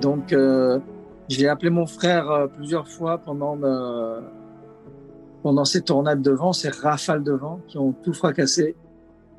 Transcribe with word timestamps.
Donc, 0.00 0.32
euh, 0.32 0.78
j'ai 1.28 1.48
appelé 1.48 1.70
mon 1.70 1.86
frère 1.86 2.30
euh, 2.30 2.46
plusieurs 2.46 2.88
fois 2.88 3.18
pendant, 3.18 3.54
le- 3.56 4.20
pendant 5.42 5.64
ces 5.64 5.82
tornades 5.82 6.22
de 6.22 6.30
vent, 6.30 6.52
ces 6.52 6.68
rafales 6.70 7.22
de 7.22 7.32
vent 7.32 7.60
qui 7.68 7.78
ont 7.78 7.92
tout 7.92 8.12
fracassé. 8.12 8.76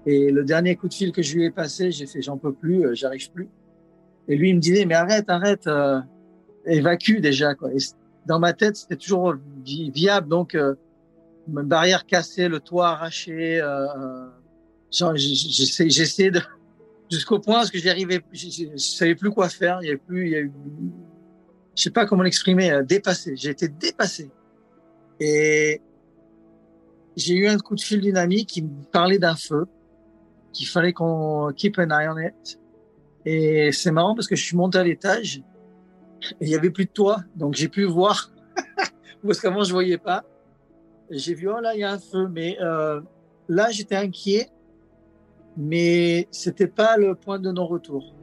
Et 0.06 0.32
le 0.32 0.44
dernier 0.44 0.76
coup 0.76 0.88
de 0.88 0.94
fil 0.94 1.12
que 1.12 1.22
je 1.22 1.36
lui 1.36 1.46
ai 1.46 1.52
passé, 1.52 1.92
j'ai 1.92 2.06
fait 2.08 2.22
j'en 2.22 2.38
peux 2.38 2.54
plus, 2.54 2.86
euh, 2.86 2.94
j'arrive 2.96 3.32
plus. 3.32 3.50
Et 4.28 4.36
lui, 4.36 4.50
il 4.50 4.56
me 4.56 4.60
disait 4.62 4.86
mais 4.86 4.96
arrête, 4.96 5.30
arrête, 5.30 5.68
euh, 5.68 6.00
évacue 6.66 7.20
déjà. 7.20 7.54
Quoi. 7.56 7.72
Et 7.74 7.78
dans 8.26 8.40
ma 8.40 8.54
tête, 8.54 8.76
c'était 8.78 8.96
toujours 8.96 9.36
vi- 9.66 9.92
viable. 9.92 10.28
Donc, 10.28 10.56
euh, 10.56 10.76
barrière 11.48 12.06
cassée, 12.06 12.48
le 12.48 12.60
toit 12.60 12.90
arraché. 12.90 13.60
Euh, 13.60 13.86
euh, 13.98 15.16
j'essayais 15.16 16.32
de 16.32 16.40
jusqu'au 17.12 17.40
point 17.40 17.58
parce 17.58 17.72
que 17.72 17.78
j'y 17.78 17.90
arrivais, 17.90 18.22
je, 18.32 18.48
je 18.50 18.78
savais 18.78 19.16
plus 19.16 19.30
quoi 19.30 19.50
faire. 19.50 19.80
Il 19.82 19.86
y 19.86 19.90
avait 19.90 19.98
plus, 19.98 20.32
il 20.32 20.38
y 20.38 20.52
je 21.76 21.84
sais 21.84 21.90
pas 21.92 22.06
comment 22.06 22.24
l'exprimer, 22.24 22.72
euh, 22.72 22.84
dépassé. 22.84 23.36
J'ai 23.36 23.50
été 23.50 23.68
dépassé. 23.68 24.30
Et 25.20 25.82
j'ai 27.16 27.36
eu 27.36 27.48
un 27.48 27.58
coup 27.58 27.76
de 27.76 27.82
fil 27.82 28.02
d'une 28.02 28.18
amie 28.18 28.46
qui 28.46 28.62
me 28.64 28.84
parlait 28.92 29.20
d'un 29.20 29.36
feu, 29.36 29.66
qu'il 30.54 30.68
fallait 30.68 30.94
qu'on 30.94 31.52
keep 31.56 31.78
an 31.80 31.90
eye 31.90 32.08
on 32.10 32.18
it. 32.18 32.60
Et 33.26 33.72
c'est 33.72 33.92
marrant 33.92 34.16
parce 34.16 34.28
que 34.28 34.36
je 34.36 34.44
suis 34.44 34.58
monté 34.58 34.80
à 34.80 34.84
l'étage 34.84 35.44
et 36.40 36.46
il 36.46 36.50
y 36.50 36.56
avait 36.56 36.70
plus 36.70 36.86
de 36.86 36.92
toit, 36.92 37.24
donc 37.36 37.56
j'ai 37.56 37.68
pu 37.68 37.84
voir 37.84 38.32
parce 39.26 39.40
qu'avant 39.40 39.64
je 39.64 39.72
voyais 39.72 39.98
pas. 39.98 40.24
J'ai 41.10 41.34
vu 41.34 41.50
oh 41.50 41.60
là 41.60 41.74
il 41.76 41.82
y 41.82 41.84
a 41.84 41.92
un 41.92 42.00
feu, 42.00 42.28
mais 42.28 42.58
euh, 42.62 43.02
là 43.48 43.70
j'étais 43.70 43.96
inquiet 43.96 44.50
mais 45.58 46.28
c'était 46.32 46.68
pas 46.68 46.98
le 46.98 47.16
point 47.16 47.40
de 47.40 47.52
non-retour. 47.52 48.14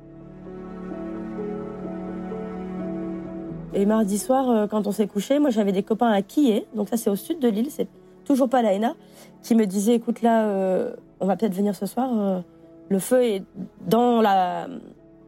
Et 3.75 3.85
mardi 3.85 4.19
soir, 4.19 4.51
euh, 4.51 4.67
quand 4.67 4.87
on 4.87 4.93
s'est 4.93 5.07
couché, 5.07 5.39
moi 5.39 5.51
j'avais 5.51 5.73
des 5.73 5.83
copains 5.83 6.11
à 6.11 6.23
Kiev, 6.23 6.65
donc 6.75 6.89
ça 6.89 6.97
c'est 6.97 7.11
au 7.11 7.17
sud 7.17 7.39
de 7.39 7.49
l'île, 7.49 7.71
c'est 7.71 7.89
toujours 8.25 8.49
pas 8.49 8.63
la 8.63 8.73
Haina, 8.73 8.95
qui 9.43 9.55
me 9.55 9.67
disaient 9.67 9.95
écoute 9.95 10.23
là, 10.23 10.47
euh, 10.47 10.95
on 11.21 11.27
va 11.27 11.37
peut-être 11.37 11.55
venir 11.55 11.75
ce 11.75 11.87
soir, 11.87 12.11
euh, 12.13 12.41
le 12.89 12.99
feu 12.99 13.23
est 13.23 13.43
dans, 13.87 14.23
la, 14.23 14.69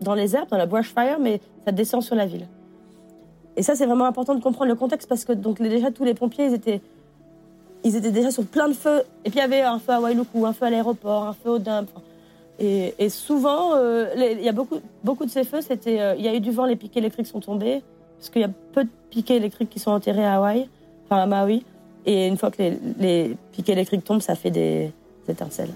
dans 0.01 0.15
les 0.15 0.35
herbes, 0.35 0.49
dans 0.49 0.57
la 0.57 0.67
brush 0.67 0.93
fire, 0.93 1.19
mais 1.21 1.41
ça 1.67 1.73
descend 1.73 2.03
sur 2.03 2.17
la 2.17 2.27
ville. 2.27 2.49
Et 3.57 3.63
ça 3.63 3.75
c'est 3.75 3.85
vraiment 3.85 4.07
important 4.07 4.35
de 4.35 4.43
comprendre 4.43 4.71
le 4.71 4.77
contexte 4.77 5.09
parce 5.09 5.27
que 5.27 5.33
donc 5.33 5.61
déjà 5.61 5.91
tous 5.91 6.05
les 6.05 6.15
pompiers 6.15 6.47
ils 6.47 6.55
étaient, 6.55 6.81
ils 7.85 7.97
étaient 7.97 8.11
déjà 8.11 8.31
sur 8.31 8.45
plein 8.45 8.69
de 8.69 8.75
feux. 8.75 9.03
Et 9.25 9.31
puis 9.31 9.39
il 9.39 9.43
y 9.43 9.45
avait 9.45 9.63
un 9.63 9.79
feu 9.79 9.93
à 9.93 10.01
Wailuku, 10.01 10.45
un 10.45 10.53
feu 10.53 10.67
à 10.67 10.71
l'aéroport, 10.71 11.25
un 11.25 11.33
feu 11.33 11.51
au 11.51 11.59
dump. 11.59 11.89
Et, 12.63 13.09
souvent, 13.09 13.75
euh, 13.75 14.11
il 14.15 14.45
y 14.45 14.49
a 14.49 14.53
beaucoup, 14.53 14.81
beaucoup 15.03 15.25
de 15.25 15.31
ces 15.31 15.45
feux, 15.45 15.63
c'était, 15.63 15.99
euh, 15.99 16.15
il 16.19 16.25
y 16.25 16.29
a 16.29 16.35
eu 16.35 16.41
du 16.41 16.51
vent, 16.51 16.67
les 16.67 16.77
pics 16.77 16.95
électriques 16.95 17.27
sont 17.27 17.41
tombés 17.41 17.83
parce 18.19 18.29
qu'il 18.29 18.43
y 18.43 18.45
a 18.45 18.51
peu 18.75 18.85
de 18.85 18.91
piquets 19.09 19.37
électriques 19.37 19.71
qui 19.71 19.79
sont 19.79 19.93
enterrés 19.93 20.27
à 20.27 20.37
Hawaï, 20.37 20.69
enfin 21.07 21.23
à 21.23 21.27
Maui. 21.27 21.65
Et 22.05 22.27
une 22.27 22.37
fois 22.37 22.51
que 22.51 22.63
les, 22.99 23.35
piquets 23.53 23.73
électriques 23.73 24.05
tombent, 24.05 24.21
ça 24.21 24.35
fait 24.35 24.51
des 24.51 24.93
étincelles. 25.27 25.71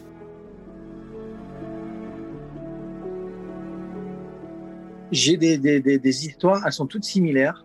J'ai 5.11 5.39
des, 5.39 5.57
des, 5.57 5.81
des, 5.81 5.99
des 5.99 6.27
histoires, 6.27 6.63
elles 6.67 6.73
sont 6.73 6.87
toutes 6.87 7.05
similaires. 7.05 7.65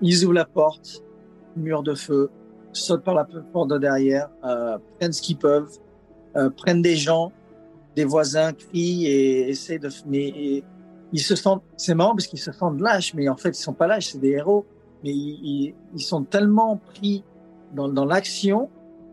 Ils 0.00 0.24
ouvrent 0.24 0.34
la 0.34 0.44
porte, 0.44 1.02
mur 1.56 1.82
de 1.82 1.94
feu, 1.94 2.30
sautent 2.72 3.04
par 3.04 3.14
la 3.14 3.24
porte 3.24 3.70
de 3.70 3.78
derrière, 3.78 4.28
euh, 4.44 4.78
prennent 4.98 5.12
ce 5.12 5.22
qu'ils 5.22 5.38
peuvent, 5.38 5.78
euh, 6.36 6.50
prennent 6.50 6.82
des 6.82 6.96
gens, 6.96 7.32
des 7.94 8.04
voisins, 8.04 8.52
crient 8.52 9.06
et 9.06 9.48
essayent 9.48 9.78
de... 9.78 9.88
Mais 10.06 10.62
ils 11.12 11.20
se 11.20 11.34
sentent... 11.34 11.62
C'est 11.76 11.94
marrant 11.94 12.10
parce 12.10 12.26
qu'ils 12.26 12.38
se 12.38 12.52
sentent 12.52 12.80
lâches, 12.80 13.14
mais 13.14 13.28
en 13.28 13.36
fait, 13.36 13.50
ils 13.50 13.62
sont 13.62 13.72
pas 13.72 13.86
lâches, 13.86 14.12
c'est 14.12 14.20
des 14.20 14.32
héros. 14.32 14.66
Mais 15.02 15.10
ils, 15.10 15.74
ils, 15.94 16.00
sont 16.00 16.24
tellement 16.24 16.76
pris 16.76 17.22
dans, 17.74 17.88
dans 17.88 18.04
l'action 18.04 18.68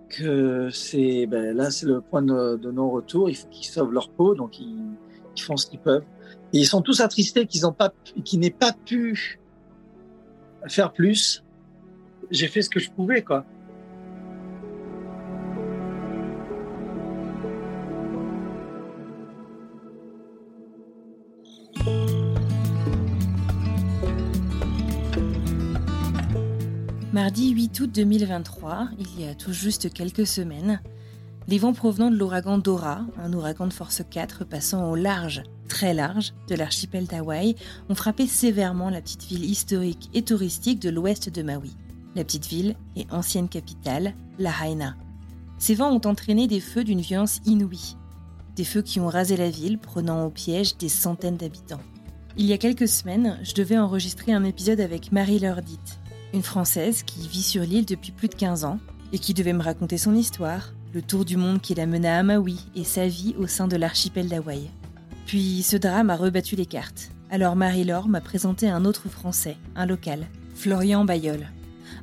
que 0.09 0.69
c'est... 0.71 1.25
Ben, 1.27 1.55
là, 1.55 1.71
c'est 1.71 1.85
le 1.85 2.01
point 2.01 2.21
de, 2.21 2.57
de 2.57 2.71
non-retour. 2.71 3.29
Il 3.29 3.35
faut 3.35 3.47
qu'ils 3.47 3.65
sauvent 3.65 3.91
leur 3.91 4.09
peau, 4.09 4.35
donc 4.35 4.59
ils, 4.59 4.83
ils 5.35 5.41
font 5.41 5.57
ce 5.57 5.67
qu'ils 5.67 5.79
peuvent. 5.79 6.03
Et 6.51 6.59
ils 6.59 6.65
sont 6.65 6.81
tous 6.81 6.99
attristés 7.01 7.47
qu'ils 7.47 7.65
ont 7.65 7.71
pas, 7.73 7.91
qu'ils 8.23 8.39
n'aient 8.39 8.51
pas 8.51 8.73
pu 8.85 9.39
faire 10.67 10.93
plus. 10.93 11.42
J'ai 12.33 12.47
fait 12.47 12.63
ce 12.63 12.69
que 12.69 12.79
je 12.79 12.89
pouvais. 12.89 13.23
Mardi 27.13 27.51
8 27.51 27.79
août 27.81 27.91
2023, 27.93 28.89
il 28.97 29.21
y 29.21 29.27
a 29.27 29.35
tout 29.35 29.53
juste 29.53 29.93
quelques 29.93 30.25
semaines, 30.25 30.81
les 31.47 31.59
vents 31.59 31.73
provenant 31.73 32.09
de 32.09 32.15
l'ouragan 32.15 32.57
Dora, 32.57 33.05
un 33.17 33.31
ouragan 33.33 33.67
de 33.67 33.73
force 33.73 34.01
4 34.09 34.43
passant 34.43 34.89
au 34.89 34.95
large, 34.95 35.43
très 35.69 35.93
large, 35.93 36.33
de 36.47 36.55
l'archipel 36.55 37.05
d'Hawaï, 37.05 37.55
ont 37.89 37.95
frappé 37.95 38.25
sévèrement 38.25 38.89
la 38.89 39.01
petite 39.01 39.25
ville 39.25 39.45
historique 39.45 40.09
et 40.15 40.23
touristique 40.23 40.79
de 40.79 40.89
l'ouest 40.89 41.29
de 41.29 41.43
Maui. 41.43 41.75
La 42.15 42.23
petite 42.23 42.47
ville 42.47 42.75
et 42.95 43.07
ancienne 43.09 43.49
capitale, 43.49 44.13
Lahaina. 44.37 44.95
Ces 45.57 45.75
vents 45.75 45.91
ont 45.91 46.07
entraîné 46.07 46.47
des 46.47 46.59
feux 46.59 46.83
d'une 46.83 47.01
violence 47.01 47.39
inouïe. 47.45 47.95
Des 48.55 48.63
feux 48.63 48.81
qui 48.81 48.99
ont 48.99 49.07
rasé 49.07 49.35
la 49.35 49.49
ville, 49.49 49.79
prenant 49.79 50.25
au 50.25 50.29
piège 50.29 50.77
des 50.77 50.89
centaines 50.89 51.37
d'habitants. 51.37 51.81
Il 52.37 52.45
y 52.45 52.53
a 52.53 52.57
quelques 52.57 52.87
semaines, 52.87 53.39
je 53.43 53.53
devais 53.53 53.77
enregistrer 53.77 54.33
un 54.33 54.43
épisode 54.43 54.79
avec 54.79 55.11
Marie 55.11 55.39
Lurdit, 55.39 55.79
une 56.33 56.43
Française 56.43 57.03
qui 57.03 57.27
vit 57.27 57.43
sur 57.43 57.63
l'île 57.63 57.85
depuis 57.85 58.11
plus 58.11 58.27
de 58.27 58.35
15 58.35 58.65
ans 58.65 58.79
et 59.11 59.19
qui 59.19 59.33
devait 59.33 59.53
me 59.53 59.63
raconter 59.63 59.97
son 59.97 60.15
histoire, 60.15 60.73
le 60.93 61.01
tour 61.01 61.25
du 61.25 61.37
monde 61.37 61.61
qui 61.61 61.73
la 61.73 61.85
mena 61.85 62.19
à 62.19 62.23
Maui 62.23 62.59
et 62.75 62.83
sa 62.83 63.07
vie 63.07 63.35
au 63.39 63.47
sein 63.47 63.67
de 63.67 63.75
l'archipel 63.75 64.27
d'Hawaï. 64.27 64.69
Puis 65.25 65.63
ce 65.63 65.77
drame 65.77 66.09
a 66.09 66.15
rebattu 66.15 66.55
les 66.55 66.65
cartes. 66.65 67.09
Alors 67.31 67.55
Marie-Laure 67.55 68.07
m'a 68.07 68.21
présenté 68.21 68.69
un 68.69 68.85
autre 68.85 69.09
Français, 69.09 69.57
un 69.75 69.85
local, 69.87 70.27
Florian 70.53 71.05
Bayol. 71.05 71.47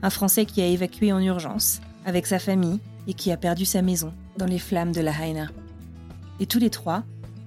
Un 0.03 0.11
Français 0.11 0.47
qui 0.47 0.63
a 0.63 0.67
évacué 0.67 1.13
en 1.13 1.21
urgence, 1.21 1.81
avec 2.07 2.27
sa 2.27 2.39
famille, 2.39 2.81
et 3.07 3.15
qui 3.15 3.33
a 3.33 3.37
perdu 3.37 3.65
sa 3.65 3.83
maison 3.83 4.15
dans 4.39 4.47
les 4.47 4.59
flammes 4.59 4.93
de 4.93 5.01
la 5.01 5.13
Haina. 5.13 5.49
Et 6.39 6.47
tous 6.47 6.59
les 6.59 6.71
trois, 6.71 7.03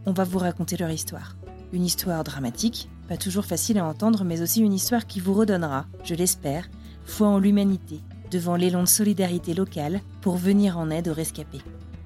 on 0.05 0.11
va 0.11 0.23
vous 0.23 0.39
raconter 0.39 0.77
leur 0.77 0.91
histoire. 0.91 1.35
Une 1.71 1.85
histoire 1.85 2.23
dramatique, 2.23 2.89
pas 3.07 3.17
toujours 3.17 3.45
facile 3.45 3.79
à 3.79 3.85
entendre, 3.85 4.23
mais 4.23 4.41
aussi 4.41 4.61
une 4.61 4.73
histoire 4.73 5.07
qui 5.07 5.19
vous 5.19 5.33
redonnera, 5.33 5.87
je 6.03 6.13
l'espère, 6.13 6.69
foi 7.05 7.27
en 7.27 7.39
l'humanité, 7.39 8.01
devant 8.29 8.55
l'élan 8.55 8.81
de 8.83 8.87
solidarité 8.87 9.53
locale 9.53 10.01
pour 10.21 10.37
venir 10.37 10.77
en 10.77 10.89
aide 10.89 11.07
aux 11.07 11.13
rescapés. 11.13 11.61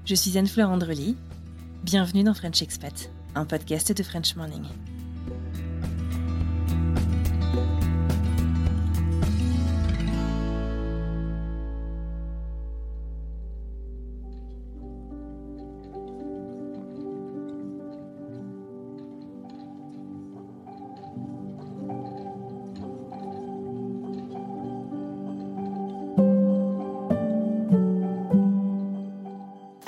Je 0.06 0.14
suis 0.14 0.38
Anne-Fleur 0.38 0.70
Andrely. 0.70 1.16
Bienvenue 1.84 2.24
dans 2.24 2.34
French 2.34 2.62
Expat, 2.62 3.10
un 3.34 3.44
podcast 3.44 3.92
de 3.92 4.02
French 4.02 4.34
Morning. 4.36 4.64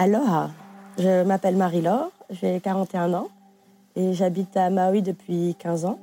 Alors, 0.02 0.48
je 0.98 1.24
m'appelle 1.24 1.56
Marie-Laure, 1.56 2.10
j'ai 2.30 2.58
41 2.58 3.12
ans 3.12 3.28
et 3.94 4.14
j'habite 4.14 4.56
à 4.56 4.70
Maui 4.70 5.02
depuis 5.02 5.54
15 5.58 5.84
ans. 5.84 5.98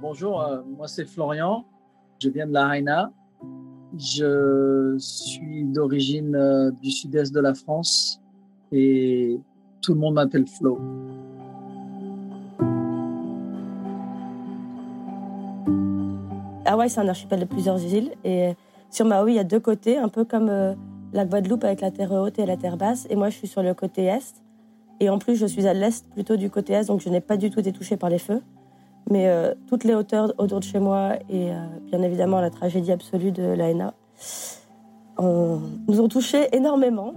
Bonjour, 0.00 0.40
euh, 0.40 0.62
moi 0.74 0.88
c'est 0.88 1.04
Florian, 1.04 1.66
je 2.18 2.30
viens 2.30 2.46
de 2.46 2.54
la 2.54 2.66
Haina. 2.68 3.12
Je 3.94 4.96
suis 4.98 5.64
d'origine 5.64 6.34
euh, 6.34 6.70
du 6.70 6.90
sud-est 6.90 7.30
de 7.34 7.40
la 7.40 7.52
France 7.52 8.22
et 8.72 9.38
tout 9.82 9.92
le 9.92 10.00
monde 10.00 10.14
m'appelle 10.14 10.46
Flo. 10.46 10.78
Hawaï, 16.64 16.88
c'est 16.88 17.00
un 17.00 17.08
archipel 17.08 17.40
de 17.40 17.44
plusieurs 17.44 17.84
îles 17.84 18.12
et 18.24 18.54
sur 18.88 19.04
Maui, 19.04 19.32
il 19.32 19.36
y 19.36 19.38
a 19.38 19.44
deux 19.44 19.60
côtés, 19.60 19.98
un 19.98 20.08
peu 20.08 20.24
comme 20.24 20.48
euh, 20.48 20.74
la 21.12 21.24
Guadeloupe 21.24 21.64
avec 21.64 21.80
la 21.80 21.90
terre 21.90 22.12
haute 22.12 22.38
et 22.38 22.46
la 22.46 22.56
terre 22.56 22.76
basse. 22.76 23.06
Et 23.10 23.16
moi, 23.16 23.28
je 23.30 23.36
suis 23.36 23.48
sur 23.48 23.62
le 23.62 23.74
côté 23.74 24.04
est. 24.04 24.42
Et 25.00 25.08
en 25.08 25.18
plus, 25.18 25.36
je 25.36 25.46
suis 25.46 25.66
à 25.66 25.74
l'est 25.74 26.06
plutôt 26.10 26.36
du 26.36 26.50
côté 26.50 26.74
est, 26.74 26.88
donc 26.88 27.00
je 27.00 27.08
n'ai 27.08 27.20
pas 27.20 27.36
du 27.36 27.50
tout 27.50 27.60
été 27.60 27.72
touchée 27.72 27.96
par 27.96 28.10
les 28.10 28.18
feux. 28.18 28.42
Mais 29.10 29.28
euh, 29.28 29.54
toutes 29.66 29.84
les 29.84 29.94
hauteurs 29.94 30.34
autour 30.38 30.60
de 30.60 30.64
chez 30.64 30.78
moi 30.78 31.14
et 31.30 31.50
euh, 31.50 31.54
bien 31.90 32.02
évidemment 32.02 32.40
la 32.40 32.50
tragédie 32.50 32.92
absolue 32.92 33.32
de 33.32 33.42
l'AENA 33.42 33.94
nous 35.22 36.00
ont 36.00 36.08
touchés 36.08 36.48
énormément. 36.54 37.12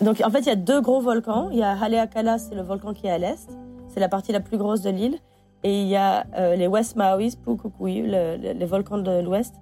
Donc 0.00 0.20
en 0.24 0.30
fait, 0.30 0.40
il 0.40 0.46
y 0.46 0.50
a 0.50 0.56
deux 0.56 0.80
gros 0.80 1.00
volcans. 1.00 1.48
Il 1.50 1.58
y 1.58 1.62
a 1.62 1.72
Haleakala, 1.80 2.38
c'est 2.38 2.54
le 2.54 2.62
volcan 2.62 2.92
qui 2.92 3.06
est 3.06 3.10
à 3.10 3.18
l'est. 3.18 3.48
C'est 3.88 4.00
la 4.00 4.08
partie 4.08 4.32
la 4.32 4.40
plus 4.40 4.56
grosse 4.56 4.82
de 4.82 4.90
l'île. 4.90 5.18
Et 5.64 5.82
il 5.82 5.88
y 5.88 5.96
a 5.96 6.26
euh, 6.36 6.56
les 6.56 6.66
West 6.66 6.96
Maoris, 6.96 7.36
Pukukui, 7.36 8.02
les 8.02 8.64
volcans 8.64 8.98
de 8.98 9.20
l'ouest. 9.20 9.54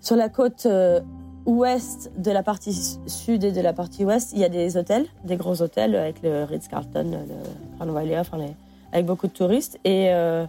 Sur 0.00 0.16
la 0.16 0.28
côte 0.28 0.66
euh, 0.66 1.00
ouest 1.44 2.10
de 2.16 2.30
la 2.30 2.42
partie 2.42 2.98
sud 3.06 3.44
et 3.44 3.52
de 3.52 3.60
la 3.60 3.72
partie 3.72 4.04
ouest, 4.04 4.32
il 4.32 4.38
y 4.38 4.44
a 4.44 4.48
des 4.48 4.76
hôtels, 4.76 5.06
des 5.24 5.36
gros 5.36 5.60
hôtels 5.60 5.94
avec 5.94 6.22
le 6.22 6.44
Ritz-Carlton, 6.44 7.26
le 7.80 8.18
enfin 8.18 8.38
avec 8.92 9.04
beaucoup 9.04 9.26
de 9.26 9.32
touristes. 9.32 9.78
Et, 9.84 10.08
euh, 10.12 10.46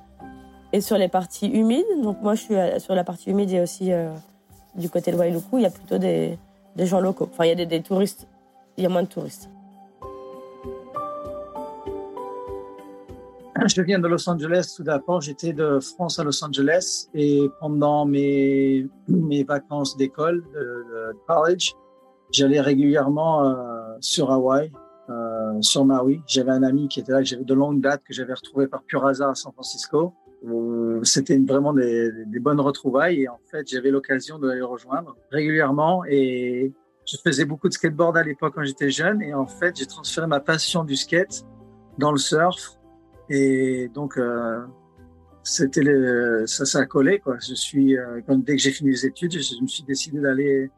et 0.71 0.79
sur 0.79 0.97
les 0.97 1.09
parties 1.09 1.47
humides, 1.47 1.85
donc 2.01 2.21
moi 2.21 2.35
je 2.35 2.41
suis 2.41 2.55
sur 2.79 2.95
la 2.95 3.03
partie 3.03 3.29
humide 3.29 3.51
et 3.51 3.59
aussi 3.59 3.91
du 4.75 4.89
côté 4.89 5.11
de 5.11 5.17
Wailuku, 5.17 5.57
il 5.57 5.63
y 5.63 5.65
a 5.65 5.69
plutôt 5.69 5.97
des, 5.97 6.37
gens 6.77 6.99
locaux. 6.99 7.29
Enfin, 7.31 7.45
il 7.45 7.57
y 7.57 7.61
a 7.61 7.65
des 7.65 7.81
touristes, 7.81 8.27
il 8.77 8.83
y 8.83 8.85
a 8.85 8.89
moins 8.89 9.03
de 9.03 9.07
touristes. 9.07 9.49
Je 13.65 13.81
viens 13.81 13.99
de 13.99 14.07
Los 14.07 14.29
Angeles 14.29 14.73
tout 14.75 14.83
d'abord. 14.83 15.21
J'étais 15.21 15.53
de 15.53 15.79
France 15.79 16.19
à 16.19 16.23
Los 16.23 16.43
Angeles 16.43 17.07
et 17.13 17.49
pendant 17.59 18.05
mes, 18.05 18.87
mes 19.07 19.43
vacances 19.43 19.97
d'école, 19.97 20.43
de, 20.53 21.15
college, 21.27 21.73
j'allais 22.31 22.61
régulièrement 22.61 23.45
euh, 23.45 23.95
sur 23.99 24.31
Hawaï, 24.31 24.71
euh, 25.09 25.61
sur 25.61 25.85
Maui. 25.85 26.21
J'avais 26.27 26.51
un 26.51 26.63
ami 26.63 26.87
qui 26.87 26.99
était 26.99 27.11
là, 27.11 27.19
que 27.19 27.25
j'avais 27.25 27.45
de 27.45 27.53
longue 27.53 27.81
date, 27.81 28.03
que 28.07 28.13
j'avais 28.13 28.33
retrouvé 28.33 28.67
par 28.67 28.83
pur 28.83 29.05
hasard 29.05 29.29
à 29.29 29.35
San 29.35 29.51
Francisco. 29.53 30.13
C'était 31.03 31.37
vraiment 31.39 31.73
des, 31.73 32.11
des, 32.27 32.39
bonnes 32.39 32.59
retrouvailles 32.59 33.23
et 33.23 33.27
en 33.27 33.39
fait, 33.49 33.67
j'avais 33.67 33.89
l'occasion 33.89 34.37
de 34.37 34.51
les 34.51 34.61
rejoindre 34.61 35.15
régulièrement 35.31 36.03
et 36.05 36.73
je 37.05 37.17
faisais 37.23 37.45
beaucoup 37.45 37.67
de 37.67 37.73
skateboard 37.73 38.17
à 38.17 38.23
l'époque 38.23 38.53
quand 38.55 38.63
j'étais 38.63 38.91
jeune 38.91 39.21
et 39.21 39.33
en 39.33 39.47
fait, 39.47 39.75
j'ai 39.75 39.87
transféré 39.87 40.27
ma 40.27 40.39
passion 40.39 40.83
du 40.83 40.95
skate 40.95 41.43
dans 41.97 42.11
le 42.11 42.19
surf 42.19 42.76
et 43.29 43.89
donc, 43.93 44.17
euh, 44.17 44.65
c'était 45.43 45.83
ça, 46.45 46.65
ça 46.65 46.79
a 46.79 46.85
collé, 46.85 47.19
quoi. 47.19 47.37
Je 47.39 47.53
suis, 47.53 47.97
euh, 47.97 48.21
dès 48.27 48.55
que 48.55 48.61
j'ai 48.61 48.71
fini 48.71 48.91
les 48.91 49.05
études, 49.05 49.33
je, 49.33 49.61
me 49.61 49.67
suis 49.67 49.83
décidé 49.83 50.19
d'aller, 50.19 50.69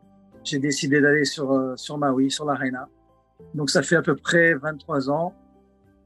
j'ai 0.44 0.60
décidé 0.60 1.02
d'aller 1.02 1.26
sur, 1.26 1.52
euh, 1.52 1.76
sur 1.76 1.98
Maui, 1.98 2.32
sur 2.32 2.46
l'Arena. 2.46 2.88
Donc, 3.54 3.70
ça 3.70 3.82
fait 3.82 3.96
à 3.96 4.02
peu 4.02 4.16
près 4.16 4.54
23 4.56 5.10
ans, 5.10 5.34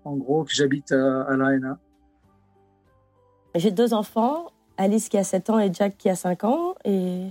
en 0.04 0.16
gros, 0.16 0.44
que 0.44 0.54
j'habite 0.54 0.92
à, 0.92 1.22
à 1.24 1.36
l'Arena. 1.36 1.80
J'ai 3.56 3.72
deux 3.72 3.94
enfants, 3.94 4.48
Alice 4.78 5.10
qui 5.10 5.18
a 5.18 5.24
7 5.24 5.50
ans 5.50 5.60
et 5.60 5.72
Jack 5.72 5.98
qui 5.98 6.10
a 6.10 6.16
5 6.16 6.44
ans. 6.44 6.75
Et 6.86 7.28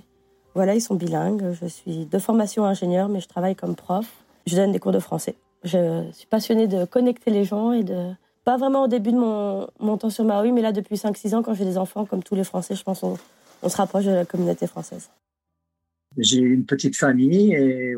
voilà, 0.54 0.74
ils 0.74 0.80
sont 0.80 0.94
bilingues. 0.94 1.52
Je 1.60 1.66
suis 1.66 2.06
de 2.06 2.18
formation 2.18 2.64
ingénieur, 2.64 3.08
mais 3.08 3.20
je 3.20 3.28
travaille 3.28 3.56
comme 3.56 3.74
prof. 3.74 4.06
Je 4.46 4.56
donne 4.56 4.72
des 4.72 4.78
cours 4.78 4.92
de 4.92 5.00
français. 5.00 5.36
Je 5.64 6.04
suis 6.12 6.26
passionnée 6.26 6.66
de 6.66 6.84
connecter 6.84 7.30
les 7.30 7.44
gens 7.44 7.72
et 7.72 7.84
de 7.84 8.12
pas 8.44 8.56
vraiment 8.56 8.84
au 8.84 8.88
début 8.88 9.12
de 9.12 9.18
mon, 9.18 9.68
mon 9.78 9.96
temps 9.98 10.10
sur 10.10 10.24
Maui, 10.24 10.52
mais 10.52 10.62
là, 10.62 10.72
depuis 10.72 10.96
5-6 10.96 11.34
ans, 11.34 11.42
quand 11.42 11.54
j'ai 11.54 11.64
des 11.64 11.78
enfants, 11.78 12.04
comme 12.04 12.22
tous 12.22 12.34
les 12.34 12.44
Français, 12.44 12.74
je 12.74 12.82
pense 12.82 13.00
qu'on 13.00 13.16
on 13.62 13.68
se 13.68 13.76
rapproche 13.76 14.04
de 14.04 14.10
la 14.10 14.24
communauté 14.24 14.66
française. 14.66 15.08
J'ai 16.18 16.40
une 16.40 16.66
petite 16.66 16.96
famille 16.96 17.54
et 17.54 17.96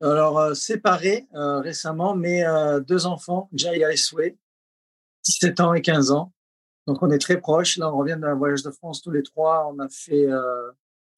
alors 0.00 0.38
euh, 0.38 0.54
séparés 0.54 1.26
euh, 1.34 1.60
récemment, 1.60 2.14
mais 2.14 2.46
euh, 2.46 2.80
deux 2.80 3.06
enfants, 3.06 3.50
Jay 3.52 3.80
et 3.80 3.96
Sway, 3.96 4.38
17 5.24 5.60
ans 5.60 5.74
et 5.74 5.82
15 5.82 6.12
ans. 6.12 6.32
Donc 6.86 7.02
on 7.02 7.10
est 7.10 7.18
très 7.18 7.38
proches. 7.38 7.76
Là, 7.76 7.92
on 7.92 7.98
revient 7.98 8.16
d'un 8.18 8.34
voyage 8.34 8.62
de 8.62 8.70
France 8.70 9.02
tous 9.02 9.10
les 9.10 9.22
trois. 9.22 9.70
On 9.72 9.78
a 9.78 9.88
fait 9.88 10.26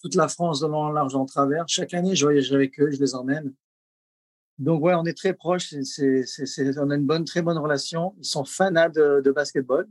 toute 0.02 0.16
la 0.16 0.26
France 0.26 0.60
de 0.60 0.66
long 0.66 0.82
en 0.82 0.90
large 0.90 1.14
en 1.14 1.24
travers. 1.24 1.64
Chaque 1.68 1.94
année, 1.94 2.16
je 2.16 2.24
voyage 2.24 2.52
avec 2.52 2.78
eux, 2.80 2.90
je 2.90 2.98
les 2.98 3.14
emmène. 3.14 3.54
Donc 4.58 4.82
ouais, 4.82 4.94
on 4.94 5.04
est 5.04 5.16
très 5.16 5.32
proches. 5.32 5.74
on 5.74 6.90
a 6.90 6.94
une 6.94 7.06
bonne, 7.06 7.24
très 7.24 7.42
bonne 7.42 7.58
relation. 7.58 8.14
Ils 8.18 8.24
sont 8.24 8.44
fans 8.44 8.70
de, 8.70 9.20
de 9.20 9.30
basketball. 9.30 9.88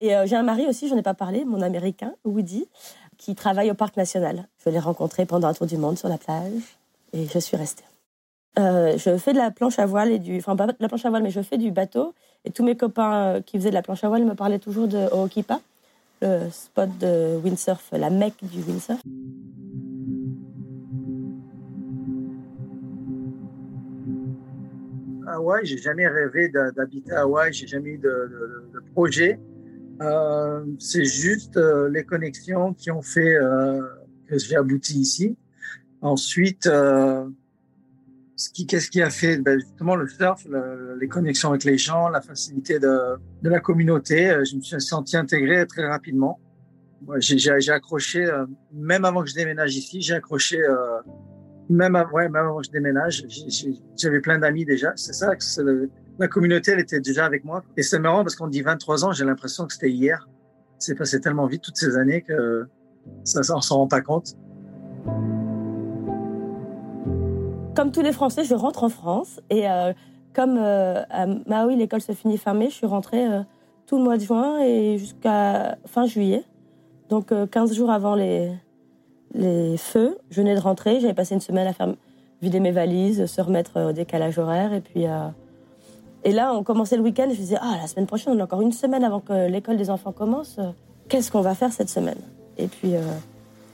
Et 0.00 0.14
euh, 0.14 0.26
j'ai 0.26 0.36
un 0.36 0.42
mari 0.42 0.66
aussi, 0.66 0.88
j'en 0.88 0.96
ai 0.96 1.02
pas 1.02 1.14
parlé, 1.14 1.44
mon 1.44 1.62
américain, 1.62 2.14
Woody, 2.24 2.68
qui 3.16 3.34
travaille 3.34 3.70
au 3.70 3.74
parc 3.74 3.96
national. 3.96 4.48
Je 4.64 4.70
l'ai 4.70 4.78
rencontré 4.78 5.24
pendant 5.24 5.48
un 5.48 5.54
tour 5.54 5.66
du 5.66 5.76
monde 5.76 5.96
sur 5.96 6.08
la 6.08 6.18
plage 6.18 6.76
et 7.12 7.26
je 7.26 7.38
suis 7.38 7.56
restée. 7.56 7.84
Euh, 8.58 8.98
je 8.98 9.16
fais 9.16 9.32
de 9.32 9.38
la 9.38 9.50
planche 9.50 9.78
à 9.78 9.86
voile 9.86 10.12
et 10.12 10.18
du, 10.18 10.36
enfin 10.38 10.56
pas 10.56 10.66
de 10.66 10.74
la 10.78 10.88
planche 10.88 11.04
à 11.04 11.10
voile, 11.10 11.22
mais 11.22 11.30
je 11.30 11.40
fais 11.40 11.58
du 11.58 11.70
bateau. 11.70 12.14
Et 12.44 12.50
tous 12.50 12.64
mes 12.64 12.76
copains 12.76 13.14
euh, 13.14 13.40
qui 13.40 13.56
faisaient 13.56 13.70
de 13.70 13.74
la 13.74 13.82
planche 13.82 14.04
à 14.04 14.08
voile 14.08 14.24
me 14.24 14.34
parlaient 14.34 14.58
toujours 14.58 14.88
de 14.88 15.08
Ookipa, 15.12 15.60
le 16.20 16.50
spot 16.50 16.90
de 16.98 17.36
windsurf, 17.42 17.90
la 17.92 18.10
mecque 18.10 18.42
du 18.42 18.62
windsurf. 18.62 19.00
Hawaï, 25.26 25.64
j'ai 25.64 25.78
jamais 25.78 26.06
rêvé 26.06 26.48
d'habiter 26.48 27.12
Hawaï, 27.12 27.52
j'ai 27.52 27.66
jamais 27.66 27.90
eu 27.90 27.98
de, 27.98 28.30
projet. 28.92 29.38
Euh, 30.02 30.64
c'est 30.78 31.04
juste 31.04 31.56
euh, 31.56 31.88
les 31.88 32.04
connexions 32.04 32.74
qui 32.74 32.90
ont 32.90 33.02
fait 33.02 33.36
euh, 33.36 33.80
que 34.26 34.38
j'ai 34.38 34.56
abouti 34.56 34.98
ici. 34.98 35.36
Ensuite, 36.00 36.68
qui, 38.52 38.66
qu'est-ce 38.66 38.90
qui 38.90 39.00
a 39.00 39.08
fait 39.08 39.38
ben, 39.38 39.58
Justement, 39.58 39.96
le 39.96 40.06
surf, 40.08 40.46
les 41.00 41.08
connexions 41.08 41.50
avec 41.50 41.64
les 41.64 41.78
gens, 41.78 42.08
la 42.08 42.20
facilité 42.20 42.78
de, 42.78 43.16
de 43.42 43.48
la 43.48 43.60
communauté. 43.60 44.42
Je 44.44 44.56
me 44.56 44.60
suis 44.60 44.80
senti 44.80 45.16
intégré 45.16 45.66
très 45.66 45.86
rapidement. 45.86 46.40
J'ai 47.18 47.70
accroché, 47.70 48.30
même 48.72 49.06
avant 49.06 49.22
que 49.22 49.30
je 49.30 49.34
déménage 49.34 49.76
ici, 49.76 50.02
j'ai 50.02 50.14
accroché 50.14 50.58
même, 51.68 51.96
ouais, 52.12 52.28
même 52.28 52.46
avant 52.46 52.58
que 52.58 52.66
je 52.66 52.70
déménage, 52.70 53.24
j'avais 53.96 54.20
plein 54.20 54.38
d'amis 54.38 54.64
déjà. 54.64 54.92
C'est 54.96 55.12
ça, 55.12 55.32
la 56.18 56.28
communauté, 56.28 56.72
elle 56.72 56.80
était 56.80 57.00
déjà 57.00 57.24
avec 57.24 57.44
moi. 57.44 57.64
Et 57.76 57.82
c'est 57.82 57.98
marrant 57.98 58.22
parce 58.22 58.36
qu'on 58.36 58.46
dit 58.46 58.62
23 58.62 59.04
ans, 59.04 59.12
j'ai 59.12 59.24
l'impression 59.24 59.66
que 59.66 59.72
c'était 59.72 59.90
hier. 59.90 60.28
C'est 60.78 60.94
passé 60.94 61.20
tellement 61.20 61.46
vite 61.46 61.62
toutes 61.62 61.76
ces 61.76 61.96
années 61.96 62.22
que 62.22 62.66
ça, 63.24 63.40
on 63.54 63.60
s'en 63.60 63.76
rend 63.78 63.88
pas 63.88 64.00
compte. 64.00 64.36
Comme 67.74 67.90
tous 67.90 68.02
les 68.02 68.12
Français, 68.12 68.44
je 68.44 68.54
rentre 68.54 68.84
en 68.84 68.88
France 68.88 69.40
et 69.50 69.68
euh, 69.68 69.92
comme 70.32 70.58
euh, 70.58 71.02
à 71.10 71.26
Maui, 71.26 71.76
l'école 71.76 72.00
se 72.00 72.12
finit 72.12 72.38
fin 72.38 72.54
mai, 72.54 72.70
je 72.70 72.74
suis 72.74 72.86
rentrée 72.86 73.26
euh, 73.26 73.40
tout 73.86 73.98
le 73.98 74.04
mois 74.04 74.16
de 74.16 74.22
juin 74.22 74.60
et 74.60 74.98
jusqu'à 74.98 75.76
fin 75.86 76.06
juillet. 76.06 76.44
Donc 77.08 77.32
15 77.50 77.74
jours 77.74 77.90
avant 77.90 78.14
les, 78.14 78.52
les 79.34 79.76
feux. 79.76 80.18
Je 80.30 80.40
venais 80.40 80.54
de 80.54 80.60
rentrer, 80.60 81.00
j'avais 81.00 81.14
passé 81.14 81.34
une 81.34 81.40
semaine 81.40 81.66
à 81.66 81.72
faire 81.72 81.92
vider 82.40 82.60
mes 82.60 82.70
valises, 82.70 83.26
se 83.26 83.40
remettre 83.40 83.88
au 83.88 83.92
décalage 83.92 84.38
horaire. 84.38 84.72
Et 84.72 84.80
puis, 84.80 85.06
euh, 85.06 85.28
et 86.24 86.32
là, 86.32 86.54
on 86.54 86.62
commençait 86.62 86.96
le 86.96 87.02
week-end. 87.02 87.24
Je 87.24 87.34
me 87.34 87.36
disais, 87.36 87.58
ah, 87.60 87.76
la 87.80 87.86
semaine 87.86 88.06
prochaine, 88.06 88.34
on 88.36 88.40
a 88.40 88.44
encore 88.44 88.62
une 88.62 88.72
semaine 88.72 89.04
avant 89.04 89.20
que 89.20 89.48
l'école 89.48 89.76
des 89.76 89.90
enfants 89.90 90.12
commence. 90.12 90.58
Qu'est-ce 91.08 91.30
qu'on 91.30 91.42
va 91.42 91.54
faire 91.54 91.72
cette 91.72 91.90
semaine? 91.90 92.18
Et 92.56 92.66
puis, 92.66 92.94
euh, 92.96 93.02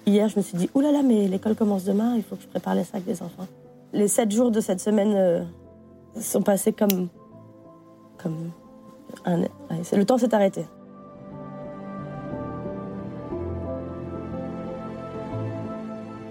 hier, 0.07 0.29
je 0.29 0.37
me 0.37 0.43
suis 0.43 0.57
dit, 0.57 0.71
oulala, 0.75 0.99
là 0.99 1.02
là, 1.02 1.09
mais 1.09 1.29
l'école 1.29 1.55
commence 1.55 1.85
demain, 1.85 2.14
il 2.17 2.23
faut 2.23 2.37
que 2.37 2.43
je 2.43 2.49
prépare 2.49 2.75
les 2.75 2.85
sacs 2.85 3.05
des 3.05 3.23
enfants. 3.23 3.47
Les 3.93 4.09
sept 4.09 4.31
jours 4.31 4.50
de 4.50 4.61
cette 4.61 4.81
semaine 4.81 5.12
euh, 5.14 5.43
sont 6.21 6.43
passés 6.43 6.73
comme. 6.73 7.09
comme 8.19 8.50
un... 9.25 9.43
Le 9.93 10.05
temps 10.05 10.19
s'est 10.19 10.35
arrêté. 10.35 10.64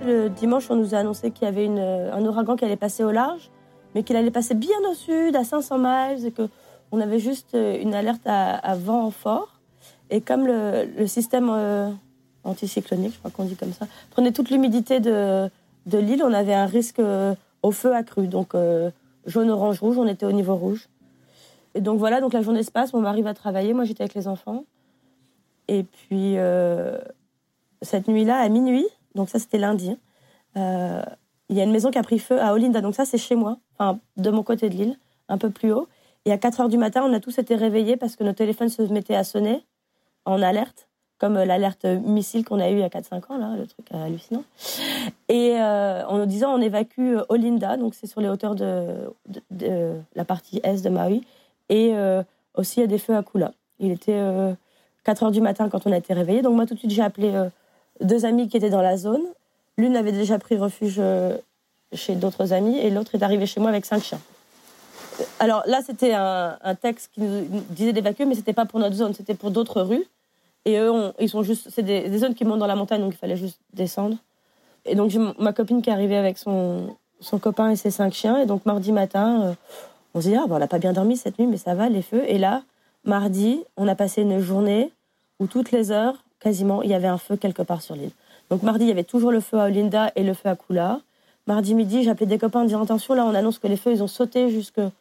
Le 0.09 0.27
dimanche, 0.27 0.71
on 0.71 0.75
nous 0.75 0.95
a 0.95 0.97
annoncé 0.97 1.29
qu'il 1.29 1.45
y 1.45 1.47
avait 1.47 1.67
un 1.67 2.25
ouragan 2.25 2.55
qui 2.55 2.65
allait 2.65 2.75
passer 2.75 3.03
au 3.03 3.11
large, 3.11 3.51
mais 3.93 4.01
qu'il 4.01 4.15
allait 4.15 4.31
passer 4.31 4.55
bien 4.55 4.77
au 4.89 4.95
sud, 4.95 5.35
à 5.35 5.43
500 5.43 5.77
miles, 5.77 6.25
et 6.25 6.31
qu'on 6.31 6.99
avait 6.99 7.19
juste 7.19 7.53
euh, 7.53 7.79
une 7.79 7.93
alerte 7.93 8.23
à, 8.25 8.75
vent 8.75 9.11
fort. 9.11 9.59
Et 10.09 10.19
comme 10.19 10.47
le, 10.47 11.05
système 11.05 11.51
euh, 11.51 11.91
anticyclonique, 12.43 13.13
je 13.13 13.19
crois 13.19 13.29
qu'on 13.29 13.43
dit 13.43 13.55
comme 13.55 13.71
ça, 13.71 13.85
prenait 14.09 14.31
toute 14.31 14.49
l'humidité 14.49 14.99
de, 14.99 15.47
de 15.85 15.97
l'île, 15.99 16.23
on 16.23 16.33
avait 16.33 16.55
un 16.55 16.65
risque 16.65 16.99
au 17.61 17.71
feu 17.71 17.93
accru. 17.93 18.27
Donc 18.27 18.55
jaune, 19.27 19.51
orange, 19.51 19.79
rouge, 19.79 19.99
on 19.99 20.07
était 20.07 20.25
au 20.25 20.31
niveau 20.31 20.55
rouge. 20.55 20.89
Et 21.75 21.81
donc 21.81 21.99
voilà, 21.99 22.19
donc 22.19 22.33
la 22.33 22.41
journée 22.41 22.63
se 22.63 22.71
passe, 22.71 22.93
mon 22.93 23.01
mari 23.01 23.21
va 23.21 23.35
travailler, 23.35 23.73
moi 23.73 23.83
j'étais 23.83 24.01
avec 24.01 24.15
les 24.15 24.27
enfants. 24.27 24.63
Et 25.67 25.83
puis 25.83 26.37
cette 27.83 28.07
nuit-là, 28.07 28.37
à 28.37 28.49
minuit, 28.49 28.87
donc 29.15 29.29
ça 29.29 29.39
c'était 29.39 29.57
lundi, 29.57 29.97
euh, 30.57 31.03
il 31.49 31.57
y 31.57 31.61
a 31.61 31.63
une 31.63 31.71
maison 31.71 31.91
qui 31.91 31.97
a 31.97 32.03
pris 32.03 32.19
feu 32.19 32.41
à 32.41 32.53
Olinda. 32.53 32.81
Donc 32.81 32.95
ça 32.95 33.05
c'est 33.05 33.17
chez 33.17 33.35
moi, 33.35 33.57
enfin 33.73 33.99
de 34.17 34.29
mon 34.29 34.43
côté 34.43 34.69
de 34.69 34.75
l'île, 34.75 34.97
un 35.27 35.37
peu 35.37 35.49
plus 35.49 35.71
haut. 35.71 35.87
Et 36.25 36.31
à 36.31 36.37
4 36.37 36.61
heures 36.61 36.69
du 36.69 36.77
matin, 36.77 37.03
on 37.03 37.13
a 37.13 37.19
tous 37.19 37.39
été 37.39 37.55
réveillés 37.55 37.97
parce 37.97 38.15
que 38.15 38.23
nos 38.23 38.33
téléphones 38.33 38.69
se 38.69 38.81
mettaient 38.83 39.15
à 39.15 39.23
sonner 39.23 39.65
en 40.25 40.41
alerte, 40.41 40.89
comme 41.17 41.37
euh, 41.37 41.45
l'alerte 41.45 41.85
missile 41.85 42.45
qu'on 42.45 42.59
a 42.59 42.69
eu 42.69 42.73
il 42.73 42.79
y 42.79 42.83
a 42.83 42.89
4-5 42.89 43.31
ans, 43.31 43.37
là, 43.37 43.55
le 43.57 43.65
truc 43.65 43.87
hallucinant. 43.91 44.43
Et 45.27 45.55
euh, 45.59 46.05
en 46.05 46.17
nous 46.17 46.25
disant 46.25 46.53
on 46.53 46.61
évacue 46.61 47.17
Olinda, 47.29 47.77
donc 47.77 47.95
c'est 47.95 48.07
sur 48.07 48.21
les 48.21 48.29
hauteurs 48.29 48.55
de, 48.55 49.95
la 50.15 50.25
partie 50.25 50.59
est 50.63 50.83
de 50.83 50.89
Maui. 50.89 51.25
Et 51.69 51.93
aussi 52.55 52.79
il 52.79 52.81
y 52.81 52.83
a 52.83 52.87
des 52.87 52.97
feux 52.97 53.15
à 53.15 53.23
Kula. 53.23 53.53
Il 53.79 53.91
était 53.91 54.19
4 55.03 55.23
heures 55.23 55.31
du 55.31 55.39
matin 55.39 55.69
quand 55.69 55.85
on 55.85 55.91
a 55.91 55.97
été 55.97 56.13
réveillés. 56.13 56.41
Donc 56.41 56.55
moi 56.55 56.65
tout 56.65 56.73
de 56.73 56.79
suite 56.79 56.91
j'ai 56.91 57.03
appelé 57.03 57.31
deux 58.01 58.25
amis 58.25 58.47
qui 58.47 58.57
étaient 58.57 58.69
dans 58.69 58.81
la 58.81 58.97
zone. 58.97 59.21
L'une 59.77 59.95
avait 59.95 60.11
déjà 60.11 60.39
pris 60.39 60.57
refuge 60.57 60.95
euh, 60.99 61.37
chez 61.93 62.15
d'autres 62.15 62.53
amis 62.53 62.77
et 62.77 62.89
l'autre 62.89 63.15
est 63.15 63.23
arrivée 63.23 63.45
chez 63.45 63.59
moi 63.59 63.69
avec 63.69 63.85
cinq 63.85 64.03
chiens. 64.03 64.19
Alors 65.39 65.63
là, 65.65 65.81
c'était 65.85 66.13
un, 66.13 66.75
texte 66.81 67.11
qui 67.13 67.21
nous 67.21 67.45
disait 67.69 67.93
d'évacuer, 67.93 68.25
mais 68.25 68.35
c'était 68.35 68.53
pas 68.53 68.65
pour 68.65 68.79
notre 68.79 68.95
zone, 68.95 69.13
c'était 69.13 69.33
pour 69.33 69.51
d'autres 69.51 69.81
rues. 69.81 70.05
Et 70.65 70.77
eux, 70.77 71.13
ils 71.19 71.29
sont 71.29 71.43
juste, 71.43 71.69
c'est 71.73 71.83
des, 71.83 72.17
zones 72.17 72.35
qui 72.35 72.45
montent 72.45 72.59
dans 72.59 72.67
la 72.67 72.75
montagne, 72.75 73.01
donc 73.01 73.13
il 73.13 73.17
fallait 73.17 73.37
juste 73.37 73.59
descendre. 73.73 74.17
Et 74.85 74.95
donc 74.95 75.11
ma 75.37 75.51
copine 75.51 75.81
qui 75.81 75.89
est 75.89 75.93
arrivée 75.93 76.15
avec 76.15 76.37
son, 76.37 76.95
son 77.19 77.39
copain 77.39 77.69
et 77.69 77.75
ses 77.75 77.91
cinq 77.91 78.13
chiens. 78.13 78.37
Et 78.37 78.45
donc 78.45 78.65
mardi 78.65 78.91
matin, 78.91 79.41
euh, 79.41 79.53
on 80.13 80.21
se 80.21 80.27
dit 80.29 80.35
ah 80.35 80.45
bon, 80.47 80.55
on 80.55 80.59
n'a 80.59 80.67
pas 80.67 80.79
bien 80.79 80.93
dormi 80.93 81.17
cette 81.17 81.37
nuit, 81.39 81.47
mais 81.47 81.57
ça 81.57 81.75
va 81.75 81.89
les 81.89 82.01
feux. 82.01 82.23
Et 82.27 82.37
là, 82.37 82.63
mardi, 83.03 83.63
on 83.77 83.87
a 83.87 83.95
passé 83.95 84.21
une 84.21 84.39
journée 84.39 84.91
où 85.39 85.47
toutes 85.47 85.71
les 85.71 85.91
heures, 85.91 86.23
quasiment, 86.39 86.81
il 86.81 86.89
y 86.89 86.93
avait 86.93 87.07
un 87.07 87.17
feu 87.17 87.35
quelque 87.35 87.61
part 87.61 87.81
sur 87.81 87.95
l'île. 87.95 88.11
Donc 88.49 88.63
mardi, 88.63 88.85
il 88.85 88.87
y 88.87 88.91
avait 88.91 89.03
toujours 89.03 89.31
le 89.31 89.39
feu 89.39 89.59
à 89.59 89.65
Olinda 89.65 90.11
et 90.15 90.23
le 90.23 90.33
feu 90.33 90.49
à 90.49 90.55
Kula. 90.55 91.01
Mardi 91.47 91.73
midi, 91.73 92.03
j'appelais 92.03 92.25
des 92.25 92.37
copains 92.37 92.61
en 92.61 92.65
disant 92.65 92.83
attention, 92.83 93.13
là, 93.13 93.25
on 93.25 93.33
annonce 93.35 93.59
que 93.59 93.67
les 93.67 93.77
feux, 93.77 93.91
ils 93.91 94.03
ont 94.03 94.07
sauté 94.07 94.49
jusqu'à 94.49 94.91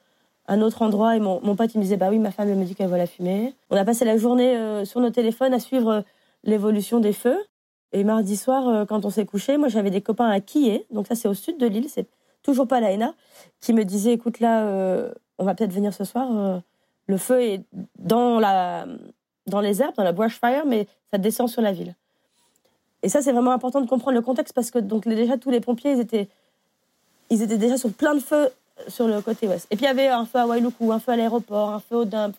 un 0.46 0.62
autre 0.62 0.82
endroit. 0.82 1.16
Et 1.16 1.20
mon, 1.20 1.40
mon, 1.42 1.56
pote, 1.56 1.74
il 1.74 1.78
me 1.78 1.82
disait 1.82 1.96
bah 1.96 2.08
oui, 2.10 2.18
ma 2.18 2.30
femme, 2.30 2.48
elle 2.48 2.56
me 2.56 2.64
dit 2.64 2.74
qu'elle 2.74 2.88
voit 2.88 2.98
la 2.98 3.06
fumée. 3.06 3.54
On 3.70 3.76
a 3.76 3.84
passé 3.84 4.04
la 4.04 4.16
journée 4.16 4.56
euh, 4.56 4.84
sur 4.84 5.00
nos 5.00 5.10
téléphones 5.10 5.54
à 5.54 5.60
suivre 5.60 5.90
euh, 5.90 6.00
l'évolution 6.44 7.00
des 7.00 7.12
feux. 7.12 7.38
Et 7.92 8.04
mardi 8.04 8.36
soir, 8.36 8.68
euh, 8.68 8.84
quand 8.84 9.04
on 9.04 9.10
s'est 9.10 9.26
couché, 9.26 9.56
moi, 9.56 9.68
j'avais 9.68 9.90
des 9.90 10.00
copains 10.02 10.28
à 10.28 10.40
Kié, 10.40 10.86
donc 10.90 11.06
ça, 11.06 11.14
c'est 11.14 11.28
au 11.28 11.34
sud 11.34 11.58
de 11.58 11.66
l'île, 11.66 11.88
c'est 11.88 12.06
toujours 12.42 12.66
pas 12.66 12.80
la 12.80 12.92
Haina, 12.92 13.14
qui 13.60 13.72
me 13.72 13.84
disaient 13.84 14.12
écoute, 14.12 14.40
là, 14.40 14.64
on 15.38 15.44
va 15.44 15.54
peut-être 15.54 15.72
venir 15.72 15.92
ce 15.92 16.04
soir. 16.04 16.62
le 17.06 17.16
feu 17.18 17.42
est 17.42 17.64
dans 17.98 18.38
la 18.38 18.86
dans 19.48 19.60
les 19.60 19.82
herbes, 19.82 19.94
dans 19.96 20.04
la 20.04 20.12
bushfire, 20.12 20.64
mais 20.66 20.86
ça 21.10 21.18
descend 21.18 21.48
sur 21.48 21.62
la 21.62 21.72
ville. 21.72 21.94
Et 23.02 23.08
ça, 23.08 23.22
c'est 23.22 23.32
vraiment 23.32 23.52
important 23.52 23.80
de 23.80 23.88
comprendre 23.88 24.16
le 24.16 24.22
contexte 24.22 24.54
parce 24.54 24.70
que 24.70 24.78
donc 24.78 25.06
déjà 25.06 25.38
tous 25.38 25.50
les 25.50 25.60
pompiers, 25.60 25.92
ils 25.92 26.00
étaient, 26.00 26.28
ils 27.30 27.42
étaient 27.42 27.58
déjà 27.58 27.76
sur 27.76 27.92
plein 27.92 28.14
de 28.14 28.20
feux 28.20 28.50
sur 28.88 29.08
le 29.08 29.20
côté 29.20 29.48
ouest. 29.48 29.66
Et 29.70 29.76
puis 29.76 29.84
il 29.84 29.88
y 29.88 29.90
avait 29.90 30.08
un 30.08 30.24
feu 30.24 30.38
à 30.38 30.46
Wailuku, 30.46 30.92
un 30.92 30.98
feu 30.98 31.12
à 31.12 31.16
l'aéroport, 31.16 31.70
un 31.70 31.80
feu 31.80 31.96
au 31.96 32.04
dump. 32.04 32.36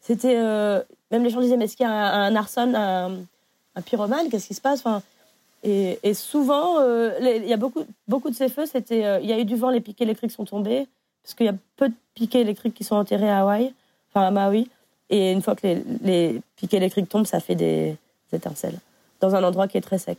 C'était 0.00 0.36
euh, 0.36 0.82
même 1.10 1.24
les 1.24 1.30
gens 1.30 1.40
disaient 1.40 1.56
mais 1.56 1.64
est-ce 1.64 1.76
qu'il 1.76 1.86
y 1.86 1.88
a 1.88 1.92
un, 1.92 2.34
arson, 2.36 2.74
un, 2.74 3.82
pyromane? 3.82 4.28
Qu'est-ce 4.28 4.48
qui 4.48 4.54
se 4.54 4.60
passe? 4.60 4.80
Enfin, 4.80 5.02
et, 5.64 6.14
souvent, 6.14 6.78
euh, 6.78 7.18
il 7.20 7.48
y 7.48 7.52
a 7.52 7.56
beaucoup, 7.56 7.84
beaucoup 8.06 8.30
de 8.30 8.34
ces 8.34 8.48
feux, 8.48 8.66
c'était, 8.66 9.04
euh, 9.04 9.18
il 9.20 9.28
y 9.28 9.32
a 9.32 9.38
eu 9.38 9.44
du 9.44 9.56
vent, 9.56 9.70
les 9.70 9.80
piquets 9.80 10.04
électriques 10.04 10.30
sont 10.30 10.44
tombés 10.44 10.86
parce 11.22 11.34
qu'il 11.34 11.46
y 11.46 11.50
a 11.50 11.54
peu 11.76 11.88
de 11.88 11.94
piquets 12.14 12.40
électriques 12.40 12.74
qui 12.74 12.84
sont 12.84 12.94
enterrés 12.94 13.28
à 13.28 13.40
Hawaï, 13.40 13.74
enfin 14.10 14.26
à 14.26 14.30
Maui. 14.30 14.70
Et 15.10 15.32
une 15.32 15.42
fois 15.42 15.54
que 15.56 15.66
les, 15.66 15.82
les 16.02 16.42
électriques 16.72 17.08
tombent, 17.08 17.26
ça 17.26 17.40
fait 17.40 17.54
des, 17.54 17.96
étincelles 18.32 18.78
dans 19.20 19.34
un 19.34 19.42
endroit 19.42 19.68
qui 19.68 19.78
est 19.78 19.82
très 19.82 19.98
sec. 19.98 20.18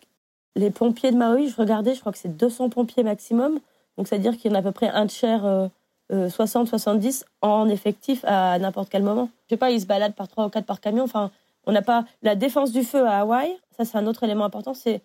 Les 0.55 0.71
pompiers 0.71 1.11
de 1.11 1.17
Maui, 1.17 1.47
je 1.47 1.55
regardais, 1.55 1.93
je 1.93 1.99
crois 1.99 2.11
que 2.11 2.17
c'est 2.17 2.35
200 2.35 2.69
pompiers 2.69 3.03
maximum. 3.03 3.59
Donc, 3.97 4.07
c'est-à-dire 4.07 4.35
qu'il 4.35 4.51
y 4.51 4.53
en 4.53 4.55
a 4.55 4.59
à 4.59 4.63
peu 4.63 4.71
près 4.71 4.89
un 4.89 5.07
tiers, 5.07 5.45
euh, 5.45 5.67
60-70 6.11 7.21
euh, 7.21 7.25
en 7.41 7.69
effectif 7.69 8.25
à 8.25 8.57
n'importe 8.59 8.89
quel 8.89 9.03
moment. 9.03 9.29
Je 9.45 9.55
sais 9.55 9.57
pas, 9.57 9.71
ils 9.71 9.81
se 9.81 9.85
baladent 9.85 10.15
par 10.15 10.27
trois 10.27 10.47
ou 10.47 10.49
quatre 10.49 10.65
par 10.65 10.81
camion. 10.81 11.03
Enfin, 11.03 11.31
on 11.65 11.71
n'a 11.71 11.81
pas 11.81 12.05
la 12.23 12.35
défense 12.35 12.71
du 12.71 12.83
feu 12.83 13.05
à 13.05 13.19
Hawaï. 13.19 13.55
Ça, 13.77 13.85
c'est 13.85 13.97
un 13.97 14.07
autre 14.07 14.23
élément 14.23 14.45
important. 14.45 14.73
C'est 14.73 15.01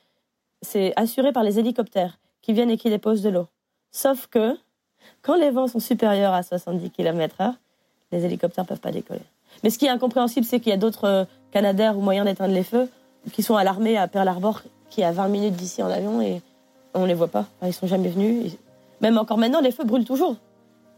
assuré 0.97 1.33
par 1.33 1.43
les 1.43 1.59
hélicoptères 1.59 2.19
qui 2.41 2.53
viennent 2.53 2.71
et 2.71 2.79
qui 2.79 2.89
déposent 2.89 3.23
de 3.23 3.29
l'eau. 3.29 3.47
Sauf 3.93 4.27
que 4.29 4.57
quand 5.23 5.37
les 5.37 5.51
vents 5.51 5.69
sont 5.69 5.81
supérieurs 5.81 6.33
à 6.33 6.43
70 6.43 6.91
km/h, 6.91 7.55
les 8.13 8.25
hélicoptères 8.25 8.65
peuvent 8.65 8.81
pas 8.81 8.93
décoller. 8.93 9.21
Mais 9.65 9.71
ce 9.71 9.79
qui 9.79 9.87
est 9.87 9.91
incompréhensible, 9.91 10.47
c'est 10.47 10.61
qu'il 10.61 10.71
y 10.71 10.75
a 10.75 10.79
d'autres 10.79 11.09
euh, 11.09 11.25
Canadaires 11.51 11.97
ou 11.97 12.03
moyens 12.03 12.27
d'éteindre 12.27 12.53
les 12.53 12.63
feux 12.63 12.89
qui 13.33 13.43
sont 13.43 13.57
à 13.57 13.65
l'armée 13.65 13.97
à 13.97 14.07
Pearl 14.07 14.29
Harbor, 14.29 14.61
qui 14.91 15.01
est 15.01 15.05
à 15.05 15.13
20 15.13 15.29
minutes 15.29 15.55
d'ici 15.57 15.83
en 15.83 15.89
avion, 15.89 16.21
et 16.21 16.43
on 16.93 17.07
les 17.07 17.15
voit 17.15 17.29
pas. 17.29 17.47
Ils 17.65 17.73
sont 17.73 17.87
jamais 17.87 18.11
venus. 18.11 18.59
Même 19.01 19.17
encore 19.17 19.39
maintenant, 19.39 19.61
les 19.61 19.73
feux 19.73 19.85
brûlent 19.85 20.05
toujours. 20.05 20.37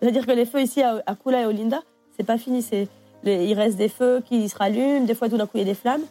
C'est-à-dire 0.01 0.27
que 0.27 0.33
les 0.33 0.45
feux 0.45 0.61
ici 0.61 0.83
à 0.83 1.15
Kula 1.15 1.43
et 1.43 1.47
Olinda, 1.47 1.81
c'est 2.17 2.25
pas 2.25 2.39
fini. 2.39 2.67
Il 3.25 3.55
reste 3.55 3.77
des 3.77 3.89
feux 3.89 4.23
qui 4.27 4.49
se 4.49 4.57
rallument, 4.57 5.05
des 5.05 5.15
fois 5.15 5.29
tout 5.29 5.37
d'un 5.37 5.47
coup 5.47 5.59
il 5.59 5.61
y 5.61 5.63
a 5.63 5.67
des 5.67 5.75
flammes. 5.75 6.05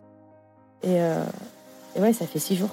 Et, 0.83 1.01
euh... 1.01 1.23
ouais, 1.99 2.13
ça 2.13 2.25
fait 2.25 2.39
six 2.39 2.55
jours. 2.55 2.69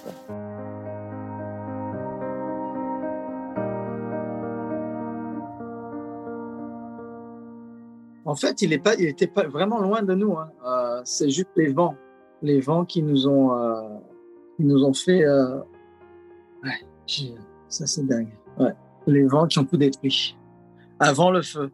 En 8.32 8.34
fait, 8.34 8.62
il 8.62 8.70
n'était 8.70 9.26
pas, 9.26 9.42
pas 9.42 9.46
vraiment 9.46 9.78
loin 9.78 10.02
de 10.02 10.14
nous. 10.14 10.38
Hein. 10.38 10.50
Euh, 10.64 11.02
c'est 11.04 11.28
juste 11.28 11.50
les 11.54 11.70
vents, 11.70 11.96
les 12.40 12.60
vents 12.60 12.86
qui 12.86 13.02
nous 13.02 13.28
ont, 13.28 13.52
euh, 13.54 13.98
qui 14.56 14.64
nous 14.64 14.82
ont 14.84 14.94
fait. 14.94 15.22
Euh... 15.22 15.58
Ça 17.68 17.86
c'est 17.86 18.06
dingue. 18.06 18.32
Les 19.06 19.26
vents 19.26 19.46
qui 19.46 19.58
ont 19.58 19.66
tout 19.66 19.76
détruit 19.76 20.34
avant 20.98 21.30
le 21.30 21.42
feu. 21.42 21.70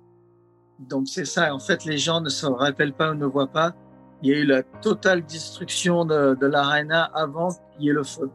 Donc 0.81 1.07
c'est 1.07 1.27
ça. 1.27 1.55
En 1.55 1.61
fait, 1.61 1.85
les 1.85 1.97
gens 1.97 2.21
ne 2.21 2.29
se 2.29 2.47
rappellent 2.47 2.93
pas 2.93 3.13
ou 3.13 3.15
ne 3.15 3.27
voient 3.27 3.53
pas. 3.53 3.77
Il 4.23 4.31
y 4.31 4.35
a 4.35 4.39
eu 4.39 4.45
la 4.45 4.65
totale 4.65 5.25
destruction 5.25 6.05
de, 6.05 6.35
de 6.35 6.47
l'arena 6.49 7.05
avant 7.15 7.51
qu'il 7.51 7.85
y 7.87 7.91
ait 7.91 7.93
le 7.93 8.03
feu. 8.03 8.29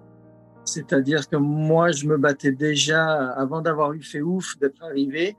C'est-à-dire 0.63 1.27
que 1.27 1.36
moi, 1.36 1.92
je 1.92 2.06
me 2.08 2.15
battais 2.15 2.53
déjà 2.53 3.34
avant 3.34 3.62
d'avoir 3.62 3.92
eu 3.92 4.01
fait 4.01 4.22
ouf 4.22 4.58
d'être 4.60 4.82
arrivé 4.82 5.36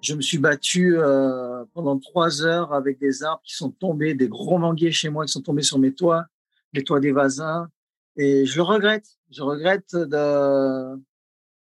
je 0.00 0.14
me 0.14 0.20
suis 0.20 0.38
battu 0.38 0.96
euh, 0.96 1.64
pendant 1.74 1.98
trois 1.98 2.42
heures 2.42 2.72
avec 2.72 2.98
des 2.98 3.22
arbres 3.22 3.42
qui 3.44 3.54
sont 3.54 3.70
tombés, 3.70 4.14
des 4.14 4.28
gros 4.28 4.58
manguiers 4.58 4.92
chez 4.92 5.08
moi 5.08 5.24
qui 5.24 5.32
sont 5.32 5.42
tombés 5.42 5.62
sur 5.62 5.78
mes 5.78 5.92
toits, 5.92 6.26
les 6.72 6.84
toits 6.84 7.00
des 7.00 7.12
voisins. 7.12 7.68
Et 8.16 8.46
je 8.46 8.56
le 8.56 8.62
regrette. 8.62 9.06
Je 9.30 9.42
regrette 9.42 9.94
de, 9.94 10.96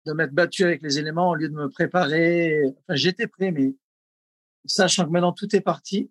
de 0.07 0.13
m'être 0.13 0.33
battu 0.33 0.65
avec 0.65 0.83
les 0.83 0.99
éléments 0.99 1.31
au 1.31 1.35
lieu 1.35 1.49
de 1.49 1.55
me 1.55 1.69
préparer. 1.69 2.63
Enfin, 2.67 2.95
j'étais 2.95 3.27
prêt, 3.27 3.51
mais 3.51 3.75
sachant 4.65 5.07
que 5.07 5.11
maintenant 5.11 5.33
tout 5.33 5.55
est 5.57 5.61
parti, 5.61 6.11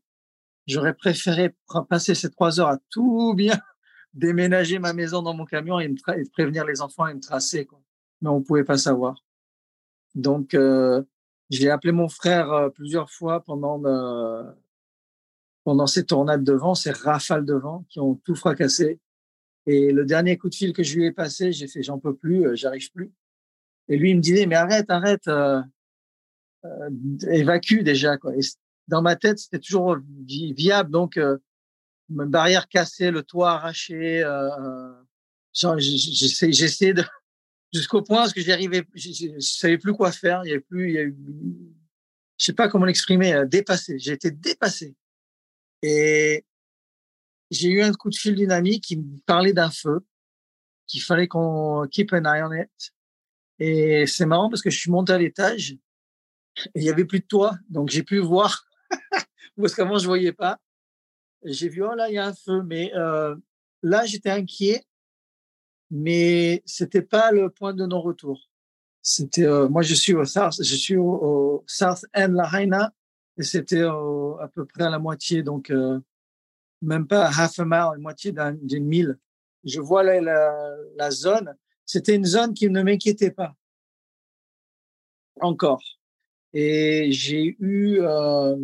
j'aurais 0.66 0.94
préféré 0.94 1.56
passer 1.90 2.16
ces 2.16 2.30
trois 2.30 2.60
heures 2.60 2.70
à 2.70 2.80
tout 2.90 3.34
bien 3.36 3.58
déménager 4.14 4.80
ma 4.80 4.94
maison 4.94 5.22
dans 5.22 5.34
mon 5.34 5.46
camion 5.46 5.80
et, 5.80 5.88
me 5.88 5.96
et 6.18 6.30
prévenir 6.30 6.66
les 6.66 6.82
enfants 6.82 7.08
et 7.08 7.14
me 7.14 7.20
tracer. 7.20 7.66
Quoi. 7.66 7.82
Mais 8.22 8.30
on 8.30 8.42
pouvait 8.42 8.64
pas 8.64 8.78
savoir. 8.78 9.24
Donc, 10.16 10.54
euh, 10.56 11.04
j'ai 11.50 11.70
appelé 11.70 11.92
mon 11.92 12.10
frère 12.10 12.70
plusieurs 12.76 13.10
fois 13.10 13.44
pendant 13.44 13.80
pendant 15.68 15.86
ces 15.86 16.06
tornades 16.06 16.46
de 16.46 16.54
vent, 16.54 16.76
ces 16.76 16.92
rafales 16.92 17.44
de 17.44 17.54
vent 17.54 17.86
qui 17.90 18.00
ont 18.00 18.16
tout 18.16 18.36
fracassé. 18.36 19.02
Et 19.66 19.92
le 19.92 20.06
dernier 20.06 20.38
coup 20.38 20.48
de 20.48 20.56
fil 20.56 20.72
que 20.72 20.82
je 20.82 20.96
lui 20.96 21.06
ai 21.06 21.12
passé, 21.12 21.52
j'ai 21.52 21.68
fait 21.68 21.84
j'en 21.84 22.00
peux 22.00 22.16
plus, 22.16 22.56
j'arrive 22.56 22.90
plus. 22.94 23.12
Et 23.90 23.98
lui 23.98 24.12
il 24.12 24.16
me 24.16 24.22
disait 24.22 24.46
mais 24.46 24.56
arrête, 24.56 24.90
arrête, 24.90 25.28
euh, 25.28 25.62
euh 26.64 26.90
évacue 27.32 27.82
déjà 27.82 28.16
quoi. 28.16 28.34
Et 28.34 28.40
dans 28.88 29.02
ma 29.02 29.18
tête 29.18 29.40
c'était 29.40 29.60
toujours 29.60 29.98
viable 30.10 30.90
donc 30.90 31.18
euh, 31.18 31.38
barrière 32.08 32.70
cassée, 32.70 33.12
le 33.12 33.24
toit 33.24 33.52
arraché. 33.52 34.24
J'essaie 35.54 36.94
de 36.94 37.04
jusqu'au 37.74 38.02
point 38.02 38.30
que 38.30 38.42
j'y 38.42 38.52
arrivais, 38.52 38.86
je, 38.96 39.40
savais 39.40 39.78
plus 39.78 39.94
quoi 39.94 40.12
faire. 40.12 40.42
Il 40.46 40.50
y 40.50 40.52
avait 40.52 40.62
plus, 40.62 40.90
il 40.90 40.96
y 40.96 40.98
a 40.98 41.04
eu, 41.04 41.16
je 42.38 42.46
sais 42.46 42.54
pas 42.54 42.70
comment 42.70 42.86
l'exprimer, 42.86 43.34
euh, 43.34 43.46
dépassé. 43.46 44.00
J'ai 44.00 44.14
été 44.14 44.32
dépassé. 44.32 44.96
Et 45.82 46.46
j'ai 47.52 47.70
eu 47.70 47.82
un 47.82 47.94
coup 47.94 48.10
de 48.10 48.16
fil 48.16 48.36
d'une 48.36 48.52
amie 48.52 48.82
qui 48.82 48.98
me 48.98 49.20
parlait 49.26 49.54
d'un 49.54 49.70
feu, 49.70 50.00
qu'il 50.88 51.02
fallait 51.02 51.28
qu'on 51.28 51.88
keep 51.90 52.14
an 52.14 52.26
eye 52.26 52.44
on 52.44 52.54
it. 52.54 52.94
Et 53.60 54.06
c'est 54.08 54.26
marrant 54.26 54.50
parce 54.50 54.62
que 54.62 54.70
je 54.70 54.78
suis 54.78 54.92
monté 54.92 55.14
à 55.14 55.18
l'étage 55.18 55.78
il 56.76 56.84
y 56.84 56.90
avait 56.90 57.06
plus 57.06 57.20
de 57.20 57.26
toit, 57.26 57.58
donc 57.70 57.90
j'ai 57.90 58.04
pu 58.04 58.20
voir 58.20 58.66
parce 59.58 59.76
qu'avant 59.76 59.98
je 59.98 60.08
voyais 60.08 60.34
pas. 60.34 60.60
J'ai 61.44 61.70
vu 61.70 61.84
oh 61.84 61.94
là 61.94 62.10
il 62.10 62.16
y 62.16 62.18
a 62.18 62.26
un 62.26 62.34
feu, 62.34 62.64
mais 62.64 62.94
euh, 62.96 63.36
là 63.84 64.06
j'étais 64.06 64.30
inquiet 64.30 64.84
mais 65.90 66.62
c'était 66.66 67.02
pas 67.02 67.32
le 67.32 67.50
point 67.50 67.74
de 67.74 67.86
non-retour. 67.86 68.50
C'était, 69.02 69.46
euh, 69.46 69.70
moi, 69.70 69.82
je 69.82 69.96
suis 69.96 70.14
au 70.14 70.26
South, 70.26 70.56
je 70.62 70.76
suis 70.76 70.98
au, 70.98 71.64
South 71.68 72.06
End 72.16 72.34
Lahaina, 72.34 72.94
et 73.38 73.44
c'était 73.44 73.84
à 73.84 74.48
peu 74.54 74.66
près 74.66 74.84
à 74.84 74.90
la 74.90 75.00
moitié, 75.00 75.44
donc 75.44 75.70
euh, 75.70 76.00
même 76.82 77.08
pas 77.08 77.28
half 77.28 77.60
a 77.60 77.66
mile, 77.66 78.02
moitié 78.02 78.34
d'une 78.62 78.86
mille. 78.86 79.18
Je 79.64 79.80
vois 79.80 80.04
la, 80.04 80.22
la, 80.22 80.76
la 80.96 81.12
zone. 81.12 81.56
C'était 81.86 82.16
une 82.16 82.26
zone 82.26 82.54
qui 82.54 82.70
ne 82.70 82.82
m'inquiétait 82.82 83.32
pas 83.32 83.56
encore. 85.42 85.82
Et 86.54 87.12
j'ai 87.12 87.56
eu 87.60 88.00
euh, 88.02 88.56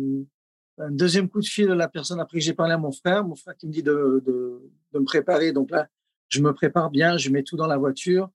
un 0.78 0.90
deuxième 0.90 1.28
coup 1.28 1.40
de 1.40 1.46
fil 1.46 1.68
de 1.68 1.72
la 1.72 1.88
personne 1.88 2.20
après 2.20 2.38
que 2.38 2.44
j'ai 2.44 2.54
parlé 2.54 2.72
à 2.72 2.78
mon 2.78 2.92
frère, 2.92 3.24
mon 3.24 3.36
frère 3.36 3.56
qui 3.56 3.66
me 3.66 3.72
dit 3.72 3.82
de, 3.82 4.22
de, 4.24 4.60
de 4.92 4.98
me 4.98 5.04
préparer. 5.04 5.52
Donc 5.52 5.70
là, 5.70 5.88
je 6.34 6.42
me 6.42 6.52
prépare 6.52 6.90
bien, 6.90 7.16
je 7.16 7.30
mets 7.30 7.44
tout 7.44 7.56
dans 7.56 7.68
la 7.68 7.76
voiture. 7.76 8.28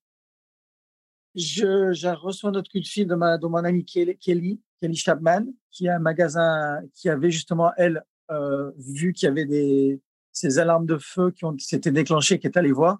Je, 1.36 1.92
je 1.94 2.08
reçois 2.08 2.52
notre 2.52 2.72
coup 2.72 2.80
de 2.80 2.88
fil 2.88 3.08
de, 3.08 3.16
ma, 3.16 3.38
de 3.38 3.46
mon 3.46 3.64
ami 3.64 3.84
Kelly, 3.86 4.18
Kelly, 4.18 4.62
Chapman, 4.96 5.46
qui 5.70 5.88
a 5.90 5.98
un 5.98 6.00
magasin, 6.00 6.82
qui 6.94 7.10
avait 7.10 7.30
justement, 7.30 7.72
elle, 7.78 8.04
euh, 8.32 8.72
vu 8.78 9.12
qu'il 9.14 9.28
y 9.28 9.30
avait 9.30 9.46
des, 9.46 10.02
ces 10.32 10.60
alarmes 10.60 10.86
de 10.86 10.98
feu 10.98 11.32
qui 11.32 11.46
s'étaient 11.60 11.92
déclenchées, 11.92 12.40
qui 12.40 12.48
est 12.48 12.58
allé 12.58 12.72
voir, 12.72 13.00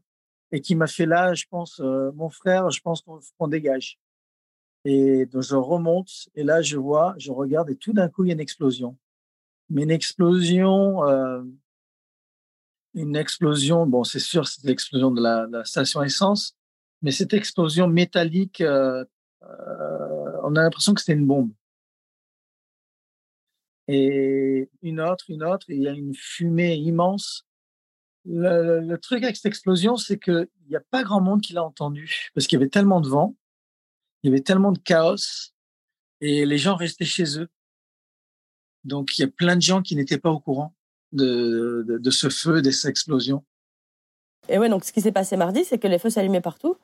et 0.52 0.60
qui 0.60 0.76
m'a 0.76 0.88
fait 0.88 1.06
là, 1.06 1.34
je 1.34 1.46
pense, 1.50 1.80
euh, 1.80 2.12
mon 2.14 2.30
frère, 2.30 2.70
je 2.70 2.82
pense 2.82 3.04
qu'on 3.38 3.48
dégage. 3.48 4.00
Et 4.84 5.26
donc 5.26 5.44
je 5.44 5.56
remonte, 5.56 6.12
et 6.36 6.44
là 6.44 6.62
je 6.62 6.78
vois, 6.78 7.16
je 7.18 7.32
regarde, 7.32 7.70
et 7.70 7.76
tout 7.76 7.94
d'un 7.94 8.10
coup 8.10 8.24
il 8.24 8.28
y 8.28 8.32
a 8.32 8.34
une 8.34 8.40
explosion. 8.40 8.98
Mais 9.70 9.84
une 9.84 9.92
explosion, 9.92 11.04
euh, 11.06 11.44
une 13.00 13.16
explosion, 13.16 13.86
bon 13.86 14.04
c'est 14.04 14.20
sûr 14.20 14.48
c'est 14.48 14.64
l'explosion 14.66 15.12
de 15.12 15.22
la, 15.22 15.48
la, 15.50 15.64
station 15.64 16.04
essence, 16.04 16.56
mais 17.02 17.12
cette 17.12 17.34
explosion 17.34 17.88
métallique, 17.88 18.62
euh, 18.62 19.06
euh, 19.44 20.38
on 20.44 20.56
a 20.56 20.62
l'impression 20.64 20.94
que 20.94 21.02
c'était 21.02 21.14
une 21.14 21.28
bombe. 21.28 21.52
Et 23.88 24.70
une 24.84 25.00
autre, 25.00 25.26
une 25.30 25.44
autre, 25.44 25.66
il 25.70 25.82
y 25.82 25.88
a 25.88 25.94
une 25.94 26.14
fumée 26.14 26.76
immense. 26.76 27.48
Le, 28.26 28.82
le 28.82 28.98
truc 29.00 29.24
avec 29.24 29.36
cette 29.36 29.48
explosion, 29.48 29.98
c'est 29.98 30.20
qu'il 30.20 30.48
n'y 30.70 30.76
a 30.76 30.82
pas 30.92 31.04
grand 31.04 31.22
monde 31.22 31.42
qui 31.42 31.54
l'a 31.54 31.64
entendu, 31.64 32.30
parce 32.36 32.46
qu'il 32.48 32.60
y 32.60 32.62
avait 32.62 32.70
tellement 32.70 33.02
de 33.02 33.10
vent, 33.10 33.36
il 34.22 34.30
y 34.30 34.34
avait 34.34 34.44
tellement 34.44 34.72
de 34.72 34.80
chaos, 34.80 35.52
et 36.22 36.46
les 36.46 36.58
gens 36.58 36.76
restaient 36.76 37.06
chez 37.06 37.40
eux. 37.40 37.50
Donc 38.84 39.18
il 39.18 39.22
y 39.22 39.26
a 39.26 39.28
plein 39.28 39.56
de 39.56 39.62
gens 39.62 39.82
qui 39.82 39.96
n'étaient 39.96 40.18
pas 40.18 40.30
au 40.30 40.40
courant 40.40 40.76
de, 41.12 41.86
de, 41.88 42.12
ce 42.12 42.30
feu, 42.30 42.62
de 42.62 42.72
cette 42.72 42.90
explosion. 42.90 43.44
Et 44.48 44.58
ouais, 44.58 44.70
donc 44.70 44.84
ce 44.84 44.92
qui 44.92 45.02
s'est 45.02 45.12
passé 45.12 45.38
mardi, 45.38 45.64
c'est 45.64 45.78
que 45.78 45.88
les 45.88 46.00
feux 46.00 46.10
s'allumaient 46.10 46.42
partout. 46.42 46.76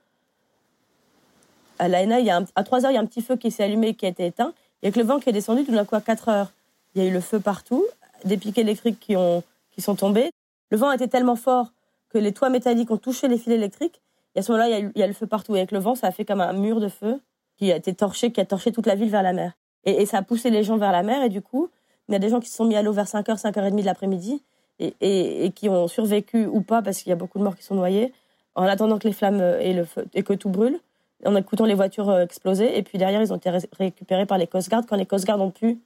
À 1.79 1.87
l'ANA, 1.87 2.19
il 2.19 2.29
à 2.29 2.63
3 2.63 2.85
heures, 2.85 2.91
il 2.91 2.95
y 2.95 2.97
a 2.97 3.01
un 3.01 3.05
petit 3.05 3.21
feu 3.21 3.35
qui 3.35 3.51
s'est 3.51 3.63
allumé 3.63 3.89
et 3.89 3.93
qui 3.93 4.05
a 4.05 4.09
été 4.09 4.25
éteint. 4.25 4.53
Il 4.81 4.85
y 4.85 4.89
a 4.89 4.91
que 4.91 4.99
le 4.99 5.05
vent 5.05 5.19
qui 5.19 5.29
est 5.29 5.33
descendu 5.33 5.65
tout 5.65 5.71
d'un 5.71 5.85
coup 5.85 5.95
à 5.95 6.01
4 6.01 6.29
heures. 6.29 6.51
Il 6.93 7.03
y 7.03 7.05
a 7.05 7.09
eu 7.09 7.13
le 7.13 7.19
feu 7.19 7.39
partout, 7.39 7.85
des 8.23 8.37
pics 8.37 8.57
électriques 8.57 8.99
qui, 8.99 9.15
ont, 9.15 9.43
qui 9.71 9.81
sont 9.81 9.95
tombés. 9.95 10.31
Le 10.69 10.77
vent 10.77 10.91
était 10.91 11.07
tellement 11.07 11.35
fort 11.35 11.71
que 12.09 12.17
les 12.17 12.31
toits 12.31 12.49
métalliques 12.49 12.91
ont 12.91 12.97
touché 12.97 13.27
les 13.27 13.37
fils 13.37 13.53
électriques. 13.53 14.01
Et 14.35 14.39
à 14.39 14.41
ce 14.41 14.51
moment-là, 14.51 14.79
il 14.79 14.91
y, 14.95 15.03
a 15.03 15.07
le 15.07 15.13
feu 15.13 15.27
partout. 15.27 15.55
Et 15.55 15.59
avec 15.59 15.71
le 15.71 15.79
vent, 15.79 15.95
ça 15.95 16.07
a 16.07 16.11
fait 16.11 16.25
comme 16.25 16.41
un 16.41 16.53
mur 16.53 16.79
de 16.79 16.87
feu 16.87 17.19
qui 17.57 17.71
a 17.71 17.75
été 17.75 17.93
torché, 17.93 18.31
qui 18.31 18.41
a 18.41 18.45
torché 18.45 18.71
toute 18.71 18.85
la 18.85 18.95
ville 18.95 19.09
vers 19.09 19.23
la 19.23 19.33
mer. 19.33 19.53
Et 19.85 20.05
ça 20.05 20.17
a 20.17 20.21
poussé 20.23 20.49
les 20.49 20.63
gens 20.63 20.77
vers 20.77 20.91
la 20.91 21.03
mer. 21.03 21.23
Et 21.23 21.29
du 21.29 21.41
coup, 21.41 21.69
il 22.07 22.13
y 22.13 22.15
a 22.15 22.19
des 22.19 22.29
gens 22.29 22.39
qui 22.39 22.49
se 22.49 22.55
sont 22.55 22.65
mis 22.65 22.75
à 22.75 22.81
l'eau 22.81 22.93
vers 22.93 23.07
5h, 23.07 23.41
5h30 23.41 23.79
de 23.79 23.85
l'après-midi 23.85 24.43
et, 24.79 25.51
qui 25.55 25.69
ont 25.69 25.87
survécu 25.87 26.45
ou 26.45 26.61
pas 26.61 26.81
parce 26.81 27.01
qu'il 27.01 27.09
y 27.09 27.13
a 27.13 27.15
beaucoup 27.15 27.39
de 27.39 27.43
morts 27.43 27.55
qui 27.55 27.63
sont 27.63 27.75
noyés 27.75 28.13
en 28.55 28.63
attendant 28.63 28.97
que 28.97 29.07
les 29.07 29.13
flammes 29.13 29.41
et, 29.59 30.23
que 30.23 30.33
tout 30.33 30.49
brûle, 30.49 30.79
en 31.25 31.35
écoutant 31.35 31.65
les 31.65 31.73
voitures 31.73 32.09
euh, 32.09 32.21
exploser. 32.21 32.77
Et 32.77 32.83
puis 32.83 32.97
derrière, 32.97 33.21
ils 33.21 33.33
ont 33.33 33.37
été 33.37 33.49
récupérés 33.49 34.25
par 34.25 34.37
les 34.37 34.47
Coast 34.47 34.69
quand 34.69 34.95
les 34.95 35.05
Coast 35.05 35.29
ont 35.29 35.51
pu 35.51 35.79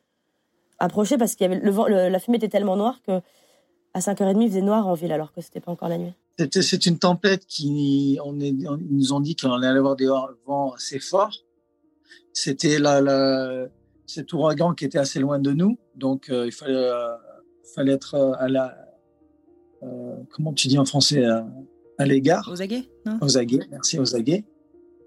approcher 0.77 1.17
parce 1.17 1.35
avait 1.41 1.59
le 1.59 1.71
le, 1.71 2.09
la 2.09 2.19
fumée 2.19 2.37
était 2.37 2.47
tellement 2.47 2.75
noire 2.75 2.99
que 3.05 3.21
à 3.93 3.99
5h30, 3.99 4.41
il 4.41 4.49
faisait 4.49 4.61
noir 4.61 4.87
en 4.87 4.93
ville 4.93 5.11
alors 5.11 5.33
que 5.33 5.41
c'était 5.41 5.59
pas 5.59 5.71
encore 5.71 5.89
la 5.89 5.97
nuit. 5.97 6.13
C'est 6.51 6.85
une 6.85 6.99
tempête 6.99 7.45
qui, 7.47 8.19
on, 8.23 8.39
ils 8.39 8.87
nous 8.91 9.13
ont 9.13 9.19
dit 9.19 9.35
qu'on 9.35 9.51
allait 9.51 9.77
avoir 9.79 9.95
des 9.95 10.07
vents 10.45 10.73
assez 10.73 10.99
forts. 10.99 11.35
C'était 12.33 12.79
la, 12.79 13.01
la, 13.01 13.67
cet 14.09 14.33
ouragan 14.33 14.73
qui 14.73 14.85
était 14.85 14.97
assez 14.97 15.19
loin 15.19 15.37
de 15.37 15.51
nous, 15.51 15.77
donc 15.95 16.29
euh, 16.29 16.47
il 16.47 16.51
fallait, 16.51 16.73
euh, 16.73 17.13
fallait 17.75 17.93
être 17.93 18.15
euh, 18.15 18.31
à 18.39 18.47
la, 18.47 18.75
comment 20.31 20.51
tu 20.51 20.67
dis 20.67 20.79
en 20.79 20.85
français, 20.85 21.23
à, 21.23 22.05
l'égard. 22.05 22.49
Aux 22.51 22.61
aguets, 22.61 22.89
Aux 23.21 23.37
aguets, 23.37 23.67
merci, 23.69 23.99
aux 23.99 24.15
aguets. 24.15 24.45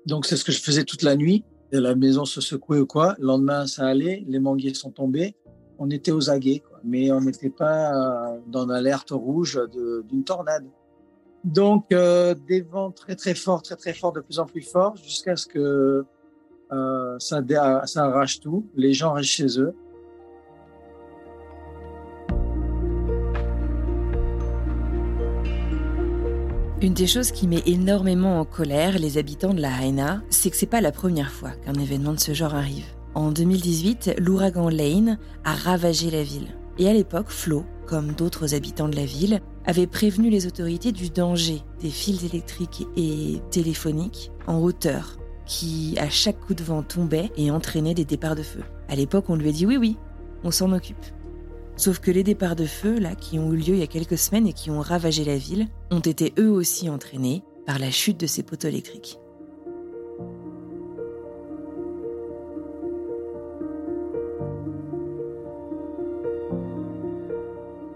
Donc 0.06 0.24
c'est 0.24 0.36
ce 0.36 0.44
que 0.44 0.52
je 0.52 0.60
faisais 0.60 0.84
toute 0.84 1.02
la 1.02 1.16
nuit. 1.16 1.44
Et 1.72 1.80
la 1.80 1.94
maison 1.94 2.24
se 2.24 2.40
secouait 2.40 2.78
ou 2.78 2.86
quoi. 2.86 3.16
Le 3.18 3.26
lendemain, 3.26 3.66
ça 3.66 3.86
allait. 3.86 4.24
Les 4.28 4.38
manguiers 4.38 4.74
sont 4.74 4.90
tombés 4.90 5.34
on 5.78 5.90
était 5.90 6.12
aux 6.12 6.30
aguets, 6.30 6.60
quoi. 6.60 6.78
mais 6.84 7.10
on 7.10 7.22
n'était 7.22 7.50
pas 7.50 8.36
dans 8.46 8.66
l'alerte 8.66 9.10
rouge 9.10 9.60
d'une 10.08 10.22
tornade. 10.22 10.64
Donc 11.42 11.88
des 11.90 12.60
vents 12.70 12.92
très 12.92 13.16
très 13.16 13.34
forts, 13.34 13.62
très 13.62 13.74
très 13.74 13.94
forts, 13.94 14.12
de 14.12 14.20
plus 14.20 14.38
en 14.38 14.46
plus 14.46 14.62
forts, 14.62 14.96
jusqu'à 14.96 15.34
ce 15.34 15.46
que 15.46 16.04
euh, 16.72 17.18
ça, 17.18 17.42
arrache 17.96 18.40
tout. 18.40 18.66
Les 18.74 18.94
gens 18.94 19.12
restent 19.12 19.30
chez 19.30 19.61
eux. 19.61 19.74
Une 26.80 26.94
des 26.94 27.06
choses 27.06 27.30
qui 27.30 27.46
met 27.46 27.62
énormément 27.66 28.40
en 28.40 28.44
colère 28.44 28.98
les 28.98 29.16
habitants 29.16 29.54
de 29.54 29.61
la 29.61 29.70
Haina, 29.70 30.20
c'est 30.30 30.50
que 30.50 30.56
c'est 30.56 30.66
pas 30.66 30.80
la 30.80 30.90
première 30.90 31.30
fois 31.30 31.50
qu'un 31.64 31.74
événement 31.74 32.12
de 32.12 32.18
ce 32.18 32.35
genre 32.35 32.56
arrive. 32.56 32.87
En 33.14 33.30
2018, 33.30 34.16
l'ouragan 34.18 34.68
Lane 34.68 35.18
a 35.44 35.54
ravagé 35.54 36.11
la 36.11 36.24
ville. 36.24 36.48
Et 36.78 36.88
à 36.88 36.92
l'époque, 36.92 37.28
Flo, 37.28 37.64
comme 37.87 38.12
d'autres 38.12 38.54
habitants 38.54 38.88
de 38.88 38.96
la 38.96 39.04
ville, 39.04 39.40
avait 39.64 39.87
prévenu 39.87 40.28
les 40.28 40.48
autorités 40.48 40.90
du 40.90 41.11
danger 41.11 41.62
des 41.80 41.90
fils 41.90 42.24
électriques 42.24 42.87
et 42.96 43.40
téléphoniques 43.50 44.32
en 44.48 44.58
hauteur 44.61 45.18
qui, 45.46 45.96
à 45.98 46.09
chaque 46.09 46.40
coup 46.40 46.55
de 46.55 46.62
vent, 46.62 46.83
tombaient 46.83 47.31
et 47.37 47.50
entraînaient 47.50 47.94
des 47.94 48.05
départs 48.05 48.37
de 48.37 48.42
feu. 48.42 48.61
À 48.88 48.96
l'époque, 48.96 49.26
on 49.28 49.37
lui 49.37 49.48
a 49.48 49.52
dit 49.52 49.66
oui, 49.66 49.76
oui, 49.76 49.96
on 50.44 50.50
s'en 50.50 50.72
occupe. 50.72 51.05
Sauf 51.76 52.00
que 52.00 52.11
les 52.11 52.22
départs 52.22 52.57
de 52.57 52.66
feu, 52.66 52.98
là, 52.98 53.14
qui 53.14 53.38
ont 53.38 53.52
eu 53.52 53.57
lieu 53.57 53.74
il 53.74 53.78
y 53.78 53.83
a 53.83 53.87
quelques 53.87 54.18
semaines 54.18 54.46
et 54.46 54.52
qui 54.52 54.70
ont 54.70 54.81
ravagé 54.81 55.24
la 55.24 55.37
ville, 55.37 55.68
ont 55.90 56.00
été 56.00 56.33
eux 56.38 56.50
aussi 56.50 56.90
entraînés 56.90 57.42
par 57.66 57.78
la 57.78 57.90
chute 57.90 58.20
de 58.20 58.26
ces 58.26 58.42
poteaux 58.42 58.68
électriques. 58.68 59.18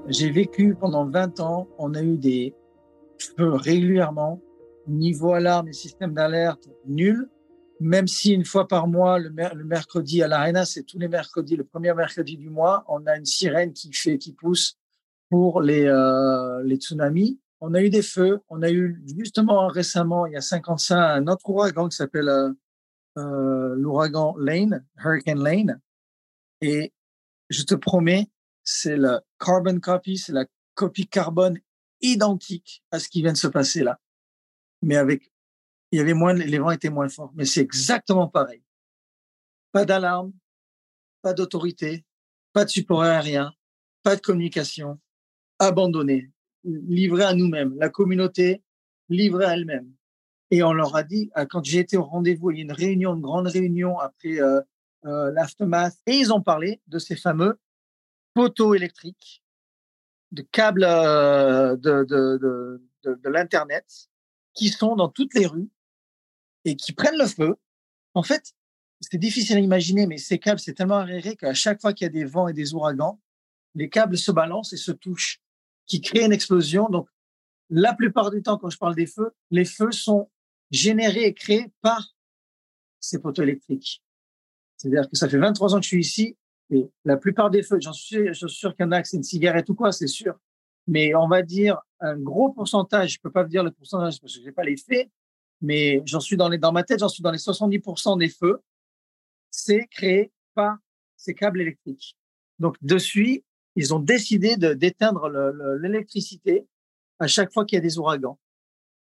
J'ai 0.09 0.31
vécu 0.31 0.77
pendant 0.79 1.05
20 1.05 1.41
ans, 1.41 1.69
on 1.79 1.95
a 1.95 2.03
eu 2.03 2.17
des 2.17 2.55
feux 3.19 3.55
régulièrement, 3.55 4.41
niveau 4.87 5.33
alarme 5.33 5.69
et 5.69 5.73
système 5.73 6.15
d'alerte 6.15 6.69
nul, 6.87 7.29
même 7.81 8.07
si 8.07 8.33
une 8.33 8.45
fois 8.45 8.69
par 8.69 8.89
mois, 8.89 9.19
le, 9.19 9.31
mer 9.31 9.55
le 9.55 9.65
mercredi 9.65 10.23
à 10.23 10.29
l'Arena, 10.29 10.65
c'est 10.65 10.83
tous 10.83 10.99
les 10.99 11.09
mercredis, 11.09 11.57
le 11.57 11.65
premier 11.65 11.93
mercredi 11.95 12.37
du 12.37 12.49
mois, 12.49 12.85
on 12.89 13.07
a 13.07 13.17
une 13.17 13.25
sirène 13.25 13.73
qui 13.73 13.93
fait, 13.93 14.19
qui 14.19 14.33
pousse 14.33 14.79
pour 15.31 15.61
les, 15.61 15.85
euh, 15.85 16.63
les 16.63 16.77
tsunamis. 16.77 17.41
On 17.61 17.75
a 17.75 17.83
eu 17.83 17.91
des 17.91 18.03
feux, 18.03 18.41
on 18.49 18.63
a 18.63 18.71
eu 18.71 19.03
justement 19.19 19.67
récemment, 19.69 20.27
il 20.27 20.35
y 20.35 20.37
a 20.37 20.41
55, 20.41 20.97
un 20.97 21.27
autre 21.27 21.49
ouragan 21.49 21.89
qui 21.89 21.97
s'appelle 21.97 22.29
euh, 22.29 22.53
euh, 23.19 23.75
l'ouragan 23.77 24.37
Lane, 24.39 24.85
Hurricane 25.03 25.43
Lane. 25.43 25.81
Et 26.61 26.93
je 27.49 27.63
te 27.63 27.75
promets, 27.75 28.29
c'est 28.63 28.97
la 28.97 29.23
carbon 29.39 29.81
copy, 29.81 30.19
c'est 30.19 30.33
la 30.33 30.47
copie 30.75 31.07
carbone 31.07 31.59
identique 32.01 32.83
à 32.91 32.99
ce 32.99 33.09
qui 33.09 33.23
vient 33.23 33.33
de 33.33 33.39
se 33.39 33.47
passer 33.47 33.83
là. 33.83 33.99
Mais 34.83 34.97
avec, 34.97 35.33
il 35.93 35.99
y 35.99 36.01
avait 36.01 36.15
moins, 36.15 36.35
les 36.35 36.59
vents 36.59 36.71
étaient 36.71 36.91
moins 36.91 37.09
forts, 37.09 37.33
mais 37.35 37.45
c'est 37.45 37.61
exactement 37.61 38.29
pareil. 38.29 38.63
Pas 39.73 39.85
d'alarme, 39.85 40.33
pas 41.23 41.33
d'autorité, 41.33 42.05
pas 42.53 42.65
de 42.65 42.71
support 42.71 43.03
aérien, 43.03 43.53
pas 44.03 44.17
de 44.17 44.21
communication, 44.21 44.99
abandonné, 45.59 46.31
livré 46.65 47.25
à 47.25 47.35
nous-mêmes, 47.35 47.75
la 47.79 47.89
communauté 47.89 48.63
livrée 49.09 49.45
à 49.45 49.55
elle-même. 49.55 49.93
Et 50.51 50.63
on 50.63 50.73
leur 50.73 50.95
a 50.95 51.03
dit, 51.03 51.31
euh, 51.37 51.47
quand 51.49 51.65
j'ai 51.65 51.81
été 51.81 51.97
au 51.97 52.05
rendez-vous, 52.05 52.51
il 52.51 52.59
y 52.59 52.61
a 52.61 52.63
une 52.65 52.73
réunion, 52.73 53.15
une 53.15 53.21
grande 53.21 53.49
réunion 53.49 53.99
après 53.99 54.41
euh, 54.41 54.61
euh, 55.05 55.33
l'aftermath, 55.33 55.97
et 56.07 56.17
ils 56.17 56.33
ont 56.33 56.43
parlé 56.43 56.81
de 56.87 56.99
ces 56.99 57.17
fameux 57.17 57.59
poteaux 58.35 58.75
électriques, 58.75 59.43
de 60.33 60.43
câbles 60.43 60.85
euh, 60.85 61.77
de, 61.77 62.05
de, 62.05 62.83
de 63.05 63.29
l'Internet 63.29 63.87
qui 64.55 64.69
sont 64.69 64.97
dans 64.97 65.09
toutes 65.09 65.35
les 65.35 65.47
rues 65.47 65.69
et 66.67 66.77
qui 66.77 66.93
prennent 66.93 67.17
le 67.17 67.27
feu. 67.27 67.57
En 68.15 68.23
fait, 68.23 68.53
c'est 69.01 69.19
difficile 69.19 69.57
à 69.57 69.61
imaginer, 69.61 70.07
mais 70.07 70.19
ces 70.19 70.39
câbles, 70.39 70.61
c'est 70.61 70.75
tellement 70.75 70.97
arrêté 70.97 71.37
qu'à 71.37 71.55
chaque 71.55 71.81
fois 71.81 71.93
qu'il 71.93 72.05
y 72.07 72.09
a 72.09 72.13
des 72.13 72.25
vents 72.25 72.49
et 72.49 72.53
des 72.53 72.75
ouragans, 72.75 73.21
les 73.75 73.89
câbles 73.89 74.19
se 74.19 74.33
balancent 74.33 74.73
et 74.73 74.77
se 74.77 74.93
touchent, 74.93 75.41
qui 75.87 76.01
créent 76.01 76.25
une 76.25 76.33
explosion. 76.33 76.89
Donc, 76.89 77.09
la 77.71 77.95
plupart 77.95 78.31
du 78.31 78.43
temps, 78.43 78.59
quand 78.59 78.71
je 78.71 78.79
parle 78.79 78.97
des 78.97 79.07
feux, 79.07 79.31
les 79.51 79.65
feux 79.65 79.93
sont 79.93 80.29
générés 80.71 81.25
et 81.25 81.35
créés 81.35 81.73
par 81.83 82.15
ces 83.01 83.21
poteaux 83.21 83.43
électriques. 83.43 84.03
C'est-à-dire 84.77 85.09
que 85.09 85.17
ça 85.17 85.29
fait 85.29 85.39
23 85.39 85.75
ans 85.75 85.79
que 85.79 85.85
je 85.85 85.89
suis 85.89 86.01
ici 86.01 86.37
et 86.71 86.91
la 87.05 87.17
plupart 87.17 87.51
des 87.51 87.63
feux, 87.63 87.79
j'en 87.81 87.93
suis, 87.93 88.35
suis 88.35 88.51
sûr 88.51 88.75
qu'il 88.75 88.85
y 88.85 88.89
en 88.89 88.93
a 88.93 89.05
c'est 89.05 89.17
une 89.17 89.23
cigarette 89.23 89.69
ou 89.69 89.75
quoi, 89.75 89.93
c'est 89.93 90.09
sûr. 90.09 90.35
Mais 90.89 91.15
on 91.15 91.29
va 91.29 91.43
dire 91.43 91.79
un 92.01 92.17
gros 92.19 92.53
pourcentage, 92.53 93.15
je 93.15 93.21
peux 93.21 93.31
pas 93.31 93.45
vous 93.45 93.49
dire 93.49 93.63
le 93.63 93.71
pourcentage 93.71 94.21
parce 94.21 94.37
que 94.37 94.43
j'ai 94.43 94.53
pas 94.53 94.65
les 94.65 94.77
faits, 94.77 95.09
mais 95.61 96.03
j'en 96.05 96.21
suis 96.21 96.37
dans 96.37 96.49
les, 96.49 96.59
dans 96.59 96.73
ma 96.73 96.83
tête, 96.83 97.01
j'en 97.01 97.09
suis 97.09 97.23
dans 97.23 97.31
les 97.31 97.39
70% 97.39 98.19
des 98.19 98.29
feux. 98.29 98.61
C'est 99.51 99.87
créé 99.87 100.33
par 100.55 100.77
ces 101.17 101.35
câbles 101.35 101.61
électriques. 101.61 102.17
Donc, 102.59 102.77
dessus, 102.83 103.43
ils 103.75 103.95
ont 103.95 103.99
décidé 103.99 104.57
de, 104.57 104.75
d'éteindre 104.75 105.29
l'électricité 105.81 106.67
à 107.19 107.27
chaque 107.27 107.53
fois 107.53 107.65
qu'il 107.65 107.77
y 107.77 107.79
a 107.79 107.83
des 107.83 107.99
ouragans. 107.99 108.39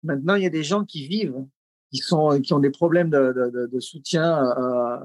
Maintenant, 0.03 0.35
il 0.35 0.43
y 0.43 0.47
a 0.47 0.51
des 0.51 0.63
gens 0.63 0.85
qui 0.85 1.07
vivent, 1.07 1.45
qui 1.91 1.97
sont, 1.97 2.39
qui 2.41 2.53
ont 2.53 2.59
des 2.59 2.69
problèmes 2.69 3.09
de, 3.09 3.79
soutien 3.79 4.45
euh, 4.57 4.97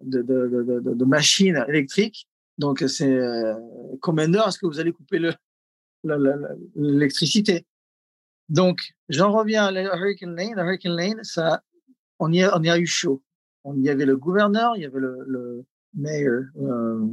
de, 0.00 0.22
de, 0.22 1.04
machines 1.04 1.64
électriques. 1.68 2.28
Donc, 2.58 2.84
c'est 2.88 3.14
euh, 3.14 3.54
combien 4.00 4.28
d'heures 4.28 4.48
est-ce 4.48 4.58
que 4.58 4.66
vous 4.66 4.80
allez 4.80 4.92
couper 4.92 5.18
le, 5.18 5.32
l'électricité? 6.74 7.64
Donc, 8.52 8.92
j'en 9.08 9.32
reviens 9.32 9.64
à 9.64 9.96
Hurricane 9.96 10.36
Lane. 10.36 10.58
Hurricane 10.58 10.94
Lane, 10.94 11.24
ça, 11.24 11.62
on 12.18 12.30
y 12.30 12.42
a, 12.42 12.54
on 12.54 12.62
y 12.62 12.68
a 12.68 12.78
eu 12.78 12.84
chaud. 12.84 13.22
On 13.64 13.74
y 13.80 13.88
avait 13.88 14.04
le 14.04 14.18
gouverneur, 14.18 14.76
il 14.76 14.82
y 14.82 14.84
avait 14.84 15.00
le, 15.00 15.24
le 15.26 15.64
mayor. 15.94 16.42
Euh, 16.60 17.06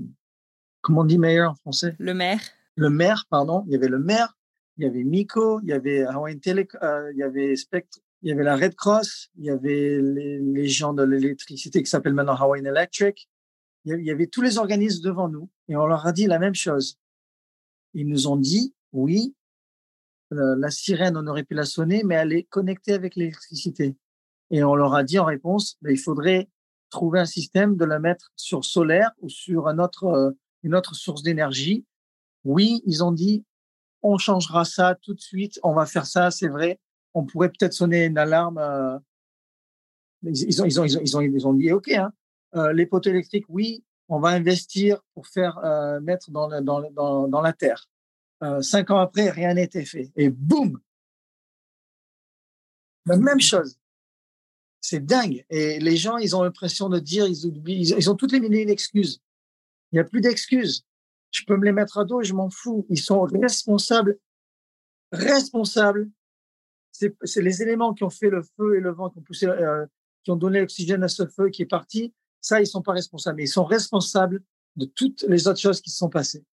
comment 0.81 1.01
on 1.01 1.05
dit 1.05 1.17
mayor 1.17 1.51
en 1.51 1.55
français? 1.55 1.95
Le 1.97 2.13
maire. 2.13 2.41
Le 2.75 2.89
maire, 2.89 3.23
pardon. 3.29 3.63
Il 3.67 3.71
y 3.71 3.75
avait 3.77 3.87
le 3.87 3.99
maire, 3.99 4.37
il 4.75 4.83
y 4.83 4.87
avait 4.87 5.05
Miko, 5.05 5.61
il 5.61 5.69
y 5.69 5.71
avait 5.71 6.03
Hawaiian 6.03 6.39
Tele, 6.39 6.67
euh, 6.83 7.09
il 7.13 7.19
y 7.19 7.23
avait 7.23 7.55
Spectre, 7.55 7.99
il 8.21 8.29
y 8.29 8.33
avait 8.33 8.43
la 8.43 8.57
Red 8.57 8.75
Cross, 8.75 9.29
il 9.37 9.45
y 9.45 9.49
avait 9.49 9.97
les, 10.01 10.39
les 10.39 10.67
gens 10.67 10.93
de 10.93 11.03
l'électricité 11.03 11.81
qui 11.81 11.89
s'appellent 11.89 12.15
maintenant 12.15 12.35
Hawaiian 12.35 12.65
Electric. 12.65 13.29
Il 13.85 14.03
y 14.03 14.11
avait 14.11 14.27
tous 14.27 14.41
les 14.41 14.57
organismes 14.57 15.03
devant 15.05 15.29
nous 15.29 15.49
et 15.69 15.77
on 15.77 15.85
leur 15.85 16.05
a 16.05 16.11
dit 16.11 16.27
la 16.27 16.37
même 16.37 16.55
chose. 16.55 16.97
Ils 17.93 18.09
nous 18.09 18.27
ont 18.27 18.35
dit, 18.35 18.75
oui, 18.91 19.35
la 20.31 20.69
sirène, 20.69 21.17
on 21.17 21.25
aurait 21.27 21.43
pu 21.43 21.55
la 21.55 21.65
sonner, 21.65 22.03
mais 22.03 22.15
elle 22.15 22.33
est 22.33 22.43
connectée 22.43 22.93
avec 22.93 23.15
l'électricité. 23.15 23.95
Et 24.51 24.63
on 24.63 24.75
leur 24.75 24.93
a 24.95 25.03
dit 25.03 25.19
en 25.19 25.25
réponse, 25.25 25.77
ben, 25.81 25.91
il 25.91 25.99
faudrait 25.99 26.49
trouver 26.89 27.19
un 27.19 27.25
système 27.25 27.75
de 27.75 27.85
la 27.85 27.99
mettre 27.99 28.31
sur 28.35 28.65
solaire 28.65 29.11
ou 29.21 29.29
sur 29.29 29.67
un 29.67 29.79
autre, 29.79 30.05
euh, 30.05 30.31
une 30.63 30.75
autre 30.75 30.95
source 30.95 31.23
d'énergie. 31.23 31.85
Oui, 32.43 32.81
ils 32.85 33.03
ont 33.03 33.11
dit, 33.11 33.43
on 34.01 34.17
changera 34.17 34.65
ça 34.65 34.95
tout 35.01 35.13
de 35.13 35.21
suite, 35.21 35.59
on 35.63 35.73
va 35.73 35.85
faire 35.85 36.05
ça, 36.05 36.31
c'est 36.31 36.47
vrai. 36.47 36.79
On 37.13 37.25
pourrait 37.25 37.49
peut-être 37.49 37.73
sonner 37.73 38.05
une 38.05 38.17
alarme. 38.17 38.57
Euh, 38.57 38.97
ils, 40.23 40.61
ont, 40.61 41.53
dit, 41.53 41.71
OK, 41.71 41.89
hein, 41.89 42.11
euh, 42.55 42.73
les 42.73 42.85
poteaux 42.85 43.09
électriques, 43.09 43.45
oui, 43.49 43.83
on 44.09 44.19
va 44.19 44.29
investir 44.29 44.99
pour 45.13 45.27
faire 45.27 45.59
mettre 46.01 46.31
dans, 46.31 46.49
dans, 46.61 46.89
dans, 46.91 47.27
dans 47.27 47.41
la 47.41 47.53
terre. 47.53 47.87
Cinq 48.61 48.91
ans 48.91 48.99
après, 48.99 49.29
rien 49.29 49.53
n'était 49.53 49.85
fait. 49.85 50.11
Et 50.15 50.29
boum 50.29 50.79
La 53.05 53.17
même 53.17 53.41
chose. 53.41 53.77
C'est 54.81 55.05
dingue. 55.05 55.45
Et 55.49 55.79
les 55.79 55.97
gens, 55.97 56.17
ils 56.17 56.35
ont 56.35 56.43
l'impression 56.43 56.89
de 56.89 56.99
dire, 56.99 57.27
ils, 57.27 57.45
ils 57.67 58.09
ont 58.09 58.15
toutes 58.15 58.31
les 58.31 58.39
milliers 58.39 58.65
d'excuses. 58.65 59.21
Il 59.91 59.95
n'y 59.95 59.99
a 59.99 60.03
plus 60.03 60.21
d'excuses. 60.21 60.85
Je 61.31 61.43
peux 61.45 61.57
me 61.57 61.65
les 61.65 61.71
mettre 61.71 61.97
à 61.97 62.05
dos, 62.05 62.23
je 62.23 62.33
m'en 62.33 62.49
fous. 62.49 62.85
Ils 62.89 62.99
sont 62.99 63.21
responsables. 63.21 64.17
Responsables. 65.11 66.09
C'est 66.91 67.41
les 67.41 67.61
éléments 67.61 67.93
qui 67.93 68.03
ont 68.03 68.09
fait 68.09 68.29
le 68.29 68.41
feu 68.41 68.77
et 68.77 68.79
le 68.79 68.91
vent, 68.91 69.09
qui 69.09 69.19
ont 69.19 69.21
poussé, 69.21 69.45
euh, 69.45 69.85
qui 70.23 70.31
ont 70.31 70.35
donné 70.35 70.59
l'oxygène 70.59 71.03
à 71.03 71.07
ce 71.07 71.25
feu 71.27 71.49
qui 71.49 71.61
est 71.61 71.67
parti. 71.67 72.13
Ça, 72.41 72.61
ils 72.61 72.67
sont 72.67 72.81
pas 72.81 72.93
responsables. 72.93 73.41
Ils 73.41 73.47
sont 73.47 73.63
responsables 73.63 74.43
de 74.75 74.85
toutes 74.85 75.23
les 75.23 75.47
autres 75.47 75.59
choses 75.59 75.81
qui 75.81 75.89
se 75.89 75.97
sont 75.97 76.09
passées. 76.09 76.43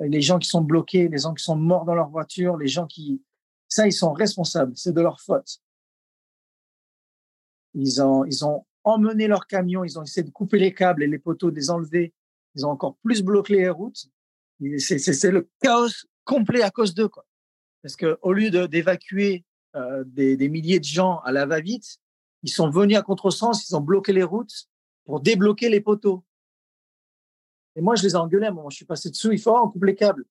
Les 0.00 0.22
gens 0.22 0.38
qui 0.38 0.48
sont 0.48 0.62
bloqués, 0.62 1.08
les 1.08 1.18
gens 1.18 1.34
qui 1.34 1.44
sont 1.44 1.56
morts 1.56 1.84
dans 1.84 1.94
leur 1.94 2.08
voiture, 2.08 2.56
les 2.56 2.68
gens 2.68 2.86
qui, 2.86 3.22
ça, 3.68 3.86
ils 3.86 3.92
sont 3.92 4.12
responsables. 4.12 4.72
C'est 4.76 4.92
de 4.92 5.00
leur 5.00 5.20
faute. 5.20 5.60
Ils 7.74 8.02
ont, 8.02 8.24
ils 8.24 8.44
ont 8.44 8.64
emmené 8.82 9.28
leur 9.28 9.46
camion, 9.46 9.84
ils 9.84 9.98
ont 9.98 10.02
essayé 10.02 10.24
de 10.24 10.30
couper 10.30 10.58
les 10.58 10.74
câbles 10.74 11.02
et 11.02 11.06
les 11.06 11.18
poteaux, 11.18 11.50
de 11.50 11.56
les 11.56 11.70
enlever. 11.70 12.12
Ils 12.54 12.66
ont 12.66 12.70
encore 12.70 12.96
plus 13.04 13.22
bloqué 13.22 13.56
les 13.56 13.68
routes. 13.68 14.06
C'est 14.78 15.30
le 15.30 15.48
chaos 15.62 16.06
complet 16.24 16.62
à 16.62 16.70
cause 16.70 16.94
d'eux, 16.94 17.08
quoi. 17.08 17.24
Parce 17.82 17.96
que 17.96 18.18
au 18.22 18.32
lieu 18.32 18.50
d'évacuer 18.68 19.44
euh, 19.76 20.04
des, 20.06 20.36
des, 20.36 20.48
milliers 20.48 20.80
de 20.80 20.84
gens 20.84 21.18
à 21.20 21.32
la 21.32 21.46
va-vite, 21.46 21.98
ils 22.42 22.50
sont 22.50 22.70
venus 22.70 22.96
à 22.96 23.02
contresens, 23.02 23.68
ils 23.68 23.76
ont 23.76 23.80
bloqué 23.80 24.12
les 24.12 24.22
routes 24.22 24.68
pour 25.04 25.20
débloquer 25.20 25.68
les 25.68 25.80
poteaux. 25.80 26.24
Et 27.76 27.80
moi, 27.80 27.94
je 27.94 28.02
les 28.02 28.12
ai 28.12 28.16
engueulés. 28.16 28.50
Moi, 28.50 28.66
je 28.70 28.76
suis 28.76 28.84
passé 28.84 29.10
dessous. 29.10 29.32
Il 29.32 29.40
faut 29.40 29.56
on 29.56 29.68
coupe 29.68 29.84
les 29.84 29.94
câbles. 29.94 30.24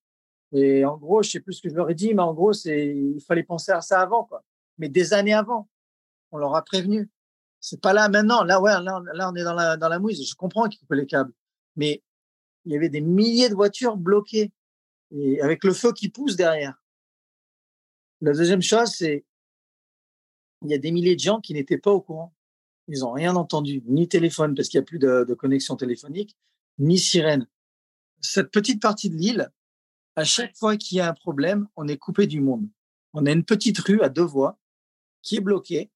Et 0.52 0.84
en 0.84 0.96
gros, 0.96 1.22
je 1.22 1.30
sais 1.30 1.40
plus 1.40 1.54
ce 1.54 1.62
que 1.62 1.68
je 1.68 1.74
leur 1.74 1.88
ai 1.90 1.94
dit, 1.94 2.12
mais 2.12 2.22
en 2.22 2.34
gros, 2.34 2.52
c'est 2.52 2.88
il 2.88 3.20
fallait 3.20 3.44
penser 3.44 3.72
à 3.72 3.80
ça 3.80 4.00
avant. 4.00 4.28
Mais 4.78 4.88
des 4.88 5.12
années 5.12 5.32
avant, 5.32 5.68
on 6.32 6.38
leur 6.38 6.54
a 6.56 6.64
prévenu. 6.64 7.08
C'est 7.60 7.80
pas 7.80 7.92
là 7.92 8.08
maintenant. 8.08 8.42
Là, 8.42 8.60
ouais, 8.60 8.72
là, 8.82 9.30
on 9.30 9.34
est 9.36 9.44
dans 9.44 9.54
la, 9.54 9.76
dans 9.76 9.88
la 9.88 9.98
mouise. 9.98 10.28
Je 10.28 10.34
comprends 10.34 10.68
qu'ils 10.68 10.80
coupent 10.80 10.92
les 10.92 11.06
câbles. 11.06 11.32
Mais 11.76 12.02
il 12.64 12.72
y 12.72 12.76
avait 12.76 12.88
des 12.88 13.00
milliers 13.00 13.48
de 13.48 13.54
voitures 13.54 13.96
bloquées 13.96 14.52
et 15.12 15.40
avec 15.40 15.64
le 15.64 15.72
feu 15.72 15.92
qui 15.92 16.08
pousse 16.08 16.36
derrière. 16.36 16.80
La 18.20 18.32
deuxième 18.32 18.62
chose, 18.62 18.90
c'est 18.90 19.24
il 20.62 20.70
y 20.70 20.74
a 20.74 20.78
des 20.78 20.90
milliers 20.90 21.14
de 21.14 21.20
gens 21.20 21.40
qui 21.40 21.54
n'étaient 21.54 21.78
pas 21.78 21.90
au 21.90 22.00
courant. 22.00 22.34
Ils 22.88 23.00
n'ont 23.00 23.12
rien 23.12 23.36
entendu, 23.36 23.82
ni 23.86 24.08
téléphone 24.08 24.54
parce 24.54 24.68
qu'il 24.68 24.78
n'y 24.78 24.84
a 24.84 24.86
plus 24.86 24.98
de, 24.98 25.24
de, 25.26 25.34
connexion 25.34 25.76
téléphonique, 25.76 26.36
ni 26.80 26.98
sirène. 26.98 27.46
Cette 28.20 28.50
petite 28.50 28.82
partie 28.82 29.08
de 29.08 29.16
l'île, 29.16 29.52
à 30.16 30.24
chaque 30.24 30.56
fois 30.56 30.76
qu'il 30.76 30.98
y 30.98 31.00
a 31.00 31.08
un 31.08 31.14
problème, 31.14 31.68
on 31.76 31.86
est 31.86 31.96
coupé 31.96 32.26
du 32.26 32.40
monde. 32.40 32.68
On 33.12 33.26
a 33.26 33.30
une 33.30 33.44
petite 33.44 33.78
rue 33.78 34.02
à 34.02 34.08
deux 34.08 34.24
voies 34.24 34.58
qui 35.22 35.36
est 35.36 35.40
bloquée 35.40 35.90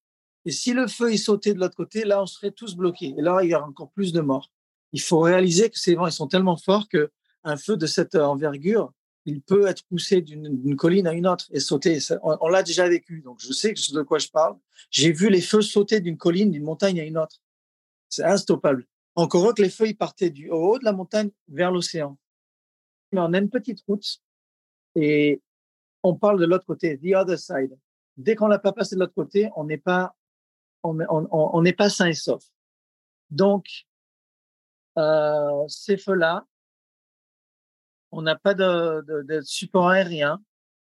et 0.45 0.51
si 0.51 0.73
le 0.73 0.87
feu 0.87 1.11
est 1.11 1.17
sauté 1.17 1.53
de 1.53 1.59
l'autre 1.59 1.75
côté, 1.75 2.05
là, 2.05 2.21
on 2.21 2.27
serait 2.27 2.51
tous 2.51 2.75
bloqués. 2.75 3.15
Et 3.17 3.21
là, 3.21 3.39
il 3.43 3.49
y 3.49 3.55
aura 3.55 3.67
encore 3.67 3.89
plus 3.91 4.13
de 4.13 4.21
morts. 4.21 4.51
Il 4.93 5.01
faut 5.01 5.19
réaliser 5.19 5.69
que 5.69 5.79
ces 5.79 5.95
vents, 5.95 6.07
ils 6.07 6.13
sont 6.13 6.27
tellement 6.27 6.55
forts 6.55 6.87
que 6.87 7.11
un 7.43 7.57
feu 7.57 7.77
de 7.77 7.85
cette 7.85 8.15
envergure, 8.15 8.93
il 9.25 9.41
peut 9.41 9.67
être 9.67 9.83
poussé 9.87 10.21
d'une 10.21 10.75
colline 10.75 11.07
à 11.07 11.13
une 11.13 11.27
autre 11.27 11.45
et 11.51 11.59
sauter. 11.59 11.99
On, 12.21 12.47
l'a 12.47 12.63
déjà 12.63 12.87
vécu, 12.87 13.21
donc 13.21 13.39
je 13.39 13.51
sais 13.51 13.73
de 13.73 14.01
quoi 14.03 14.19
je 14.19 14.27
parle. 14.27 14.55
J'ai 14.91 15.11
vu 15.11 15.29
les 15.29 15.41
feux 15.41 15.61
sauter 15.61 15.99
d'une 15.99 16.17
colline, 16.17 16.51
d'une 16.51 16.63
montagne 16.63 16.99
à 16.99 17.03
une 17.03 17.17
autre. 17.17 17.41
C'est 18.09 18.23
instoppable. 18.23 18.87
Encore 19.15 19.53
que 19.53 19.61
les 19.61 19.69
feux, 19.69 19.87
ils 19.87 19.97
partaient 19.97 20.29
du 20.29 20.49
haut 20.49 20.77
de 20.77 20.83
la 20.83 20.91
montagne 20.91 21.31
vers 21.47 21.71
l'océan. 21.71 22.17
Mais 23.11 23.21
on 23.21 23.33
a 23.33 23.37
une 23.37 23.49
petite 23.49 23.81
route 23.87 24.21
et 24.95 25.41
on 26.03 26.15
parle 26.15 26.39
de 26.39 26.45
l'autre 26.45 26.65
côté, 26.65 26.97
the 26.97 27.15
other 27.15 27.37
side. 27.37 27.77
Dès 28.17 28.35
qu'on 28.35 28.47
l'a 28.47 28.59
pas 28.59 28.73
passé 28.73 28.95
de 28.95 28.99
l'autre 28.99 29.13
côté, 29.13 29.49
on 29.55 29.63
n'est 29.63 29.77
pas 29.77 30.15
on 30.83 31.61
n'est 31.61 31.73
pas 31.73 31.89
sain 31.89 32.07
et 32.07 32.13
sauf. 32.13 32.43
Donc, 33.31 33.65
euh, 34.97 35.67
ces 35.67 35.97
feux-là, 35.97 36.45
on 38.11 38.21
n'a 38.21 38.35
pas 38.35 38.53
de, 38.53 39.23
de, 39.23 39.41
support 39.41 39.89
aérien, 39.89 40.41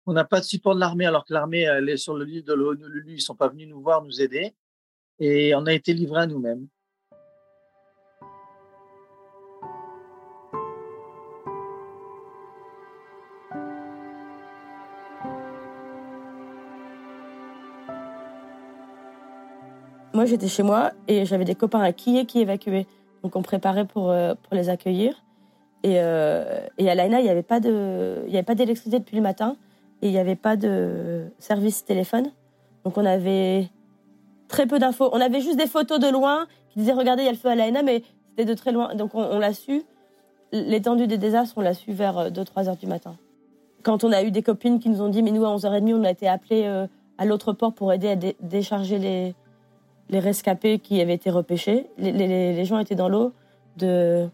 on 0.04 0.12
n'a 0.12 0.24
pas 0.24 0.40
de 0.40 0.44
support 0.44 0.74
de 0.74 0.80
l'armée, 0.80 1.06
alors 1.06 1.24
que 1.24 1.32
l'armée, 1.32 1.62
elle 1.62 1.88
est 1.88 1.96
sur 1.96 2.14
le 2.14 2.24
lit 2.24 2.42
de 2.42 2.52
l'ONU, 2.52 3.04
ils 3.06 3.20
sont 3.20 3.34
pas 3.34 3.48
venus 3.48 3.68
nous 3.68 3.80
voir, 3.80 4.02
nous 4.02 4.20
aider, 4.20 4.54
et 5.18 5.54
on 5.54 5.66
a 5.66 5.72
été 5.72 5.92
livrés 5.92 6.20
à 6.20 6.26
nous-mêmes. 6.26 6.68
J'étais 20.26 20.48
chez 20.48 20.64
moi 20.64 20.90
et 21.06 21.24
j'avais 21.24 21.44
des 21.44 21.54
copains 21.54 21.80
à 21.80 21.92
qui 21.92 22.26
qui 22.26 22.40
évacuaient. 22.40 22.86
Donc, 23.22 23.36
on 23.36 23.42
préparait 23.42 23.84
pour, 23.84 24.10
euh, 24.10 24.34
les 24.50 24.68
accueillir. 24.68 25.22
Et, 25.82 26.00
euh, 26.00 26.66
et 26.78 26.90
à 26.90 26.94
l'AINA, 26.94 27.20
il 27.20 27.24
n'y 27.24 27.30
avait 27.30 27.42
pas 27.42 27.60
d'électricité 27.60 28.98
depuis 28.98 29.16
le 29.16 29.22
matin 29.22 29.56
et 30.02 30.08
il 30.08 30.12
n'y 30.12 30.18
avait 30.18 30.36
pas 30.36 30.56
de 30.56 31.26
service 31.38 31.84
téléphone. 31.84 32.32
Donc, 32.84 32.98
on 32.98 33.04
avait 33.04 33.68
très 34.48 34.66
peu 34.66 34.78
d'infos. 34.80 35.10
On 35.12 35.20
avait 35.20 35.40
juste 35.40 35.58
des 35.58 35.66
photos 35.66 36.00
de 36.00 36.08
loin 36.08 36.46
qui 36.70 36.80
disaient 36.80 36.92
Regardez, 36.92 37.22
il 37.22 37.26
y 37.26 37.28
a 37.28 37.32
le 37.32 37.38
feu 37.38 37.48
à 37.48 37.54
l'AINA, 37.54 37.82
mais 37.82 38.02
c'était 38.30 38.44
de 38.44 38.54
très 38.54 38.72
loin. 38.72 38.94
Donc, 38.94 39.14
on, 39.14 39.38
l'a 39.38 39.52
su. 39.52 39.82
L'étendue 40.52 41.06
des 41.06 41.18
désastres, 41.18 41.54
on 41.56 41.60
l'a 41.62 41.74
su 41.74 41.92
vers 41.92 42.30
2-3 42.30 42.66
euh, 42.66 42.68
heures 42.68 42.76
du 42.76 42.86
matin. 42.86 43.16
Quand 43.84 44.02
on 44.02 44.10
a 44.10 44.24
eu 44.24 44.32
des 44.32 44.42
copines 44.42 44.80
qui 44.80 44.88
nous 44.88 45.02
ont 45.02 45.08
dit 45.08 45.22
Mais 45.22 45.30
nous, 45.30 45.44
à 45.44 45.54
11h30, 45.54 45.94
on 45.94 46.04
a 46.04 46.10
été 46.10 46.26
appelés 46.26 46.66
à 47.18 47.24
l'autre 47.24 47.52
port 47.52 47.72
pour 47.72 47.92
aider 47.92 48.08
à 48.08 48.16
décharger 48.40 48.98
les, 48.98 49.34
les 50.08 50.20
rescapés 50.20 50.78
qui 50.78 51.00
avaient 51.00 51.14
été 51.14 51.30
repêchés. 51.30 51.86
Les, 51.98 52.64
gens 52.64 52.78
étaient 52.78 52.94
dans 52.94 53.08
l'eau 53.08 53.32
de 53.76 54.28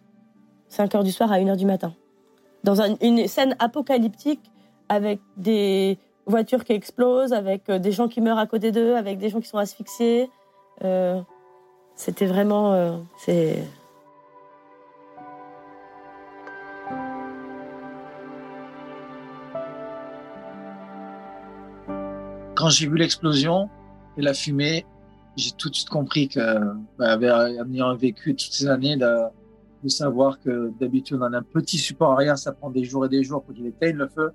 5 0.69 0.95
heures 0.95 1.05
du 1.05 1.13
soir 1.13 1.33
à 1.33 1.37
1 1.37 1.49
heure 1.49 1.57
du 1.57 1.67
matin. 1.67 1.95
Dans 2.65 2.81
une 3.01 3.27
scène 3.27 3.57
apocalyptique 3.59 4.51
avec 4.89 5.21
des 5.37 5.99
voitures 6.27 6.65
qui 6.65 6.73
explosent, 6.73 7.33
avec 7.33 7.69
euh, 7.69 7.79
des 7.79 7.93
gens 7.93 8.09
qui 8.09 8.21
meurent 8.21 8.39
à 8.39 8.47
côté 8.47 8.73
d'eux, 8.73 8.95
avec 8.95 9.19
des 9.19 9.29
gens 9.29 9.41
qui 9.41 9.49
sont 9.49 9.59
asphyxiés. 9.59 10.31
Euh, 10.85 11.21
c'était 11.95 12.27
vraiment. 12.27 12.73
Euh. 12.73 12.97
Quand 22.55 22.69
j'ai 22.69 22.87
vu 22.87 22.97
l'explosion 22.97 23.69
et 24.17 24.23
la 24.23 24.35
fumée, 24.35 24.87
j'ai 25.37 25.53
tout 25.53 25.71
de 25.71 25.75
suite 25.75 25.89
compris 25.89 26.29
que, 26.29 26.41
bah, 26.99 27.19
ayant 27.21 27.97
vécu 27.97 28.35
toutes 28.35 28.53
ces 28.53 28.67
années, 28.67 28.97
de, 28.97 29.89
savoir 29.89 30.39
que 30.41 30.73
d'habitude 30.79 31.19
on 31.21 31.33
a 31.33 31.39
un 31.39 31.43
petit 31.43 31.77
support 31.77 32.17
rien, 32.17 32.37
ça 32.37 32.53
prend 32.53 32.71
des 32.71 32.85
jours 32.85 33.07
et 33.07 33.09
des 33.09 33.25
jours 33.25 33.43
pour 33.43 33.53
qu'il 33.55 33.67
éteigne 33.67 33.97
le 33.97 34.09
feu. 34.09 34.31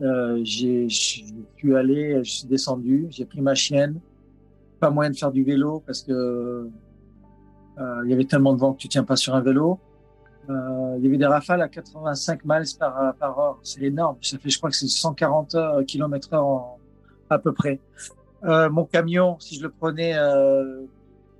Euh, 0.00 0.40
j'ai, 0.42 0.88
suis 0.88 1.76
allé, 1.76 2.24
je 2.24 2.30
suis 2.30 2.46
descendu, 2.46 3.06
j'ai 3.10 3.26
pris 3.26 3.42
ma 3.42 3.54
chienne. 3.54 4.00
Pas 4.80 4.90
moyen 4.90 5.10
de 5.10 5.16
faire 5.16 5.30
du 5.30 5.44
vélo 5.44 5.82
parce 5.86 6.02
que 6.02 6.12
euh, 7.78 8.02
il 8.04 8.10
y 8.10 8.14
avait 8.14 8.24
tellement 8.24 8.54
de 8.54 8.58
vent 8.58 8.72
que 8.72 8.78
tu 8.78 8.88
tiens 8.88 9.04
pas 9.04 9.16
sur 9.16 9.34
un 9.34 9.42
vélo. 9.42 9.78
Euh, 10.48 10.94
il 10.98 11.04
y 11.04 11.06
avait 11.06 11.18
des 11.18 11.26
rafales 11.26 11.60
à 11.60 11.68
85 11.68 12.44
miles 12.44 12.64
par, 12.78 13.14
par 13.16 13.38
heure. 13.38 13.58
C'est 13.62 13.82
énorme. 13.82 14.16
Ça 14.22 14.38
fait, 14.38 14.48
je 14.48 14.58
crois 14.58 14.70
que 14.70 14.76
c'est 14.76 14.88
140 14.88 15.54
km 15.86 16.32
heure 16.32 16.78
à 17.28 17.38
peu 17.38 17.52
près. 17.52 17.78
Euh, 18.44 18.68
mon 18.70 18.84
camion, 18.84 19.38
si 19.38 19.56
je 19.56 19.62
le 19.62 19.70
prenais, 19.70 20.16
euh, 20.16 20.82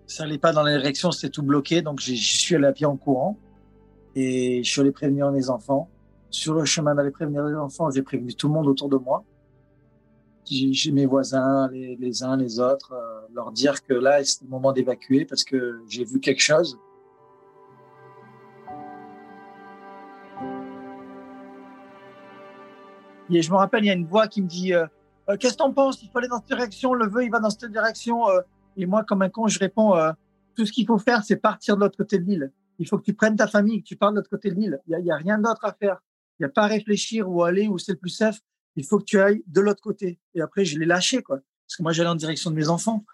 ça 0.06 0.24
n'allait 0.24 0.38
pas 0.38 0.52
dans 0.52 0.62
la 0.62 0.76
direction, 0.76 1.10
c'était 1.10 1.30
tout 1.30 1.42
bloqué. 1.42 1.82
Donc, 1.82 2.00
je 2.00 2.14
suis 2.14 2.54
allé 2.54 2.66
à 2.66 2.72
pied 2.72 2.86
en 2.86 2.96
courant 2.96 3.36
et 4.14 4.62
je 4.62 4.70
suis 4.70 4.80
allé 4.80 4.92
prévenir 4.92 5.30
mes 5.32 5.50
enfants. 5.50 5.88
Sur 6.30 6.54
le 6.54 6.64
chemin 6.64 6.94
d'aller 6.94 7.10
prévenir 7.10 7.44
les 7.44 7.54
enfants, 7.54 7.90
j'ai 7.90 8.02
prévenu 8.02 8.34
tout 8.34 8.48
le 8.48 8.54
monde 8.54 8.68
autour 8.68 8.88
de 8.88 8.96
moi. 8.96 9.24
J'ai 10.44 10.92
mes 10.92 11.06
voisins, 11.06 11.68
les, 11.70 12.22
uns, 12.22 12.36
les 12.36 12.58
autres, 12.58 12.92
euh, 12.92 13.26
leur 13.32 13.52
dire 13.52 13.82
que 13.84 13.94
là, 13.94 14.22
c'est 14.24 14.42
le 14.42 14.48
moment 14.48 14.72
d'évacuer 14.72 15.24
parce 15.24 15.44
que 15.44 15.80
j'ai 15.88 16.04
vu 16.04 16.20
quelque 16.20 16.40
chose. 16.40 16.78
Et 23.30 23.40
je 23.40 23.50
me 23.50 23.56
rappelle, 23.56 23.84
il 23.84 23.86
y 23.86 23.90
a 23.90 23.94
une 23.94 24.06
voix 24.06 24.28
qui 24.28 24.42
me 24.42 24.48
dit 24.48 24.72
euh, 25.28 25.32
euh, 25.32 25.36
Qu'est-ce 25.36 25.54
que 25.54 25.58
t'en 25.58 25.72
penses? 25.72 26.02
Il 26.02 26.10
faut 26.10 26.18
aller 26.18 26.28
dans 26.28 26.38
cette 26.38 26.48
direction, 26.48 26.94
le 26.94 27.08
vœu, 27.08 27.24
il 27.24 27.30
va 27.30 27.40
dans 27.40 27.50
cette 27.50 27.70
direction. 27.70 28.24
et 28.76 28.86
moi, 28.86 29.04
comme 29.04 29.22
un 29.22 29.28
con, 29.28 29.48
je 29.48 29.58
réponds 29.58 29.94
Tout 30.54 30.66
ce 30.66 30.72
qu'il 30.72 30.86
faut 30.86 30.98
faire, 30.98 31.24
c'est 31.24 31.36
partir 31.36 31.76
de 31.76 31.82
l'autre 31.82 31.96
côté 31.96 32.18
de 32.18 32.24
l'île. 32.24 32.52
Il 32.78 32.88
faut 32.88 32.98
que 32.98 33.04
tu 33.04 33.14
prennes 33.14 33.36
ta 33.36 33.46
famille, 33.46 33.82
que 33.82 33.88
tu 33.88 33.96
partes 33.96 34.14
de 34.14 34.18
l'autre 34.18 34.30
côté 34.30 34.50
de 34.50 34.56
l'île. 34.56 34.80
Il 34.88 34.96
n'y 34.98 35.10
a, 35.10 35.16
rien 35.16 35.38
d'autre 35.38 35.64
à 35.64 35.72
faire. 35.72 36.02
Il 36.38 36.42
n'y 36.42 36.46
a 36.46 36.48
pas 36.48 36.64
à 36.64 36.66
réfléchir 36.66 37.28
ou 37.28 37.44
aller 37.44 37.68
où 37.68 37.78
c'est 37.78 37.92
le 37.92 37.98
plus 37.98 38.10
safe. 38.10 38.40
Il 38.76 38.84
faut 38.84 38.98
que 38.98 39.04
tu 39.04 39.20
ailles 39.20 39.42
de 39.46 39.60
l'autre 39.60 39.82
côté. 39.82 40.18
Et 40.34 40.40
après, 40.40 40.64
je 40.64 40.78
l'ai 40.78 40.86
lâché, 40.86 41.22
quoi. 41.22 41.40
Parce 41.66 41.76
que 41.76 41.82
moi, 41.82 41.92
j'allais 41.92 42.08
en 42.08 42.14
direction 42.14 42.50
de 42.50 42.56
mes 42.56 42.68
enfants. 42.68 43.04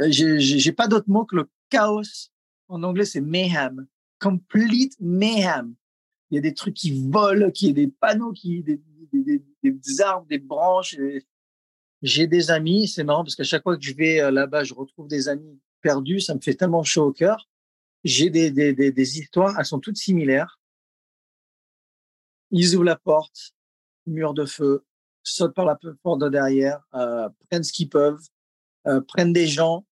J'ai 0.00 0.72
pas 0.72 0.88
d'autre 0.88 1.08
mot 1.08 1.24
que 1.24 1.36
le 1.36 1.48
chaos. 1.68 2.30
En 2.68 2.82
anglais, 2.82 3.04
c'est 3.04 3.20
mayhem. 3.20 3.86
Complete 4.18 4.96
mayhem. 5.00 5.74
Il 6.30 6.36
y 6.36 6.38
a 6.38 6.40
des 6.40 6.54
trucs 6.54 6.74
qui 6.74 7.08
volent, 7.08 7.50
qui, 7.50 7.66
y 7.66 7.70
a 7.70 7.72
des 7.72 7.88
panneaux, 7.88 8.32
qui, 8.32 8.62
des, 8.62 8.80
des, 9.12 9.42
des, 9.62 10.00
arbres, 10.00 10.26
des 10.26 10.38
branches. 10.38 10.96
J'ai 12.02 12.26
des 12.26 12.50
amis, 12.50 12.88
c'est 12.88 13.04
marrant 13.04 13.24
parce 13.24 13.36
qu'à 13.36 13.44
chaque 13.44 13.62
fois 13.62 13.76
que 13.76 13.82
je 13.82 13.94
vais 13.94 14.20
euh, 14.20 14.30
là-bas, 14.30 14.64
je 14.64 14.74
retrouve 14.74 15.08
des 15.08 15.28
amis 15.28 15.60
perdus. 15.82 16.20
Ça 16.20 16.34
me 16.34 16.40
fait 16.40 16.54
tellement 16.54 16.82
chaud 16.82 17.06
au 17.06 17.12
cœur. 17.12 17.48
J'ai 18.04 18.30
des, 18.30 18.50
des, 18.50 18.72
des, 18.72 19.18
histoires, 19.18 19.58
elles 19.58 19.66
sont 19.66 19.80
toutes 19.80 19.98
similaires 19.98 20.60
ils 22.50 22.74
ouvrent 22.74 22.84
la 22.84 22.96
porte, 22.96 23.54
mur 24.06 24.34
de 24.34 24.44
feu, 24.44 24.84
sautent 25.22 25.54
par 25.54 25.64
la 25.64 25.78
porte 26.02 26.20
de 26.20 26.28
derrière, 26.28 26.82
euh, 26.94 27.28
prennent 27.48 27.62
ce 27.62 27.72
qu'ils 27.72 27.88
peuvent, 27.88 28.26
euh, 28.86 29.00
prennent 29.00 29.32
des 29.32 29.46
gens, 29.46 29.86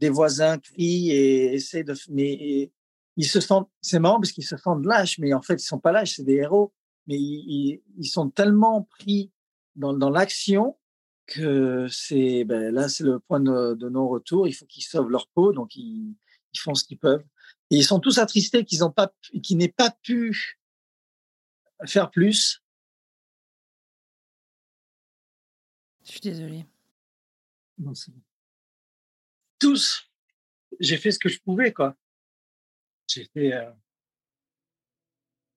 des 0.00 0.10
voisins, 0.10 0.58
crient 0.58 1.10
et 1.10 1.54
essaient 1.54 1.84
de. 1.84 1.94
Mais 2.10 2.70
ils 3.16 3.26
se 3.26 3.40
sentent. 3.40 3.70
C'est 3.80 3.98
marrant 3.98 4.20
parce 4.20 4.32
qu'ils 4.32 4.46
se 4.46 4.56
sentent 4.56 4.84
lâches, 4.84 5.18
mais 5.18 5.32
en 5.32 5.42
fait, 5.42 5.54
ils 5.54 5.66
sont 5.66 5.78
pas 5.78 5.92
lâches, 5.92 6.16
c'est 6.16 6.24
des 6.24 6.34
héros. 6.34 6.72
Mais 7.06 7.16
ils, 7.16 7.82
ils, 7.98 8.06
sont 8.06 8.30
tellement 8.30 8.82
pris 8.82 9.30
dans, 9.76 9.92
dans 9.92 10.10
l'action 10.10 10.78
que 11.26 11.86
c'est 11.88 12.44
ben, 12.44 12.72
là, 12.72 12.88
c'est 12.88 13.04
le 13.04 13.18
point 13.18 13.40
de, 13.40 13.74
de 13.74 13.88
non-retour. 13.88 14.48
Il 14.48 14.52
faut 14.52 14.66
qu'ils 14.66 14.84
sauvent 14.84 15.10
leur 15.10 15.28
peau, 15.28 15.52
donc 15.52 15.76
ils, 15.76 16.14
ils 16.52 16.58
font 16.58 16.74
ce 16.74 16.84
qu'ils 16.84 16.98
peuvent. 16.98 17.24
Et 17.70 17.76
ils 17.76 17.84
sont 17.84 18.00
tous 18.00 18.18
attristés 18.18 18.64
qu'ils 18.64 18.80
n'ont 18.80 18.92
pas, 18.92 19.12
qu'ils 19.42 19.56
n'aient 19.58 19.68
pas 19.68 19.90
pu 19.90 20.58
faire 21.86 22.10
plus. 22.10 22.62
Je 26.04 26.12
suis 26.12 26.20
désolée. 26.20 26.66
Tous, 29.58 30.10
j'ai 30.78 30.98
fait 30.98 31.10
ce 31.10 31.18
que 31.18 31.28
je 31.28 31.40
pouvais, 31.40 31.72
quoi. 31.72 31.96
J'étais. 33.08 33.52
Euh 33.52 33.70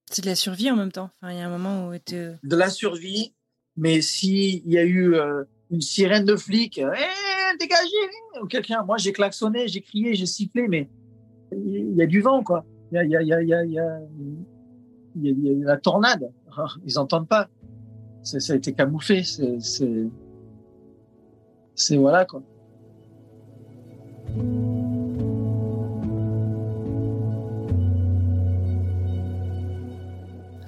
C'est 0.09 0.21
de 0.21 0.27
la 0.27 0.35
survie 0.35 0.71
en 0.71 0.75
même 0.75 0.91
temps. 0.91 1.09
Enfin, 1.21 1.33
il 1.33 1.39
y 1.39 1.41
a 1.41 1.47
un 1.47 1.49
moment 1.49 1.87
où. 1.87 1.93
De 1.93 2.55
la 2.55 2.69
survie, 2.69 3.33
mais 3.75 4.01
s'il 4.01 4.67
y 4.67 4.77
a 4.77 4.83
eu 4.83 5.15
euh, 5.15 5.43
une 5.69 5.81
sirène 5.81 6.25
de 6.25 6.35
flic, 6.35 6.77
eh, 6.77 7.57
dégagez 7.59 7.91
Ou 8.41 8.47
quelqu'un, 8.47 8.83
moi 8.83 8.97
j'ai 8.97 9.11
klaxonné, 9.11 9.67
j'ai 9.67 9.81
crié, 9.81 10.15
j'ai 10.15 10.25
sifflé, 10.25 10.67
mais 10.67 10.89
il 11.51 11.95
y 11.95 12.01
a 12.01 12.07
du 12.07 12.21
vent, 12.21 12.43
quoi. 12.43 12.65
Il 12.91 12.95
y 12.95 12.99
a, 12.99 13.03
y, 13.03 13.15
a, 13.17 13.21
y, 13.21 13.53
a, 13.53 13.65
y 13.65 13.79
a 13.79 13.99
il 15.21 15.43
y, 15.43 15.63
a, 15.63 15.65
la 15.65 15.77
tornade. 15.77 16.31
Ils 16.85 16.95
n'entendent 16.95 17.27
pas. 17.27 17.49
Ça 18.23 18.53
a 18.53 18.55
été 18.55 18.73
camouflé. 18.73 19.23
C'est 19.23 20.09
voilà 21.95 22.25
quoi. 22.25 22.41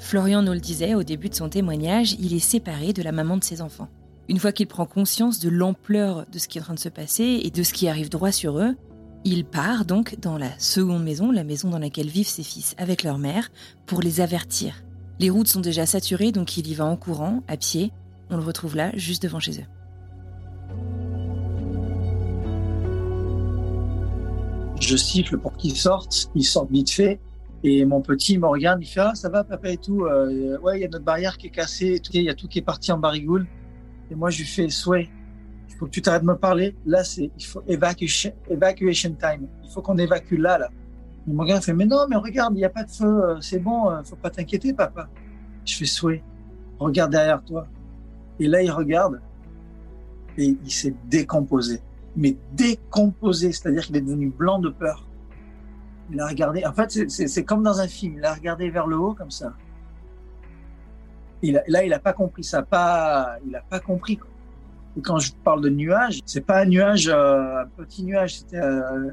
Florian 0.09 0.41
nous 0.41 0.53
le 0.53 0.59
disait 0.59 0.95
au 0.95 1.03
début 1.03 1.29
de 1.29 1.35
son 1.35 1.49
témoignage, 1.49 2.13
il 2.13 2.33
est 2.33 2.39
séparé 2.39 2.93
de 2.93 3.03
la 3.03 3.11
maman 3.11 3.37
de 3.37 3.43
ses 3.43 3.61
enfants. 3.61 3.89
Une 4.27 4.39
fois 4.39 4.51
qu'il 4.51 4.65
prend 4.65 4.87
conscience 4.87 5.37
de 5.39 5.49
l'ampleur 5.49 6.25
de 6.31 6.39
ce 6.39 6.47
qui 6.47 6.57
est 6.57 6.61
en 6.61 6.63
train 6.63 6.73
de 6.73 6.79
se 6.79 6.89
passer 6.89 7.41
et 7.43 7.51
de 7.51 7.61
ce 7.61 7.73
qui 7.73 7.87
arrive 7.87 8.09
droit 8.09 8.31
sur 8.31 8.57
eux, 8.57 8.75
il 9.23 9.45
part 9.45 9.85
donc 9.85 10.19
dans 10.19 10.39
la 10.39 10.49
seconde 10.57 11.03
maison, 11.03 11.29
la 11.29 11.43
maison 11.43 11.69
dans 11.69 11.77
laquelle 11.77 12.07
vivent 12.07 12.27
ses 12.27 12.41
fils 12.41 12.73
avec 12.79 13.03
leur 13.03 13.19
mère, 13.19 13.51
pour 13.85 14.01
les 14.01 14.19
avertir. 14.19 14.83
Les 15.19 15.29
routes 15.29 15.47
sont 15.47 15.59
déjà 15.59 15.85
saturées, 15.85 16.31
donc 16.31 16.57
il 16.57 16.65
y 16.65 16.73
va 16.73 16.85
en 16.85 16.97
courant, 16.97 17.43
à 17.47 17.55
pied. 17.55 17.91
On 18.31 18.37
le 18.37 18.43
retrouve 18.43 18.75
là, 18.75 18.89
juste 18.95 19.21
devant 19.21 19.39
chez 19.39 19.59
eux. 19.59 19.67
Je 24.81 24.95
siffle 24.97 25.37
pour 25.37 25.55
qu'ils 25.55 25.77
sortent, 25.77 26.31
ils 26.33 26.45
sortent 26.45 26.71
vite 26.71 26.89
fait. 26.89 27.19
Et 27.63 27.83
mon 27.85 28.01
petit 28.01 28.37
me 28.37 28.47
regarde, 28.47 28.81
il 28.81 28.85
fait 28.85 29.01
Ah, 29.01 29.15
ça 29.15 29.29
va, 29.29 29.43
papa 29.43 29.69
et 29.69 29.77
tout. 29.77 30.05
Euh, 30.05 30.57
ouais, 30.59 30.79
il 30.79 30.81
y 30.81 30.85
a 30.85 30.87
notre 30.87 31.03
barrière 31.03 31.37
qui 31.37 31.47
est 31.47 31.51
cassée, 31.51 32.01
il 32.13 32.23
y 32.23 32.29
a 32.29 32.33
tout 32.33 32.47
qui 32.47 32.59
est 32.59 32.63
parti 32.63 32.91
en 32.91 32.97
barigoule. 32.97 33.45
Et 34.09 34.15
moi, 34.15 34.29
je 34.29 34.39
lui 34.39 34.45
fais 34.45 34.69
Souhait, 34.69 35.09
faut 35.79 35.85
que 35.85 35.91
tu 35.91 36.01
t'arrêtes 36.01 36.23
de 36.23 36.27
me 36.27 36.35
parler. 36.35 36.75
Là, 36.85 37.03
c'est, 37.05 37.31
il 37.37 37.45
faut 37.45 37.63
evacuation, 37.65 38.33
evacuation 38.49 39.11
time. 39.11 39.47
Il 39.63 39.71
faut 39.71 39.81
qu'on 39.81 39.97
évacue 39.97 40.37
là, 40.37 40.57
là. 40.57 40.69
Et 41.27 41.31
mon 41.31 41.45
gars 41.45 41.61
fait, 41.61 41.73
mais 41.73 41.85
non, 41.85 42.05
mais 42.09 42.17
regarde, 42.17 42.53
il 42.55 42.57
n'y 42.57 42.65
a 42.65 42.69
pas 42.69 42.83
de 42.83 42.91
feu, 42.91 43.05
euh, 43.05 43.37
c'est 43.39 43.59
bon, 43.59 43.89
euh, 43.89 44.03
faut 44.03 44.17
pas 44.17 44.29
t'inquiéter, 44.29 44.73
papa. 44.73 45.07
Je 45.65 45.75
fais 45.75 45.85
souhait. 45.85 46.23
Regarde 46.79 47.11
derrière 47.11 47.41
toi. 47.43 47.67
Et 48.39 48.47
là, 48.47 48.61
il 48.61 48.71
regarde 48.71 49.21
et 50.37 50.57
il 50.63 50.71
s'est 50.71 50.95
décomposé. 51.09 51.81
Mais 52.15 52.35
décomposé, 52.53 53.51
c'est-à-dire 53.51 53.85
qu'il 53.85 53.95
est 53.95 54.01
devenu 54.01 54.29
blanc 54.29 54.59
de 54.59 54.69
peur. 54.69 55.07
Il 56.11 56.19
a 56.19 56.27
regardé. 56.27 56.65
En 56.65 56.73
fait, 56.73 57.09
c'est 57.09 57.43
comme 57.43 57.63
dans 57.63 57.79
un 57.79 57.87
film. 57.87 58.15
Il 58.17 58.25
a 58.25 58.33
regardé 58.33 58.69
vers 58.69 58.87
le 58.87 58.97
haut 58.97 59.13
comme 59.13 59.31
ça. 59.31 59.53
Là, 61.41 61.83
il 61.83 61.89
n'a 61.89 61.99
pas 61.99 62.13
compris 62.13 62.43
ça. 62.43 62.63
Pas, 62.63 63.37
il 63.45 63.51
n'a 63.51 63.61
pas 63.61 63.79
compris. 63.79 64.19
Et 64.97 65.01
quand 65.01 65.19
je 65.19 65.31
parle 65.43 65.61
de 65.61 65.69
nuages, 65.69 66.19
c'est 66.25 66.45
pas 66.45 66.61
un 66.61 66.65
nuage, 66.65 67.07
euh, 67.07 67.61
un 67.61 67.67
petit 67.77 68.03
nuage. 68.03 68.39
C'était, 68.39 68.57
euh, 68.57 69.11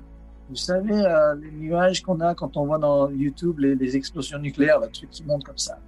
vous 0.49 0.57
savez, 0.57 0.95
euh, 0.95 1.35
les 1.37 1.51
nuages 1.51 2.03
qu'on 2.03 2.21
a 2.21 2.35
quand 2.35 2.57
on 2.57 2.67
voit 2.67 2.79
dans 2.79 3.11
YouTube 3.11 3.59
les, 3.59 3.97
explosions 3.97 4.39
nucléaires, 4.39 4.81
le 4.81 4.89
truc 4.89 5.11
qui 5.11 5.23
monte 5.25 5.45
comme 5.45 5.59
ça. 5.59 5.79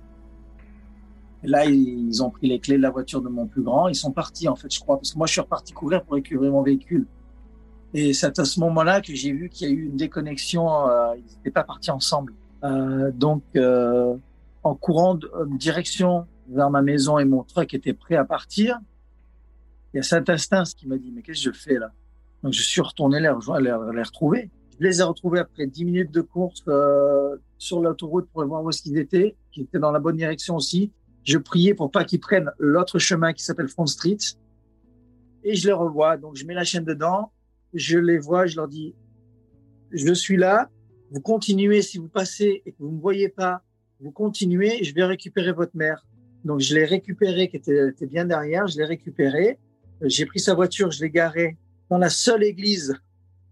Et 1.43 1.47
là, 1.47 1.65
ils, 1.65 2.23
ont 2.23 2.31
pris 2.31 2.49
les 2.49 2.59
clés 2.59 2.77
de 2.77 2.83
la 2.83 2.91
voiture 2.91 3.23
de 3.23 3.29
mon 3.29 3.47
plus 3.47 3.63
grand. 3.63 3.89
Ils 3.89 3.95
sont 3.95 4.11
partis, 4.11 4.49
en 4.49 4.57
fait, 4.57 4.73
je 4.73 4.81
crois, 4.81 4.97
parce 4.97 5.13
que 5.13 5.19
moi, 5.19 5.27
je 5.27 5.33
suis 5.33 5.41
reparti 5.41 5.73
courir 5.73 6.03
pour 6.03 6.15
récupérer 6.15 6.51
mon 6.51 6.63
véhicule. 6.63 7.07
Et 7.95 8.13
c'est 8.13 8.39
à 8.39 8.45
ce 8.45 8.61
moment-là 8.61 9.01
que 9.01 9.15
j'ai 9.15 9.33
vu 9.33 9.49
qu'il 9.49 9.69
y 9.69 9.71
a 9.71 9.75
eu 9.75 9.87
une 9.87 9.97
déconnexion. 9.97 10.69
ils 11.17 11.37
n'étaient 11.37 11.51
pas 11.51 11.65
partis 11.65 11.91
ensemble. 11.91 12.35
donc, 13.15 13.43
en 13.57 14.75
courant 14.75 15.15
de, 15.15 15.31
direction 15.57 16.27
vers 16.49 16.71
ma 16.71 16.83
maison 16.83 17.19
et 17.19 17.25
mon 17.25 17.45
truck 17.45 17.73
était 17.73 17.95
prêt 17.95 18.17
à 18.17 18.25
partir, 18.25 18.79
il 19.95 20.03
y 20.03 20.15
a 20.15 20.23
instinct 20.29 20.65
qui 20.77 20.87
m'a 20.87 20.99
dit, 20.99 21.11
mais 21.13 21.23
qu'est-ce 21.23 21.49
que 21.49 21.55
je 21.55 21.59
fais 21.59 21.79
là? 21.79 21.91
Donc 22.43 22.53
je 22.53 22.63
suis 22.63 22.81
retourné 22.81 23.21
les, 23.21 23.33
les, 23.61 23.77
les 23.95 24.03
retrouver. 24.03 24.51
Je 24.79 24.85
les 24.87 25.01
ai 25.01 25.03
retrouvés 25.03 25.41
après 25.41 25.67
10 25.67 25.85
minutes 25.85 26.11
de 26.13 26.21
course 26.21 26.63
euh, 26.69 27.37
sur 27.59 27.81
l'autoroute 27.81 28.29
pour 28.33 28.45
voir 28.47 28.63
où 28.63 28.71
est-ce 28.71 28.83
qu'ils 28.83 28.99
étaient, 28.99 29.35
qui 29.51 29.63
étaient 29.63 29.79
dans 29.79 29.91
la 29.91 29.99
bonne 29.99 30.17
direction 30.17 30.55
aussi. 30.55 30.93
Je 31.25 31.37
priais 31.37 31.75
pour 31.75 31.91
pas 31.91 32.05
qu'ils 32.05 32.21
prennent 32.21 32.51
l'autre 32.59 32.99
chemin 32.99 33.33
qui 33.33 33.43
s'appelle 33.43 33.69
Front 33.69 33.87
Street. 33.87 34.19
Et 35.43 35.57
je 35.57 35.67
les 35.67 35.73
revois. 35.73 36.17
Donc, 36.17 36.37
je 36.37 36.45
mets 36.45 36.55
la 36.55 36.65
chaîne 36.65 36.85
dedans. 36.85 37.33
Je 37.75 37.99
les 37.99 38.19
vois. 38.19 38.47
Je 38.47 38.57
leur 38.57 38.69
dis, 38.69 38.95
je 39.91 40.13
suis 40.13 40.37
là. 40.37 40.71
Vous 41.11 41.21
continuez. 41.21 41.83
Si 41.83 41.99
vous 41.99 42.09
passez 42.09 42.63
et 42.65 42.73
que 42.73 42.77
vous 42.81 42.91
ne 42.91 42.97
me 42.97 43.01
voyez 43.01 43.29
pas, 43.29 43.63
vous 44.01 44.11
continuez. 44.11 44.85
Je 44.85 44.95
vais 44.95 45.05
récupérer 45.05 45.53
votre 45.53 45.77
mère. 45.77 46.05
Donc, 46.45 46.61
je 46.61 46.75
l'ai 46.75 46.85
récupéré, 46.85 47.49
qui 47.49 47.57
était, 47.57 47.93
bien 48.07 48.25
derrière. 48.25 48.67
Je 48.67 48.79
l'ai 48.79 48.85
récupéré. 48.85 49.59
J'ai 50.03 50.27
pris 50.27 50.41
sa 50.41 50.55
voiture. 50.55 50.91
Je 50.91 51.03
l'ai 51.03 51.11
garé 51.11 51.57
dans 51.91 51.99
la 51.99 52.11
seule 52.11 52.45
église 52.45 52.95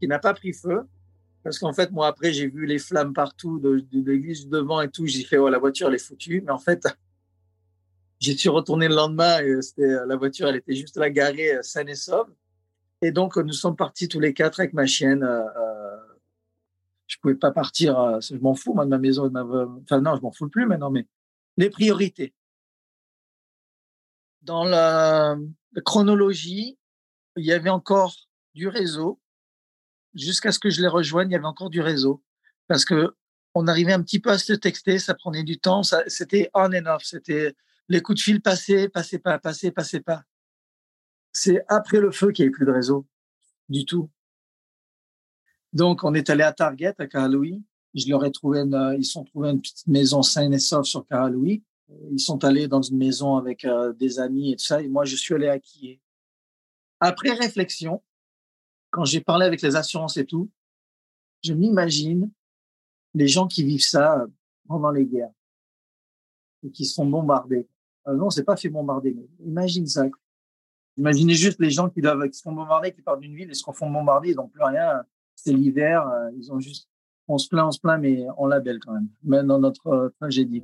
qui 0.00 0.08
n'a 0.08 0.18
pas 0.18 0.34
pris 0.34 0.52
feu. 0.52 0.82
Parce 1.42 1.58
qu'en 1.58 1.72
fait, 1.72 1.92
moi, 1.92 2.08
après, 2.08 2.32
j'ai 2.32 2.48
vu 2.48 2.66
les 2.66 2.78
flammes 2.78 3.12
partout 3.12 3.58
de, 3.58 3.84
de 3.92 4.10
l'église 4.10 4.48
devant 4.48 4.80
et 4.80 4.90
tout. 4.90 5.06
J'ai 5.06 5.22
fait, 5.22 5.38
oh, 5.38 5.48
la 5.48 5.58
voiture, 5.58 5.88
elle 5.88 5.94
est 5.94 5.98
foutue. 5.98 6.42
Mais 6.44 6.50
en 6.50 6.58
fait, 6.58 6.86
j'y 8.18 8.36
suis 8.36 8.48
retourné 8.48 8.88
le 8.88 8.94
lendemain 8.94 9.40
et 9.40 9.54
la 9.78 10.16
voiture, 10.16 10.48
elle 10.48 10.56
était 10.56 10.74
juste 10.74 10.96
là, 10.96 11.10
garée, 11.10 11.54
euh, 11.54 11.62
saine 11.62 11.88
et 11.88 11.94
sauve. 11.94 12.28
Et 13.02 13.12
donc, 13.12 13.36
nous 13.36 13.52
sommes 13.52 13.76
partis 13.76 14.08
tous 14.08 14.20
les 14.20 14.34
quatre 14.34 14.60
avec 14.60 14.72
ma 14.72 14.86
chienne. 14.86 15.22
Euh, 15.22 15.44
euh 15.56 15.96
je 17.06 17.18
pouvais 17.18 17.34
pas 17.34 17.52
partir. 17.52 17.98
Euh, 17.98 18.20
je 18.20 18.34
m'en 18.36 18.54
fous, 18.54 18.74
moi, 18.74 18.84
de 18.84 18.90
ma 18.90 18.98
maison. 18.98 19.30
Enfin, 19.82 20.00
non, 20.00 20.16
je 20.16 20.22
m'en 20.22 20.32
fous 20.32 20.48
plus 20.48 20.66
maintenant, 20.66 20.90
mais 20.90 21.06
les 21.56 21.70
priorités. 21.70 22.34
Dans 24.42 24.64
la, 24.64 25.36
chronologie, 25.84 26.78
il 27.36 27.44
y 27.44 27.52
avait 27.52 27.70
encore 27.70 28.14
du 28.54 28.68
réseau 28.68 29.20
jusqu'à 30.14 30.50
ce 30.50 30.58
que 30.58 30.70
je 30.70 30.80
les 30.80 30.88
rejoigne, 30.88 31.30
il 31.30 31.32
y 31.32 31.36
avait 31.36 31.44
encore 31.44 31.70
du 31.70 31.80
réseau. 31.80 32.22
Parce 32.68 32.84
que 32.84 33.14
on 33.54 33.68
arrivait 33.68 33.92
un 33.92 34.02
petit 34.02 34.20
peu 34.20 34.30
à 34.30 34.38
se 34.38 34.52
texter, 34.52 34.98
ça 34.98 35.14
prenait 35.14 35.42
du 35.42 35.58
temps, 35.58 35.82
c'était 36.06 36.50
on 36.54 36.72
and 36.72 36.86
off, 36.86 37.04
c'était 37.04 37.54
les 37.88 38.02
coups 38.02 38.18
de 38.18 38.22
fil 38.22 38.42
passaient, 38.42 38.88
passaient 38.88 39.18
pas, 39.18 39.38
passaient, 39.38 39.70
passaient 39.70 40.00
pas. 40.00 40.22
C'est 41.36 41.62
après 41.68 42.00
le 42.00 42.10
feu 42.12 42.32
qu'il 42.32 42.44
n'y 42.44 42.46
avait 42.46 42.52
plus 42.56 42.64
de 42.64 42.70
réseau, 42.70 43.06
du 43.68 43.84
tout. 43.84 44.08
Donc, 45.74 46.02
on 46.02 46.14
est 46.14 46.30
allé 46.30 46.42
à 46.42 46.50
Target, 46.50 46.94
à 46.96 47.06
Karalouis. 47.06 47.62
Je 47.94 48.08
leur 48.08 48.24
ai 48.24 48.32
trouvé 48.32 48.60
une, 48.60 48.94
ils 48.96 49.04
sont 49.04 49.22
trouvés 49.22 49.50
une 49.50 49.60
petite 49.60 49.86
maison 49.86 50.22
saine 50.22 50.54
et 50.54 50.58
sauve 50.58 50.84
sur 50.84 51.06
Karalouis. 51.06 51.62
Ils 52.10 52.20
sont 52.20 52.42
allés 52.42 52.68
dans 52.68 52.80
une 52.80 52.96
maison 52.96 53.36
avec 53.36 53.66
euh, 53.66 53.92
des 53.92 54.18
amis 54.18 54.52
et 54.52 54.56
tout 54.56 54.64
ça. 54.64 54.80
Et 54.80 54.88
moi, 54.88 55.04
je 55.04 55.14
suis 55.14 55.34
allé 55.34 55.48
à 55.48 55.58
Kié. 55.58 56.00
Après 57.00 57.34
réflexion, 57.34 58.02
quand 58.88 59.04
j'ai 59.04 59.20
parlé 59.20 59.44
avec 59.44 59.60
les 59.60 59.76
assurances 59.76 60.16
et 60.16 60.24
tout, 60.24 60.50
je 61.44 61.52
m'imagine 61.52 62.30
les 63.12 63.28
gens 63.28 63.46
qui 63.46 63.62
vivent 63.62 63.84
ça 63.84 64.20
euh, 64.20 64.26
pendant 64.66 64.90
les 64.90 65.04
guerres 65.04 65.34
et 66.62 66.70
qui 66.70 66.86
sont 66.86 67.04
bombardés. 67.04 67.68
Euh, 68.08 68.14
non, 68.14 68.30
c'est 68.30 68.44
pas 68.44 68.56
fait 68.56 68.70
bombarder, 68.70 69.12
mais 69.12 69.28
imagine 69.44 69.86
ça. 69.86 70.06
Imaginez 70.98 71.34
juste 71.34 71.60
les 71.60 71.70
gens 71.70 71.90
qui 71.90 72.00
doivent, 72.00 72.30
se 72.32 72.42
font 72.42 72.52
bombarder, 72.52 72.90
qui 72.92 73.02
partent 73.02 73.20
d'une 73.20 73.34
ville 73.34 73.50
et 73.50 73.54
se 73.54 73.62
font 73.70 73.90
bombarder, 73.90 74.30
ils 74.30 74.36
n'ont 74.36 74.48
plus 74.48 74.62
rien. 74.62 75.02
C'est 75.34 75.52
l'hiver, 75.52 76.08
euh, 76.08 76.30
ils 76.38 76.50
ont 76.50 76.58
juste, 76.58 76.88
on 77.28 77.36
se 77.36 77.48
plaint, 77.48 77.66
on 77.66 77.70
se 77.70 77.80
plaint, 77.80 78.00
mais 78.00 78.26
on 78.38 78.46
la 78.46 78.60
belle 78.60 78.78
quand 78.80 78.92
même, 78.92 79.08
même 79.22 79.46
dans 79.46 79.58
notre 79.58 80.12
tragédie. 80.18 80.62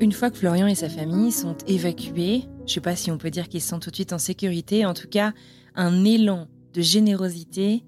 Une 0.00 0.12
fois 0.12 0.30
que 0.30 0.36
Florian 0.36 0.68
et 0.68 0.74
sa 0.76 0.88
famille 0.88 1.32
sont 1.32 1.56
évacués, 1.66 2.42
je 2.58 2.62
ne 2.62 2.68
sais 2.68 2.80
pas 2.80 2.94
si 2.94 3.10
on 3.10 3.18
peut 3.18 3.30
dire 3.30 3.48
qu'ils 3.48 3.60
sont 3.60 3.80
tout 3.80 3.90
de 3.90 3.94
suite 3.96 4.12
en 4.12 4.18
sécurité, 4.18 4.86
en 4.86 4.94
tout 4.94 5.08
cas, 5.08 5.32
un 5.74 6.04
élan 6.04 6.46
de 6.74 6.80
générosité 6.80 7.82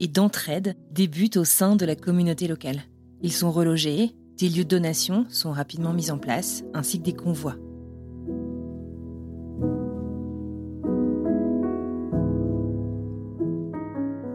et 0.00 0.08
d'entraide 0.08 0.74
débute 0.90 1.36
au 1.36 1.44
sein 1.44 1.76
de 1.76 1.84
la 1.84 1.94
communauté 1.94 2.48
locale. 2.48 2.80
Ils 3.22 3.32
sont 3.32 3.50
relogés, 3.50 4.14
des 4.38 4.48
lieux 4.48 4.64
de 4.64 4.68
donation 4.68 5.26
sont 5.28 5.52
rapidement 5.52 5.92
mis 5.92 6.10
en 6.10 6.18
place, 6.18 6.64
ainsi 6.72 6.98
que 6.98 7.04
des 7.04 7.12
convois. 7.12 7.56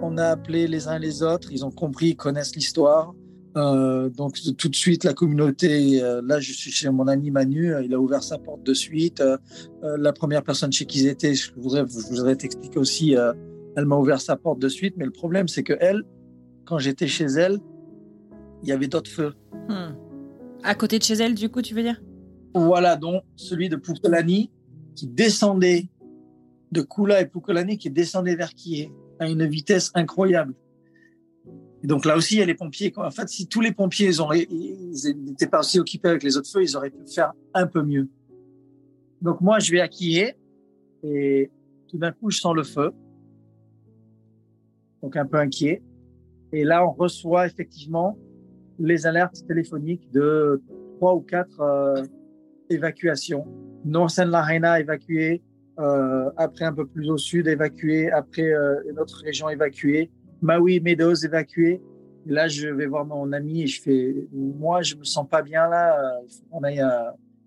On 0.04 0.18
a 0.18 0.28
appelé 0.28 0.68
les 0.68 0.88
uns 0.88 1.00
les 1.00 1.24
autres, 1.24 1.52
ils 1.52 1.66
ont 1.66 1.72
compris, 1.72 2.10
ils 2.10 2.16
connaissent 2.16 2.56
l'histoire. 2.56 3.14
Euh, 3.58 4.10
donc 4.10 4.38
tout 4.58 4.68
de 4.68 4.76
suite 4.76 5.06
la 5.06 5.14
communauté, 5.14 6.04
euh, 6.04 6.22
là 6.26 6.42
je 6.42 6.52
suis 6.52 6.72
chez 6.72 6.90
mon 6.90 7.08
ami 7.08 7.32
Manu, 7.32 7.74
euh, 7.74 7.84
il 7.84 7.94
a 7.94 8.00
ouvert 8.00 8.22
sa 8.22 8.38
porte 8.38 8.64
de 8.64 8.74
suite. 8.74 9.24
la 9.82 10.14
première 10.14 10.44
personne 10.44 10.72
chez 10.72 10.86
qui 10.86 11.00
ils 11.00 11.08
étaient, 11.08 11.34
je 11.34 11.52
voudrais, 11.56 11.86
je 11.88 12.16
voudrais 12.16 12.36
t'expliquer 12.36 12.80
aussi, 12.80 13.16
elle 13.76 13.86
m'a 13.86 13.98
ouvert 13.98 14.22
sa 14.22 14.36
porte 14.36 14.60
de 14.60 14.70
suite, 14.70 14.96
mais 14.98 15.06
le 15.06 15.12
problème 15.12 15.48
c'est 15.48 15.64
que 15.64 15.74
elle, 15.80 16.04
quand 16.66 16.80
j'étais 16.80 17.08
chez 17.08 17.26
elle, 17.26 17.60
il 18.64 18.70
y 18.70 18.72
avait 18.72 18.88
d'autres 18.88 19.12
feux. 19.12 19.34
Hmm. 19.70 19.96
À 20.64 20.76
côté 20.76 20.98
de 20.98 21.04
chez 21.04 21.14
elle, 21.14 21.36
du 21.36 21.50
coup, 21.50 21.62
tu 21.62 21.76
veux 21.76 21.84
dire? 21.84 22.02
Voilà, 22.56 22.96
donc 22.96 23.24
celui 23.36 23.70
de 23.70 23.76
Poukolani 23.76 24.52
qui 24.96 25.08
descendait 25.08 25.90
de 26.72 26.82
Kula 26.82 27.22
et 27.22 27.28
Poukolani 27.28 27.78
qui 27.78 27.92
descendait 27.92 28.36
vers 28.36 28.54
Kié 28.54 28.92
à 29.20 29.30
une 29.30 29.46
vitesse 29.46 29.92
incroyable 29.94 30.56
donc 31.86 32.06
là 32.06 32.18
aussi, 32.18 32.36
il 32.36 32.40
y 32.40 32.42
a 32.42 32.46
les 32.46 32.56
pompiers. 32.56 32.92
En 32.98 33.12
fait, 33.12 33.30
si 33.30 33.48
tous 33.48 33.62
les 33.62 33.72
pompiers 33.72 34.12
n'étaient 34.12 35.48
pas 35.48 35.60
aussi 35.60 35.80
occupés 35.80 36.10
avec 36.10 36.24
les 36.24 36.38
autres 36.38 36.50
feux, 36.50 36.64
ils 36.64 36.76
auraient 36.76 36.90
pu 36.90 37.06
faire 37.14 37.34
un 37.54 37.68
peu 37.68 37.84
mieux. 37.84 38.10
Donc 39.22 39.42
moi, 39.42 39.60
je 39.60 39.72
vais 39.72 39.80
à 39.80 39.88
Kié 39.88 40.36
et 41.04 41.52
tout 41.88 41.98
d'un 41.98 42.12
coup, 42.12 42.32
je 42.32 42.40
sens 42.40 42.56
le 42.56 42.64
feu. 42.64 42.92
Donc 45.02 45.16
un 45.16 45.26
peu 45.26 45.38
inquiet. 45.38 45.82
Et 46.52 46.64
là, 46.64 46.88
on 46.88 46.92
reçoit 46.92 47.48
effectivement 47.48 48.18
les 48.80 49.06
alertes 49.06 49.46
téléphoniques 49.48 50.10
de 50.12 50.62
trois 50.98 51.16
ou 51.16 51.22
quatre 51.22 51.60
euh, 51.62 52.04
évacuations. 52.70 53.46
Norsen 53.84 54.30
La 54.30 54.80
évacué, 54.80 55.42
euh, 55.80 56.30
après 56.38 56.66
un 56.66 56.74
peu 56.74 56.86
plus 56.86 57.10
au 57.10 57.18
sud 57.18 57.48
évacué, 57.48 58.12
après 58.12 58.54
euh, 58.54 58.82
une 58.90 59.00
autre 59.00 59.22
région 59.24 59.50
évacuée. 59.50 60.12
Maui 60.42 60.80
Meadows 60.80 61.16
évacué. 61.16 61.82
là, 62.26 62.48
je 62.48 62.68
vais 62.68 62.88
voir 62.88 63.06
mon 63.06 63.32
ami 63.32 63.64
et 63.64 63.68
je 63.68 63.82
fais, 63.82 64.28
moi, 64.34 64.82
je 64.82 64.96
me 64.96 65.04
sens 65.04 65.28
pas 65.28 65.42
bien 65.42 65.68
là. 65.70 66.20
Il 66.24 66.30
faut, 66.30 66.60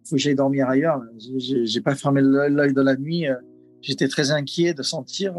faut 0.04 0.16
que 0.16 0.20
j'aille 0.20 0.34
dormir 0.34 0.68
ailleurs. 0.68 1.00
J'ai 1.38 1.80
pas 1.80 1.94
fermé 1.94 2.20
l'œil 2.22 2.72
de 2.72 2.80
la 2.80 2.96
nuit. 2.96 3.26
J'étais 3.82 4.08
très 4.08 4.30
inquiet 4.30 4.74
de 4.74 4.82
sentir. 4.82 5.34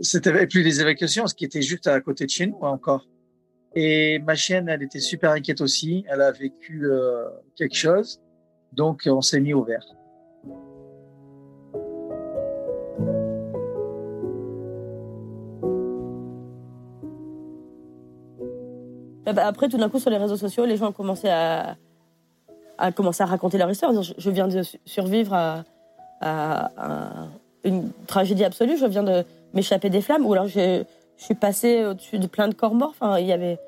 C'était 0.00 0.46
plus 0.46 0.62
les 0.62 0.80
évacuations, 0.80 1.26
ce 1.26 1.34
qui 1.34 1.44
était 1.44 1.62
juste 1.62 1.86
à 1.86 2.00
côté 2.00 2.24
de 2.24 2.30
chez 2.30 2.46
nous 2.46 2.58
encore. 2.62 3.06
Et 3.74 4.18
ma 4.20 4.34
chienne, 4.34 4.68
elle 4.68 4.82
était 4.82 5.00
super 5.00 5.32
inquiète 5.32 5.60
aussi. 5.60 6.04
Elle 6.08 6.22
a 6.22 6.32
vécu 6.32 6.86
euh, 6.86 7.28
quelque 7.56 7.76
chose. 7.76 8.20
Donc, 8.72 9.02
on 9.06 9.20
s'est 9.20 9.40
mis 9.40 9.52
au 9.52 9.62
vert. 9.62 9.86
Eh 19.28 19.32
ben, 19.32 19.42
après, 19.44 19.68
tout 19.68 19.76
d'un 19.76 19.88
coup, 19.88 19.98
sur 19.98 20.10
les 20.10 20.18
réseaux 20.18 20.36
sociaux, 20.36 20.64
les 20.64 20.76
gens 20.76 20.88
ont 20.88 20.92
commencé 20.92 21.28
à, 21.28 21.76
à 22.78 22.92
commencer 22.92 23.22
à 23.22 23.26
raconter 23.26 23.58
leur 23.58 23.70
histoire. 23.70 23.92
Je, 24.02 24.30
viens 24.30 24.48
de 24.48 24.62
survivre 24.84 25.34
à, 25.34 25.64
une 27.66 27.90
tragédie 28.06 28.44
absolue. 28.44 28.76
Je 28.76 28.86
viens 28.86 29.02
de 29.02 29.24
m'échapper 29.54 29.90
des 29.90 30.00
flammes. 30.00 30.24
Ou 30.26 30.32
alors, 30.32 30.48
je, 30.48 30.84
suis 31.18 31.34
passée 31.34 31.84
au-dessus 31.84 32.18
de 32.18 32.26
plein 32.26 32.46
de 32.46 32.54
corps 32.54 32.74
morts. 32.74 32.90
Enfin, 32.90 33.18
il 33.18 33.26
y 33.26 33.32
avait. 33.32 33.58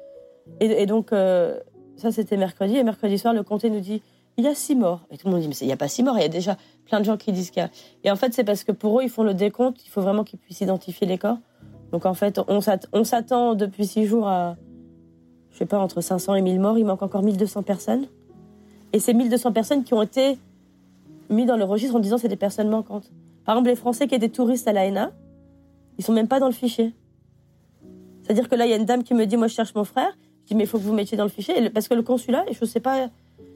Et, 0.60 0.86
donc, 0.86 1.12
euh, 1.12 1.58
ça, 1.96 2.12
c'était 2.12 2.36
mercredi. 2.36 2.76
Et 2.76 2.84
mercredi 2.84 3.18
soir, 3.18 3.34
le 3.34 3.42
comté 3.42 3.70
nous 3.70 3.80
dit 3.80 4.02
il 4.36 4.44
y 4.44 4.48
a 4.48 4.54
six 4.54 4.74
morts. 4.74 5.00
Et 5.10 5.18
tout 5.18 5.26
le 5.26 5.32
monde 5.32 5.40
dit 5.40 5.48
mais 5.48 5.56
il 5.60 5.66
n'y 5.66 5.72
a 5.72 5.76
pas 5.76 5.88
six 5.88 6.02
morts. 6.02 6.16
Il 6.16 6.22
y 6.22 6.26
a 6.26 6.28
déjà 6.28 6.56
plein 6.86 7.00
de 7.00 7.04
gens 7.04 7.16
qui 7.16 7.32
disent 7.32 7.50
qu'il 7.50 7.62
y 7.62 7.66
a. 7.66 7.70
Et 8.04 8.10
en 8.10 8.16
fait, 8.16 8.34
c'est 8.34 8.44
parce 8.44 8.64
que 8.64 8.72
pour 8.72 9.00
eux, 9.00 9.02
ils 9.02 9.10
font 9.10 9.22
le 9.22 9.34
décompte. 9.34 9.84
Il 9.84 9.88
faut 9.88 10.02
vraiment 10.02 10.24
qu'ils 10.24 10.38
puissent 10.38 10.60
identifier 10.60 11.06
les 11.06 11.18
corps. 11.18 11.38
Donc, 11.92 12.04
en 12.04 12.14
fait, 12.14 12.40
on 12.48 13.04
s'attend 13.04 13.54
depuis 13.54 13.86
six 13.86 14.04
jours 14.04 14.28
à 14.28 14.56
je 15.58 15.64
sais 15.64 15.66
pas, 15.66 15.80
entre 15.80 16.00
500 16.00 16.36
et 16.36 16.40
1000 16.40 16.60
morts, 16.60 16.78
il 16.78 16.84
manque 16.84 17.02
encore 17.02 17.24
1200 17.24 17.64
personnes. 17.64 18.06
Et 18.92 19.00
ces 19.00 19.12
1200 19.12 19.50
personnes 19.50 19.82
qui 19.82 19.92
ont 19.92 20.02
été 20.02 20.38
mis 21.30 21.46
dans 21.46 21.56
le 21.56 21.64
registre 21.64 21.96
en 21.96 21.98
disant 21.98 22.16
c'est 22.16 22.28
des 22.28 22.36
personnes 22.36 22.68
manquantes. 22.68 23.10
Par 23.48 23.56
exemple, 23.56 23.70
les 23.70 23.76
Français 23.76 24.06
qui 24.06 24.14
étaient 24.14 24.28
touristes 24.28 24.68
à 24.68 24.74
l'AENA, 24.74 25.10
ils 25.96 26.04
sont 26.04 26.12
même 26.12 26.28
pas 26.28 26.38
dans 26.38 26.48
le 26.48 26.52
fichier. 26.52 26.92
C'est-à-dire 28.22 28.46
que 28.46 28.54
là, 28.54 28.66
il 28.66 28.68
y 28.68 28.74
a 28.74 28.76
une 28.76 28.84
dame 28.84 29.02
qui 29.02 29.14
me 29.14 29.24
dit, 29.24 29.38
moi, 29.38 29.46
je 29.46 29.54
cherche 29.54 29.74
mon 29.74 29.84
frère. 29.84 30.10
Je 30.42 30.48
dis, 30.48 30.54
mais 30.54 30.64
il 30.64 30.66
faut 30.66 30.76
que 30.76 30.82
vous 30.82 30.92
mettiez 30.92 31.16
dans 31.16 31.24
le 31.24 31.30
fichier. 31.30 31.70
Parce 31.70 31.88
que 31.88 31.94
le 31.94 32.02
consulat, 32.02 32.44
je 32.52 32.58
ne 32.60 32.66
sais 32.66 32.80
pas 32.80 33.08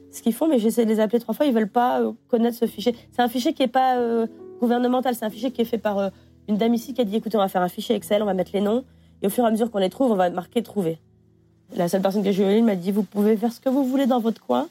ce 0.09 0.23
qu'ils 0.23 0.33
font, 0.33 0.47
mais 0.47 0.57
j'essaie 0.57 0.85
de 0.85 0.89
les 0.89 0.99
appeler 0.99 1.19
trois 1.19 1.35
fois, 1.35 1.45
ils 1.45 1.53
veulent 1.53 1.69
pas 1.69 2.01
euh, 2.01 2.11
connaître 2.27 2.57
ce 2.57 2.65
fichier. 2.65 2.95
C'est 3.11 3.21
un 3.21 3.27
fichier 3.27 3.53
qui 3.53 3.61
n'est 3.61 3.67
pas 3.67 3.97
euh, 3.99 4.25
gouvernemental, 4.59 5.13
c'est 5.13 5.25
un 5.25 5.29
fichier 5.29 5.51
qui 5.51 5.61
est 5.61 5.65
fait 5.65 5.77
par 5.77 5.99
euh, 5.99 6.09
une 6.47 6.57
dame 6.57 6.73
ici 6.73 6.95
qui 6.95 7.01
a 7.01 7.03
dit, 7.03 7.17
écoutez, 7.17 7.37
on 7.37 7.41
va 7.41 7.47
faire 7.47 7.61
un 7.61 7.69
fichier 7.69 7.95
Excel, 7.95 8.23
on 8.23 8.25
va 8.25 8.33
mettre 8.33 8.49
les 8.55 8.61
noms, 8.61 8.83
et 9.21 9.27
au 9.27 9.29
fur 9.29 9.43
et 9.43 9.47
à 9.47 9.51
mesure 9.51 9.69
qu'on 9.69 9.77
les 9.77 9.91
trouve, 9.91 10.11
on 10.11 10.15
va 10.15 10.31
marquer 10.31 10.63
trouver. 10.63 10.97
La 11.75 11.87
seule 11.87 12.01
personne 12.01 12.23
que 12.23 12.31
j'ai 12.31 12.57
eu 12.57 12.63
m'a 12.63 12.75
dit 12.75 12.89
Vous 12.89 13.03
pouvez 13.03 13.37
faire 13.37 13.53
ce 13.53 13.59
que 13.59 13.69
vous 13.69 13.83
voulez 13.83 14.07
dans 14.07 14.19
votre 14.19 14.43
coin. 14.43 14.69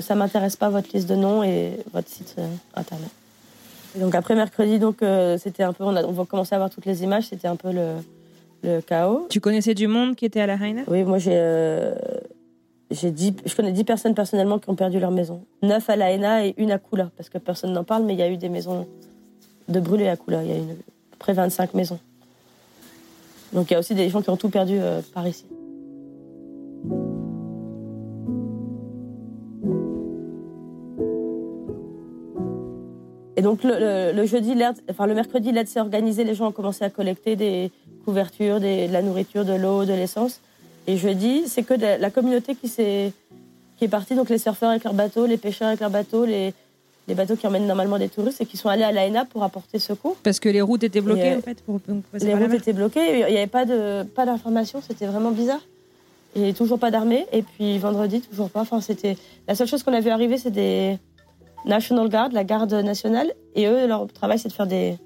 Ça 0.00 0.14
m'intéresse 0.14 0.56
pas 0.56 0.70
votre 0.70 0.88
liste 0.94 1.10
de 1.10 1.14
noms 1.16 1.42
et 1.42 1.72
votre 1.92 2.08
site 2.08 2.36
euh, 2.38 2.46
donc 3.96 4.14
après 4.14 4.34
mercredi, 4.34 4.78
donc 4.78 5.02
euh, 5.02 5.36
c'était 5.38 5.62
un 5.62 5.72
peu, 5.72 5.84
on, 5.84 5.96
a, 5.96 6.04
on 6.04 6.12
va 6.12 6.24
commencer 6.24 6.54
à 6.54 6.58
voir 6.58 6.70
toutes 6.70 6.86
les 6.86 7.02
images, 7.02 7.28
c'était 7.28 7.48
un 7.48 7.56
peu 7.56 7.72
le, 7.72 7.94
le 8.62 8.80
chaos. 8.80 9.26
Tu 9.30 9.40
connaissais 9.40 9.74
du 9.74 9.86
monde 9.88 10.14
qui 10.16 10.24
était 10.24 10.40
à 10.40 10.46
la 10.46 10.54
Haina 10.54 10.82
Oui, 10.86 11.02
moi 11.02 11.18
j'ai, 11.18 11.32
euh, 11.34 11.94
j'ai 12.90 13.10
dix, 13.10 13.34
je 13.44 13.54
connais 13.54 13.72
10 13.72 13.84
personnes 13.84 14.14
personnellement 14.14 14.58
qui 14.58 14.70
ont 14.70 14.76
perdu 14.76 15.00
leur 15.00 15.10
maison. 15.10 15.44
9 15.62 15.90
à 15.90 15.96
la 15.96 16.12
Haina 16.12 16.46
et 16.46 16.54
une 16.56 16.70
à 16.70 16.78
Kula, 16.78 17.10
parce 17.16 17.28
que 17.28 17.38
personne 17.38 17.72
n'en 17.72 17.84
parle, 17.84 18.04
mais 18.04 18.14
il 18.14 18.18
y 18.18 18.22
a 18.22 18.28
eu 18.30 18.36
des 18.36 18.48
maisons 18.48 18.86
de 19.68 19.80
brûlées 19.80 20.08
à 20.08 20.16
Kula. 20.16 20.42
Il 20.44 20.50
y 20.50 20.52
a 20.52 20.56
eu 20.56 20.60
une, 20.60 20.76
près 21.18 21.32
25 21.32 21.74
maisons. 21.74 21.98
Donc 23.52 23.70
il 23.70 23.74
y 23.74 23.76
a 23.76 23.80
aussi 23.80 23.94
des 23.94 24.08
gens 24.08 24.22
qui 24.22 24.30
ont 24.30 24.36
tout 24.36 24.50
perdu 24.50 24.76
euh, 24.78 25.00
par 25.12 25.26
ici. 25.26 25.44
Et 33.40 33.42
donc 33.42 33.64
le, 33.64 33.70
le, 33.78 34.12
le 34.12 34.26
jeudi, 34.26 34.52
enfin 34.90 35.06
le 35.06 35.14
mercredi, 35.14 35.50
l'aide 35.50 35.66
s'est 35.66 35.80
organisée. 35.80 36.24
Les 36.24 36.34
gens 36.34 36.48
ont 36.48 36.52
commencé 36.52 36.84
à 36.84 36.90
collecter 36.90 37.36
des 37.36 37.70
couvertures, 38.04 38.60
des- 38.60 38.86
de 38.86 38.92
la 38.92 39.00
nourriture, 39.00 39.46
de 39.46 39.54
l'eau, 39.54 39.86
de 39.86 39.94
l'essence. 39.94 40.40
Et 40.86 40.98
jeudi, 40.98 41.44
c'est 41.46 41.62
que 41.62 41.72
la 41.72 42.10
communauté 42.10 42.54
qui 42.54 42.68
s'est 42.68 43.12
qui 43.78 43.86
est 43.86 43.88
partie, 43.88 44.14
donc 44.14 44.28
les 44.28 44.36
surfeurs 44.36 44.68
avec 44.68 44.84
leurs 44.84 44.92
bateaux, 44.92 45.24
les 45.24 45.38
pêcheurs 45.38 45.68
avec 45.68 45.80
leurs 45.80 45.88
bateaux, 45.88 46.26
les, 46.26 46.52
les 47.08 47.14
bateaux 47.14 47.34
qui 47.36 47.46
emmènent 47.46 47.66
normalement 47.66 47.98
des 47.98 48.10
touristes 48.10 48.42
et 48.42 48.44
qui 48.44 48.58
sont 48.58 48.68
allés 48.68 48.82
à 48.82 48.92
l'AENA 48.92 49.24
pour 49.24 49.42
apporter 49.42 49.78
secours. 49.78 50.16
Parce 50.22 50.38
que 50.38 50.50
les 50.50 50.60
routes 50.60 50.84
étaient 50.84 51.00
bloquées 51.00 51.28
Et, 51.28 51.36
en 51.36 51.40
fait 51.40 51.62
pour, 51.62 51.80
pour 51.80 51.94
Les 52.20 52.34
routes 52.34 52.52
étaient 52.52 52.74
bloquées, 52.74 53.20
il 53.26 53.32
n'y 53.32 53.38
avait 53.38 53.46
pas 53.46 53.64
de 53.64 54.02
pas 54.18 54.26
d'information, 54.26 54.82
c'était 54.86 55.06
vraiment 55.06 55.30
bizarre. 55.30 55.64
Et 56.36 56.52
toujours 56.52 56.78
pas 56.78 56.90
d'armée. 56.90 57.26
Et 57.32 57.40
puis 57.42 57.78
vendredi, 57.78 58.20
toujours 58.20 58.50
pas. 58.50 58.60
Enfin, 58.60 58.82
c'était 58.82 59.16
la 59.48 59.54
seule 59.54 59.66
chose 59.66 59.82
qu'on 59.82 59.94
a 59.94 60.00
vu 60.00 60.10
arriver, 60.10 60.36
c'est 60.36 60.50
des 60.50 60.98
National 61.64 62.08
Guard, 62.08 62.30
la 62.32 62.44
garde 62.44 62.72
nationale. 62.72 63.32
Et 63.54 63.66
eux, 63.66 63.86
leur 63.86 64.06
travail, 64.08 64.38
c'est 64.38 64.48
de 64.48 64.52
faire 64.54 64.66
des 64.66 64.96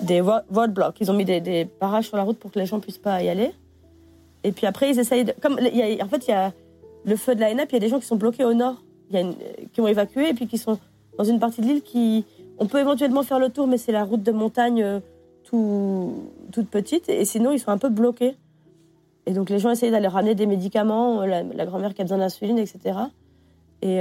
des 0.00 0.20
roadblocks. 0.20 0.96
Ils 1.00 1.10
ont 1.10 1.14
mis 1.14 1.24
des, 1.24 1.40
des 1.40 1.68
barrages 1.80 2.08
sur 2.08 2.16
la 2.16 2.22
route 2.24 2.38
pour 2.38 2.50
que 2.50 2.58
les 2.58 2.66
gens 2.66 2.80
puissent 2.80 2.98
pas 2.98 3.22
y 3.22 3.28
aller. 3.28 3.52
Et 4.42 4.50
puis 4.52 4.66
après, 4.66 4.90
ils 4.90 4.98
essayent 4.98 5.24
de 5.24 5.32
comme 5.40 5.58
y 5.60 6.00
a- 6.00 6.04
en 6.04 6.08
fait, 6.08 6.26
il 6.26 6.30
y 6.30 6.34
a 6.34 6.52
le 7.04 7.16
feu 7.16 7.34
de 7.34 7.40
la 7.40 7.48
puis 7.48 7.66
il 7.70 7.72
y 7.74 7.76
a 7.76 7.80
des 7.80 7.88
gens 7.88 8.00
qui 8.00 8.06
sont 8.06 8.16
bloqués 8.16 8.44
au 8.44 8.54
nord, 8.54 8.82
qui 9.72 9.80
ont 9.80 9.86
évacué, 9.86 10.30
et 10.30 10.34
puis 10.34 10.46
qui 10.46 10.58
sont 10.58 10.78
dans 11.18 11.24
une 11.24 11.38
partie 11.38 11.60
de 11.60 11.66
l'île 11.66 11.82
qui 11.82 12.24
on 12.58 12.66
peut 12.66 12.78
éventuellement 12.80 13.22
faire 13.22 13.38
le 13.38 13.50
tour, 13.50 13.66
mais 13.66 13.76
c'est 13.78 13.92
la 13.92 14.04
route 14.04 14.22
de 14.22 14.32
montagne. 14.32 14.82
euh, 14.82 15.00
tout, 15.44 16.14
toute 16.50 16.68
petite, 16.70 17.08
et 17.10 17.24
sinon 17.26 17.50
ils 17.52 17.58
sont 17.58 17.70
un 17.70 17.76
peu 17.78 17.90
bloqués. 17.90 18.36
Et 19.26 19.32
donc 19.34 19.50
les 19.50 19.58
gens 19.58 19.70
essayaient 19.70 19.92
d'aller 19.92 20.08
ramener 20.08 20.34
des 20.34 20.46
médicaments, 20.46 21.20
euh, 21.22 21.26
la, 21.26 21.42
la 21.42 21.66
grand-mère 21.66 21.92
qui 21.92 22.00
a 22.00 22.04
besoin 22.04 22.18
d'insuline, 22.18 22.58
etc. 22.58 22.78
Et, 23.82 24.00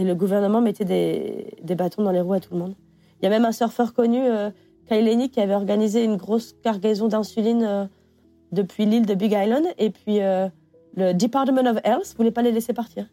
et 0.00 0.04
le 0.04 0.14
gouvernement 0.14 0.62
mettait 0.62 0.86
des, 0.86 1.58
des 1.62 1.74
bâtons 1.74 2.02
dans 2.02 2.10
les 2.10 2.22
roues 2.22 2.32
à 2.32 2.40
tout 2.40 2.54
le 2.54 2.58
monde. 2.58 2.74
Il 3.20 3.24
y 3.24 3.26
a 3.26 3.30
même 3.30 3.44
un 3.44 3.52
surfeur 3.52 3.92
connu, 3.92 4.18
euh, 4.24 4.48
Lenny, 4.90 5.28
qui 5.28 5.40
avait 5.40 5.54
organisé 5.54 6.02
une 6.02 6.16
grosse 6.16 6.54
cargaison 6.62 7.06
d'insuline 7.06 7.62
euh, 7.62 7.84
depuis 8.50 8.86
l'île 8.86 9.04
de 9.04 9.12
Big 9.12 9.32
Island, 9.32 9.66
et 9.76 9.90
puis 9.90 10.22
euh, 10.22 10.48
le 10.96 11.12
Department 11.12 11.66
of 11.70 11.78
Health 11.84 12.14
voulait 12.16 12.30
pas 12.30 12.40
les 12.40 12.50
laisser 12.50 12.72
partir. 12.72 13.08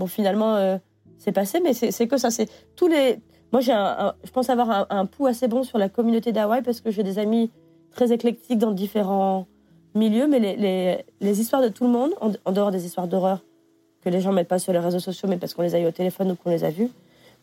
Bon, 0.00 0.06
finalement, 0.06 0.56
euh, 0.56 0.78
c'est 1.16 1.30
passé, 1.30 1.60
mais 1.60 1.74
c'est 1.74 2.08
que 2.08 2.16
ça. 2.16 2.32
C'est 2.32 2.48
tous 2.74 2.88
les. 2.88 3.20
Moi, 3.52 3.60
je 3.60 4.30
pense 4.32 4.50
avoir 4.50 4.70
un, 4.70 4.86
un 4.90 5.06
pouls 5.06 5.28
assez 5.28 5.46
bon 5.46 5.62
sur 5.62 5.78
la 5.78 5.88
communauté 5.88 6.32
d'Hawaï 6.32 6.62
parce 6.62 6.80
que 6.80 6.90
j'ai 6.90 7.04
des 7.04 7.20
amis 7.20 7.52
très 7.92 8.10
éclectiques 8.10 8.58
dans 8.58 8.72
différents 8.72 9.46
milieux, 9.94 10.26
mais 10.26 10.40
les, 10.40 10.56
les, 10.56 11.04
les 11.20 11.40
histoires 11.40 11.62
de 11.62 11.68
tout 11.68 11.84
le 11.84 11.90
monde, 11.90 12.10
en 12.20 12.52
dehors 12.52 12.72
des 12.72 12.84
histoires 12.84 13.06
d'horreur 13.06 13.44
que 14.04 14.10
les 14.10 14.20
gens 14.20 14.32
mettent 14.32 14.48
pas 14.48 14.58
sur 14.58 14.72
les 14.72 14.78
réseaux 14.78 15.00
sociaux, 15.00 15.28
mais 15.28 15.36
parce 15.36 15.54
qu'on 15.54 15.62
les 15.62 15.74
a 15.74 15.78
eu 15.80 15.86
au 15.86 15.90
téléphone 15.90 16.32
ou 16.32 16.34
qu'on 16.36 16.50
les 16.50 16.64
a 16.64 16.70
vus, 16.70 16.88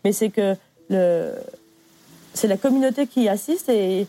mais 0.03 0.12
c'est 0.12 0.30
que 0.30 0.55
le, 0.89 1.34
c'est 2.34 2.47
la 2.47 2.57
communauté 2.57 3.07
qui 3.07 3.30
assiste 3.30 3.70
et, 3.70 4.07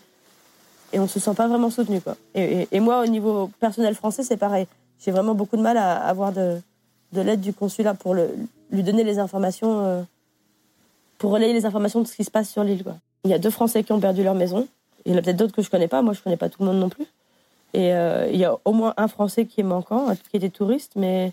et 0.93 0.99
on 0.99 1.07
se 1.07 1.21
sent 1.21 1.35
pas 1.35 1.47
vraiment 1.49 1.71
soutenu 1.71 2.01
quoi. 2.01 2.17
Et, 2.35 2.67
et- 2.71 2.81
moi, 2.81 3.03
au 3.03 3.07
niveau 3.07 3.51
personnel 3.61 3.95
français, 3.95 4.23
c'est 4.23 4.37
pareil. 4.37 4.67
J'ai 5.05 5.11
vraiment 5.11 5.35
beaucoup 5.35 5.57
de 5.57 5.63
mal 5.63 5.77
à 5.77 5.97
avoir 5.97 6.33
de, 6.33 6.61
de 7.13 7.21
l'aide 7.21 7.41
du 7.41 7.53
consulat 7.53 7.95
pour 7.95 8.15
le, 8.15 8.29
lui 8.71 8.83
donner 8.83 9.05
les 9.05 9.19
informations, 9.19 9.85
euh, 9.87 10.03
pour 11.19 11.31
relayer 11.33 11.53
les 11.53 11.67
informations 11.67 12.01
de 12.01 12.07
ce 12.07 12.15
qui 12.17 12.25
se 12.25 12.31
passe 12.31 12.51
sur 12.51 12.65
l'île. 12.65 12.85
Il 13.25 13.31
y 13.31 13.35
a 13.35 13.39
deux 13.39 13.51
Français 13.51 13.83
qui 13.85 13.93
ont 13.93 14.01
perdu 14.01 14.23
leur 14.23 14.35
maison. 14.35 14.67
Il 15.07 15.13
y 15.13 15.15
en 15.15 15.19
a 15.19 15.23
peut-être 15.23 15.37
d'autres 15.37 15.55
que 15.55 15.63
je 15.63 15.71
connais 15.71 15.89
pas. 15.89 16.03
Moi, 16.03 16.13
je 16.15 16.21
connais 16.21 16.37
pas 16.37 16.49
tout 16.49 16.61
le 16.63 16.67
monde 16.67 16.79
non 16.81 16.89
plus. 16.89 17.07
Et 17.73 17.95
euh, 17.95 18.29
il 18.33 18.39
y 18.39 18.45
a 18.45 18.57
au 18.65 18.73
moins 18.73 18.95
un 18.97 19.09
Français 19.09 19.45
qui 19.47 19.61
est 19.61 19.65
manquant, 19.65 20.07
qui 20.31 20.37
était 20.37 20.51
touriste, 20.51 20.93
mais 20.97 21.33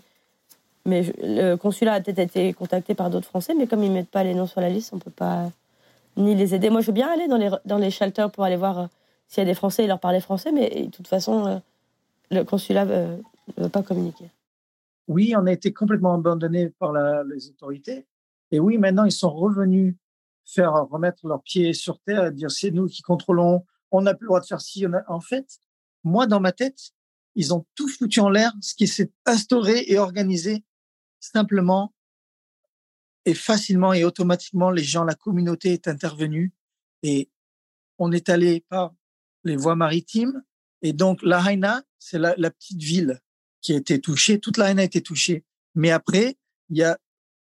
mais 0.88 1.12
le 1.22 1.56
consulat 1.56 1.94
a 1.94 2.00
peut-être 2.00 2.18
été 2.18 2.52
contacté 2.54 2.94
par 2.94 3.10
d'autres 3.10 3.28
Français, 3.28 3.54
mais 3.54 3.66
comme 3.66 3.82
ils 3.84 3.92
mettent 3.92 4.10
pas 4.10 4.24
les 4.24 4.34
noms 4.34 4.46
sur 4.46 4.60
la 4.60 4.70
liste, 4.70 4.92
on 4.94 4.98
peut 4.98 5.10
pas 5.10 5.50
ni 6.16 6.34
les 6.34 6.54
aider. 6.54 6.70
Moi, 6.70 6.80
je 6.80 6.86
veux 6.86 6.92
bien 6.92 7.08
aller 7.08 7.28
dans 7.28 7.36
les 7.36 7.50
dans 7.64 7.78
les 7.78 7.90
shelters 7.90 8.30
pour 8.30 8.44
aller 8.44 8.56
voir 8.56 8.78
euh, 8.78 8.86
s'il 9.28 9.42
y 9.42 9.46
a 9.46 9.50
des 9.50 9.54
Français 9.54 9.84
et 9.84 9.86
leur 9.86 10.00
parler 10.00 10.20
français, 10.20 10.50
mais 10.50 10.86
de 10.86 10.90
toute 10.90 11.06
façon, 11.06 11.46
euh, 11.46 11.58
le 12.30 12.42
consulat 12.42 12.86
euh, 12.86 13.16
ne 13.56 13.64
veut 13.64 13.68
pas 13.68 13.82
communiquer. 13.82 14.24
Oui, 15.06 15.34
on 15.36 15.46
a 15.46 15.52
été 15.52 15.72
complètement 15.72 16.14
abandonné 16.14 16.70
par 16.70 16.92
les 17.24 17.48
autorités. 17.48 18.06
Et 18.50 18.60
oui, 18.60 18.76
maintenant, 18.76 19.04
ils 19.04 19.12
sont 19.12 19.30
revenus 19.30 19.94
faire 20.44 20.72
remettre 20.90 21.26
leurs 21.26 21.42
pieds 21.42 21.72
sur 21.72 21.98
terre 22.00 22.26
et 22.26 22.30
dire 22.32 22.50
c'est 22.50 22.70
nous 22.70 22.86
qui 22.86 23.02
contrôlons, 23.02 23.64
on 23.90 24.02
n'a 24.02 24.14
plus 24.14 24.24
le 24.24 24.28
droit 24.28 24.40
de 24.40 24.46
faire 24.46 24.60
ci. 24.60 24.84
En 25.06 25.20
fait, 25.20 25.60
moi, 26.04 26.26
dans 26.26 26.40
ma 26.40 26.52
tête, 26.52 26.92
ils 27.36 27.54
ont 27.54 27.64
tout 27.74 27.88
foutu 27.88 28.20
en 28.20 28.28
l'air, 28.28 28.52
ce 28.60 28.74
qui 28.74 28.86
s'est 28.86 29.10
instauré 29.24 29.84
et 29.86 29.98
organisé 29.98 30.62
simplement 31.32 31.94
et 33.24 33.34
facilement 33.34 33.92
et 33.92 34.04
automatiquement. 34.04 34.70
Les 34.70 34.82
gens, 34.82 35.04
la 35.04 35.14
communauté 35.14 35.72
est 35.72 35.88
intervenue 35.88 36.52
et 37.02 37.30
on 37.98 38.12
est 38.12 38.28
allé 38.28 38.64
par 38.68 38.94
les 39.44 39.56
voies 39.56 39.76
maritimes. 39.76 40.42
Et 40.82 40.92
donc, 40.92 41.20
la 41.22 41.40
Haina, 41.40 41.82
c'est 41.98 42.18
la, 42.18 42.50
petite 42.50 42.82
ville 42.82 43.20
qui 43.60 43.74
a 43.74 43.76
été 43.76 44.00
touchée. 44.00 44.38
Toute 44.38 44.56
la 44.56 44.70
Haina 44.70 44.82
a 44.82 44.84
été 44.84 45.02
touchée. 45.02 45.44
Mais 45.74 45.90
après, 45.90 46.36
il 46.70 46.78
y 46.78 46.84
a 46.84 46.98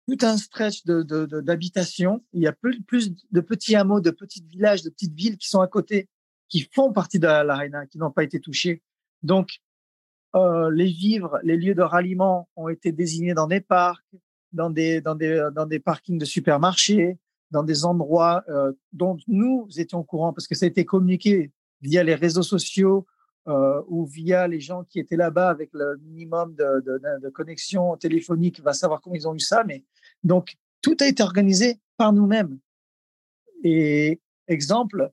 tout 0.08 0.18
un 0.22 0.38
stretch 0.38 0.84
d'habitation. 0.84 2.24
Il 2.32 2.42
y 2.42 2.46
a 2.46 2.52
plus, 2.52 2.82
de 3.30 3.40
petits 3.40 3.76
hameaux, 3.76 4.00
de 4.00 4.10
petits 4.10 4.42
villages, 4.42 4.82
de 4.82 4.90
petites 4.90 5.14
villes 5.14 5.36
qui 5.36 5.48
sont 5.48 5.60
à 5.60 5.68
côté, 5.68 6.08
qui 6.48 6.68
font 6.72 6.92
partie 6.92 7.18
de 7.18 7.26
la, 7.26 7.56
Haina, 7.56 7.86
qui 7.86 7.98
n'ont 7.98 8.10
pas 8.10 8.24
été 8.24 8.40
touchées. 8.40 8.82
Donc, 9.22 9.60
euh, 10.34 10.70
les 10.70 10.86
vivres, 10.86 11.38
les 11.42 11.56
lieux 11.56 11.74
de 11.74 11.82
ralliement 11.82 12.48
ont 12.56 12.68
été 12.68 12.92
désignés 12.92 13.34
dans 13.34 13.46
des 13.46 13.60
parcs, 13.60 14.04
dans 14.52 14.70
des, 14.70 15.00
dans 15.00 15.14
des, 15.14 15.48
dans 15.54 15.66
des 15.66 15.78
parkings 15.78 16.18
de 16.18 16.24
supermarchés, 16.24 17.18
dans 17.50 17.62
des 17.62 17.84
endroits 17.84 18.44
euh, 18.48 18.72
dont 18.92 19.16
nous 19.26 19.66
étions 19.76 20.00
au 20.00 20.04
courant 20.04 20.32
parce 20.32 20.46
que 20.46 20.54
ça 20.54 20.66
a 20.66 20.68
été 20.68 20.84
communiqué 20.84 21.50
via 21.80 22.02
les 22.02 22.14
réseaux 22.14 22.42
sociaux 22.42 23.06
euh, 23.46 23.80
ou 23.88 24.04
via 24.04 24.46
les 24.46 24.60
gens 24.60 24.84
qui 24.84 24.98
étaient 25.00 25.16
là-bas 25.16 25.48
avec 25.48 25.70
le 25.72 25.96
minimum 26.02 26.54
de, 26.54 26.80
de, 26.84 26.98
de- 26.98 27.20
de 27.22 27.28
connexion 27.30 27.96
téléphonique, 27.96 28.60
va 28.60 28.74
savoir 28.74 29.00
comment 29.00 29.16
ils 29.16 29.26
ont 29.26 29.34
eu 29.34 29.40
ça. 29.40 29.64
Mais 29.64 29.84
donc 30.22 30.56
tout 30.82 30.96
a 31.00 31.06
été 31.06 31.22
organisé 31.22 31.80
par 31.96 32.12
nous-mêmes. 32.12 32.58
Et 33.64 34.20
exemple, 34.46 35.10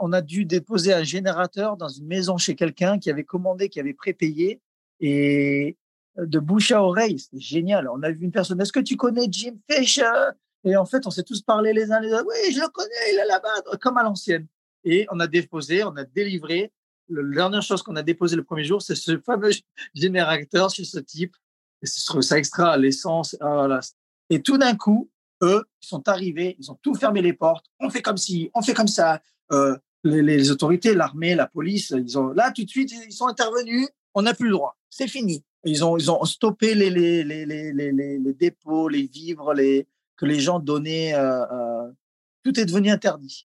on 0.00 0.12
a 0.12 0.20
dû 0.20 0.44
déposer 0.44 0.92
un 0.92 1.02
générateur 1.02 1.76
dans 1.76 1.88
une 1.88 2.06
maison 2.06 2.36
chez 2.36 2.54
quelqu'un 2.54 2.98
qui 2.98 3.10
avait 3.10 3.24
commandé, 3.24 3.68
qui 3.68 3.80
avait 3.80 3.94
prépayé, 3.94 4.60
et 5.00 5.76
euh, 6.18 6.26
de 6.26 6.38
bouche 6.38 6.70
à 6.72 6.82
oreille, 6.82 7.18
c'était 7.18 7.40
génial. 7.40 7.88
On 7.88 8.02
a 8.02 8.10
vu 8.10 8.24
une 8.24 8.32
personne. 8.32 8.60
Est-ce 8.60 8.72
que 8.72 8.80
tu 8.80 8.96
connais 8.96 9.26
Jim 9.30 9.56
Fisher? 9.70 10.30
Et 10.64 10.76
en 10.76 10.84
fait, 10.84 11.06
on 11.06 11.10
s'est 11.10 11.24
tous 11.24 11.42
parlé 11.42 11.72
les 11.72 11.90
uns 11.90 12.00
les 12.00 12.12
autres. 12.12 12.26
Oui, 12.28 12.52
je 12.52 12.60
le 12.60 12.68
connais, 12.68 13.12
il 13.12 13.18
est 13.18 13.26
là-bas, 13.26 13.76
comme 13.80 13.96
à 13.96 14.02
l'ancienne. 14.02 14.46
Et 14.84 15.06
on 15.10 15.18
a 15.20 15.26
déposé, 15.26 15.84
on 15.84 15.96
a 15.96 16.04
délivré. 16.04 16.72
La 17.08 17.22
dernière 17.22 17.62
chose 17.62 17.82
qu'on 17.82 17.96
a 17.96 18.02
déposé 18.02 18.36
le 18.36 18.44
premier 18.44 18.64
jour, 18.64 18.80
c'est 18.80 18.94
ce 18.94 19.18
fameux 19.18 19.50
générateur 19.94 20.70
chez 20.70 20.84
ce 20.84 20.98
type. 20.98 21.36
Et 21.82 21.86
ça 21.86 22.38
extra, 22.38 22.76
l'essence. 22.76 23.36
ah. 23.40 23.80
Et 24.30 24.40
tout 24.40 24.56
d'un 24.56 24.76
coup, 24.76 25.10
eux, 25.42 25.64
ils 25.82 25.86
sont 25.86 26.08
arrivés, 26.08 26.56
ils 26.58 26.70
ont 26.70 26.78
tout 26.80 26.94
fermé 26.94 27.20
les 27.22 27.32
portes. 27.32 27.66
On 27.80 27.90
fait 27.90 28.02
comme 28.02 28.16
si, 28.16 28.50
on 28.54 28.62
fait 28.62 28.74
comme 28.74 28.88
ça. 28.88 29.20
Euh, 29.52 29.76
les, 30.04 30.50
autorités, 30.50 30.94
l'armée, 30.94 31.34
la 31.34 31.46
police, 31.46 31.94
ils 31.96 32.18
ont 32.18 32.28
là 32.32 32.50
tout 32.52 32.64
de 32.64 32.68
suite, 32.70 32.92
ils 33.06 33.12
sont 33.12 33.26
intervenus. 33.28 33.88
On 34.14 34.22
n'a 34.22 34.34
plus 34.34 34.46
le 34.48 34.54
droit. 34.54 34.76
C'est 34.90 35.08
fini. 35.08 35.44
Ils 35.64 35.84
ont, 35.84 35.96
ils 35.96 36.10
ont 36.10 36.24
stoppé 36.24 36.74
les, 36.74 36.90
les- 36.90 37.22
les 37.24 38.32
dépôts, 38.34 38.88
les 38.88 39.06
vivres, 39.06 39.54
les, 39.54 39.86
que 40.16 40.26
les 40.26 40.40
gens 40.40 40.58
donnaient. 40.58 41.14
euh, 41.14 41.44
euh, 41.52 41.90
tout 42.42 42.58
est 42.58 42.64
devenu 42.64 42.90
interdit. 42.90 43.46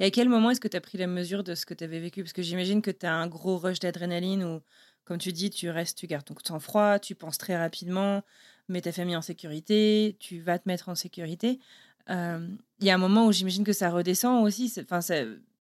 Et 0.00 0.06
à 0.06 0.10
quel 0.10 0.28
moment 0.28 0.50
est-ce 0.50 0.60
que 0.60 0.66
tu 0.66 0.76
as 0.76 0.80
pris 0.80 0.98
la 0.98 1.06
mesure 1.06 1.44
de 1.44 1.54
ce 1.54 1.64
que 1.64 1.74
tu 1.74 1.84
avais 1.84 2.00
vécu? 2.00 2.22
Parce 2.24 2.32
que 2.32 2.42
j'imagine 2.42 2.82
que 2.82 2.90
tu 2.90 3.06
as 3.06 3.14
un 3.14 3.28
gros 3.28 3.58
rush 3.58 3.78
d'adrénaline 3.78 4.42
où, 4.42 4.60
comme 5.04 5.18
tu 5.18 5.32
dis, 5.32 5.50
tu 5.50 5.70
restes, 5.70 5.96
tu 5.98 6.08
gardes 6.08 6.24
ton 6.24 6.34
sang-froid, 6.44 6.98
tu 6.98 7.14
penses 7.14 7.38
très 7.38 7.56
rapidement, 7.56 8.22
mets 8.68 8.80
ta 8.80 8.90
famille 8.90 9.14
en 9.14 9.22
sécurité, 9.22 10.16
tu 10.18 10.40
vas 10.40 10.58
te 10.58 10.68
mettre 10.68 10.88
en 10.88 10.96
sécurité. 10.96 11.60
Il 12.08 12.86
y 12.86 12.90
a 12.90 12.94
un 12.94 12.98
moment 12.98 13.26
où 13.26 13.32
j'imagine 13.32 13.64
que 13.64 13.72
ça 13.72 13.90
redescend 13.90 14.44
aussi. 14.44 14.72
Enfin, 14.80 15.00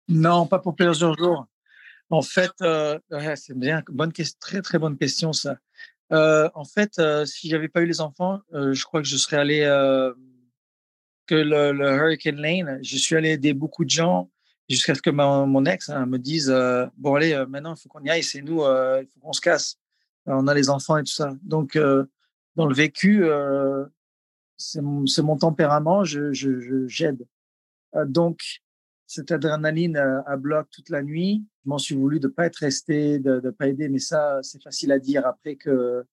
Non, 0.09 0.47
pas 0.47 0.59
pour 0.59 0.75
plusieurs 0.75 1.17
jours. 1.17 1.47
En 2.11 2.23
fait, 2.23 2.53
euh, 2.61 2.99
ouais, 3.11 3.37
c'est 3.37 3.57
bien, 3.57 3.83
bonne 3.89 4.13
question, 4.13 4.37
très 4.39 4.61
très 4.61 4.79
bonne 4.79 4.99
question 4.99 5.33
ça. 5.33 5.57
Euh, 6.13 6.51
en 6.55 6.65
fait, 6.65 6.99
euh, 6.99 7.25
si 7.25 7.49
j'avais 7.49 7.69
pas 7.69 7.81
eu 7.81 7.87
les 7.87 8.03
enfants, 8.03 8.41
je 8.53 8.85
crois 8.85 9.01
que 9.01 9.09
je 9.09 9.17
serais 9.17 9.39
allé 9.39 9.61
que 11.27 11.35
le, 11.35 11.73
le, 11.73 11.97
Hurricane 11.97 12.37
Lane, 12.37 12.79
je 12.83 12.97
suis 12.99 13.17
allé 13.17 13.31
aider 13.31 13.55
beaucoup 13.55 13.85
de 13.85 13.91
gens 13.91 14.29
jusqu'à 14.69 14.95
ce 14.95 15.03
que 15.03 15.11
mon 15.11 15.65
ex 15.65 15.89
hein, 15.89 16.07
me 16.07 16.19
dise 16.19 16.51
euh, 16.51 16.87
Bon, 16.97 17.15
allez, 17.15 17.33
euh, 17.33 17.47
maintenant, 17.47 17.75
il 17.75 17.81
faut 17.81 17.89
qu'on 17.89 18.03
y 18.03 18.11
aille, 18.11 18.23
c'est 18.23 18.43
nous, 18.43 18.63
euh, 18.63 19.03
il 19.03 19.09
faut 19.09 19.21
qu'on 19.21 19.33
se 19.33 19.41
casse. 19.41 19.77
on 20.27 20.47
a 20.49 20.55
les 20.55 20.71
enfants 20.71 20.97
et 20.97 21.05
tout 21.05 21.13
ça. 21.13 21.35
Donc, 21.43 21.79
dans 22.57 22.67
le 22.67 22.75
vécu, 22.75 23.25
c'est 24.63 25.23
mon, 25.23 25.37
tempérament, 25.37 26.05
je, 26.05 26.33
je, 26.33 26.87
j'aide. 26.87 27.27
donc, 28.07 28.41
cette 29.07 29.31
adrénaline 29.31 29.97
à 29.97 30.37
bloc 30.37 30.69
toute 30.71 30.89
la 30.89 31.03
nuit, 31.03 31.45
je 31.65 31.69
m'en 31.69 31.79
suis 31.79 31.95
voulu 31.95 32.19
de 32.19 32.29
pas 32.29 32.47
être 32.47 32.57
resté, 32.57 33.19
de 33.19 33.41
ne 33.45 33.51
pas 33.51 33.69
aider, 33.69 33.89
mais 33.89 33.99
ça, 33.99 34.39
c'est 34.43 34.63
facile 34.63 34.91
à 34.91 34.99
dire 34.99 35.27
après 35.27 35.57
que, 35.57 36.05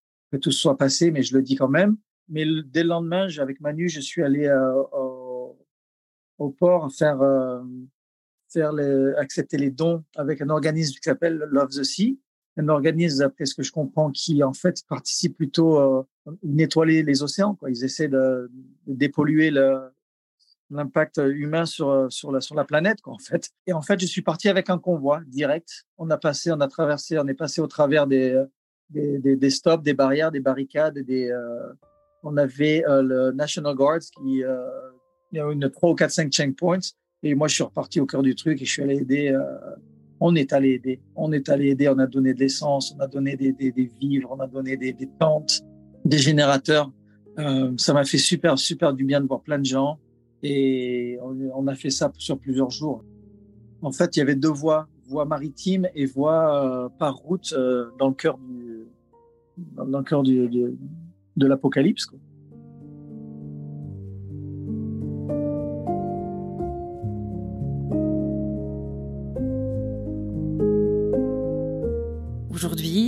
tout 0.41 0.51
soit 0.51 0.77
passé, 0.77 1.09
mais 1.09 1.23
je 1.23 1.35
le 1.35 1.41
dis 1.41 1.55
quand 1.55 1.69
même. 1.69 1.97
Mais 2.27 2.45
dès 2.65 2.83
le 2.83 2.89
lendemain, 2.89 3.27
avec 3.39 3.61
Manu, 3.61 3.89
je 3.89 4.01
suis 4.01 4.21
allé 4.21 4.51
au, 4.91 5.57
au, 6.37 6.49
port 6.49 6.91
faire 6.91 7.19
faire 8.49 8.73
accepter 9.17 9.57
les 9.57 9.71
dons 9.71 10.03
avec 10.15 10.41
un 10.41 10.49
organisme 10.49 10.95
qui 10.95 11.03
s'appelle 11.03 11.37
Love 11.51 11.69
the 11.69 11.83
Sea, 11.83 12.19
un 12.59 12.69
organisme, 12.69 13.23
après 13.23 13.45
ce 13.45 13.55
que 13.55 13.63
je 13.63 13.71
comprends, 13.71 14.11
qui 14.11 14.43
en 14.43 14.53
fait 14.53 14.83
participe 14.87 15.37
plutôt 15.37 15.77
à 15.77 16.07
euh, 16.27 16.31
nettoyer 16.43 17.03
les 17.03 17.23
océans. 17.23 17.57
Ils 17.67 17.83
essaient 17.83 18.07
de, 18.07 18.51
dépolluer 18.87 19.51
l'impact 20.69 21.21
humain 21.23 21.65
sur, 21.65 22.11
sur, 22.11 22.31
la, 22.31 22.65
planète, 22.65 22.99
en 23.05 23.17
fait. 23.17 23.49
Et 23.67 23.73
en 23.73 23.81
fait, 23.81 23.99
je 23.99 24.05
suis 24.05 24.21
parti 24.21 24.49
avec 24.49 24.69
un 24.69 24.77
convoi 24.77 25.21
direct. 25.27 25.85
On 25.97 26.09
a 26.09 26.17
passé, 26.17 26.51
on 26.51 26.59
a 26.61 26.67
traversé, 26.67 27.17
on 27.17 27.27
est 27.27 27.33
passé 27.33 27.61
au 27.61 27.67
travers 27.67 28.07
des, 28.07 28.43
des, 28.89 29.49
stops, 29.49 29.83
des 29.83 29.93
barrières, 29.93 30.31
des 30.31 30.39
barricades. 30.39 30.99
Des, 30.99 31.29
euh, 31.29 31.73
on 32.23 32.37
avait 32.37 32.83
euh, 32.87 33.01
le 33.01 33.31
National 33.31 33.75
Guards 33.75 33.99
qui, 34.17 34.43
euh, 34.43 34.57
il 35.31 35.39
a 35.39 35.51
une 35.51 35.69
3 35.69 35.91
ou 35.91 35.95
4, 35.95 36.11
5 36.11 36.31
checkpoints 36.31 36.79
et 37.21 37.35
moi, 37.35 37.47
je 37.47 37.55
suis 37.55 37.63
reparti 37.63 37.99
au 37.99 38.05
cœur 38.05 38.23
du 38.23 38.35
truc 38.35 38.61
et 38.61 38.65
je 38.65 38.71
suis 38.71 38.81
allé 38.81 38.97
aider. 38.97 39.37
On 40.19 40.35
est 40.35 40.53
allé 40.53 40.71
aider. 40.71 40.99
On 41.15 41.31
est 41.31 41.49
allé 41.49 41.69
aider. 41.69 41.87
On 41.89 41.97
a 41.99 42.07
donné 42.07 42.33
de 42.33 42.39
l'essence, 42.39 42.93
on 42.97 42.99
a 43.01 43.07
donné 43.07 43.35
des, 43.35 43.53
des, 43.53 43.71
des, 43.71 43.89
vivres, 43.99 44.35
on 44.37 44.39
a 44.39 44.47
donné 44.47 44.77
des, 44.77 44.93
des 44.93 45.09
tentes, 45.19 45.61
des 46.05 46.17
générateurs. 46.17 46.91
Euh, 47.37 47.71
ça 47.77 47.93
m'a 47.93 48.03
fait 48.03 48.17
super, 48.17 48.57
super 48.59 48.93
du 48.93 49.05
bien 49.05 49.21
de 49.21 49.27
voir 49.27 49.41
plein 49.41 49.59
de 49.59 49.65
gens. 49.65 49.99
Et 50.43 51.17
on, 51.21 51.67
a 51.67 51.75
fait 51.75 51.89
ça 51.89 52.11
sur 52.17 52.39
plusieurs 52.39 52.69
jours. 52.69 53.03
En 53.81 53.91
fait, 53.91 54.15
il 54.15 54.19
y 54.19 54.21
avait 54.21 54.35
deux 54.35 54.51
voies, 54.51 54.87
voie 55.07 55.25
maritime 55.25 55.87
et 55.95 56.05
voie 56.05 56.85
euh, 56.85 56.89
par 56.97 57.15
route 57.15 57.53
euh, 57.57 57.89
dans 57.99 58.07
le 58.07 58.13
cœur 58.13 58.37
du, 58.37 58.85
dans 59.75 59.99
le 59.99 60.03
cœur 60.03 60.23
du 60.23 60.49
de 61.35 61.47
l'apocalypse. 61.47 62.07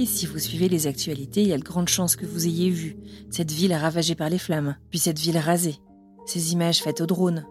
Si 0.06 0.26
vous 0.26 0.40
suivez 0.40 0.70
les 0.70 0.88
actualités, 0.88 1.42
il 1.44 1.50
y 1.50 1.54
a 1.54 1.58
de 1.58 1.64
grandes 1.64 1.88
chances 1.88 2.16
que 2.16 2.26
vous 2.26 2.48
ayez 2.48 2.70
vu 2.70 2.98
cette 3.30 3.52
ville 3.52 3.74
ravagée 3.74 4.16
par 4.16 4.30
les 4.30 4.38
flammes, 4.38 4.76
puis 4.90 5.00
cette 5.00 5.20
ville 5.20 5.38
rasée, 5.38 5.76
ces 6.26 6.54
images 6.54 6.82
faites 6.82 7.02
au 7.02 7.06
drone. 7.06 7.46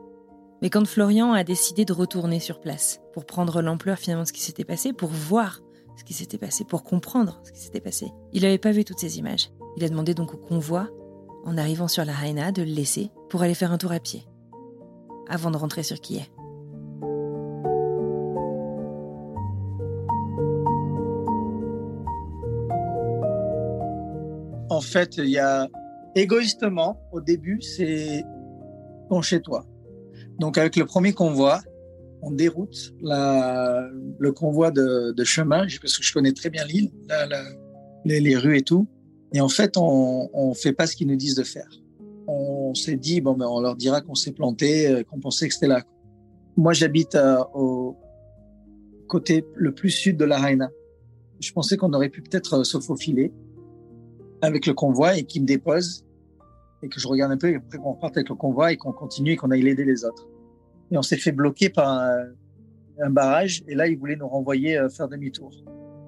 Mais 0.62 0.70
quand 0.70 0.86
Florian 0.86 1.32
a 1.32 1.44
décidé 1.44 1.84
de 1.84 1.92
retourner 1.92 2.40
sur 2.40 2.61
place, 2.61 3.01
pour 3.12 3.24
prendre 3.24 3.62
l'ampleur 3.62 3.98
finalement 3.98 4.24
de 4.24 4.28
ce 4.28 4.32
qui 4.32 4.40
s'était 4.40 4.64
passé, 4.64 4.92
pour 4.92 5.11
voir 5.11 5.61
ce 5.96 6.05
qui 6.05 6.12
s'était 6.12 6.38
passé, 6.38 6.64
pour 6.64 6.82
comprendre 6.82 7.40
ce 7.44 7.53
qui 7.53 7.61
s'était 7.61 7.80
passé, 7.80 8.12
il 8.32 8.42
n'avait 8.42 8.59
pas 8.59 8.72
vu 8.72 8.84
toutes 8.84 8.98
ces 8.98 9.18
images. 9.18 9.51
Il 9.76 9.84
a 9.84 9.88
demandé 9.88 10.14
donc 10.14 10.34
au 10.34 10.38
convoi, 10.38 10.88
en 11.44 11.57
arrivant 11.57 11.88
sur 11.88 12.05
la 12.05 12.12
Haina, 12.12 12.53
de 12.53 12.62
le 12.62 12.72
laisser 12.72 13.11
pour 13.28 13.42
aller 13.42 13.55
faire 13.55 13.72
un 13.72 13.78
tour 13.78 13.92
à 13.92 14.01
pied, 14.01 14.26
avant 15.28 15.51
de 15.51 15.57
rentrer 15.57 15.82
sur 15.82 16.01
Kiev. 16.01 16.26
En 24.81 24.83
fait, 24.83 25.18
il 25.18 25.28
y 25.28 25.39
a 25.39 25.68
égoïstement, 26.14 26.99
au 27.12 27.20
début, 27.20 27.61
c'est 27.61 28.24
ton 29.11 29.20
chez-toi. 29.20 29.66
Donc, 30.39 30.57
avec 30.57 30.76
le 30.76 30.87
premier 30.87 31.12
convoi, 31.12 31.61
on 32.22 32.31
déroute 32.31 32.95
le 33.03 34.31
convoi 34.31 34.70
de, 34.70 35.12
de, 35.12 35.24
chemin, 35.24 35.66
parce 35.83 35.99
que 35.99 36.03
je 36.03 36.14
connais 36.14 36.33
très 36.33 36.49
bien 36.49 36.64
l'île, 36.64 36.91
les, 38.07 38.37
rues 38.39 38.57
et 38.57 38.62
tout. 38.62 38.87
Et 39.35 39.43
en 39.43 39.51
fait, 39.51 39.76
on 39.76 40.31
ne 40.35 40.55
fait 40.55 40.72
pas 40.72 40.87
ce 40.87 40.97
qu'ils 40.97 41.09
nous 41.09 41.16
disent 41.16 41.35
de 41.35 41.45
faire. 41.45 41.68
On 42.26 42.74
s'est 42.74 42.97
dit, 42.97 43.20
bon, 43.20 43.35
ben, 43.35 43.47
on 43.47 43.61
leur 43.61 43.76
dira 43.76 44.01
qu'on 44.01 44.14
s'est 44.14 44.33
planté, 44.33 44.89
euh, 44.89 45.03
qu'on 45.03 45.20
pensait 45.20 45.47
que 45.47 45.53
c'était 45.53 45.66
là. 45.66 45.83
Moi, 46.57 46.72
j'habite 46.72 47.16
euh, 47.16 47.37
au 47.53 47.99
côté 49.09 49.45
le 49.57 49.74
plus 49.74 49.91
sud 49.91 50.16
de 50.16 50.24
la 50.24 50.39
Raina. 50.39 50.70
Je 51.39 51.53
pensais 51.53 51.76
qu'on 51.76 51.93
aurait 51.93 52.09
pu 52.09 52.22
peut-être 52.22 52.61
euh, 52.61 52.64
se 52.64 52.81
faufiler 52.81 53.31
avec 54.43 54.66
le 54.66 54.74
convoi 54.74 55.16
et 55.16 55.24
qui 55.24 55.41
me 55.41 55.47
dépose 55.47 56.05
et 56.82 56.88
que 56.88 56.99
je 56.99 57.07
regarde 57.07 57.32
un 57.32 57.36
peu 57.36 57.51
et 57.51 57.57
après 57.57 57.78
qu'on 57.78 57.95
parte 57.95 58.16
avec 58.16 58.28
le 58.28 58.34
convoi 58.34 58.72
et 58.72 58.76
qu'on 58.76 58.93
continue 58.93 59.32
et 59.32 59.36
qu'on 59.36 59.51
aille 59.51 59.66
aider 59.66 59.84
les 59.84 60.05
autres. 60.05 60.28
Et 60.91 60.99
on 60.99 61.03
s'est 61.03 61.16
fait 61.16 61.32
bloquer 61.32 61.68
par 61.68 61.88
un, 62.99 63.11
barrage 63.11 63.62
et 63.66 63.74
là, 63.74 63.86
ils 63.86 63.99
voulaient 63.99 64.16
nous 64.16 64.28
renvoyer 64.28 64.76
euh, 64.76 64.88
faire 64.88 65.09
demi-tour. 65.09 65.51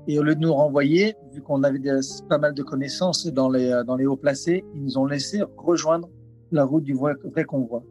Et 0.09 0.19
au 0.19 0.23
lieu 0.23 0.35
de 0.35 0.41
nous 0.41 0.53
renvoyer, 0.53 1.15
vu 1.33 1.41
qu'on 1.41 1.63
avait 1.63 1.81
pas 2.29 2.39
mal 2.39 2.55
de 2.55 2.63
connaissances 2.63 3.27
dans 3.27 3.49
les, 3.49 3.71
euh, 3.71 3.85
dans 3.85 3.97
les 3.97 4.05
hauts 4.05 4.17
placés, 4.17 4.65
ils 4.75 4.83
nous 4.83 4.99
ont 4.99 5.07
laissé 5.07 5.43
rejoindre 5.57 6.11
la 6.51 6.65
route 6.65 6.83
du 6.83 6.93
vrai, 6.93 7.15
convoi. 7.47 7.83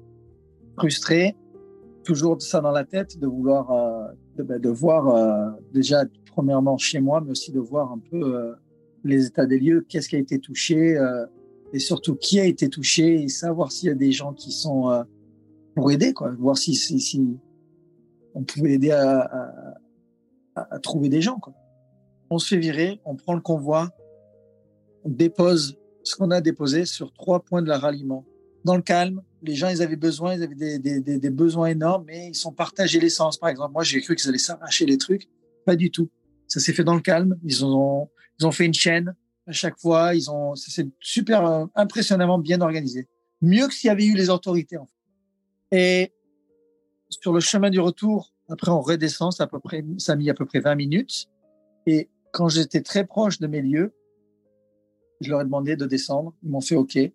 Frustré, 0.77 1.35
toujours 2.03 2.39
ça 2.41 2.61
dans 2.61 2.71
la 2.71 2.83
tête, 2.83 3.17
de 3.17 3.25
vouloir, 3.25 3.71
euh, 3.71 4.07
de, 4.37 4.43
ben, 4.43 4.59
de, 4.59 4.69
voir 4.69 5.55
déjà 5.73 6.03
premièrement 6.27 6.77
chez 6.77 6.99
moi, 6.99 7.21
mais 7.21 7.31
aussi 7.31 7.51
de 7.51 7.59
voir 7.59 7.91
un 7.91 7.99
peu 8.11 8.53
les 9.03 9.25
états 9.25 9.45
des 9.45 9.59
lieux, 9.59 9.85
qu'est-ce 9.87 10.09
qui 10.09 10.15
a 10.15 10.19
été 10.19 10.39
touché 10.39 10.97
euh, 10.97 11.25
et 11.73 11.79
surtout 11.79 12.15
qui 12.15 12.39
a 12.39 12.45
été 12.45 12.69
touché 12.69 13.21
et 13.21 13.27
savoir 13.29 13.71
s'il 13.71 13.89
y 13.89 13.91
a 13.91 13.95
des 13.95 14.11
gens 14.11 14.33
qui 14.33 14.51
sont 14.51 14.89
euh, 14.89 15.03
pour 15.75 15.91
aider, 15.91 16.13
quoi, 16.13 16.31
voir 16.37 16.57
si, 16.57 16.75
si, 16.75 16.99
si 16.99 17.37
on 18.35 18.43
pouvait 18.43 18.73
aider 18.73 18.91
à, 18.91 19.51
trouver 20.83 21.09
des 21.09 21.21
gens. 21.21 21.39
Quoi. 21.39 21.53
On 22.29 22.37
se 22.37 22.47
fait 22.47 22.57
virer, 22.59 22.99
on 23.05 23.15
prend 23.15 23.33
le 23.33 23.41
convoi, 23.41 23.89
on 25.03 25.09
dépose 25.09 25.77
ce 26.03 26.15
qu'on 26.15 26.31
a 26.31 26.41
déposé 26.41 26.85
sur 26.85 27.13
trois 27.13 27.41
points 27.41 27.61
de 27.61 27.67
la 27.67 27.77
ralliement. 27.77 28.25
Dans 28.65 28.75
le 28.75 28.81
calme, 28.81 29.21
les 29.41 29.55
gens, 29.55 29.69
ils 29.69 29.81
avaient 29.81 29.95
besoin, 29.95 30.35
ils 30.35 30.43
avaient 30.43 30.79
des, 30.79 30.99
des 30.99 31.29
besoins 31.29 31.67
énormes, 31.67 32.03
mais 32.05 32.27
ils 32.27 32.35
sont 32.35 32.51
partagés 32.51 32.99
l'essence. 32.99 33.37
Par 33.37 33.49
exemple, 33.49 33.71
moi, 33.73 33.83
j'ai 33.83 34.01
cru 34.01 34.15
qu'ils 34.15 34.29
allaient 34.29 34.37
s'arracher 34.37 34.85
les 34.85 34.97
trucs. 34.97 35.27
Pas 35.65 35.75
du 35.75 35.89
tout. 35.89 36.09
Ça 36.47 36.59
s'est 36.59 36.73
fait 36.73 36.83
dans 36.83 36.95
le 36.95 37.01
calme. 37.01 37.37
Ils 37.43 37.65
ont, 37.65 38.09
ils 38.41 38.47
ont 38.47 38.51
fait 38.51 38.65
une 38.65 38.73
chaîne 38.73 39.15
à 39.45 39.51
chaque 39.51 39.79
fois. 39.79 40.15
Ils 40.15 40.31
ont, 40.31 40.55
c'est 40.55 40.87
super 40.99 41.45
euh, 41.45 41.65
impressionnamment 41.75 42.39
bien 42.39 42.59
organisé. 42.61 43.07
Mieux 43.41 43.67
que 43.67 43.73
s'il 43.73 43.87
y 43.87 43.91
avait 43.91 44.05
eu 44.05 44.15
les 44.15 44.29
autorités. 44.29 44.77
Et 45.71 46.11
sur 47.09 47.33
le 47.33 47.39
chemin 47.39 47.69
du 47.69 47.79
retour, 47.79 48.33
après 48.49 48.71
on 48.71 48.81
redescend, 48.81 49.31
à 49.39 49.47
peu 49.47 49.59
près, 49.59 49.85
ça 49.97 50.13
a 50.13 50.15
mis 50.15 50.29
à 50.29 50.33
peu 50.33 50.45
près 50.45 50.59
20 50.59 50.75
minutes. 50.75 51.27
Et 51.85 52.09
quand 52.31 52.49
j'étais 52.49 52.81
très 52.81 53.05
proche 53.05 53.39
de 53.39 53.47
mes 53.47 53.61
lieux, 53.61 53.93
je 55.21 55.29
leur 55.29 55.41
ai 55.41 55.43
demandé 55.43 55.75
de 55.75 55.85
descendre. 55.85 56.33
Ils 56.43 56.49
m'ont 56.49 56.61
fait 56.61 56.75
OK. 56.75 56.95
Il 56.95 57.11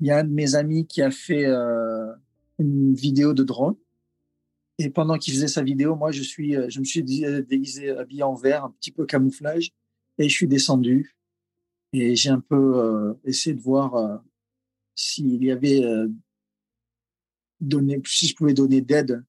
y 0.00 0.10
a 0.10 0.18
un 0.18 0.24
de 0.24 0.32
mes 0.32 0.56
amis 0.56 0.86
qui 0.86 1.00
a 1.00 1.10
fait 1.10 1.46
euh, 1.46 2.12
une 2.58 2.92
vidéo 2.94 3.34
de 3.34 3.44
drone. 3.44 3.76
Et 4.78 4.90
pendant 4.90 5.16
qu'il 5.16 5.32
faisait 5.32 5.48
sa 5.48 5.62
vidéo, 5.62 5.94
moi, 5.94 6.10
je 6.10 6.22
suis, 6.22 6.54
euh, 6.54 6.66
je 6.68 6.80
me 6.80 6.84
suis 6.84 7.02
déguisé, 7.02 7.90
habillé 7.90 8.24
en 8.24 8.34
vert, 8.34 8.64
un 8.64 8.70
petit 8.70 8.90
peu 8.90 9.06
camouflage. 9.06 9.72
Et 10.18 10.28
je 10.28 10.34
suis 10.34 10.48
descendu 10.48 11.16
et 11.92 12.16
j'ai 12.16 12.30
un 12.30 12.40
peu 12.40 12.78
euh, 12.78 13.14
essayé 13.24 13.54
de 13.54 13.60
voir 13.60 13.94
euh, 13.94 14.18
s'il 14.94 15.42
y 15.42 15.50
avait 15.50 15.84
euh, 15.84 16.08
donné, 17.60 18.00
si 18.06 18.28
je 18.28 18.34
pouvais 18.34 18.54
donner 18.54 18.80
d'aide. 18.80 19.24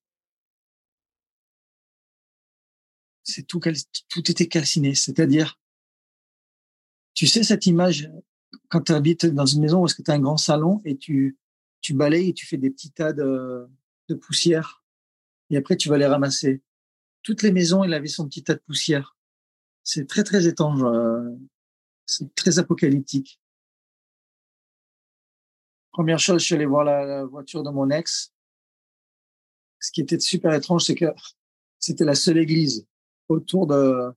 C'est 3.24 3.44
tout, 3.44 3.60
tout 4.10 4.32
était 4.32 4.48
calciné. 4.48 4.96
C'est-à-dire, 4.96 5.60
tu 7.14 7.28
sais 7.28 7.44
cette 7.44 7.66
image 7.66 8.10
quand 8.70 8.82
tu 8.82 8.94
habites 8.94 9.26
dans 9.26 9.46
une 9.46 9.62
maison 9.62 9.82
où 9.82 9.86
est-ce 9.86 9.96
que 9.96 10.02
tu 10.02 10.12
as 10.12 10.16
un 10.16 10.20
grand 10.20 10.38
salon 10.38 10.82
et 10.86 10.98
tu, 10.98 11.38
tu 11.82 11.94
balayes 11.94 12.30
et 12.30 12.34
tu 12.34 12.46
fais 12.46 12.58
des 12.58 12.70
petits 12.70 12.92
tas 12.92 13.12
de, 13.12 13.68
de 14.08 14.16
poussière 14.16 14.84
et 15.50 15.58
après 15.58 15.76
tu 15.76 15.90
vas 15.90 15.98
les 15.98 16.06
ramasser. 16.06 16.62
Toutes 17.24 17.44
les 17.44 17.52
maisons, 17.52 17.84
il 17.84 17.94
avait 17.94 18.08
son 18.08 18.28
petit 18.28 18.44
tas 18.44 18.56
de 18.56 18.62
poussière. 18.62 19.17
C'est 19.88 20.06
très, 20.06 20.26
très 20.26 20.48
étrange. 20.48 20.84
Euh, 20.84 21.34
c'est 22.06 22.36
très 22.36 22.60
apocalyptique. 22.60 23.40
Première 25.94 26.20
chose, 26.20 26.42
je 26.42 26.46
suis 26.46 26.56
allé 26.56 26.66
voir 26.66 26.84
la, 26.84 27.24
voiture 27.24 27.64
de 27.64 27.70
mon 27.70 27.90
ex. 27.90 28.34
Ce 29.80 29.94
qui 29.94 30.02
était 30.02 30.20
super 30.20 30.54
étrange, 30.54 30.84
c'est 30.84 30.96
que 30.96 31.06
c'était 31.80 32.04
la 32.04 32.16
seule 32.16 32.38
église 32.38 32.86
autour 33.30 33.66
de 33.66 34.12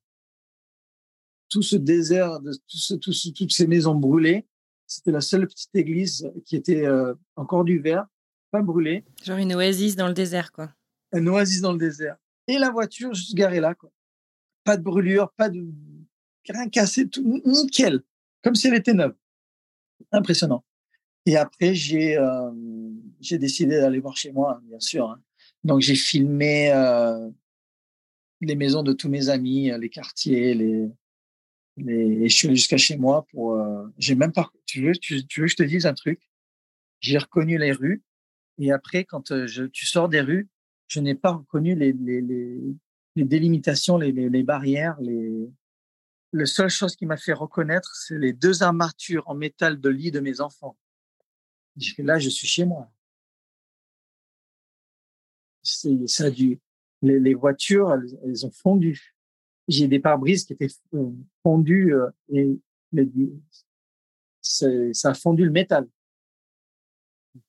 tout 1.48 1.62
ce 1.62 1.76
désert, 1.76 2.40
de 2.40 2.52
toutes 2.96 3.52
ces 3.52 3.66
maisons 3.68 3.94
brûlées. 3.94 4.48
C'était 4.88 5.12
la 5.12 5.20
seule 5.20 5.46
petite 5.46 5.74
église 5.76 6.28
qui 6.46 6.56
était 6.56 6.84
euh, 6.84 7.14
encore 7.36 7.62
du 7.62 7.78
verre. 7.78 8.06
pas 8.50 8.60
brûlée. 8.60 9.04
Genre 9.22 9.38
une 9.38 9.54
oasis 9.54 9.94
dans 9.94 10.08
le 10.08 10.14
désert, 10.14 10.50
quoi. 10.50 10.74
Une 11.12 11.28
oasis 11.28 11.60
dans 11.60 11.72
le 11.72 11.78
désert. 11.78 12.16
Et 12.48 12.58
la 12.58 12.70
voiture 12.70 13.14
juste 13.14 13.36
garée 13.36 13.60
là, 13.60 13.76
quoi. 13.76 13.92
Pas 14.64 14.76
de 14.76 14.82
brûlure, 14.82 15.32
pas 15.36 15.48
de 15.48 15.66
rien 16.48 16.68
cassé, 16.68 17.08
tout 17.08 17.42
nickel, 17.44 18.02
comme 18.42 18.54
si 18.54 18.68
elle 18.68 18.74
était 18.74 18.94
neuve. 18.94 19.14
Impressionnant. 20.12 20.64
Et 21.26 21.36
après, 21.36 21.74
j'ai 21.74 22.16
euh, 22.16 22.50
j'ai 23.20 23.38
décidé 23.38 23.78
d'aller 23.80 24.00
voir 24.00 24.16
chez 24.16 24.32
moi, 24.32 24.60
bien 24.64 24.80
sûr. 24.80 25.10
Hein. 25.10 25.20
Donc 25.64 25.80
j'ai 25.80 25.94
filmé 25.94 26.72
euh, 26.72 27.28
les 28.40 28.54
maisons 28.54 28.82
de 28.82 28.92
tous 28.92 29.08
mes 29.08 29.28
amis, 29.28 29.70
les 29.78 29.90
quartiers, 29.90 30.54
les. 30.54 30.88
Et 31.78 32.28
je 32.28 32.34
suis 32.34 32.48
allé 32.48 32.56
jusqu'à 32.56 32.76
chez 32.76 32.96
moi 32.96 33.26
pour. 33.30 33.54
Euh, 33.54 33.86
j'ai 33.98 34.14
même 34.14 34.32
pas. 34.32 34.50
Tu 34.66 34.82
veux, 34.82 34.92
tu, 34.92 35.16
veux 35.16 35.46
que 35.46 35.46
je 35.46 35.56
te 35.56 35.62
dise 35.62 35.86
un 35.86 35.94
truc? 35.94 36.20
J'ai 37.00 37.18
reconnu 37.18 37.58
les 37.58 37.72
rues. 37.72 38.02
Et 38.58 38.72
après, 38.72 39.04
quand 39.04 39.30
euh, 39.30 39.46
je, 39.46 39.64
tu 39.64 39.86
sors 39.86 40.08
des 40.08 40.20
rues, 40.20 40.48
je 40.88 41.00
n'ai 41.00 41.14
pas 41.14 41.32
reconnu 41.32 41.74
les, 41.74 41.92
les, 41.92 42.22
les 43.20 43.26
délimitations, 43.26 43.98
les, 43.98 44.42
barrières. 44.42 44.98
Les... 45.00 45.48
La 46.32 46.46
seule 46.46 46.70
chose 46.70 46.96
qui 46.96 47.06
m'a 47.06 47.16
fait 47.16 47.32
reconnaître, 47.32 47.94
c'est 47.94 48.18
les 48.18 48.32
deux 48.32 48.62
armatures 48.62 49.28
en 49.28 49.34
métal 49.34 49.78
de 49.80 49.88
lit 49.88 50.10
de 50.10 50.20
mes 50.20 50.40
enfants. 50.40 50.76
Là, 51.98 52.18
je 52.18 52.28
suis 52.28 52.46
chez 52.46 52.64
moi. 52.64 52.90
Ça 55.62 56.30
du. 56.30 56.58
Les, 57.02 57.18
les 57.18 57.34
voitures, 57.34 57.92
elles, 57.92 58.46
ont 58.46 58.50
fondu 58.50 59.14
j'ai 59.68 59.86
des 59.86 60.00
pare-brises 60.00 60.44
qui 60.44 60.54
étaient 60.54 60.68
euh, 60.94 61.10
fondus 61.42 61.94
euh, 61.94 62.10
et 62.28 62.58
ça 64.40 65.10
a 65.10 65.14
fondu 65.14 65.44
le 65.44 65.52
métal. 65.52 65.88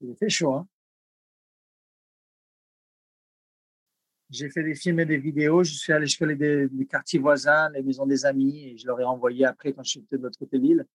Il 0.02 0.16
fait 0.16 0.30
chaud. 0.30 0.54
Hein 0.54 0.68
j'ai 4.32 4.50
fait 4.50 4.64
des 4.64 4.76
films 4.76 5.02
et 5.02 5.06
des 5.06 5.18
vidéos. 5.18 5.64
Je 5.64 5.74
suis 5.74 5.92
allé 5.94 6.08
jusqu'à 6.08 6.26
les, 6.26 6.70
quartiers 6.90 7.20
voisins, 7.20 7.70
les 7.72 7.84
maisons 7.84 8.06
des 8.06 8.26
amis, 8.26 8.66
et 8.66 8.78
je 8.78 8.88
leur 8.88 9.00
ai 9.00 9.04
envoyé 9.04 9.46
après 9.46 9.74
quand 9.74 9.84
je 9.84 9.90
suis 9.92 10.06
de 10.10 10.18
l'autre 10.18 10.40
côté 10.40 10.58
de 10.58 10.64
l'île. 10.64 10.86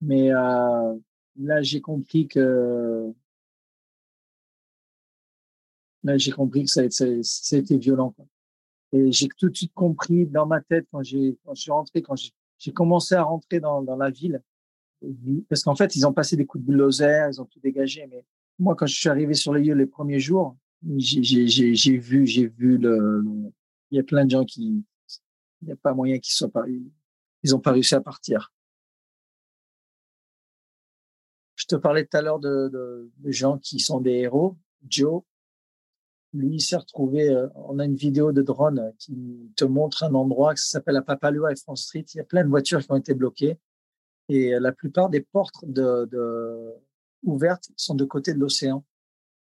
Mais 0.00 0.32
euh, 0.32 0.94
là, 1.38 1.62
j'ai 1.62 1.80
compris 1.80 2.26
que 2.26 3.12
là, 6.02 6.16
j'ai 6.16 6.32
compris 6.32 6.64
que 6.64 6.70
ça, 6.70 6.88
ça, 6.90 7.04
ça 7.22 7.56
a 7.56 7.58
été 7.58 7.76
violent. 7.76 8.10
Quoi. 8.10 8.26
Et 8.92 9.12
j'ai 9.12 9.28
tout 9.28 9.48
de 9.48 9.56
suite 9.56 9.72
compris 9.74 10.26
dans 10.26 10.46
ma 10.46 10.60
tête 10.60 10.86
quand 10.90 11.02
j'ai 11.02 11.38
quand 11.44 11.54
je 11.54 11.62
suis 11.62 11.70
rentré, 11.70 12.02
quand 12.02 12.16
j'ai 12.58 12.72
commencé 12.72 13.14
à 13.14 13.22
rentrer 13.22 13.60
dans, 13.60 13.82
dans 13.82 13.96
la 13.96 14.10
ville, 14.10 14.42
parce 15.48 15.62
qu'en 15.62 15.74
fait 15.74 15.94
ils 15.96 16.06
ont 16.06 16.12
passé 16.12 16.36
des 16.36 16.46
coups 16.46 16.64
de 16.64 16.68
bulldozer, 16.68 17.28
ils 17.30 17.40
ont 17.40 17.44
tout 17.44 17.60
dégagé. 17.60 18.06
Mais 18.08 18.24
moi 18.58 18.74
quand 18.74 18.86
je 18.86 18.94
suis 18.94 19.08
arrivé 19.08 19.34
sur 19.34 19.54
les 19.54 19.62
lieux 19.62 19.74
les 19.74 19.86
premiers 19.86 20.20
jours, 20.20 20.56
j'ai 20.96 21.98
vu 21.98 22.26
j'ai 22.26 22.46
vu 22.46 22.78
le, 22.78 23.24
il 23.90 23.96
y 23.96 24.00
a 24.00 24.02
plein 24.02 24.24
de 24.24 24.30
gens 24.30 24.44
qui 24.44 24.84
il 25.62 25.66
n'y 25.66 25.72
a 25.72 25.76
pas 25.76 25.94
moyen 25.94 26.18
qu'ils 26.18 26.34
soient 26.34 26.50
pas 26.50 26.64
ils 27.42 27.54
ont 27.54 27.60
pas 27.60 27.72
réussi 27.72 27.94
à 27.94 28.00
partir. 28.00 28.52
Je 31.56 31.66
te 31.66 31.76
parlais 31.76 32.06
tout 32.06 32.16
à 32.16 32.22
l'heure 32.22 32.40
de, 32.40 32.68
de, 32.68 33.10
de 33.18 33.30
gens 33.30 33.58
qui 33.58 33.78
sont 33.78 34.00
des 34.00 34.12
héros. 34.12 34.56
Joe, 34.88 35.22
lui, 36.32 36.54
il 36.56 36.60
s'est 36.60 36.76
retrouvé. 36.76 37.28
Euh, 37.28 37.48
on 37.54 37.78
a 37.78 37.84
une 37.84 37.94
vidéo 37.94 38.32
de 38.32 38.42
drone 38.42 38.92
qui 38.98 39.52
te 39.56 39.64
montre 39.64 40.02
un 40.02 40.14
endroit 40.14 40.54
qui 40.54 40.66
s'appelle 40.66 40.96
à 40.96 41.02
Papalua 41.02 41.52
et 41.52 41.56
France 41.56 41.84
Street. 41.84 42.04
Il 42.14 42.18
y 42.18 42.20
a 42.20 42.24
plein 42.24 42.44
de 42.44 42.48
voitures 42.48 42.80
qui 42.80 42.90
ont 42.90 42.96
été 42.96 43.14
bloquées. 43.14 43.58
Et 44.28 44.54
euh, 44.54 44.60
la 44.60 44.72
plupart 44.72 45.10
des 45.10 45.20
portes 45.20 45.64
de, 45.64 46.06
de, 46.06 46.72
ouvertes 47.22 47.70
sont 47.76 47.94
de 47.94 48.04
côté 48.04 48.32
de 48.34 48.38
l'océan. 48.38 48.84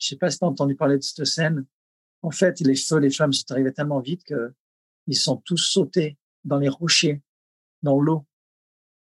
Je 0.02 0.08
sais 0.08 0.16
pas 0.16 0.30
si 0.30 0.38
tu 0.38 0.44
as 0.44 0.48
entendu 0.48 0.74
parler 0.74 0.96
de 0.98 1.02
cette 1.02 1.24
scène. 1.24 1.64
En 2.22 2.32
fait, 2.32 2.58
les 2.60 2.74
feux, 2.74 2.98
les 2.98 3.10
sont 3.10 3.30
arrivés 3.50 3.72
tellement 3.72 4.00
vite 4.00 4.24
que 4.24 4.52
ils 5.06 5.16
sont 5.16 5.36
tous 5.36 5.58
sautés 5.58 6.18
dans 6.44 6.58
les 6.58 6.68
rochers, 6.68 7.22
dans 7.82 8.00
l'eau. 8.00 8.26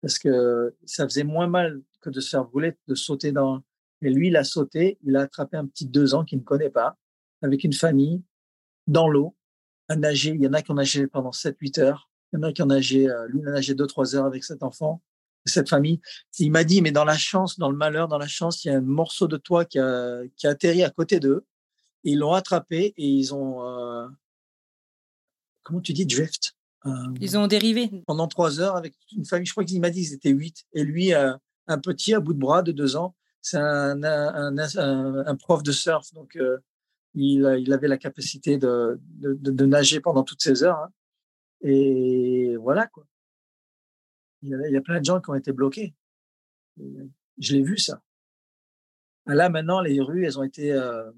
Parce 0.01 0.17
que 0.17 0.73
ça 0.85 1.03
faisait 1.05 1.25
moins 1.25 1.47
mal 1.47 1.81
que 1.99 2.09
de 2.09 2.21
se 2.21 2.29
faire 2.29 2.45
brûler, 2.45 2.77
de 2.87 2.95
sauter 2.95 3.33
dans. 3.33 3.61
Et 4.01 4.09
lui, 4.09 4.27
il 4.27 4.37
a 4.37 4.45
sauté, 4.45 4.97
il 5.03 5.17
a 5.17 5.21
attrapé 5.21 5.57
un 5.57 5.65
petit 5.65 5.85
deux 5.85 6.15
ans 6.15 6.23
qu'il 6.23 6.39
ne 6.39 6.43
connaît 6.43 6.69
pas 6.69 6.97
avec 7.41 7.65
une 7.65 7.73
famille 7.73 8.23
dans 8.87 9.09
l'eau 9.09 9.35
à 9.89 9.97
nager. 9.97 10.31
Il 10.31 10.41
y 10.41 10.47
en 10.47 10.53
a 10.53 10.61
qui 10.61 10.71
ont 10.71 10.75
nagé 10.75 11.07
pendant 11.07 11.31
7-8 11.31 11.81
heures. 11.81 12.09
Il 12.31 12.37
y 12.37 12.39
en 12.39 12.43
a 12.43 12.53
qui 12.53 12.61
ont 12.61 12.67
nagé, 12.67 13.09
euh, 13.09 13.27
lui, 13.27 13.41
il 13.41 13.47
a 13.47 13.51
nagé 13.51 13.73
2-3 13.73 14.15
heures 14.15 14.25
avec 14.25 14.43
cet 14.43 14.63
enfant, 14.63 15.01
cette 15.45 15.69
famille. 15.69 15.99
Il 16.39 16.51
m'a 16.51 16.63
dit, 16.63 16.81
mais 16.81 16.91
dans 16.91 17.05
la 17.05 17.17
chance, 17.17 17.57
dans 17.59 17.69
le 17.69 17.77
malheur, 17.77 18.07
dans 18.07 18.17
la 18.17 18.27
chance, 18.27 18.63
il 18.63 18.69
y 18.69 18.71
a 18.71 18.77
un 18.77 18.81
morceau 18.81 19.27
de 19.27 19.37
toit 19.37 19.65
qui 19.65 19.79
a, 19.79 20.21
qui 20.35 20.47
a 20.47 20.51
atterri 20.51 20.83
à 20.83 20.89
côté 20.89 21.19
d'eux. 21.19 21.45
Ils 22.03 22.19
l'ont 22.19 22.33
attrapé 22.33 22.93
et 22.97 23.07
ils 23.07 23.33
ont, 23.33 23.63
euh, 23.63 24.07
comment 25.63 25.81
tu 25.81 25.93
dis, 25.93 26.05
drift. 26.05 26.55
Euh, 26.85 26.91
ils 27.19 27.37
ont 27.37 27.47
dérivé. 27.47 27.89
Pendant 28.05 28.27
trois 28.27 28.59
heures 28.59 28.75
avec 28.75 28.93
une 29.15 29.25
famille. 29.25 29.47
Je 29.47 29.53
crois 29.53 29.65
qu'il 29.65 29.81
m'a 29.81 29.89
dit 29.89 30.03
qu'ils 30.03 30.13
étaient 30.13 30.29
huit. 30.29 30.65
Et 30.73 30.83
lui, 30.83 31.13
un 31.13 31.39
petit 31.81 32.13
à 32.13 32.19
bout 32.19 32.33
de 32.33 32.39
bras 32.39 32.61
de 32.61 32.71
deux 32.71 32.95
ans, 32.95 33.15
c'est 33.41 33.57
un, 33.57 34.03
un, 34.03 34.57
un, 34.57 35.25
un, 35.25 35.35
prof 35.35 35.63
de 35.63 35.71
surf. 35.71 36.13
Donc, 36.13 36.37
il, 37.15 37.73
avait 37.73 37.87
la 37.87 37.97
capacité 37.97 38.57
de, 38.57 38.99
de, 39.01 39.65
nager 39.65 39.99
pendant 39.99 40.23
toutes 40.23 40.41
ces 40.41 40.63
heures. 40.63 40.77
Hein. 40.77 40.89
Et 41.61 42.55
voilà, 42.57 42.87
quoi. 42.87 43.05
Il 44.45 44.71
y, 44.71 44.77
a, 44.77 44.81
plein 44.81 44.99
de 44.99 45.05
gens 45.05 45.19
qui 45.19 45.31
ont 45.31 45.35
été 45.35 45.51
bloqués. 45.51 45.95
je 46.77 47.53
l'ai 47.53 47.63
vu, 47.63 47.77
ça. 47.79 48.01
Là, 49.25 49.49
maintenant, 49.49 49.81
les 49.81 49.99
rues, 49.99 50.25
elles 50.25 50.37
ont 50.37 50.43
été, 50.43 50.71
euh, 50.71 51.11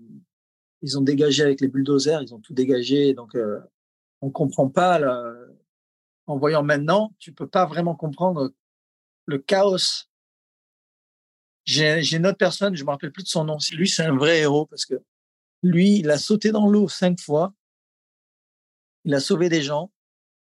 ils 0.81 0.97
ont 0.97 1.01
dégagé 1.01 1.43
avec 1.43 1.59
les 1.59 1.67
bulldozers, 1.67 2.21
ils 2.21 2.33
ont 2.33 2.39
tout 2.39 2.53
dégagé. 2.53 3.13
Donc, 3.13 3.35
euh, 3.35 3.59
on 4.21 4.29
comprend 4.29 4.69
pas, 4.69 5.01
en 6.25 6.37
voyant 6.37 6.63
maintenant, 6.63 7.13
tu 7.19 7.33
peux 7.33 7.47
pas 7.47 7.65
vraiment 7.65 7.95
comprendre 7.95 8.53
le 9.25 9.37
chaos. 9.39 10.07
J'ai 11.65 12.15
une 12.15 12.25
autre 12.25 12.37
personne, 12.37 12.75
je 12.75 12.85
me 12.85 12.89
rappelle 12.89 13.11
plus 13.11 13.23
de 13.23 13.27
son 13.27 13.43
nom. 13.43 13.57
Lui, 13.73 13.89
c'est 13.89 14.05
un 14.05 14.15
vrai 14.15 14.39
héros 14.39 14.65
parce 14.67 14.85
que 14.85 14.95
lui, 15.63 15.97
il 15.97 16.09
a 16.09 16.17
sauté 16.17 16.51
dans 16.51 16.69
l'eau 16.69 16.87
cinq 16.87 17.19
fois. 17.19 17.53
Il 19.03 19.13
a 19.13 19.19
sauvé 19.19 19.49
des 19.49 19.61
gens. 19.61 19.91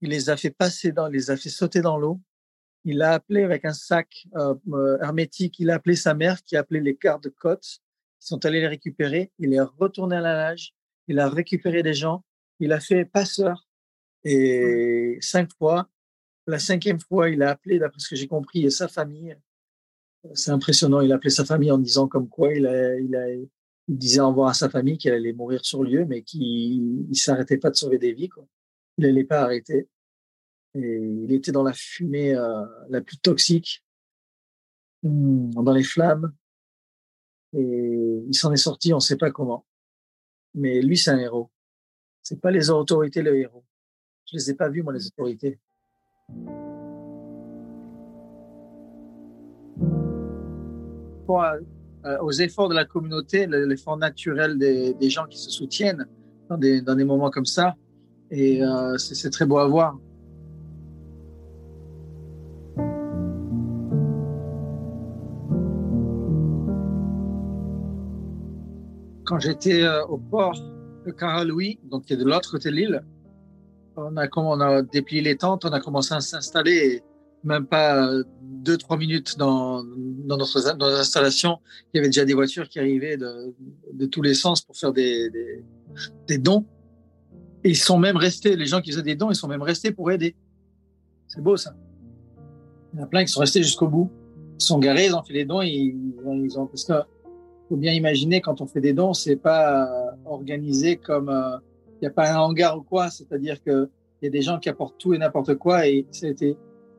Il 0.00 0.10
les 0.10 0.30
a 0.30 0.36
fait 0.36 0.50
passer 0.50 0.92
dans, 0.92 1.08
il 1.08 1.14
les 1.14 1.30
a 1.30 1.36
fait 1.36 1.48
sauter 1.48 1.80
dans 1.80 1.98
l'eau. 1.98 2.20
Il 2.84 3.02
a 3.02 3.12
appelé 3.12 3.42
avec 3.42 3.64
un 3.64 3.72
sac 3.72 4.26
euh, 4.36 4.54
euh, 4.72 4.98
hermétique. 5.00 5.58
Il 5.58 5.70
a 5.70 5.74
appelé 5.74 5.96
sa 5.96 6.14
mère 6.14 6.42
qui 6.42 6.56
a 6.56 6.60
appelé 6.60 6.80
les 6.80 6.96
quarts 6.96 7.20
de 7.20 7.28
côte. 7.28 7.80
Ils 8.22 8.26
sont 8.26 8.44
allés 8.46 8.60
les 8.60 8.68
récupérer. 8.68 9.30
Il 9.38 9.52
est 9.52 9.60
retourné 9.60 10.16
à 10.16 10.20
la 10.20 10.34
nage. 10.34 10.74
Il 11.06 11.18
a 11.18 11.28
récupéré 11.28 11.82
des 11.82 11.94
gens. 11.94 12.24
Il 12.60 12.72
a 12.72 12.80
fait 12.80 13.04
passeur. 13.04 13.66
Et 14.24 15.18
cinq 15.20 15.50
fois. 15.58 15.88
La 16.46 16.58
cinquième 16.58 16.98
fois, 16.98 17.28
il 17.28 17.42
a 17.42 17.50
appelé, 17.50 17.78
d'après 17.78 18.00
ce 18.00 18.08
que 18.08 18.16
j'ai 18.16 18.26
compris, 18.26 18.70
sa 18.70 18.88
famille. 18.88 19.36
C'est 20.32 20.50
impressionnant. 20.50 21.00
Il 21.00 21.12
a 21.12 21.16
appelé 21.16 21.30
sa 21.30 21.44
famille 21.44 21.70
en 21.70 21.78
disant 21.78 22.08
comme 22.08 22.28
quoi 22.28 22.54
il 22.54 22.66
a, 22.66 22.98
il 22.98 23.14
a, 23.14 23.30
il 23.88 23.96
disait 23.96 24.20
au 24.20 24.28
revoir 24.28 24.48
à 24.50 24.54
sa 24.54 24.68
famille 24.68 24.98
qu'il 24.98 25.12
allait 25.12 25.32
mourir 25.32 25.64
sur 25.64 25.82
lieu, 25.82 26.04
mais 26.04 26.22
qu'il 26.22 27.08
ne 27.08 27.14
s'arrêtait 27.14 27.58
pas 27.58 27.70
de 27.70 27.76
sauver 27.76 27.98
des 27.98 28.12
vies. 28.12 28.28
Quoi. 28.28 28.46
Il 28.98 29.04
n'allait 29.04 29.24
pas 29.24 29.42
arrêter. 29.42 29.88
Et 30.74 30.98
il 31.24 31.32
était 31.32 31.52
dans 31.52 31.62
la 31.62 31.72
fumée 31.72 32.34
euh, 32.34 32.64
la 32.88 33.00
plus 33.00 33.18
toxique, 33.18 33.84
hmm, 35.02 35.50
dans 35.50 35.72
les 35.72 35.82
flammes. 35.82 36.32
Et 37.54 38.22
il 38.26 38.34
s'en 38.34 38.52
est 38.52 38.56
sorti, 38.56 38.92
on 38.92 38.96
ne 38.96 39.00
sait 39.02 39.16
pas 39.16 39.30
comment. 39.30 39.64
Mais 40.54 40.82
lui, 40.82 40.96
c'est 40.96 41.10
un 41.10 41.18
héros. 41.18 41.50
C'est 42.22 42.40
pas 42.40 42.50
les 42.50 42.68
autorités 42.70 43.22
le 43.22 43.36
héros. 43.38 43.64
Je 44.26 44.36
les 44.36 44.50
ai 44.50 44.54
pas 44.54 44.68
vus, 44.68 44.82
moi, 44.82 44.92
les 44.92 45.06
autorités. 45.06 45.58
Pour, 51.24 51.42
euh, 51.42 52.18
aux 52.20 52.32
efforts 52.32 52.68
de 52.68 52.74
la 52.74 52.84
communauté, 52.84 53.46
l'effort 53.46 53.96
naturel 53.96 54.58
des, 54.58 55.10
gens 55.10 55.26
qui 55.26 55.38
se 55.38 55.50
soutiennent 55.50 56.06
dans 56.48 56.56
des, 56.58 57.04
moments 57.04 57.30
comme 57.30 57.46
ça. 57.46 57.76
Et 58.30 58.62
euh, 58.62 58.98
c'est 58.98 59.30
très 59.30 59.46
beau 59.46 59.58
à 59.58 59.66
voir. 59.66 59.98
Quand 69.28 69.38
j'étais 69.38 69.82
euh, 69.82 70.06
au 70.06 70.16
port 70.16 70.58
de 71.04 71.10
Caralouis, 71.10 71.78
donc 71.84 72.06
qui 72.06 72.14
est 72.14 72.16
de 72.16 72.24
l'autre 72.24 72.50
côté 72.50 72.70
de 72.70 72.76
l'île, 72.76 73.04
on 73.94 74.16
a, 74.16 74.26
on 74.36 74.60
a 74.60 74.80
déplié 74.80 75.20
les 75.20 75.36
tentes, 75.36 75.66
on 75.66 75.72
a 75.72 75.80
commencé 75.80 76.14
à 76.14 76.20
s'installer 76.22 77.02
même 77.44 77.66
pas 77.66 78.10
deux, 78.40 78.78
trois 78.78 78.96
minutes 78.96 79.36
dans, 79.36 79.84
dans, 79.84 80.38
notre, 80.38 80.76
dans 80.76 80.86
installation, 80.86 81.58
il 81.92 81.98
y 81.98 82.00
avait 82.00 82.08
déjà 82.08 82.24
des 82.24 82.32
voitures 82.32 82.70
qui 82.70 82.78
arrivaient 82.78 83.18
de, 83.18 83.54
de 83.92 84.06
tous 84.06 84.22
les 84.22 84.32
sens 84.32 84.62
pour 84.62 84.74
faire 84.76 84.94
des, 84.94 85.30
des, 86.26 86.38
dons. 86.38 86.64
Ils 87.64 87.76
sont 87.76 87.98
même 87.98 88.16
restés, 88.16 88.56
les 88.56 88.66
gens 88.66 88.80
qui 88.80 88.92
faisaient 88.92 89.02
des 89.02 89.14
dons, 89.14 89.30
ils 89.30 89.36
sont 89.36 89.48
même 89.48 89.62
restés 89.62 89.92
pour 89.92 90.10
aider. 90.10 90.36
C'est 91.26 91.42
beau 91.42 91.58
ça. 91.58 91.74
Il 92.94 92.98
y 92.98 93.02
en 93.02 93.04
a 93.04 93.06
plein 93.06 93.24
qui 93.26 93.30
sont 93.30 93.40
restés 93.40 93.62
jusqu'au 93.62 93.88
bout. 93.88 94.10
Ils 94.58 94.64
sont 94.64 94.78
garés, 94.78 95.06
ils 95.06 95.14
ont 95.14 95.22
fait 95.22 95.34
les 95.34 95.44
dons, 95.44 95.60
ils, 95.60 95.94
ils 96.44 96.58
ont, 96.58 96.66
parce 96.66 96.84
que 96.84 96.94
faut 97.68 97.76
bien 97.76 97.92
imaginer 97.92 98.40
quand 98.40 98.60
on 98.60 98.66
fait 98.66 98.80
des 98.80 98.92
dons, 98.92 99.14
c'est 99.14 99.36
pas 99.36 99.88
organisé 100.24 100.96
comme 100.96 101.30
il 101.96 102.00
n'y 102.02 102.08
a 102.08 102.10
pas 102.10 102.32
un 102.32 102.38
hangar 102.38 102.78
ou 102.78 102.82
quoi, 102.82 103.10
c'est-à-dire 103.10 103.62
que 103.62 103.88
il 104.20 104.26
y 104.26 104.28
a 104.28 104.30
des 104.30 104.42
gens 104.42 104.58
qui 104.58 104.68
apportent 104.68 104.98
tout 104.98 105.14
et 105.14 105.18
n'importe 105.18 105.54
quoi 105.54 105.86
et 105.86 106.06
ça 106.10 106.26
a 106.26 106.30
été 106.30 106.56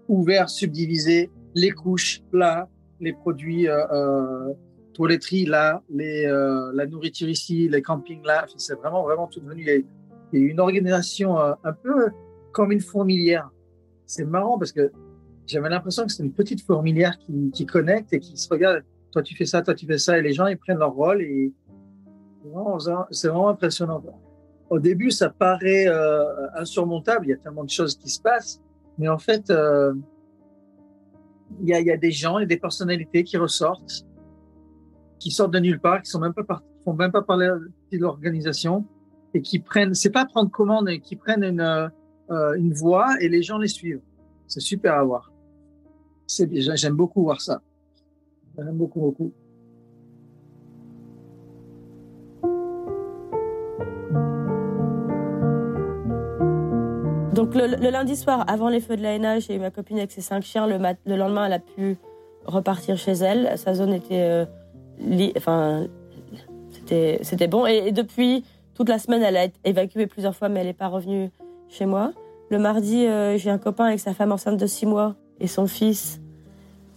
ouvert, 0.08 0.50
subdivisé, 0.50 1.30
les 1.56 1.72
couches 1.72 2.22
là, 2.32 2.70
les 3.00 3.14
produits 3.14 3.68
euh, 3.68 3.86
euh, 3.92 4.54
toiletterie 4.94 5.46
là, 5.46 5.82
les, 5.90 6.26
euh, 6.26 6.72
la 6.74 6.86
nourriture 6.86 7.30
ici, 7.30 7.70
les 7.70 7.82
campings 7.82 8.24
là. 8.26 8.46
C'est 8.58 8.76
vraiment, 8.76 9.04
vraiment 9.04 9.28
tout 9.28 9.40
devenu. 9.40 9.86
Il 10.34 10.40
une 10.42 10.60
organisation 10.60 11.40
euh, 11.40 11.54
un 11.64 11.74
peu 11.74 12.10
comme 12.52 12.72
une 12.72 12.82
fourmilière. 12.82 13.50
C'est 14.06 14.26
marrant 14.26 14.58
parce 14.58 14.72
que 14.72 14.92
j'avais 15.46 15.70
l'impression 15.70 16.06
que 16.06 16.12
c'était 16.12 16.26
une 16.26 16.34
petite 16.34 16.62
fourmilière 16.62 17.18
qui, 17.20 17.52
qui 17.52 17.66
connecte 17.66 18.14
et 18.14 18.20
qui 18.20 18.36
se 18.38 18.50
regarde. 18.50 18.84
Toi, 19.12 19.24
tu 19.24 19.36
fais 19.36 19.46
ça, 19.46 19.62
toi, 19.62 19.74
tu 19.74 19.86
fais 19.86 19.98
ça. 19.98 20.18
Et 20.18 20.22
les 20.22 20.34
gens, 20.34 20.48
ils 20.48 20.58
prennent 20.58 20.78
leur 20.78 20.94
rôle 20.94 21.22
et 21.22 21.54
c'est 23.12 23.28
vraiment 23.28 23.50
impressionnant. 23.50 24.04
Au 24.70 24.80
début, 24.80 25.12
ça 25.12 25.30
paraît 25.30 25.88
euh, 25.88 26.48
insurmontable. 26.56 27.26
Il 27.28 27.30
y 27.30 27.34
a 27.34 27.38
tellement 27.38 27.64
de 27.64 27.70
choses 27.70 27.96
qui 27.98 28.10
se 28.10 28.22
passent. 28.22 28.62
Mais 28.98 29.08
en 29.08 29.18
fait, 29.18 29.50
euh, 29.50 29.94
il 31.62 31.70
y, 31.70 31.74
a, 31.74 31.80
y, 31.80 31.92
a, 31.92 31.98
des 31.98 32.12
gens 32.12 32.38
et 32.40 32.46
des 32.46 32.58
personnalités 32.58 33.24
qui 33.24 33.38
ressortent, 33.38 34.06
qui 35.20 35.32
sortent 35.32 35.54
de 35.54 35.60
nulle 35.60 35.80
part, 35.80 36.02
qui 36.02 36.10
sont 36.10 36.22
font 36.86 36.94
même 36.94 37.12
pas 37.12 37.22
parler 37.22 37.50
de 37.92 37.98
l'organisation 37.98 38.86
et 39.34 39.42
qui 39.42 39.60
prennent, 39.60 39.94
c'est 39.94 40.12
pas 40.12 40.26
prendre 40.26 40.50
commande, 40.50 40.86
mais 40.86 41.00
qui 41.00 41.16
prennent 41.16 41.44
une, 41.44 41.62
euh, 41.62 42.72
voie 42.74 43.16
et 43.22 43.30
les 43.30 43.42
gens 43.42 43.58
les 43.58 43.68
suivent. 43.68 44.02
C'est 44.48 44.60
super 44.60 44.96
à 44.96 45.04
voir. 45.04 45.32
J'aime 46.28 46.96
beaucoup 46.96 47.24
voir 47.24 47.42
ça. 47.42 47.62
Beaucoup, 48.74 49.00
beaucoup. 49.00 49.32
Donc 57.34 57.56
le, 57.56 57.90
lundi 57.90 58.16
soir, 58.16 58.44
avant 58.48 58.68
les 58.70 58.82
feux 58.82 58.98
de 58.98 59.02
la 59.02 59.40
j'ai 59.40 59.56
eu 59.56 59.60
ma 59.60 59.72
copine 59.72 59.98
avec 59.98 60.12
ses 60.12 60.22
cinq 60.22 60.44
chiens. 60.44 60.68
Le, 60.68 61.16
lendemain, 61.16 61.46
elle 61.46 61.54
a 61.54 61.60
pu 61.60 61.98
repartir 62.46 62.98
chez 62.98 63.14
elle. 63.14 63.58
Sa 63.58 63.74
zone 63.74 63.94
était, 63.94 64.22
euh, 64.22 64.46
enfin, 65.38 65.88
c'était, 66.86 67.48
bon. 67.48 67.66
Et, 67.66 67.88
et, 67.88 67.92
depuis 67.92 68.44
toute 68.76 68.90
la 68.90 69.00
semaine, 69.00 69.24
elle 69.24 69.38
a 69.38 69.46
été 69.46 69.58
évacuée 69.64 70.06
plusieurs 70.06 70.36
fois, 70.36 70.50
mais 70.50 70.60
elle 70.60 70.68
n'est 70.68 70.74
pas 70.74 70.88
revenue 70.88 71.30
chez 71.70 71.86
moi. 71.86 72.12
Le 72.50 72.58
mardi, 72.58 73.06
euh, 73.06 73.38
j'ai 73.38 73.52
un 73.52 73.58
copain 73.58 73.86
avec 73.86 74.00
sa 74.00 74.14
femme 74.14 74.32
enceinte 74.32 74.58
de 74.58 74.68
six 74.68 74.86
mois 74.86 75.16
et 75.40 75.48
son 75.48 75.68
fils. 75.68 76.20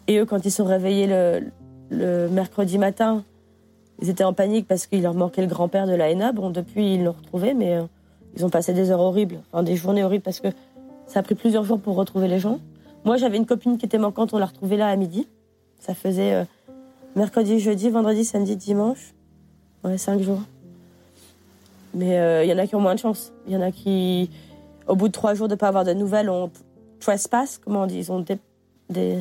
Et 0.07 0.19
eux, 0.19 0.25
quand 0.25 0.45
ils 0.45 0.51
sont 0.51 0.65
réveillés 0.65 1.07
le, 1.07 2.29
mercredi 2.29 2.79
matin, 2.79 3.25
ils 4.01 4.09
étaient 4.09 4.25
en 4.25 4.33
panique 4.33 4.67
parce 4.67 4.87
qu'il 4.87 5.03
leur 5.03 5.15
manquait 5.15 5.43
le 5.43 5.49
grand-père 5.49 5.87
de 5.87 5.95
la 5.95 6.33
Bon, 6.33 6.51
depuis, 6.51 6.95
ils 6.95 7.05
l'ont 7.05 7.13
retrouvé, 7.13 7.55
mais 7.55 7.75
euh, 7.75 7.83
ils 8.37 8.45
ont 8.45 8.51
passé 8.51 8.73
des 8.73 8.91
heures 8.91 9.01
horribles, 9.01 9.41
enfin 9.53 9.63
des 9.63 9.77
journées 9.77 10.03
horribles 10.03 10.25
parce 10.25 10.41
que 10.41 10.49
ça 11.07 11.21
a 11.21 11.23
pris 11.23 11.35
plusieurs 11.35 11.65
jours 11.65 11.79
pour 11.79 11.95
retrouver 11.97 12.29
les 12.29 12.39
gens. 12.39 12.59
Moi, 13.05 13.17
j'avais 13.17 13.37
une 13.37 13.47
copine 13.47 13.79
qui 13.79 13.87
était 13.87 13.99
manquante, 13.99 14.33
on 14.33 14.39
l'a 14.39 14.47
retrouvée 14.47 14.77
là 14.77 14.89
à 14.89 14.97
midi. 14.97 15.29
Ça 15.79 15.95
faisait 15.95 16.35
euh, 16.35 16.45
mercredi, 17.17 17.59
jeudi, 17.59 17.91
vendredi, 17.91 18.25
samedi, 18.25 18.57
dimanche. 18.57 19.15
Ouais, 19.85 19.99
cinq 19.99 20.21
jours. 20.21 20.41
Mais 21.95 22.11
il 22.11 22.15
euh, 22.15 22.45
y 22.45 22.53
en 22.53 22.59
a 22.59 22.67
qui 22.67 22.75
ont 22.75 22.81
moins 22.81 22.95
de 22.95 23.01
chance. 23.01 23.33
Il 23.47 23.53
y 23.53 23.57
en 23.57 23.61
a 23.61 23.71
qui, 23.71 24.31
au 24.87 24.97
bout 24.97 25.09
de 25.09 25.13
trois 25.13 25.35
jours 25.35 25.49
de 25.49 25.55
ne 25.55 25.59
pas 25.59 25.69
avoir 25.69 25.85
de 25.85 25.93
nouvelles, 25.93 26.31
ont 26.31 26.51
trespass, 27.01 27.59
comment 27.59 27.83
on 27.83 27.87
dit, 27.87 27.99
ils 27.99 28.13
ont 28.13 28.25
des... 28.89 29.19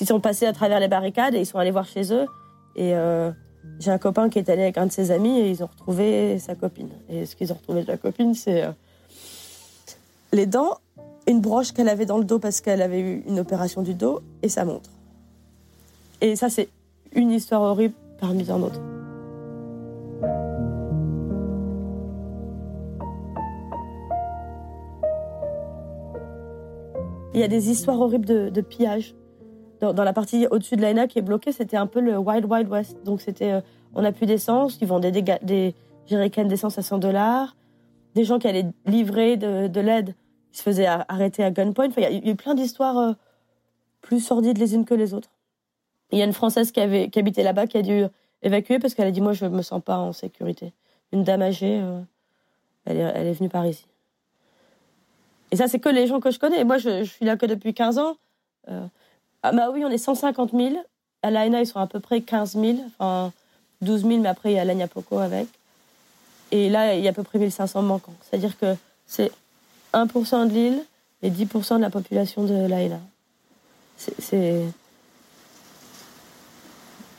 Ils 0.00 0.06
sont 0.06 0.20
passés 0.20 0.46
à 0.46 0.52
travers 0.52 0.80
les 0.80 0.88
barricades 0.88 1.34
et 1.34 1.40
ils 1.40 1.46
sont 1.46 1.58
allés 1.58 1.70
voir 1.70 1.86
chez 1.86 2.12
eux. 2.12 2.26
Et 2.74 2.94
euh, 2.94 3.30
j'ai 3.78 3.90
un 3.90 3.98
copain 3.98 4.28
qui 4.28 4.38
est 4.38 4.48
allé 4.48 4.62
avec 4.62 4.78
un 4.78 4.86
de 4.86 4.92
ses 4.92 5.10
amis 5.10 5.38
et 5.38 5.50
ils 5.50 5.62
ont 5.62 5.66
retrouvé 5.66 6.38
sa 6.38 6.54
copine. 6.54 6.90
Et 7.08 7.26
ce 7.26 7.36
qu'ils 7.36 7.52
ont 7.52 7.56
retrouvé 7.56 7.82
de 7.82 7.88
la 7.88 7.96
copine, 7.96 8.34
c'est 8.34 8.64
euh, 8.64 8.70
les 10.32 10.46
dents, 10.46 10.78
une 11.26 11.40
broche 11.40 11.72
qu'elle 11.72 11.88
avait 11.88 12.06
dans 12.06 12.18
le 12.18 12.24
dos 12.24 12.38
parce 12.38 12.60
qu'elle 12.60 12.82
avait 12.82 13.00
eu 13.00 13.24
une 13.26 13.40
opération 13.40 13.82
du 13.82 13.94
dos 13.94 14.20
et 14.42 14.48
sa 14.48 14.64
montre. 14.64 14.90
Et 16.20 16.36
ça, 16.36 16.48
c'est 16.48 16.68
une 17.12 17.30
histoire 17.30 17.62
horrible 17.62 17.94
parmi 18.20 18.44
tant 18.44 18.58
d'autres. 18.58 18.80
Il 27.34 27.40
y 27.40 27.44
a 27.44 27.48
des 27.48 27.70
histoires 27.70 28.00
horribles 28.00 28.24
de, 28.24 28.48
de 28.48 28.60
pillage 28.62 29.14
dans, 29.80 30.04
la 30.04 30.12
partie 30.12 30.46
au-dessus 30.50 30.76
de 30.76 30.82
l'ANA 30.82 31.06
qui 31.06 31.18
est 31.18 31.22
bloquée, 31.22 31.52
c'était 31.52 31.76
un 31.76 31.86
peu 31.86 32.00
le 32.00 32.16
Wild 32.16 32.44
Wild 32.46 32.68
West. 32.68 32.96
Donc 33.04 33.20
c'était, 33.20 33.52
euh, 33.52 33.60
on 33.94 34.02
n'a 34.02 34.12
plus 34.12 34.26
d'essence, 34.26 34.78
ils 34.80 34.86
vendaient 34.86 35.12
des, 35.12 35.22
des 35.42 35.74
jerrycans 36.06 36.46
d'essence 36.46 36.78
à 36.78 36.82
100 36.82 36.98
dollars, 36.98 37.56
des 38.14 38.24
gens 38.24 38.38
qui 38.38 38.48
allaient 38.48 38.66
livrer 38.86 39.36
de, 39.36 39.66
de 39.66 39.80
l'aide, 39.80 40.14
ils 40.52 40.56
se 40.56 40.62
faisaient 40.62 40.86
arrêter 40.86 41.44
à 41.44 41.50
gunpoint. 41.50 41.88
Enfin, 41.88 42.02
il 42.02 42.24
y, 42.24 42.28
a 42.28 42.32
eu 42.32 42.36
plein 42.36 42.54
d'histoires 42.54 42.96
euh, 42.98 43.12
plus 44.00 44.20
sordides 44.20 44.58
les 44.58 44.74
unes 44.74 44.84
que 44.84 44.94
les 44.94 45.12
autres. 45.12 45.30
Il 46.12 46.18
y 46.18 46.22
a 46.22 46.24
une 46.24 46.32
Française 46.32 46.72
qui, 46.72 46.80
avait, 46.80 47.10
qui 47.10 47.18
habitait 47.18 47.42
là-bas 47.42 47.66
qui 47.66 47.76
a 47.76 47.82
dû 47.82 48.04
évacuer 48.42 48.78
parce 48.78 48.94
qu'elle 48.94 49.08
a 49.08 49.10
dit 49.10 49.20
moi 49.20 49.32
je 49.32 49.44
me 49.46 49.62
sens 49.62 49.82
pas 49.82 49.98
en 49.98 50.12
sécurité. 50.12 50.72
Une 51.12 51.24
dame 51.24 51.42
âgée, 51.42 51.80
euh, 51.82 52.00
elle, 52.84 52.96
est, 52.96 53.12
elle 53.14 53.26
est 53.26 53.32
venue 53.32 53.48
par 53.48 53.66
ici. 53.66 53.86
Et 55.50 55.56
ça 55.56 55.68
c'est 55.68 55.78
que 55.78 55.88
les 55.88 56.06
gens 56.06 56.20
que 56.20 56.30
je 56.30 56.38
connais. 56.38 56.64
Moi 56.64 56.78
je, 56.78 57.04
je 57.04 57.10
suis 57.10 57.24
là 57.24 57.36
que 57.36 57.46
depuis 57.46 57.74
15 57.74 57.98
ans. 57.98 58.16
Euh, 58.68 58.86
ah 59.46 59.52
bah 59.52 59.70
oui, 59.72 59.84
on 59.84 59.90
est 59.90 59.98
150 59.98 60.50
000. 60.52 60.74
À 61.22 61.30
l'ANA, 61.30 61.60
ils 61.60 61.66
sont 61.66 61.78
à 61.78 61.86
peu 61.86 62.00
près 62.00 62.20
15 62.20 62.58
000, 62.58 62.78
enfin 62.98 63.32
12 63.80 64.02
000, 64.02 64.20
mais 64.20 64.28
après, 64.28 64.52
il 64.52 64.56
y 64.56 64.58
a 64.58 64.64
l'Agnapoco 64.64 65.18
avec. 65.18 65.46
Et 66.50 66.68
là, 66.68 66.94
il 66.94 67.02
y 67.02 67.06
a 67.06 67.10
à 67.10 67.12
peu 67.12 67.22
près 67.22 67.38
1500 67.38 67.82
manquants. 67.82 68.14
C'est-à-dire 68.22 68.58
que 68.58 68.74
c'est 69.06 69.30
1% 69.92 70.48
de 70.48 70.52
l'île 70.52 70.84
et 71.22 71.30
10% 71.30 71.76
de 71.76 71.80
la 71.80 71.90
population 71.90 72.44
de 72.44 72.66
l'ANA. 72.66 73.00
C'est. 73.96 74.64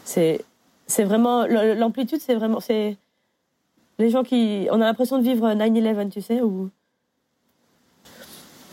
C'est. 0.05 1.03
Vraiment. 1.03 1.45
L'amplitude, 1.47 2.19
c'est 2.21 2.35
vraiment. 2.35 2.59
C'est. 2.59 2.97
Les 3.99 4.09
gens 4.09 4.23
qui. 4.23 4.67
On 4.71 4.81
a 4.81 4.85
l'impression 4.85 5.17
de 5.17 5.23
vivre 5.23 5.49
9-11, 5.49 6.09
tu 6.09 6.21
sais, 6.21 6.41
où. 6.41 6.69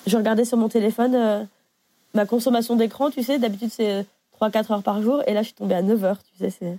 Je 0.07 0.17
regardais 0.17 0.45
sur 0.45 0.59
mon 0.59 0.69
téléphone. 0.69 1.15
Euh, 1.15 1.45
ma 2.15 2.27
consommation 2.27 2.77
d'écran, 2.77 3.11
tu 3.11 3.23
sais, 3.23 3.39
d'habitude 3.39 3.71
c'est 3.71 4.07
3-4 4.41 4.73
heures 4.73 4.83
par 4.83 5.03
jour, 5.03 5.23
et 5.27 5.35
là 5.35 5.43
je 5.43 5.47
suis 5.47 5.55
tombée 5.55 5.75
à 5.75 5.83
9 5.83 6.05
heures, 6.05 6.23
tu 6.23 6.39
sais. 6.39 6.51
C'est... 6.51 6.79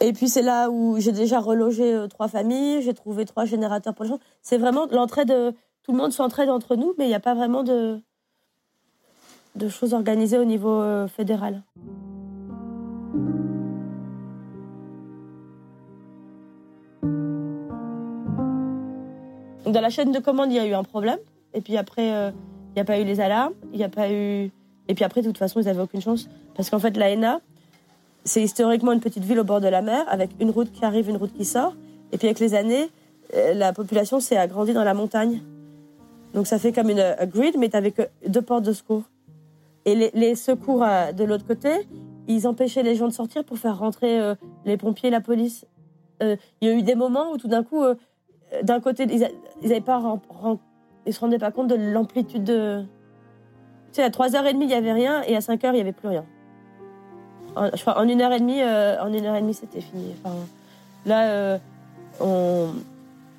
Et 0.00 0.12
puis 0.12 0.28
c'est 0.28 0.42
là 0.42 0.70
où 0.70 0.98
j'ai 1.00 1.12
déjà 1.12 1.40
relogé 1.40 1.92
euh, 1.92 2.06
trois 2.06 2.28
familles, 2.28 2.82
j'ai 2.82 2.94
trouvé 2.94 3.24
trois 3.24 3.44
générateurs 3.44 3.94
pour 3.94 4.04
les 4.04 4.10
gens. 4.10 4.20
C'est 4.42 4.58
vraiment 4.58 4.86
l'entraide, 4.90 5.32
tout 5.82 5.92
le 5.92 5.98
monde 5.98 6.12
s'entraide 6.12 6.50
entre 6.50 6.76
nous, 6.76 6.94
mais 6.98 7.04
il 7.06 7.08
n'y 7.08 7.14
a 7.14 7.20
pas 7.20 7.34
vraiment 7.34 7.64
de, 7.64 8.00
de 9.56 9.68
choses 9.68 9.94
organisées 9.94 10.38
au 10.38 10.44
niveau 10.44 10.80
euh, 10.80 11.08
fédéral. 11.08 11.62
Dans 19.66 19.82
la 19.82 19.90
chaîne 19.90 20.12
de 20.12 20.18
commande, 20.18 20.50
il 20.50 20.56
y 20.56 20.58
a 20.58 20.66
eu 20.66 20.72
un 20.72 20.82
problème. 20.84 21.18
Et 21.52 21.60
puis 21.60 21.76
après, 21.76 22.14
euh, 22.14 22.30
n'y 22.78 22.82
a 22.82 22.84
pas 22.84 23.00
eu 23.00 23.04
les 23.04 23.20
alarmes, 23.20 23.54
il 23.72 23.78
n'y 23.78 23.84
a 23.84 23.88
pas 23.88 24.10
eu. 24.10 24.50
Et 24.88 24.94
puis 24.94 25.04
après, 25.04 25.22
de 25.22 25.26
toute 25.26 25.38
façon, 25.38 25.60
ils 25.60 25.66
n'avaient 25.66 25.82
aucune 25.82 26.00
chance. 26.00 26.28
Parce 26.54 26.70
qu'en 26.70 26.78
fait, 26.78 26.96
l'AENA, 26.96 27.40
c'est 28.24 28.42
historiquement 28.42 28.92
une 28.92 29.00
petite 29.00 29.24
ville 29.24 29.38
au 29.40 29.44
bord 29.44 29.60
de 29.60 29.68
la 29.68 29.82
mer, 29.82 30.04
avec 30.08 30.30
une 30.40 30.50
route 30.50 30.72
qui 30.72 30.84
arrive, 30.84 31.08
une 31.08 31.16
route 31.16 31.32
qui 31.32 31.44
sort. 31.44 31.74
Et 32.12 32.18
puis 32.18 32.26
avec 32.26 32.40
les 32.40 32.54
années, 32.54 32.88
euh, 33.34 33.54
la 33.54 33.72
population 33.72 34.20
s'est 34.20 34.36
agrandie 34.36 34.72
dans 34.72 34.84
la 34.84 34.94
montagne. 34.94 35.42
Donc 36.34 36.46
ça 36.46 36.58
fait 36.58 36.72
comme 36.72 36.90
une 36.90 37.16
grid, 37.32 37.56
mais 37.58 37.74
avec 37.74 38.00
deux 38.26 38.42
portes 38.42 38.64
de 38.64 38.72
secours. 38.72 39.02
Et 39.84 40.10
les, 40.12 40.34
secours 40.34 40.82
à, 40.82 41.12
de 41.12 41.24
l'autre 41.24 41.46
côté, 41.46 41.70
ils 42.26 42.46
empêchaient 42.46 42.82
les 42.82 42.94
gens 42.94 43.08
de 43.08 43.12
sortir 43.12 43.42
pour 43.44 43.58
faire 43.58 43.78
rentrer 43.78 44.20
euh, 44.20 44.34
les 44.66 44.76
pompiers, 44.76 45.08
la 45.08 45.22
police. 45.22 45.64
Euh, 46.22 46.36
il 46.60 46.68
y 46.68 46.70
a 46.70 46.74
eu 46.74 46.82
des 46.82 46.94
moments 46.94 47.32
où 47.32 47.38
tout 47.38 47.48
d'un 47.48 47.62
coup, 47.62 47.82
euh, 47.82 47.94
d'un 48.62 48.80
côté, 48.80 49.06
ils 49.10 49.26
n'avaient 49.62 49.80
pas 49.80 49.98
ils 51.08 51.14
se 51.14 51.20
rendaient 51.20 51.38
pas 51.38 51.50
compte 51.50 51.68
de 51.68 51.74
l'amplitude 51.74 52.44
de. 52.44 52.82
Tu 53.92 53.94
sais, 53.94 54.02
à 54.02 54.10
3h30, 54.10 54.58
il 54.60 54.66
n'y 54.66 54.74
avait 54.74 54.92
rien, 54.92 55.22
et 55.22 55.34
à 55.34 55.40
5h, 55.40 55.68
il 55.68 55.72
n'y 55.72 55.80
avait 55.80 55.92
plus 55.92 56.08
rien. 56.08 56.24
En, 57.56 57.70
je 57.74 57.80
crois, 57.80 57.98
en 57.98 58.06
une 58.06 58.20
heure 58.20 58.32
et 58.32 58.40
demie, 58.40 58.60
euh, 58.60 59.02
en 59.02 59.12
une 59.12 59.24
heure 59.24 59.34
et 59.34 59.40
demie, 59.40 59.54
c'était 59.54 59.80
fini. 59.80 60.12
Enfin, 60.22 60.36
là, 61.06 61.30
euh, 61.30 61.58
on... 62.20 62.68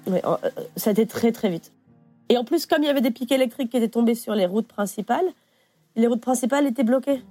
Ouais, 0.07 0.21
euh, 0.25 0.37
ça 0.75 0.89
a 0.89 0.93
été 0.93 1.05
très, 1.05 1.31
très 1.31 1.49
vite. 1.49 1.71
Et 2.29 2.37
en 2.37 2.43
plus, 2.43 2.65
comme 2.65 2.81
il 2.81 2.87
y 2.87 2.89
avait 2.89 3.01
des 3.01 3.11
pics 3.11 3.31
électriques 3.31 3.69
qui 3.69 3.77
étaient 3.77 3.87
tombés 3.87 4.15
sur 4.15 4.33
les 4.33 4.47
routes 4.47 4.67
principales, 4.67 5.25
les 5.95 6.07
routes 6.07 6.21
principales 6.21 6.65
étaient 6.65 6.83
bloquées. 6.83 7.21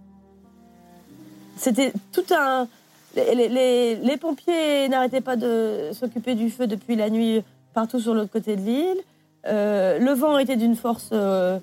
C'était 1.56 1.92
tout 2.12 2.24
un. 2.30 2.68
Les 3.16 4.16
pompiers 4.20 4.88
n'arrêtaient 4.88 5.20
pas 5.20 5.34
de 5.34 5.90
s'occuper 5.92 6.36
du 6.36 6.50
feu 6.50 6.68
depuis 6.68 6.94
la 6.94 7.10
nuit 7.10 7.42
partout 7.74 7.98
sur 7.98 8.14
l'autre 8.14 8.30
côté 8.30 8.54
de 8.54 8.62
l'île. 8.62 9.02
Euh, 9.46 9.98
le 9.98 10.12
vent 10.12 10.38
était 10.38 10.56
d'une 10.56 10.76
force 10.76 11.10
euh, 11.12 11.58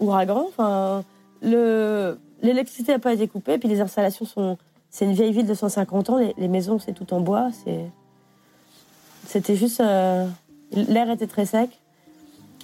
ouragan. 0.00 0.46
Enfin, 0.48 1.04
l'électricité 1.42 2.92
n'a 2.92 2.98
pas 2.98 3.12
été 3.12 3.28
coupée, 3.28 3.58
puis 3.58 3.68
les 3.68 3.80
installations 3.80 4.24
sont 4.24 4.58
c'est 4.90 5.06
une 5.06 5.12
vieille 5.12 5.32
ville 5.32 5.46
de 5.46 5.54
150 5.54 6.10
ans. 6.10 6.18
Les, 6.36 6.48
maisons, 6.48 6.78
c'est 6.78 6.92
tout 6.92 7.12
en 7.14 7.20
bois. 7.20 7.50
C'était 9.26 9.56
juste, 9.56 9.80
euh, 9.80 10.24
l'air 10.70 11.10
était 11.10 11.26
très 11.26 11.46
sec. 11.46 11.70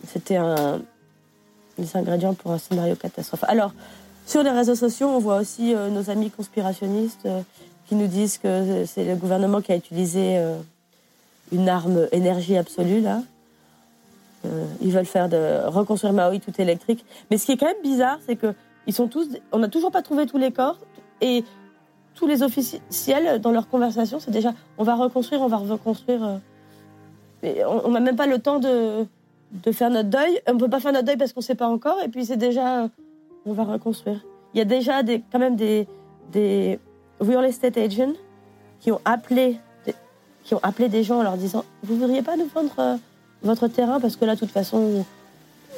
C'était 0.07 0.37
un, 0.37 0.81
des 1.77 1.97
ingrédients 1.97 2.35
pour 2.35 2.53
un 2.53 2.59
scénario 2.59 2.95
catastrophe. 2.95 3.43
Alors, 3.49 3.73
sur 4.27 4.45
les 4.45 4.51
réseaux 4.51 4.77
sociaux, 4.77 5.09
on 5.09 5.19
voit 5.19 5.39
aussi 5.39 5.75
nos 5.75 6.09
amis 6.09 6.31
conspirationnistes 6.31 7.27
qui 7.89 7.97
nous 7.97 8.07
disent 8.07 8.39
que 8.39 8.85
c'est 8.87 9.05
le 9.05 9.17
gouvernement 9.17 9.61
qui 9.61 9.73
a 9.73 9.77
utilisé 9.77 10.41
une 11.51 11.69
arme 11.69 12.07
énergie 12.13 12.57
absolue 12.57 13.01
là. 13.01 13.23
Ils 14.81 14.93
veulent 14.93 15.05
faire 15.05 15.29
de 15.29 15.67
reconstruire 15.67 16.13
Maui 16.13 16.41
tout 16.41 16.53
électrique. 16.59 17.05
Mais 17.31 17.37
ce 17.37 17.47
qui 17.47 17.53
est 17.53 17.57
quand 17.57 17.67
même 17.67 17.83
bizarre, 17.83 18.19
c'est 18.27 18.37
que 18.37 18.55
sont 18.93 19.09
tous, 19.09 19.29
on 19.53 19.59
n'a 19.59 19.69
toujours 19.69 19.91
pas 19.91 20.03
trouvé 20.03 20.27
tous 20.27 20.39
les 20.39 20.53
corps 20.53 20.79
et 21.21 21.45
tous 22.15 22.27
les 22.27 22.43
officiels 22.43 23.41
dans 23.41 23.53
leur 23.53 23.69
conversation, 23.69 24.21
c'est 24.21 24.31
déjà 24.31 24.53
on 24.79 24.85
va 24.85 24.95
reconstruire, 24.95 25.41
on 25.43 25.49
va 25.49 25.57
reconstruire. 25.57 26.41
Euh, 27.45 27.65
on 27.67 27.91
n'a 27.91 28.01
même 28.01 28.17
pas 28.17 28.27
le 28.27 28.39
temps 28.39 28.59
de, 28.59 29.07
faire 29.73 29.91
notre 29.91 30.11
deuil. 30.11 30.41
On 30.47 30.55
ne 30.55 30.59
peut 30.59 30.69
pas 30.69 30.81
faire 30.81 30.93
notre 30.93 31.07
deuil 31.07 31.17
parce 31.17 31.33
qu'on 31.33 31.41
ne 31.41 31.45
sait 31.45 31.55
pas 31.55 31.69
encore. 31.69 31.97
Et 32.05 32.09
puis 32.09 32.27
c'est 32.27 32.37
déjà 32.37 32.89
on 33.47 33.53
va 33.53 33.65
reconstruire. 33.65 34.21
Il 34.53 34.59
y 34.59 34.61
a 34.61 34.67
déjà 34.67 35.03
des, 35.03 35.23
quand 35.33 35.39
même 35.39 35.57
des, 35.57 35.87
des 36.33 36.79
real 37.21 37.45
estate 37.45 37.79
agents 37.79 38.13
qui 38.81 38.93
ont 38.93 39.01
appelé 39.05 39.59
qui 40.43 40.55
ont 40.55 40.61
appelé 40.63 40.89
des 40.89 41.03
gens 41.03 41.21
en 41.21 41.23
leur 41.23 41.37
disant 41.37 41.65
vous 41.83 41.97
voudriez 41.97 42.23
pas 42.23 42.37
nous 42.37 42.47
vendre 42.47 42.75
euh, 42.79 42.97
votre 43.43 43.69
terrain 43.69 44.01
parce 44.01 44.17
que 44.17 44.25
là 44.25 44.35
de 44.35 44.41
toute 44.41 44.51
façon 44.51 45.05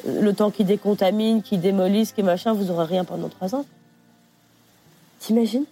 le 0.07 0.33
temps 0.33 0.51
qui 0.51 0.65
décontamine, 0.65 1.43
qui 1.43 1.59
démolisse, 1.59 2.13
qui 2.13 2.23
machin, 2.23 2.53
vous 2.53 2.71
aurez 2.71 2.87
rien 2.87 3.05
pendant 3.05 3.29
trois 3.29 3.55
ans. 3.55 3.65
T'imagines? 5.21 5.65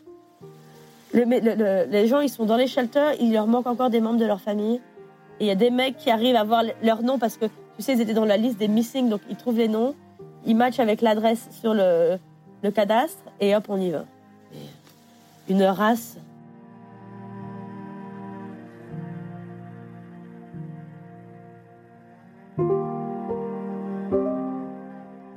Les 1.13 2.07
gens, 2.07 2.21
ils 2.21 2.29
sont 2.29 2.45
dans 2.45 2.57
les 2.57 2.69
shelters, 2.69 3.15
il 3.21 3.33
leur 3.33 3.49
manque 3.49 3.67
encore 3.67 3.91
des 3.91 4.01
membres 4.01 4.21
de 4.21 4.25
leur 4.25 4.41
famille. 4.41 4.81
Et 5.41 5.45
il 5.45 5.47
y 5.47 5.51
a 5.51 5.57
des 5.57 5.71
mecs 5.71 5.97
qui 5.97 6.11
arrivent 6.11 6.37
à 6.37 6.45
voir 6.45 6.63
leur 6.83 7.03
nom 7.03 7.19
parce 7.19 7.37
que, 7.37 7.47
tu 7.47 7.83
sais, 7.83 7.95
ils 7.95 8.01
étaient 8.01 8.15
dans 8.15 8.25
la 8.25 8.37
liste 8.37 8.59
des 8.59 8.69
missing, 8.69 9.09
donc 9.09 9.21
ils 9.29 9.37
trouvent 9.37 9.59
les 9.59 9.69
noms, 9.69 9.95
ils 10.47 10.55
matchent 10.55 10.79
avec 10.79 11.01
l'adresse 11.01 11.49
sur 11.61 11.75
le 11.75 12.19
cadastre, 12.73 13.23
et 13.41 13.57
hop, 13.57 13.65
on 13.69 13.81
y 13.81 13.91
va. 13.91 14.05
Une 15.49 15.65
race 15.65 16.17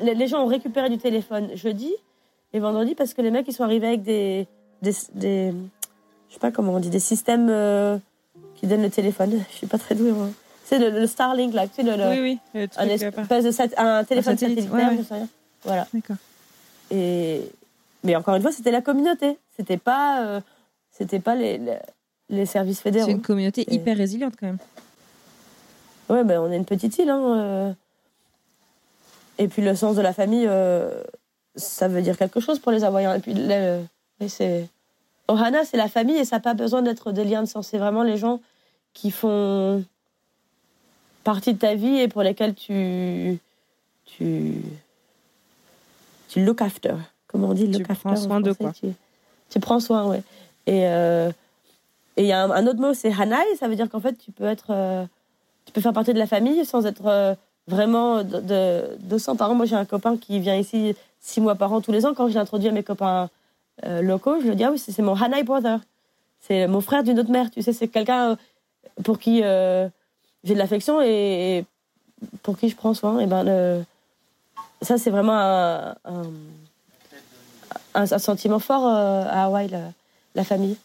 les 0.03 0.27
gens 0.27 0.43
ont 0.43 0.47
récupéré 0.47 0.89
du 0.89 0.97
téléphone 0.97 1.49
jeudi 1.55 1.91
et 2.53 2.59
vendredi 2.59 2.95
parce 2.95 3.13
que 3.13 3.21
les 3.21 3.31
mecs 3.31 3.47
ils 3.47 3.53
sont 3.53 3.63
arrivés 3.63 3.87
avec 3.87 4.03
des 4.03 4.47
des, 4.81 4.93
des 5.13 5.53
je 6.29 6.33
sais 6.33 6.39
pas 6.39 6.51
comment 6.51 6.73
on 6.73 6.79
dit 6.79 6.89
des 6.89 6.99
systèmes 6.99 7.47
euh, 7.49 7.97
qui 8.55 8.67
donnent 8.67 8.81
le 8.81 8.89
téléphone. 8.89 9.39
Je 9.51 9.55
suis 9.55 9.67
pas 9.67 9.77
très 9.77 9.95
douée. 9.95 10.11
C'est 10.65 10.79
le, 10.79 11.05
Starlink 11.05 11.53
là, 11.53 11.67
tu 11.67 11.75
sais 11.75 11.83
le, 11.83 11.91
oui 12.09 12.39
oui, 12.53 12.69
un, 12.77 12.85
de 12.87 12.91
un 13.77 14.03
téléphone 14.03 14.37
satellitaire, 14.37 14.91
Voilà. 15.63 15.87
D'accord. 15.93 16.15
Et 16.89 17.41
mais 18.03 18.15
encore 18.15 18.35
une 18.35 18.41
fois, 18.41 18.51
c'était 18.51 18.71
la 18.71 18.81
communauté. 18.81 19.37
C'était 19.55 19.77
pas 19.77 20.25
euh, 20.25 20.41
c'était 20.91 21.19
pas 21.19 21.35
les, 21.35 21.59
les, 22.29 22.45
services 22.45 22.81
fédéraux. 22.81 23.05
C'est 23.05 23.11
une 23.11 23.21
communauté 23.21 23.65
hyper 23.71 23.97
résiliente 23.97 24.33
quand 24.39 24.47
même. 24.47 24.57
Ouais, 26.09 26.23
ben 26.23 26.39
on 26.39 26.51
est 26.51 26.57
une 26.57 26.65
petite 26.65 26.97
île. 26.97 27.09
Hein, 27.09 27.21
euh. 27.21 27.73
Et 29.37 29.47
puis 29.47 29.61
le 29.61 29.75
sens 29.75 29.95
de 29.95 30.01
la 30.01 30.13
famille, 30.13 30.45
euh, 30.47 31.03
ça 31.55 31.87
veut 31.87 32.01
dire 32.01 32.17
quelque 32.17 32.39
chose 32.39 32.59
pour 32.59 32.71
les 32.71 32.83
Hawaïens. 32.83 33.15
Et 33.15 33.19
puis 33.19 33.35
c'est 34.27 34.69
Ohana, 35.27 35.65
c'est 35.65 35.77
la 35.77 35.87
famille 35.87 36.17
et 36.17 36.25
ça 36.25 36.37
n'a 36.37 36.41
pas 36.41 36.53
besoin 36.53 36.81
d'être 36.81 37.11
des 37.11 37.23
liens 37.23 37.41
de 37.41 37.47
sang. 37.47 37.61
C'est 37.61 37.77
vraiment 37.77 38.03
les 38.03 38.17
gens 38.17 38.39
qui 38.93 39.11
font 39.11 39.83
partie 41.23 41.53
de 41.53 41.59
ta 41.59 41.75
vie 41.75 41.99
et 41.99 42.07
pour 42.07 42.23
lesquels 42.23 42.53
tu 42.53 43.39
tu 44.05 44.61
tu 46.29 46.45
look 46.45 46.61
after. 46.61 46.95
Comment 47.27 47.49
on 47.49 47.53
dit 47.53 47.67
look 47.67 47.87
tu 47.87 47.95
Prends 47.95 48.15
soin 48.15 48.41
de 48.41 48.51
quoi? 48.53 48.71
Tu, 49.49 49.59
prends 49.59 49.79
soin, 49.79 50.07
ouais. 50.07 50.23
Et 50.65 50.87
euh, 50.87 51.31
et 52.17 52.23
il 52.23 52.27
y 52.27 52.31
a 52.31 52.43
un, 52.43 52.67
autre 52.67 52.79
mot, 52.79 52.93
c'est 52.93 53.11
Hanai. 53.11 53.55
Ça 53.57 53.67
veut 53.67 53.75
dire 53.75 53.89
qu'en 53.89 53.99
fait, 53.99 54.13
tu 54.13 54.31
peux 54.31 54.45
être, 54.45 54.67
euh, 54.69 55.05
tu 55.65 55.73
peux 55.73 55.81
faire 55.81 55.93
partie 55.93 56.13
de 56.13 56.19
la 56.19 56.27
famille 56.27 56.63
sans 56.65 56.85
être 56.85 57.35
vraiment 57.67 58.23
de, 58.23 58.95
200 58.99 59.35
par 59.35 59.51
an. 59.51 59.55
Moi, 59.55 59.65
j'ai 59.65 59.75
un 59.75 59.85
copain 59.85 60.17
qui 60.17 60.39
vient 60.39 60.55
ici 60.55 60.95
six 61.19 61.41
mois 61.41 61.55
par 61.55 61.71
an 61.73 61.81
tous 61.81 61.91
les 61.91 62.05
ans. 62.05 62.13
Quand 62.13 62.27
je 62.27 62.35
l'introduis 62.35 62.67
à 62.67 62.71
mes 62.71 62.83
copains 62.83 63.29
euh, 63.85 64.01
locaux, 64.01 64.39
je 64.41 64.47
lui 64.47 64.55
dis 64.55 64.63
Ah 64.63 64.71
oui, 64.71 64.79
c'est 64.79 65.01
mon 65.01 65.15
Hanai 65.15 65.43
brother. 65.43 65.79
C'est 66.41 66.67
mon 66.67 66.81
frère 66.81 67.03
d'une 67.03 67.19
autre 67.19 67.31
mère. 67.31 67.49
Tu 67.49 67.61
sais, 67.61 67.73
c'est 67.73 67.87
quelqu'un 67.87 68.31
euh, 68.31 68.35
pour 69.03 69.17
qui 69.17 69.41
euh, 69.43 69.87
j'ai 70.43 70.53
de 70.53 70.59
l'affection 70.59 71.01
et, 71.01 71.65
pour 72.41 72.57
qui 72.57 72.69
je 72.69 72.75
prends 72.75 72.93
soin. 72.93 73.19
Et 73.19 73.27
ben, 73.27 73.85
ça, 74.81 74.97
c'est 74.97 75.09
vraiment 75.09 75.37
un, 75.37 75.95
un, 77.93 78.05
sentiment 78.05 78.59
fort 78.59 78.85
à 78.85 79.45
Hawaï, 79.45 79.69
la, 80.35 80.43
famille. 80.43 80.75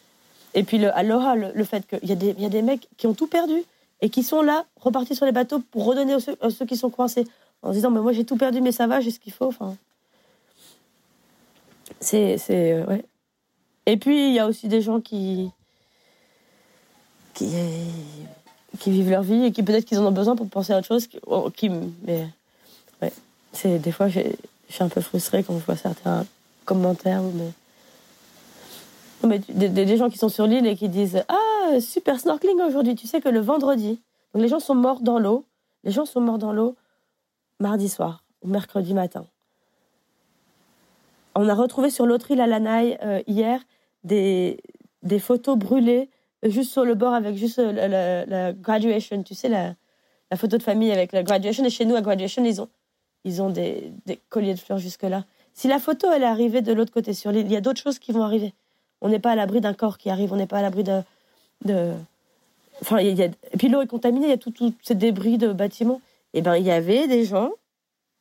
Et 0.53 0.63
puis 0.63 0.77
le 0.77 0.95
aloha, 0.97 1.35
le, 1.35 1.63
fait 1.65 1.85
qu'il 1.85 2.09
y, 2.09 2.41
y 2.41 2.45
a 2.45 2.49
des 2.49 2.61
mecs 2.61 2.87
qui 2.97 3.07
ont 3.07 3.13
tout 3.13 3.27
perdu 3.27 3.63
et 4.01 4.09
qui 4.09 4.23
sont 4.23 4.41
là, 4.41 4.65
repartis 4.75 5.15
sur 5.15 5.25
les 5.25 5.31
bateaux 5.31 5.59
pour 5.59 5.85
redonner 5.85 6.13
à 6.13 6.49
ceux, 6.49 6.65
qui 6.65 6.77
sont 6.77 6.89
coincés, 6.89 7.25
en 7.61 7.69
se 7.69 7.73
disant 7.75 7.91
mais 7.91 7.99
moi 7.99 8.13
j'ai 8.13 8.25
tout 8.25 8.37
perdu 8.37 8.61
mais 8.61 8.71
ça 8.71 8.87
va, 8.87 9.01
j'ai 9.01 9.11
ce 9.11 9.19
qu'il 9.19 9.33
faut. 9.33 9.47
Enfin, 9.47 9.75
c'est 11.99 12.37
c'est 12.37 12.73
euh, 12.73 12.85
ouais. 12.85 13.05
Et 13.85 13.97
puis 13.97 14.29
il 14.29 14.33
y 14.33 14.39
a 14.39 14.47
aussi 14.47 14.67
des 14.67 14.81
gens 14.81 15.01
qui 15.01 15.51
qui 17.33 17.51
qui 18.79 18.91
vivent 18.91 19.09
leur 19.09 19.23
vie 19.23 19.45
et 19.45 19.51
qui 19.51 19.63
peut-être 19.63 19.85
qu'ils 19.85 19.99
en 19.99 20.05
ont 20.05 20.11
besoin 20.11 20.35
pour 20.35 20.47
penser 20.47 20.73
à 20.73 20.77
autre 20.77 20.87
chose. 20.87 21.07
Qui, 21.07 21.19
oh, 21.27 21.51
mais 22.03 22.27
ouais, 23.01 23.11
c'est 23.51 23.79
des 23.79 23.91
fois 23.91 24.07
je 24.07 24.21
suis 24.69 24.83
un 24.83 24.89
peu 24.89 25.01
frustrée 25.01 25.43
quand 25.43 25.57
je 25.59 25.65
vois 25.65 25.75
certains 25.75 26.25
commentaires 26.65 27.21
mais 27.21 27.51
des, 29.27 29.97
gens 29.97 30.09
qui 30.09 30.17
sont 30.17 30.29
sur 30.29 30.47
l'île 30.47 30.65
et 30.67 30.75
qui 30.75 30.89
disent 30.89 31.23
Ah, 31.27 31.79
super 31.79 32.19
snorkeling 32.19 32.61
aujourd'hui. 32.61 32.95
Tu 32.95 33.07
sais 33.07 33.21
que 33.21 33.29
le 33.29 33.39
vendredi, 33.39 33.99
donc 34.33 34.43
les 34.43 34.49
gens 34.49 34.59
sont 34.59 34.75
morts 34.75 35.01
dans 35.01 35.19
l'eau. 35.19 35.45
Les 35.83 35.91
gens 35.91 36.05
sont 36.05 36.21
morts 36.21 36.37
dans 36.37 36.53
l'eau 36.53 36.75
mardi 37.59 37.89
soir 37.89 38.23
ou 38.41 38.47
mercredi 38.47 38.93
matin. 38.93 39.25
On 41.35 41.47
a 41.47 41.53
retrouvé 41.53 41.89
sur 41.89 42.05
l'autre 42.05 42.31
île 42.31 42.41
à 42.41 42.47
Lanai 42.47 42.97
euh, 43.03 43.21
hier 43.27 43.61
des, 44.03 44.59
des 45.03 45.19
photos 45.19 45.57
brûlées 45.57 46.09
juste 46.43 46.71
sur 46.71 46.85
le 46.85 46.95
bord 46.95 47.13
avec 47.13 47.35
juste 47.35 47.59
euh, 47.59 48.25
la, 48.25 48.53
graduation. 48.53 49.23
Tu 49.23 49.35
sais, 49.35 49.49
la, 49.49 49.75
la, 50.31 50.37
photo 50.37 50.57
de 50.57 50.63
famille 50.63 50.91
avec 50.91 51.11
la 51.11 51.23
graduation. 51.23 51.63
Et 51.65 51.69
chez 51.69 51.85
nous, 51.85 51.95
à 51.95 52.01
graduation, 52.01 52.43
ils 52.43 52.61
ont, 52.61 52.69
ils 53.25 53.41
ont 53.41 53.49
des, 53.49 53.91
des 54.05 54.19
colliers 54.29 54.53
de 54.53 54.59
fleurs 54.59 54.79
jusque-là. 54.79 55.25
Si 55.53 55.67
la 55.67 55.79
photo, 55.79 56.07
elle 56.11 56.23
est 56.23 56.27
arrivée 56.27 56.61
de 56.61 56.73
l'autre 56.73 56.93
côté 56.93 57.13
sur 57.13 57.31
l'île, 57.31 57.45
il 57.45 57.51
y 57.51 57.57
a 57.57 57.61
d'autres 57.61 57.81
choses 57.81 57.99
qui 57.99 58.11
vont 58.11 58.23
arriver. 58.23 58.53
On 59.01 59.09
n'est 59.09 59.19
pas 59.19 59.31
à 59.31 59.35
l'abri 59.35 59.61
d'un 59.61 59.73
corps 59.73 59.97
qui 59.97 60.09
arrive, 60.09 60.33
on 60.33 60.35
n'est 60.35 60.47
pas 60.47 60.59
à 60.59 60.61
l'abri 60.61 60.83
de, 60.83 61.01
de... 61.65 61.93
Enfin, 62.81 62.99
y 63.01 63.21
a... 63.21 63.25
Et 63.25 63.57
puis 63.57 63.69
l'eau 63.69 63.81
est 63.81 63.87
contaminée, 63.87 64.27
il 64.27 64.29
y 64.29 64.33
a 64.33 64.37
tous 64.37 64.53
ces 64.81 64.95
débris 64.95 65.37
de 65.37 65.53
bâtiments. 65.53 66.01
Et 66.33 66.39
eh 66.39 66.41
ben, 66.41 66.57
il 66.57 66.65
y 66.65 66.71
avait 66.71 67.07
des 67.07 67.25
gens, 67.25 67.51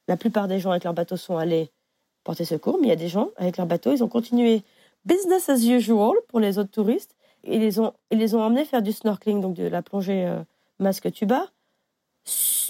la 0.06 0.16
plupart 0.16 0.48
des 0.48 0.60
gens 0.60 0.70
avec 0.70 0.84
leurs 0.84 0.94
bateaux 0.94 1.18
sont 1.18 1.36
allés 1.36 1.70
porter 2.24 2.44
secours, 2.44 2.78
mais 2.80 2.86
il 2.86 2.90
y 2.90 2.92
a 2.92 2.96
des 2.96 3.08
gens 3.08 3.30
avec 3.36 3.56
leurs 3.58 3.66
bateaux, 3.66 3.92
ils 3.92 4.02
ont 4.02 4.08
continué 4.08 4.62
business 5.04 5.48
as 5.48 5.64
usual 5.64 6.14
pour 6.28 6.40
les 6.40 6.58
autres 6.58 6.70
touristes. 6.70 7.14
Ils 7.44 7.60
les 7.60 7.78
ont, 7.78 7.92
ils 8.10 8.18
les 8.18 8.34
ont 8.34 8.42
emmenés 8.42 8.64
faire 8.64 8.82
du 8.82 8.92
snorkeling, 8.92 9.40
donc 9.40 9.54
de 9.54 9.64
la 9.64 9.82
plongée 9.82 10.26
euh, 10.26 10.42
masque 10.78 11.10
tuba. 11.12 11.46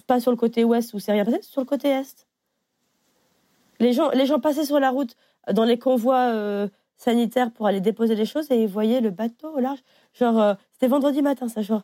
Pas 0.07 0.21
sur 0.21 0.31
le 0.31 0.37
côté 0.37 0.65
ouest 0.65 0.95
où 0.95 1.01
c'est 1.01 1.13
rien 1.13 1.25
passé, 1.25 1.43
sur 1.43 1.61
le 1.61 1.67
côté 1.67 1.89
est. 1.89 2.27
Les 3.81 3.93
gens, 3.93 4.11
les 4.11 4.27
gens 4.27 4.41
passaient 4.41 4.65
sur 4.65 4.81
la 4.81 4.91
route 4.91 5.17
dans 5.53 5.65
les 5.65 5.79
convois 5.79 6.33
euh, 6.33 6.69
sanitaire 6.99 7.51
pour 7.53 7.67
aller 7.67 7.81
déposer 7.81 8.15
les 8.17 8.27
choses 8.27 8.51
et 8.51 8.61
ils 8.61 8.69
voyaient 8.69 9.01
le 9.01 9.11
bateau 9.11 9.55
au 9.55 9.61
large. 9.61 9.79
Genre, 10.13 10.39
euh, 10.39 10.55
c'était 10.73 10.89
vendredi 10.89 11.23
matin, 11.23 11.49
ça, 11.49 11.63
genre. 11.63 11.83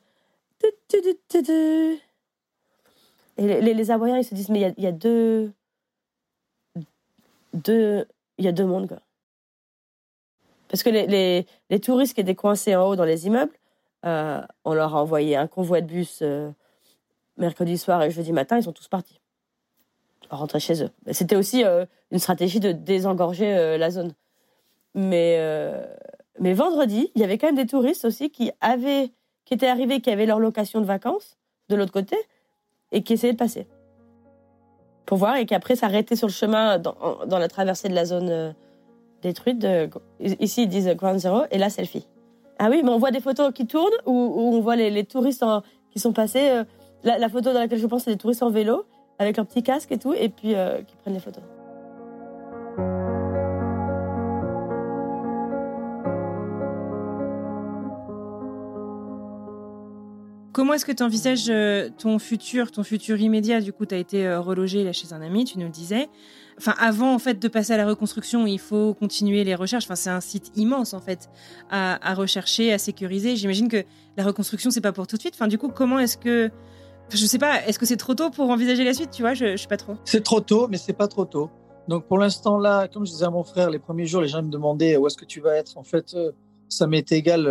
Et 3.36 3.46
les, 3.46 3.74
les, 3.74 3.90
Hawaïens, 3.90 4.18
ils 4.18 4.24
se 4.24 4.34
disent, 4.34 4.48
mais 4.48 4.74
il 4.76 4.84
y, 4.84 4.86
a, 4.86 4.92
deux. 4.92 5.52
deux 7.52 8.06
il 8.38 8.44
y 8.44 8.48
a 8.48 8.52
deux 8.52 8.66
mondes, 8.66 8.88
quoi. 8.88 9.00
Parce 10.68 10.82
que 10.82 10.90
les, 10.90 11.06
les, 11.06 11.46
les, 11.70 11.80
touristes 11.80 12.14
qui 12.14 12.20
étaient 12.20 12.34
coincés 12.34 12.74
en 12.74 12.88
haut 12.88 12.96
dans 12.96 13.04
les 13.04 13.26
immeubles, 13.26 13.52
euh, 14.04 14.40
on 14.64 14.74
leur 14.74 14.96
a 14.96 15.02
envoyé 15.02 15.36
un 15.36 15.46
convoi 15.46 15.80
de 15.80 15.86
bus 15.86 16.20
euh, 16.22 16.50
mercredi 17.36 17.78
soir 17.78 18.02
et 18.02 18.10
jeudi 18.10 18.32
matin, 18.32 18.56
ils 18.56 18.64
sont 18.64 18.72
tous 18.72 18.88
partis. 18.88 19.20
Rentrer 20.30 20.58
chez 20.58 20.82
eux. 20.82 20.90
C'était 21.12 21.36
aussi 21.36 21.62
une 22.10 22.18
stratégie 22.18 22.58
de 22.58 22.72
désengorger 22.72 23.76
la 23.78 23.90
zone. 23.90 24.14
Mais, 24.94 25.36
euh, 25.38 25.84
mais 26.38 26.52
vendredi, 26.52 27.10
il 27.14 27.20
y 27.20 27.24
avait 27.24 27.38
quand 27.38 27.48
même 27.48 27.56
des 27.56 27.66
touristes 27.66 28.04
aussi 28.04 28.30
qui 28.30 28.50
avaient, 28.60 29.12
qui 29.44 29.54
étaient 29.54 29.68
arrivés, 29.68 30.00
qui 30.00 30.10
avaient 30.10 30.26
leur 30.26 30.38
location 30.38 30.80
de 30.80 30.86
vacances 30.86 31.36
de 31.68 31.76
l'autre 31.76 31.92
côté 31.92 32.16
et 32.92 33.02
qui 33.02 33.14
essayaient 33.14 33.32
de 33.32 33.38
passer 33.38 33.66
pour 35.06 35.18
voir 35.18 35.36
et 35.36 35.46
qui 35.46 35.54
après 35.54 35.76
s'arrêtaient 35.76 36.16
sur 36.16 36.28
le 36.28 36.32
chemin 36.32 36.78
dans, 36.78 37.26
la 37.28 37.48
traversée 37.48 37.88
de 37.88 37.94
la 37.94 38.04
zone 38.06 38.28
euh, 38.30 38.52
détruite. 39.22 39.66
ici, 40.20 40.62
ils 40.62 40.68
disent 40.68 40.88
Ground 40.96 41.18
Zero 41.18 41.42
et 41.50 41.58
là, 41.58 41.68
selfie. 41.68 42.06
Ah 42.58 42.68
oui, 42.70 42.82
mais 42.82 42.90
on 42.90 42.98
voit 42.98 43.10
des 43.10 43.20
photos 43.20 43.52
qui 43.52 43.66
tournent 43.66 43.92
où, 44.06 44.12
on 44.12 44.60
voit 44.60 44.76
les, 44.76 45.04
touristes 45.04 45.44
qui 45.90 45.98
sont 45.98 46.12
passés. 46.12 46.48
Euh, 46.48 46.64
la, 47.02 47.28
photo 47.28 47.52
dans 47.52 47.58
laquelle 47.58 47.80
je 47.80 47.86
pense, 47.86 48.04
c'est 48.04 48.12
des 48.12 48.16
touristes 48.16 48.42
en 48.42 48.50
vélo 48.50 48.86
avec 49.18 49.36
leur 49.36 49.46
petit 49.46 49.62
casque 49.62 49.92
et 49.92 49.98
tout, 49.98 50.14
et 50.14 50.28
puis 50.28 50.54
qui 50.86 50.96
prennent 50.96 51.14
des 51.14 51.20
photos. 51.20 51.44
Comment 60.54 60.74
est-ce 60.74 60.86
que 60.86 60.92
tu 60.92 61.02
envisages 61.02 61.50
euh, 61.50 61.90
ton 61.98 62.20
futur, 62.20 62.70
ton 62.70 62.84
futur 62.84 63.20
immédiat? 63.20 63.60
Du 63.60 63.72
coup, 63.72 63.86
tu 63.86 63.94
as 63.96 63.98
été 63.98 64.24
euh, 64.24 64.40
relogé 64.40 64.84
là 64.84 64.92
chez 64.92 65.12
un 65.12 65.20
ami, 65.20 65.44
tu 65.44 65.58
nous 65.58 65.64
le 65.64 65.72
disais. 65.72 66.08
Enfin, 66.58 66.76
avant 66.78 67.12
en 67.12 67.18
fait 67.18 67.40
de 67.40 67.48
passer 67.48 67.72
à 67.72 67.76
la 67.76 67.84
reconstruction, 67.84 68.46
il 68.46 68.60
faut 68.60 68.94
continuer 68.94 69.42
les 69.42 69.56
recherches. 69.56 69.86
Enfin, 69.86 69.96
c'est 69.96 70.10
un 70.10 70.20
site 70.20 70.52
immense 70.54 70.94
en 70.94 71.00
fait 71.00 71.28
à, 71.70 72.14
rechercher, 72.14 72.72
à 72.72 72.78
sécuriser. 72.78 73.34
J'imagine 73.34 73.66
que 73.66 73.82
la 74.16 74.22
reconstruction 74.22 74.70
c'est 74.70 74.80
pas 74.80 74.92
pour 74.92 75.08
tout 75.08 75.16
de 75.16 75.20
suite. 75.20 75.34
Enfin, 75.34 75.48
du 75.48 75.58
coup, 75.58 75.70
comment 75.70 75.98
est-ce 75.98 76.16
que 76.16 76.52
je 77.10 77.26
sais 77.26 77.38
pas, 77.38 77.66
est-ce 77.66 77.80
que 77.80 77.84
c'est 77.84 77.96
trop 77.96 78.14
tôt 78.14 78.30
pour 78.30 78.48
envisager 78.48 78.84
la 78.84 78.94
suite? 78.94 79.10
Tu 79.10 79.22
vois, 79.22 79.34
je, 79.34 79.56
je 79.56 79.62
sais 79.62 79.66
pas 79.66 79.76
trop. 79.76 79.96
C'est 80.04 80.22
trop 80.22 80.40
tôt, 80.40 80.68
mais 80.68 80.76
c'est 80.76 80.92
pas 80.92 81.08
trop 81.08 81.24
tôt. 81.24 81.50
Donc 81.88 82.06
pour 82.06 82.16
l'instant 82.16 82.58
là, 82.58 82.86
comme 82.86 83.04
je 83.04 83.10
disais 83.10 83.24
à 83.24 83.30
mon 83.30 83.42
frère, 83.42 83.70
les 83.70 83.80
premiers 83.80 84.06
jours, 84.06 84.22
les 84.22 84.28
gens 84.28 84.40
me 84.40 84.50
demandaient 84.50 84.96
où 84.96 85.08
est-ce 85.08 85.16
que 85.16 85.24
tu 85.24 85.40
vas 85.40 85.56
être? 85.56 85.76
En 85.76 85.82
fait, 85.82 86.14
euh, 86.14 86.30
ça 86.74 86.86
m'est 86.86 87.10
égal. 87.12 87.46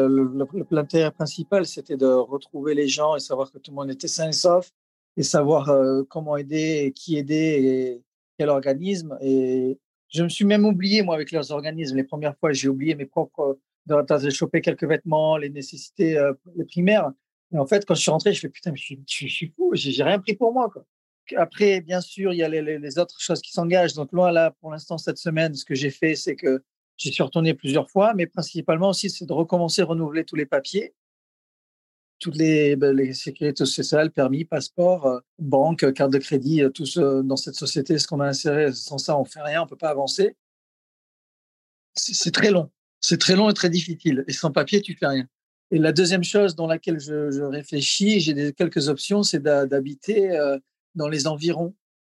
L'intérêt 0.71 1.11
principal, 1.11 1.65
c'était 1.65 1.97
de 1.97 2.05
retrouver 2.05 2.73
les 2.75 2.87
gens 2.87 3.15
et 3.15 3.19
savoir 3.19 3.51
que 3.51 3.57
tout 3.57 3.71
le 3.71 3.75
monde 3.75 3.91
était 3.91 4.07
sain 4.07 4.29
et 4.29 4.33
sauf 4.33 4.71
et 5.17 5.23
savoir 5.23 5.69
euh, 5.69 6.03
comment 6.09 6.37
aider, 6.37 6.91
qui 6.95 7.17
aider 7.17 7.35
et 7.35 8.01
quel 8.37 8.49
organisme. 8.49 9.17
Et 9.21 9.79
je 10.09 10.23
me 10.23 10.29
suis 10.29 10.45
même 10.45 10.65
oublié, 10.65 11.01
moi, 11.03 11.15
avec 11.15 11.31
leurs 11.31 11.51
organismes. 11.51 11.97
Les 11.97 12.03
premières 12.03 12.37
fois, 12.37 12.51
j'ai 12.51 12.67
oublié 12.67 12.95
mes 12.95 13.05
propres. 13.05 13.59
J'ai 13.87 14.31
chopé 14.31 14.61
quelques 14.61 14.85
vêtements, 14.85 15.37
les 15.37 15.49
nécessités 15.49 16.17
euh, 16.17 16.33
les 16.55 16.65
primaires. 16.65 17.11
Et 17.53 17.57
en 17.57 17.65
fait, 17.65 17.85
quand 17.85 17.95
je 17.95 18.01
suis 18.01 18.11
rentré, 18.11 18.33
je 18.33 18.39
fais 18.39 18.49
putain, 18.49 18.73
je 18.75 18.81
suis, 18.81 19.03
je 19.05 19.27
suis 19.27 19.53
fou, 19.55 19.71
j'ai 19.73 20.03
rien 20.03 20.19
pris 20.19 20.35
pour 20.35 20.53
moi. 20.53 20.69
Quoi. 20.71 20.85
Après, 21.35 21.81
bien 21.81 22.01
sûr, 22.01 22.33
il 22.33 22.37
y 22.37 22.43
a 22.43 22.49
les, 22.49 22.99
autres 22.99 23.19
choses 23.19 23.41
qui 23.41 23.51
s'engagent. 23.51 23.93
Donc, 23.93 24.11
là, 24.13 24.31
là, 24.31 24.51
pour 24.59 24.71
l'instant, 24.71 24.97
cette 24.97 25.17
semaine, 25.17 25.53
ce 25.53 25.65
que 25.65 25.75
j'ai 25.75 25.91
fait, 25.91 26.15
c'est 26.15 26.35
que 26.35 26.63
J'y 26.97 27.11
suis 27.11 27.23
retourné 27.23 27.53
plusieurs 27.53 27.89
fois, 27.89 28.13
mais 28.13 28.27
principalement 28.27 28.89
aussi, 28.89 29.09
c'est 29.09 29.25
de 29.25 29.33
recommencer 29.33 29.81
à 29.81 29.85
renouveler 29.85 30.25
tous 30.25 30.35
les 30.35 30.45
papiers, 30.45 30.93
toutes 32.19 32.37
les, 32.37 32.75
ben, 32.75 32.95
les 32.95 33.13
sécurités 33.13 33.65
sociales, 33.65 34.11
permis, 34.11 34.45
passeport, 34.45 35.05
euh, 35.07 35.19
banque, 35.39 35.91
carte 35.93 36.11
de 36.11 36.19
crédit, 36.19 36.61
euh, 36.61 36.69
tout 36.69 36.85
ce, 36.85 37.21
dans 37.21 37.35
cette 37.35 37.55
société, 37.55 37.97
ce 37.97 38.07
qu'on 38.07 38.21
a 38.21 38.27
inséré. 38.27 38.71
Sans 38.71 38.97
ça, 38.97 39.17
on 39.17 39.25
fait 39.25 39.41
rien, 39.41 39.63
on 39.63 39.67
peut 39.67 39.75
pas 39.75 39.89
avancer. 39.89 40.37
C'est 41.95 42.31
très 42.31 42.49
long. 42.49 42.71
C'est 43.01 43.19
très 43.19 43.35
long 43.35 43.49
et 43.49 43.53
très 43.53 43.69
difficile. 43.69 44.23
Et 44.27 44.33
sans 44.33 44.51
papier, 44.51 44.81
tu 44.81 44.95
fais 44.95 45.07
rien. 45.07 45.27
Et 45.71 45.79
la 45.79 45.91
deuxième 45.91 46.23
chose 46.23 46.55
dans 46.55 46.67
laquelle 46.67 46.99
je, 46.99 47.31
je 47.31 47.41
réfléchis, 47.41 48.19
j'ai 48.19 48.53
quelques 48.53 48.87
options, 48.87 49.23
c'est 49.23 49.41
d'habiter 49.41 50.31
euh, 50.31 50.57
dans 50.95 51.07
les 51.07 51.27
environs. 51.27 51.75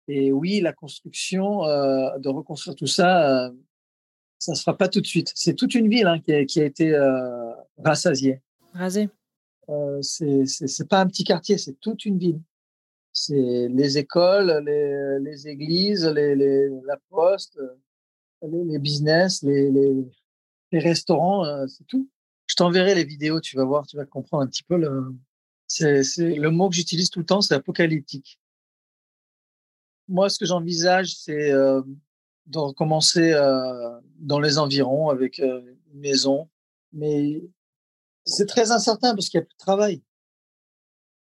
Et 0.08 0.30
oui, 0.30 0.60
la 0.60 0.72
construction, 0.72 1.62
de 1.64 2.28
reconstruire 2.28 2.76
tout 2.76 2.86
ça, 2.86 3.50
ça 4.38 4.52
ne 4.52 4.56
se 4.56 4.62
fera 4.62 4.76
pas 4.76 4.88
tout 4.88 5.00
de 5.00 5.06
suite. 5.06 5.32
C'est 5.34 5.54
toute 5.54 5.74
une 5.74 5.88
ville 5.88 6.06
hein, 6.06 6.20
qui, 6.20 6.32
a, 6.32 6.44
qui, 6.44 6.60
a, 6.60 6.64
été 6.64 6.94
euh, 6.94 7.52
rassasiée. 7.78 8.40
Rasée. 8.74 9.08
Euh, 9.68 10.00
c'est 10.02 10.88
pas 10.88 11.00
un 11.00 11.06
petit 11.06 11.24
quartier, 11.24 11.58
c'est 11.58 11.80
toute 11.80 12.04
une 12.04 12.18
ville. 12.18 12.40
C'est 13.12 13.68
les 13.68 13.98
écoles, 13.98 14.62
les, 14.64 15.18
les 15.20 15.48
églises, 15.48 16.06
les, 16.06 16.36
les, 16.36 16.68
la 16.84 16.98
poste, 17.08 17.58
les, 18.42 18.64
les 18.64 18.78
business, 18.78 19.42
les, 19.42 19.70
les 20.72 20.78
restaurants, 20.78 21.44
euh, 21.44 21.66
c'est 21.66 21.84
tout. 21.86 22.08
Je 22.46 22.54
t'enverrai 22.54 22.94
les 22.94 23.04
vidéos, 23.04 23.40
tu 23.40 23.56
vas 23.56 23.64
voir, 23.64 23.86
tu 23.86 23.96
vas 23.96 24.04
comprendre 24.04 24.44
un 24.44 24.46
petit 24.46 24.62
peu. 24.62 24.76
Le, 24.76 25.14
c'est, 25.66 26.02
le 26.18 26.50
mot 26.50 26.68
que 26.68 26.76
j'utilise 26.76 27.10
tout 27.10 27.18
le 27.18 27.26
temps, 27.26 27.40
c'est 27.40 27.54
apocalyptique. 27.54 28.38
Moi, 30.08 30.28
ce 30.28 30.38
que 30.38 30.46
j'envisage, 30.46 31.16
c'est 31.16 31.50
euh, 31.50 31.82
de 32.46 32.58
recommencer 32.58 33.32
euh, 33.32 34.00
dans 34.18 34.40
les 34.40 34.58
environs 34.58 35.08
avec 35.08 35.40
euh, 35.40 35.60
une 35.92 36.00
maison. 36.00 36.48
Mais 36.92 37.42
c'est 38.24 38.46
très 38.46 38.70
incertain 38.70 39.14
parce 39.14 39.28
qu'il 39.28 39.40
n'y 39.40 39.44
a 39.44 39.46
plus 39.46 39.54
de 39.54 39.64
travail. 39.64 40.02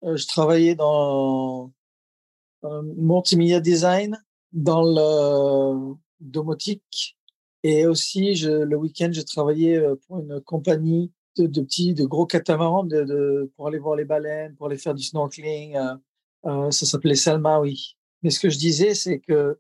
Euh, 0.03 0.15
je 0.15 0.28
travaillais 0.28 0.76
dans, 0.76 1.72
multimedia 2.95 3.59
design, 3.59 4.18
dans 4.51 4.84
le 4.84 5.95
domotique 6.20 7.18
et 7.63 7.86
aussi 7.86 8.36
le 8.36 8.76
week-end, 8.76 9.09
je 9.11 9.22
travaillais 9.22 9.82
pour 10.05 10.20
une 10.20 10.39
compagnie 10.41 11.11
de, 11.38 11.61
petits, 11.61 11.93
de 11.93 12.05
gros 12.05 12.26
catamarans 12.26 12.88
pour 13.55 13.68
aller 13.68 13.80
voir 13.80 13.95
les 13.95 14.05
baleines, 14.05 14.55
pour 14.55 14.68
aller 14.68 14.78
faire 14.78 14.93
du 14.93 15.03
snorkeling. 15.03 15.78
Ça 16.43 16.72
s'appelait 16.72 17.15
Salma, 17.15 17.59
oui. 17.59 17.97
Mais 18.22 18.30
ce 18.30 18.39
que 18.39 18.49
je 18.49 18.57
disais, 18.57 18.93
c'est 18.93 19.20
que 19.20 19.59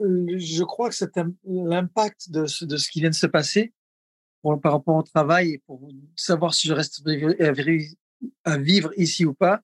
je 0.00 0.62
crois 0.64 0.90
que 0.90 0.96
l'impact 1.44 2.30
de 2.30 2.46
ce, 2.46 2.64
de 2.64 2.76
ce 2.76 2.90
qui 2.90 3.00
vient 3.00 3.10
de 3.10 3.14
se 3.14 3.26
passer 3.26 3.72
par 4.62 4.72
rapport 4.72 4.96
au 4.96 5.02
travail 5.02 5.52
et 5.52 5.58
pour 5.66 5.88
savoir 6.14 6.54
si 6.54 6.68
je 6.68 6.72
reste 6.72 7.02
à 8.44 8.58
vivre 8.58 8.92
ici 8.96 9.24
ou 9.24 9.34
pas. 9.34 9.60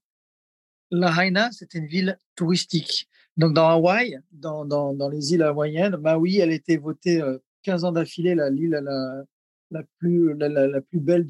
La 0.90 1.10
Haina, 1.10 1.50
c'est 1.52 1.74
une 1.74 1.86
ville 1.86 2.18
touristique. 2.34 3.08
Donc, 3.36 3.54
dans 3.54 3.68
Hawaï, 3.68 4.18
dans, 4.30 4.64
dans, 4.64 4.92
dans 4.92 5.08
les 5.08 5.32
îles 5.32 5.42
hawaïennes, 5.42 5.96
Maui, 5.96 6.38
elle 6.38 6.50
a 6.50 6.54
été 6.54 6.76
votée 6.76 7.22
15 7.62 7.84
euh, 7.84 7.88
ans 7.88 7.92
d'affilée 7.92 8.34
l'île 8.50 8.70
la, 8.70 9.24
la, 9.70 9.82
plus, 9.98 10.34
la, 10.36 10.80
plus 10.82 11.00
belle 11.00 11.26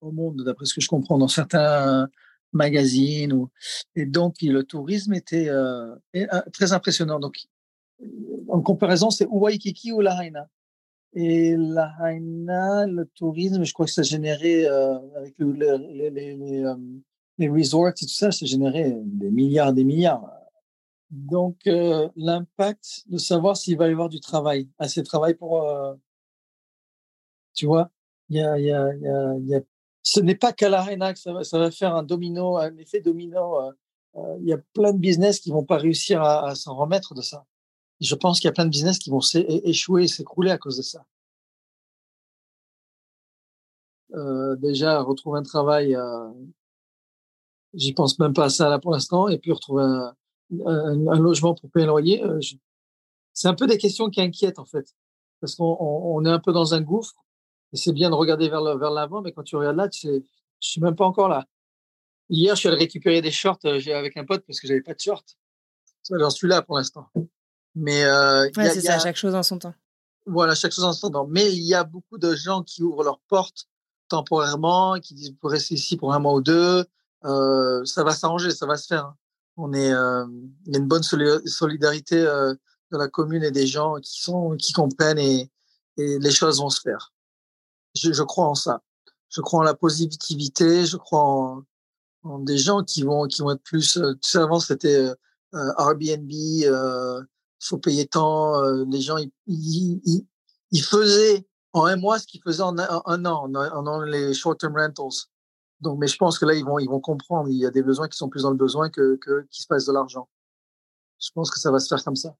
au 0.00 0.10
monde, 0.10 0.42
d'après 0.44 0.64
ce 0.64 0.74
que 0.74 0.80
je 0.80 0.88
comprends 0.88 1.18
dans 1.18 1.28
certains 1.28 2.08
magazines. 2.52 3.46
Et 3.94 4.06
donc, 4.06 4.36
le 4.40 4.62
tourisme 4.62 5.12
était 5.12 5.50
euh, 5.50 5.94
euh, 6.16 6.26
très 6.52 6.72
impressionnant. 6.72 7.20
Donc, 7.20 7.46
en 8.48 8.60
comparaison, 8.62 9.10
c'est 9.10 9.26
Waikiki 9.26 9.92
ou 9.92 10.00
Lahaina. 10.00 10.48
Et 11.14 11.56
Lahaina, 11.56 12.86
le 12.86 13.06
tourisme, 13.06 13.64
je 13.64 13.72
crois 13.72 13.86
que 13.86 13.92
ça 13.92 14.02
générait, 14.02 14.66
euh, 14.66 14.98
avec 15.16 15.40
euh, 15.40 15.78
les, 17.38 17.48
resorts 17.48 17.88
et 17.88 17.94
tout 17.94 18.08
ça, 18.08 18.30
ça 18.30 18.46
générait 18.46 18.94
des 19.04 19.30
milliards, 19.30 19.72
des 19.72 19.84
milliards. 19.84 20.30
Donc, 21.10 21.66
euh, 21.66 22.08
l'impact 22.16 23.04
de 23.06 23.18
savoir 23.18 23.56
s'il 23.56 23.78
va 23.78 23.88
y 23.88 23.92
avoir 23.92 24.08
du 24.10 24.20
travail, 24.20 24.68
assez 24.78 25.00
de 25.00 25.06
travail 25.06 25.34
pour, 25.34 25.66
tu 27.54 27.66
vois, 27.66 27.90
y 28.28 28.40
a, 28.40 28.58
y 28.58 28.70
a, 28.70 28.94
y 28.94 29.08
a, 29.08 29.34
y 29.38 29.54
a 29.54 29.60
ce 30.02 30.20
n'est 30.20 30.36
pas 30.36 30.52
qu'à 30.52 30.68
Lahaina 30.68 31.12
que 31.12 31.18
ça 31.18 31.32
va, 31.32 31.70
faire 31.70 31.94
un 31.94 32.02
domino, 32.02 32.56
un 32.56 32.76
effet 32.76 33.00
domino. 33.00 33.58
Il 34.40 34.46
y 34.46 34.52
a 34.52 34.58
plein 34.72 34.92
de 34.92 34.98
business 34.98 35.40
qui 35.40 35.50
vont 35.50 35.64
pas 35.64 35.76
réussir 35.76 36.22
à 36.22 36.54
s'en 36.54 36.74
remettre 36.76 37.14
de 37.14 37.20
ça 37.22 37.44
je 38.00 38.14
pense 38.14 38.40
qu'il 38.40 38.48
y 38.48 38.50
a 38.50 38.52
plein 38.52 38.64
de 38.64 38.70
business 38.70 38.98
qui 38.98 39.10
vont 39.10 39.20
échouer 39.20 40.04
et 40.04 40.08
s'écrouler 40.08 40.50
à 40.50 40.58
cause 40.58 40.76
de 40.76 40.82
ça. 40.82 41.04
Euh, 44.14 44.56
déjà, 44.56 45.02
retrouver 45.02 45.38
un 45.38 45.42
travail, 45.42 45.94
euh, 45.94 46.30
j'y 47.74 47.92
pense 47.92 48.18
même 48.18 48.32
pas 48.32 48.44
à 48.44 48.50
ça 48.50 48.68
là 48.68 48.78
pour 48.78 48.92
l'instant, 48.92 49.28
et 49.28 49.38
puis 49.38 49.52
retrouver 49.52 49.82
un, 49.82 50.14
un, 50.66 51.18
logement 51.18 51.54
pour 51.54 51.70
payer 51.70 51.84
un 51.84 51.88
loyer, 51.88 52.24
euh, 52.24 52.40
c'est 53.34 53.48
un 53.48 53.54
peu 53.54 53.66
des 53.66 53.76
questions 53.76 54.08
qui 54.08 54.22
inquiètent 54.22 54.58
en 54.58 54.64
fait, 54.64 54.94
parce 55.40 55.56
qu'on 55.56 55.76
on, 55.78 56.24
est 56.24 56.30
un 56.30 56.38
peu 56.38 56.52
dans 56.52 56.72
un 56.72 56.80
gouffre, 56.80 57.22
et 57.74 57.76
c'est 57.76 57.92
bien 57.92 58.08
de 58.08 58.14
regarder 58.14 58.48
vers 58.48 58.62
l'avant, 58.62 59.20
mais 59.20 59.32
quand 59.32 59.42
tu 59.42 59.56
regardes 59.56 59.76
là, 59.76 59.88
tu 59.88 60.00
sais, 60.08 60.24
je 60.60 60.68
suis 60.68 60.80
même 60.80 60.96
pas 60.96 61.04
encore 61.04 61.28
là. 61.28 61.46
Hier, 62.30 62.54
je 62.54 62.60
suis 62.60 62.68
allé 62.68 62.78
récupérer 62.78 63.20
des 63.20 63.30
shorts 63.30 63.58
avec 63.64 64.16
un 64.16 64.24
pote 64.24 64.44
parce 64.46 64.60
que 64.60 64.66
j'avais 64.66 64.82
pas 64.82 64.94
de 64.94 65.00
shorts. 65.00 65.24
J'en 66.10 66.30
suis 66.30 66.48
là 66.48 66.62
pour 66.62 66.76
l'instant. 66.76 67.08
Mais 67.78 68.04
euh, 68.04 68.48
c'est 68.54 68.80
ça, 68.80 68.98
chaque 68.98 69.16
chose 69.16 69.34
en 69.34 69.42
son 69.44 69.58
temps. 69.58 69.74
Voilà, 70.26 70.54
chaque 70.54 70.72
chose 70.72 70.84
en 70.84 70.92
son 70.92 71.10
temps. 71.10 71.26
Mais 71.28 71.52
il 71.52 71.62
y 71.62 71.74
a 71.74 71.84
beaucoup 71.84 72.18
de 72.18 72.34
gens 72.34 72.62
qui 72.62 72.82
ouvrent 72.82 73.04
leurs 73.04 73.20
portes 73.28 73.68
temporairement, 74.08 74.98
qui 75.00 75.14
disent 75.14 75.34
pour 75.40 75.50
rester 75.50 75.74
ici 75.74 75.96
pour 75.96 76.12
un 76.12 76.18
mois 76.18 76.34
ou 76.34 76.40
deux. 76.40 76.84
Euh, 77.24 77.84
ça 77.84 78.02
va 78.02 78.10
s'arranger, 78.12 78.50
ça 78.50 78.66
va 78.66 78.76
se 78.76 78.86
faire. 78.86 79.04
Hein. 79.04 79.16
On 79.56 79.72
est, 79.72 79.92
euh, 79.92 80.26
il 80.66 80.72
y 80.72 80.76
a 80.76 80.80
une 80.80 80.88
bonne 80.88 81.02
solidarité 81.02 82.16
euh, 82.16 82.54
de 82.90 82.98
la 82.98 83.08
commune 83.08 83.44
et 83.44 83.50
des 83.50 83.66
gens 83.66 83.96
qui 83.96 84.20
sont, 84.20 84.56
qui 84.56 84.72
comprennent 84.72 85.18
et, 85.18 85.50
et 85.98 86.18
les 86.18 86.30
choses 86.30 86.58
vont 86.58 86.70
se 86.70 86.80
faire. 86.80 87.12
Je, 87.94 88.12
je, 88.12 88.22
crois 88.22 88.46
en 88.46 88.54
ça. 88.54 88.82
Je 89.28 89.40
crois 89.40 89.60
en 89.60 89.64
la 89.64 89.74
positivité. 89.74 90.84
Je 90.84 90.96
crois 90.96 91.22
en, 91.22 91.62
en 92.22 92.38
des 92.40 92.58
gens 92.58 92.82
qui 92.82 93.02
vont, 93.02 93.26
qui 93.26 93.42
vont 93.42 93.52
être 93.52 93.62
plus. 93.62 93.92
Tu 93.92 94.28
sais, 94.28 94.38
avant 94.38 94.60
c'était 94.60 95.12
euh, 95.54 95.72
Airbnb 95.78 96.30
faut 97.60 97.78
payer 97.78 98.06
tant. 98.06 98.62
Euh, 98.62 98.84
les 98.88 99.00
gens, 99.00 99.16
ils, 99.46 100.82
faisaient 100.82 101.46
en 101.72 101.84
un 101.86 101.96
mois 101.96 102.18
ce 102.18 102.26
qu'ils 102.26 102.42
faisaient 102.42 102.62
en 102.62 102.78
un, 102.78 103.24
an, 103.24 103.50
en, 103.54 103.86
en, 103.86 104.00
les 104.02 104.34
short-term 104.34 104.74
rentals. 104.76 105.26
Donc, 105.80 105.98
mais 105.98 106.08
je 106.08 106.16
pense 106.16 106.38
que 106.38 106.46
là, 106.46 106.54
ils 106.54 106.64
vont, 106.64 106.78
ils 106.78 106.88
vont 106.88 107.00
comprendre. 107.00 107.48
Il 107.50 107.58
y 107.58 107.66
a 107.66 107.70
des 107.70 107.82
besoins 107.82 108.08
qui 108.08 108.16
sont 108.16 108.28
plus 108.28 108.42
dans 108.42 108.50
le 108.50 108.56
besoin 108.56 108.90
que, 108.90 109.18
qu'il 109.50 109.62
se 109.62 109.66
passe 109.66 109.86
de 109.86 109.92
l'argent. 109.92 110.28
Je 111.20 111.30
pense 111.34 111.50
que 111.50 111.58
ça 111.58 111.70
va 111.70 111.78
se 111.78 111.88
faire 111.88 112.02
comme 112.02 112.16
ça. 112.16 112.34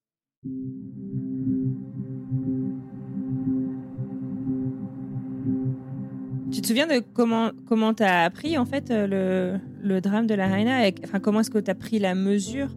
te 6.60 6.66
souviens 6.66 6.86
de 6.86 7.02
comment 7.14 7.50
comment 7.66 7.94
t'as 7.94 8.24
appris 8.24 8.58
en 8.58 8.66
fait 8.66 8.90
le, 8.90 9.58
le 9.80 10.00
drame 10.00 10.26
de 10.26 10.34
la 10.34 10.48
Reina 10.48 10.86
Enfin, 11.04 11.18
comment 11.18 11.40
est-ce 11.40 11.50
que 11.50 11.58
tu 11.58 11.70
as 11.70 11.74
pris 11.74 11.98
la 11.98 12.14
mesure 12.14 12.68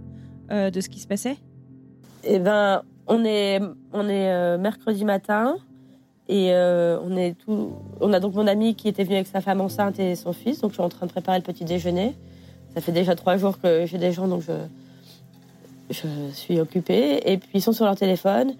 de 0.49 0.81
ce 0.81 0.87
qui 0.87 0.99
se 0.99 1.07
passait? 1.07 1.37
Eh 2.23 2.39
ben, 2.39 2.83
on 3.07 3.25
est 3.25 3.59
on 3.93 4.07
est 4.07 4.57
mercredi 4.57 5.05
matin 5.05 5.57
et 6.27 6.53
on 6.53 7.15
est 7.17 7.33
tout. 7.33 7.73
On 7.99 8.13
a 8.13 8.19
donc 8.19 8.35
mon 8.35 8.47
ami 8.47 8.75
qui 8.75 8.87
était 8.87 9.03
venu 9.03 9.15
avec 9.15 9.27
sa 9.27 9.41
femme 9.41 9.61
enceinte 9.61 9.99
et 9.99 10.15
son 10.15 10.33
fils. 10.33 10.61
Donc 10.61 10.71
je 10.71 10.75
suis 10.75 10.83
en 10.83 10.89
train 10.89 11.05
de 11.05 11.11
préparer 11.11 11.37
le 11.37 11.43
petit 11.43 11.65
déjeuner. 11.65 12.15
Ça 12.73 12.81
fait 12.81 12.91
déjà 12.91 13.15
trois 13.15 13.37
jours 13.37 13.59
que 13.59 13.85
j'ai 13.85 13.97
des 13.97 14.11
gens, 14.11 14.27
donc 14.27 14.41
je 14.41 14.53
je 15.91 16.07
suis 16.33 16.59
occupée. 16.59 17.21
Et 17.25 17.37
puis 17.37 17.49
ils 17.55 17.61
sont 17.61 17.73
sur 17.73 17.85
leur 17.85 17.95
téléphone. 17.95 18.53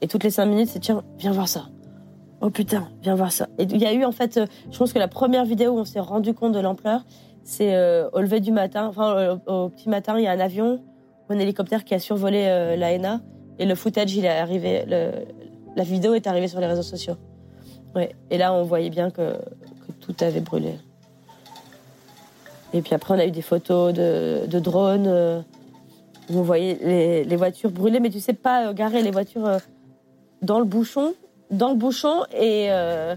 Et 0.00 0.08
toutes 0.08 0.24
les 0.24 0.30
cinq 0.30 0.46
minutes, 0.46 0.68
c'est 0.68 0.80
tiens, 0.80 1.02
viens 1.18 1.32
voir 1.32 1.48
ça. 1.48 1.66
Oh 2.40 2.50
putain, 2.50 2.88
viens 3.02 3.16
voir 3.16 3.32
ça. 3.32 3.48
Et 3.58 3.64
il 3.64 3.78
y 3.78 3.86
a 3.86 3.92
eu 3.92 4.04
en 4.04 4.12
fait, 4.12 4.36
euh, 4.36 4.46
je 4.70 4.78
pense 4.78 4.92
que 4.92 4.98
la 4.98 5.08
première 5.08 5.44
vidéo 5.44 5.72
où 5.72 5.78
on 5.78 5.84
s'est 5.84 6.00
rendu 6.00 6.34
compte 6.34 6.52
de 6.52 6.60
l'ampleur, 6.60 7.04
c'est 7.42 7.74
euh, 7.74 8.08
au 8.12 8.20
lever 8.20 8.40
du 8.40 8.52
matin, 8.52 8.86
enfin 8.86 9.40
au, 9.46 9.68
petit 9.70 9.88
matin, 9.88 10.16
il 10.18 10.24
y 10.24 10.28
a 10.28 10.32
un 10.32 10.38
avion, 10.38 10.80
un 11.30 11.38
hélicoptère 11.38 11.84
qui 11.84 11.94
a 11.94 11.98
survolé 11.98 12.44
euh, 12.46 12.76
la. 12.76 13.20
Et 13.58 13.66
le 13.66 13.74
footage, 13.74 14.14
il 14.14 14.24
est 14.24 14.28
arrivé, 14.28 14.84
la 15.76 15.82
vidéo 15.82 16.14
est 16.14 16.26
arrivée 16.26 16.48
sur 16.48 16.60
les 16.60 16.66
réseaux 16.66 16.82
sociaux. 16.82 17.16
Ouais. 17.94 18.14
Et 18.30 18.38
là, 18.38 18.52
on 18.52 18.62
voyait 18.62 18.90
bien 18.90 19.10
que, 19.10 19.34
tout 20.00 20.14
avait 20.20 20.40
brûlé. 20.40 20.74
Et 22.72 22.82
puis 22.82 22.94
après, 22.94 23.14
on 23.14 23.18
a 23.18 23.26
eu 23.26 23.30
des 23.30 23.42
photos 23.42 23.92
de, 23.92 24.58
drones 24.58 25.44
vous 26.28 26.44
voyez 26.44 26.78
les, 26.82 27.24
les, 27.24 27.36
voitures 27.36 27.70
brûlées, 27.70 28.00
mais 28.00 28.10
tu 28.10 28.20
sais 28.20 28.34
pas 28.34 28.68
euh, 28.68 28.72
garer 28.72 29.02
les 29.02 29.10
voitures 29.10 29.46
euh, 29.46 29.58
dans 30.42 30.58
le 30.58 30.64
bouchon, 30.64 31.14
dans 31.50 31.70
le 31.70 31.76
bouchon 31.76 32.22
et 32.32 32.66
euh, 32.70 33.16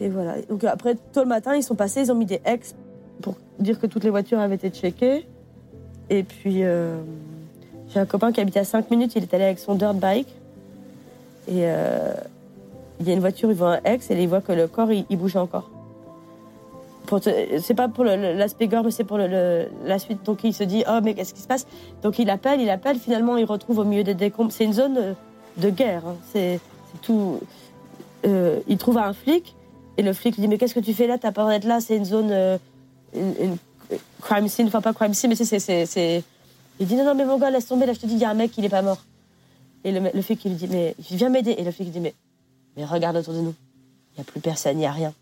et 0.00 0.08
voilà. 0.08 0.40
Donc 0.42 0.64
après 0.64 0.94
tôt 1.12 1.20
le 1.20 1.28
matin, 1.28 1.54
ils 1.54 1.62
sont 1.62 1.74
passés, 1.74 2.02
ils 2.02 2.12
ont 2.12 2.14
mis 2.14 2.26
des 2.26 2.40
ex 2.44 2.74
pour 3.22 3.36
dire 3.58 3.78
que 3.78 3.86
toutes 3.86 4.04
les 4.04 4.10
voitures 4.10 4.38
avaient 4.38 4.56
été 4.56 4.70
checkées. 4.70 5.26
Et 6.10 6.22
puis 6.22 6.62
j'ai 7.88 8.00
un 8.00 8.06
copain 8.06 8.32
qui 8.32 8.40
habitait 8.40 8.60
à 8.60 8.64
5 8.64 8.90
minutes, 8.90 9.16
il 9.16 9.22
est 9.22 9.34
allé 9.34 9.44
avec 9.44 9.58
son 9.58 9.74
dirt 9.74 9.94
bike 9.94 10.28
et 11.48 11.64
il 13.00 13.06
y 13.06 13.10
a 13.10 13.12
une 13.12 13.20
voiture, 13.20 13.50
il 13.50 13.56
voit 13.56 13.76
un 13.76 13.80
ex 13.84 14.10
et 14.10 14.22
il 14.22 14.28
voit 14.28 14.40
que 14.40 14.52
le 14.52 14.68
corps 14.68 14.92
il, 14.92 15.04
il 15.10 15.18
bougeait 15.18 15.38
encore 15.38 15.70
c'est 17.60 17.74
pas 17.74 17.88
pour 17.88 18.04
l'aspect 18.04 18.68
gore, 18.68 18.84
mais 18.84 18.90
c'est 18.90 19.04
pour 19.04 19.18
la 19.18 19.98
suite. 19.98 20.24
Donc 20.24 20.44
il 20.44 20.52
se 20.52 20.64
dit, 20.64 20.84
oh 20.88 20.98
mais 21.02 21.14
qu'est-ce 21.14 21.34
qui 21.34 21.40
se 21.40 21.46
passe? 21.46 21.66
Donc 22.02 22.18
il 22.18 22.30
appelle, 22.30 22.60
il 22.60 22.70
appelle. 22.70 22.98
Finalement, 22.98 23.36
il 23.36 23.44
retrouve 23.44 23.78
au 23.78 23.84
milieu 23.84 24.04
des 24.04 24.14
décombres. 24.14 24.52
C'est 24.52 24.64
une 24.64 24.72
zone 24.72 25.14
de 25.56 25.70
guerre. 25.70 26.02
Hein. 26.06 26.16
C'est 26.32 26.60
tout. 27.02 27.40
Euh, 28.26 28.60
il 28.66 28.78
trouve 28.78 28.98
un 28.98 29.12
flic 29.12 29.54
et 29.96 30.02
le 30.02 30.12
flic 30.12 30.36
lui 30.36 30.42
dit, 30.42 30.48
mais 30.48 30.58
qu'est-ce 30.58 30.74
que 30.74 30.80
tu 30.80 30.94
fais 30.94 31.06
là? 31.06 31.18
T'as 31.18 31.32
peur 31.32 31.48
d'être 31.48 31.64
là? 31.64 31.80
C'est 31.80 31.96
une 31.96 32.04
zone, 32.04 32.30
euh, 32.30 32.58
crime 34.20 34.48
scene, 34.48 34.66
enfin 34.68 34.80
pas 34.80 34.92
crime 34.92 35.14
scene, 35.14 35.30
mais 35.30 35.36
c'est, 35.36 36.24
Il 36.80 36.86
dit 36.86 36.96
non 36.96 37.04
non 37.04 37.14
mais 37.14 37.24
mon 37.24 37.38
gars 37.38 37.50
laisse 37.50 37.66
tomber. 37.66 37.86
Là 37.86 37.92
je 37.92 38.00
te 38.00 38.06
dis, 38.06 38.14
il 38.14 38.20
y 38.20 38.24
a 38.24 38.30
un 38.30 38.34
mec, 38.34 38.56
il 38.58 38.64
est 38.64 38.70
pas 38.70 38.82
mort. 38.82 39.02
Et 39.84 39.92
le, 39.92 40.10
le 40.12 40.22
flic 40.22 40.44
il 40.44 40.56
dit, 40.56 40.68
mais 40.68 40.94
viens 40.98 41.28
m'aider. 41.28 41.54
Et 41.58 41.64
le 41.64 41.70
flic 41.70 41.90
dit, 41.90 42.00
mais 42.00 42.14
mais 42.76 42.84
regarde 42.84 43.16
autour 43.16 43.34
de 43.34 43.40
nous. 43.40 43.54
Il 44.14 44.18
y 44.18 44.20
a 44.20 44.24
plus 44.24 44.40
personne, 44.40 44.78
il 44.78 44.82
y 44.82 44.86
a 44.86 44.92
rien 44.92 45.12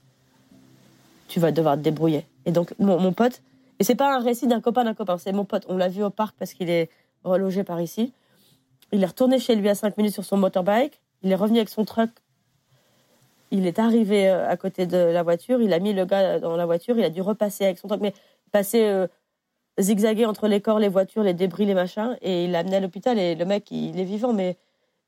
tu 1.28 1.40
vas 1.40 1.50
devoir 1.52 1.76
te 1.76 1.80
débrouiller. 1.80 2.26
Et 2.46 2.52
donc, 2.52 2.74
mon, 2.78 3.12
pote, 3.12 3.42
et 3.80 3.84
c'est 3.84 3.94
pas 3.94 4.14
un 4.14 4.20
récit 4.20 4.46
d'un 4.46 4.60
copain 4.60 4.84
d'un 4.84 4.94
copain, 4.94 5.18
c'est 5.18 5.32
mon 5.32 5.44
pote. 5.44 5.64
On 5.68 5.76
l'a 5.76 5.88
vu 5.88 6.04
au 6.04 6.10
parc 6.10 6.36
parce 6.38 6.54
qu'il 6.54 6.70
est 6.70 6.90
relogé 7.24 7.64
par 7.64 7.80
ici. 7.80 8.12
Il 8.92 9.02
est 9.02 9.06
retourné 9.06 9.38
chez 9.38 9.56
lui 9.56 9.68
à 9.68 9.74
5 9.74 9.96
minutes 9.96 10.12
sur 10.12 10.24
son 10.24 10.36
motorbike. 10.36 11.00
Il 11.22 11.32
est 11.32 11.34
revenu 11.34 11.58
avec 11.58 11.70
son 11.70 11.84
truck. 11.84 12.10
Il 13.50 13.66
est 13.66 13.78
arrivé 13.78 14.28
euh, 14.28 14.48
à 14.48 14.56
côté 14.56 14.86
de 14.86 14.96
la 14.96 15.22
voiture. 15.22 15.60
Il 15.60 15.72
a 15.72 15.78
mis 15.78 15.92
le 15.92 16.04
gars 16.04 16.38
dans 16.38 16.56
la 16.56 16.66
voiture. 16.66 16.96
Il 16.98 17.04
a 17.04 17.10
dû 17.10 17.20
repasser 17.20 17.64
avec 17.64 17.78
son 17.78 17.88
truck, 17.88 18.00
mais 18.00 18.14
passer 18.54 18.84
euh, 18.84 19.08
zigzaguer 19.80 20.26
entre 20.26 20.46
les 20.46 20.60
corps, 20.60 20.78
les 20.78 20.88
voitures, 20.88 21.24
les 21.24 21.34
débris, 21.34 21.66
les 21.66 21.74
machins. 21.74 22.16
Et 22.22 22.44
il 22.44 22.52
l'a 22.52 22.60
amené 22.60 22.76
à 22.76 22.80
l'hôpital. 22.80 23.18
Et 23.18 23.34
le 23.34 23.44
mec, 23.44 23.68
il 23.72 23.98
est 23.98 24.04
vivant, 24.04 24.32
mais 24.32 24.56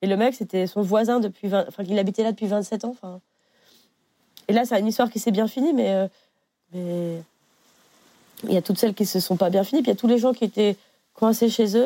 et 0.02 0.08
le 0.08 0.16
mec, 0.16 0.34
c'était 0.34 0.66
son 0.66 0.82
voisin 0.82 1.20
depuis 1.20 1.46
20... 1.46 1.66
enfin, 1.68 1.84
il 1.88 1.96
habitait 1.98 2.24
là 2.24 2.32
depuis 2.32 2.48
27 2.48 2.84
ans. 2.84 2.90
Enfin, 2.90 3.20
et 4.48 4.52
là, 4.52 4.64
c'est 4.64 4.78
une 4.80 4.88
histoire 4.88 5.10
qui 5.10 5.20
s'est 5.20 5.30
bien 5.30 5.46
finie, 5.46 5.72
mais, 5.72 5.94
euh, 5.94 6.08
mais 6.72 7.22
il 8.42 8.52
y 8.52 8.56
a 8.56 8.62
toutes 8.62 8.78
celles 8.78 8.94
qui 8.94 9.06
se 9.06 9.20
sont 9.20 9.36
pas 9.36 9.48
bien 9.48 9.62
finies. 9.62 9.82
Puis 9.82 9.90
il 9.90 9.94
y 9.94 9.96
a 9.96 10.00
tous 10.00 10.08
les 10.08 10.18
gens 10.18 10.32
qui 10.32 10.44
étaient 10.44 10.76
coincés 11.14 11.48
chez 11.48 11.76
eux. 11.76 11.84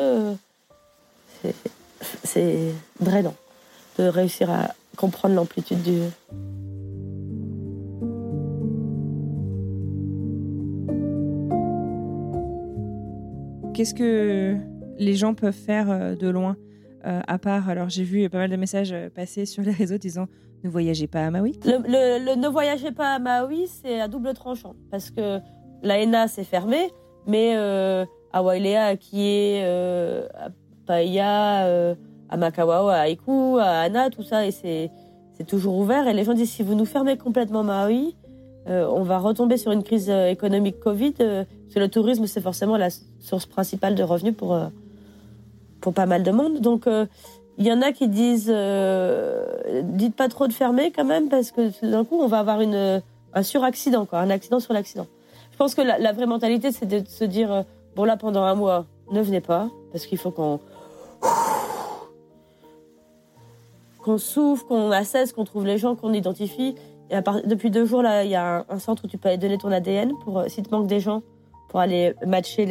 Euh, 1.45 1.51
c'est 2.23 2.73
drainant 2.99 3.35
de 3.99 4.05
réussir 4.05 4.49
à 4.49 4.73
comprendre 4.97 5.35
l'amplitude 5.35 5.83
du. 5.83 5.99
Qu'est-ce 13.73 13.93
que 13.93 14.57
les 14.97 15.13
gens 15.15 15.33
peuvent 15.33 15.53
faire 15.53 15.89
euh, 15.89 16.15
de 16.15 16.27
loin 16.27 16.55
à 17.03 17.39
part, 17.39 17.67
alors 17.67 17.89
j'ai 17.89 18.03
vu 18.03 18.29
pas 18.29 18.37
mal 18.37 18.51
de 18.51 18.55
messages 18.57 18.93
passer 19.15 19.47
sur 19.47 19.63
les 19.63 19.71
réseaux 19.81 19.97
disant 19.97 20.27
ne 20.63 20.69
voyagez 20.69 21.07
pas 21.07 21.25
à 21.25 21.31
Maui 21.31 21.59
le, 21.65 22.35
Ne 22.35 22.47
voyagez 22.47 22.91
pas 22.91 23.15
à 23.15 23.19
Maui, 23.19 23.67
c'est 23.67 23.99
à 23.99 24.07
double 24.07 24.33
tranchant. 24.33 24.75
Parce 24.91 25.09
que 25.09 25.39
la 25.81 26.01
ENA, 26.01 26.27
c'est 26.27 26.43
fermé, 26.43 26.91
mais 27.25 27.55
euh, 27.55 28.05
à 28.31 28.43
Wailea, 28.43 28.85
à 28.85 28.95
Kie, 28.95 29.59
euh, 29.61 30.27
à 30.35 30.49
Paia, 30.85 31.65
euh, 31.65 31.95
à 32.29 32.37
Makawao, 32.37 32.89
à 32.89 33.09
Aiku, 33.09 33.57
à 33.57 33.81
Ana, 33.81 34.09
tout 34.09 34.23
ça, 34.23 34.45
et 34.45 34.51
c'est, 34.51 34.91
toujours 35.47 35.75
ouvert. 35.77 36.07
Et 36.07 36.13
les 36.13 36.23
gens 36.23 36.35
disent 36.35 36.51
si 36.51 36.61
vous 36.61 36.75
nous 36.75 36.85
fermez 36.85 37.17
complètement 37.17 37.63
Maui, 37.63 38.15
euh, 38.69 38.87
on 38.93 39.01
va 39.01 39.17
retomber 39.17 39.57
sur 39.57 39.71
une 39.71 39.81
crise 39.81 40.07
économique 40.07 40.79
Covid. 40.79 41.15
Parce 41.71 41.75
que 41.75 41.79
le 41.79 41.89
tourisme, 41.89 42.27
c'est 42.27 42.41
forcément 42.41 42.75
la 42.75 42.89
source 43.21 43.45
principale 43.45 43.95
de 43.95 44.03
revenus 44.03 44.35
pour, 44.35 44.59
pour 45.79 45.93
pas 45.93 46.05
mal 46.05 46.21
de 46.21 46.31
monde. 46.31 46.59
Donc, 46.59 46.85
il 47.61 47.67
y 47.67 47.71
en 47.71 47.81
a 47.81 47.91
qui 47.91 48.07
disent 48.07 48.51
euh, 48.53 49.81
dites 49.83 50.15
pas 50.15 50.29
trop 50.29 50.47
de 50.47 50.53
fermer 50.53 50.91
quand 50.91 51.05
même 51.05 51.29
parce 51.29 51.51
que 51.51 51.69
d'un 51.85 52.03
coup 52.03 52.17
on 52.19 52.27
va 52.27 52.39
avoir 52.39 52.61
une 52.61 53.01
un 53.33 53.43
suraccident 53.43 54.05
quoi, 54.05 54.19
un 54.19 54.29
accident 54.29 54.59
sur 54.59 54.73
l'accident. 54.73 55.07
Je 55.51 55.57
pense 55.57 55.75
que 55.75 55.81
la, 55.81 56.11
vraie 56.11 56.25
mentalité 56.25 56.71
c'est 56.71 56.87
de 56.87 57.07
se 57.07 57.23
dire 57.23 57.51
euh, 57.51 57.61
bon 57.95 58.03
là 58.03 58.17
pendant 58.17 58.43
un 58.43 58.55
mois 58.55 58.85
ne 59.11 59.21
venez 59.21 59.41
pas 59.41 59.69
parce 59.91 60.05
qu'il 60.05 60.17
faut 60.17 60.31
qu'on 60.31 60.59
qu'on 64.03 64.17
souffle, 64.17 64.65
qu'on 64.65 64.89
assesse, 64.89 65.31
qu'on 65.31 65.45
trouve 65.45 65.67
les 65.67 65.77
gens, 65.77 65.95
qu'on 65.95 66.13
identifie. 66.13 66.73
Depuis 67.45 67.69
deux 67.69 67.85
jours 67.85 68.01
là 68.01 68.23
il 68.23 68.31
y 68.31 68.35
a 68.35 68.65
un, 68.69 68.79
centre 68.79 69.05
où 69.05 69.07
tu 69.07 69.19
peux 69.19 69.29
aller 69.29 69.37
donner 69.37 69.57
ton 69.59 69.71
ADN 69.71 70.13
pour 70.23 70.39
euh, 70.39 70.47
si 70.47 70.63
te 70.63 70.73
manque 70.73 70.87
des 70.87 70.99
gens 70.99 71.21
pour 71.71 71.79
aller 71.79 72.13
matcher 72.27 72.65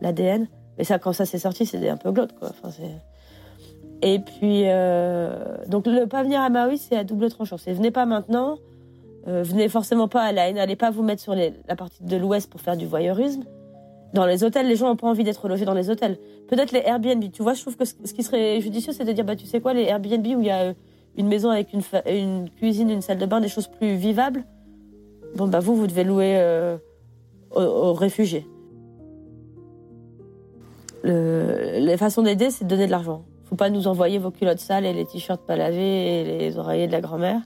l'ADN. 0.00 0.48
Mais 0.78 0.84
ça 0.84 0.98
quand 0.98 1.12
ça 1.12 1.26
s'est 1.26 1.38
sorti 1.38 1.66
c'est 1.66 1.88
un 1.88 1.98
peu 1.98 2.10
glauque 2.10 2.32
quoi. 2.38 2.48
Enfin 2.48 2.70
et 4.02 4.18
puis, 4.18 4.64
euh, 4.66 5.56
donc 5.66 5.86
ne 5.86 6.04
pas 6.04 6.22
venir 6.22 6.40
à 6.40 6.50
Maui, 6.50 6.76
c'est 6.76 6.96
à 6.96 7.04
double 7.04 7.30
tranchant. 7.30 7.56
C'est 7.56 7.72
venez 7.72 7.90
pas 7.90 8.04
maintenant, 8.04 8.58
euh, 9.28 9.42
venez 9.42 9.68
forcément 9.70 10.08
pas 10.08 10.22
à 10.22 10.32
la 10.32 10.52
n'allez 10.52 10.76
pas 10.76 10.90
vous 10.90 11.02
mettre 11.02 11.22
sur 11.22 11.34
la 11.34 11.76
partie 11.76 12.04
de 12.04 12.16
l'ouest 12.16 12.50
pour 12.50 12.60
faire 12.60 12.76
du 12.76 12.86
voyeurisme. 12.86 13.44
Dans 14.12 14.26
les 14.26 14.44
hôtels, 14.44 14.68
les 14.68 14.76
gens 14.76 14.88
n'ont 14.88 14.96
pas 14.96 15.08
envie 15.08 15.24
d'être 15.24 15.48
logés 15.48 15.64
dans 15.64 15.74
les 15.74 15.90
hôtels. 15.90 16.18
Peut-être 16.48 16.72
les 16.72 16.82
Airbnb. 16.84 17.24
Tu 17.32 17.42
vois, 17.42 17.54
je 17.54 17.62
trouve 17.62 17.76
que 17.76 17.84
ce 17.84 17.94
qui 17.94 18.22
serait 18.22 18.60
judicieux, 18.60 18.92
c'est 18.92 19.04
de 19.04 19.12
dire, 19.12 19.24
bah 19.24 19.36
tu 19.36 19.46
sais 19.46 19.60
quoi, 19.60 19.72
les 19.72 19.84
Airbnb 19.84 20.26
où 20.26 20.40
il 20.40 20.46
y 20.46 20.50
a 20.50 20.64
euh, 20.64 20.74
une 21.16 21.26
maison 21.26 21.50
avec 21.50 21.72
une, 21.72 21.82
une 22.06 22.50
cuisine, 22.50 22.90
une 22.90 23.00
salle 23.00 23.18
de 23.18 23.26
bain, 23.26 23.40
des 23.40 23.48
choses 23.48 23.68
plus 23.68 23.96
vivables. 23.96 24.44
Bon 25.34 25.48
bah 25.48 25.60
vous, 25.60 25.74
vous 25.74 25.86
devez 25.86 26.04
louer 26.04 26.36
aux, 27.54 27.92
réfugiés. 27.94 28.46
Le, 31.02 31.78
les 31.80 31.96
façons 31.96 32.22
d'aider, 32.22 32.50
c'est 32.50 32.64
de 32.64 32.70
donner 32.70 32.86
de 32.86 32.90
l'argent 32.90 33.24
faut 33.54 33.56
pas 33.56 33.70
nous 33.70 33.86
envoyer 33.86 34.18
vos 34.18 34.32
culottes 34.32 34.58
sales 34.58 34.84
et 34.84 34.92
les 34.92 35.04
t-shirts 35.04 35.40
pas 35.46 35.54
lavés 35.54 36.22
et 36.22 36.38
les 36.38 36.58
oreillers 36.58 36.88
de 36.88 36.92
la 36.92 37.00
grand-mère. 37.00 37.40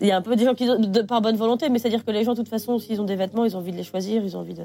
Il 0.00 0.06
y 0.06 0.10
a 0.10 0.16
un 0.16 0.22
peu 0.22 0.34
des 0.36 0.46
gens 0.46 0.54
qui, 0.54 0.66
par 1.06 1.20
bonne 1.20 1.36
volonté, 1.36 1.68
mais 1.68 1.78
c'est-à-dire 1.78 2.02
que 2.02 2.10
les 2.10 2.24
gens, 2.24 2.32
de 2.32 2.38
toute 2.38 2.48
façon, 2.48 2.78
s'ils 2.78 2.98
ont 3.00 3.04
des 3.04 3.16
vêtements, 3.16 3.44
ils 3.44 3.54
ont 3.56 3.58
envie 3.58 3.72
de 3.72 3.76
les 3.76 3.82
choisir, 3.82 4.24
ils 4.24 4.36
ont 4.38 4.40
envie 4.40 4.54
de. 4.54 4.64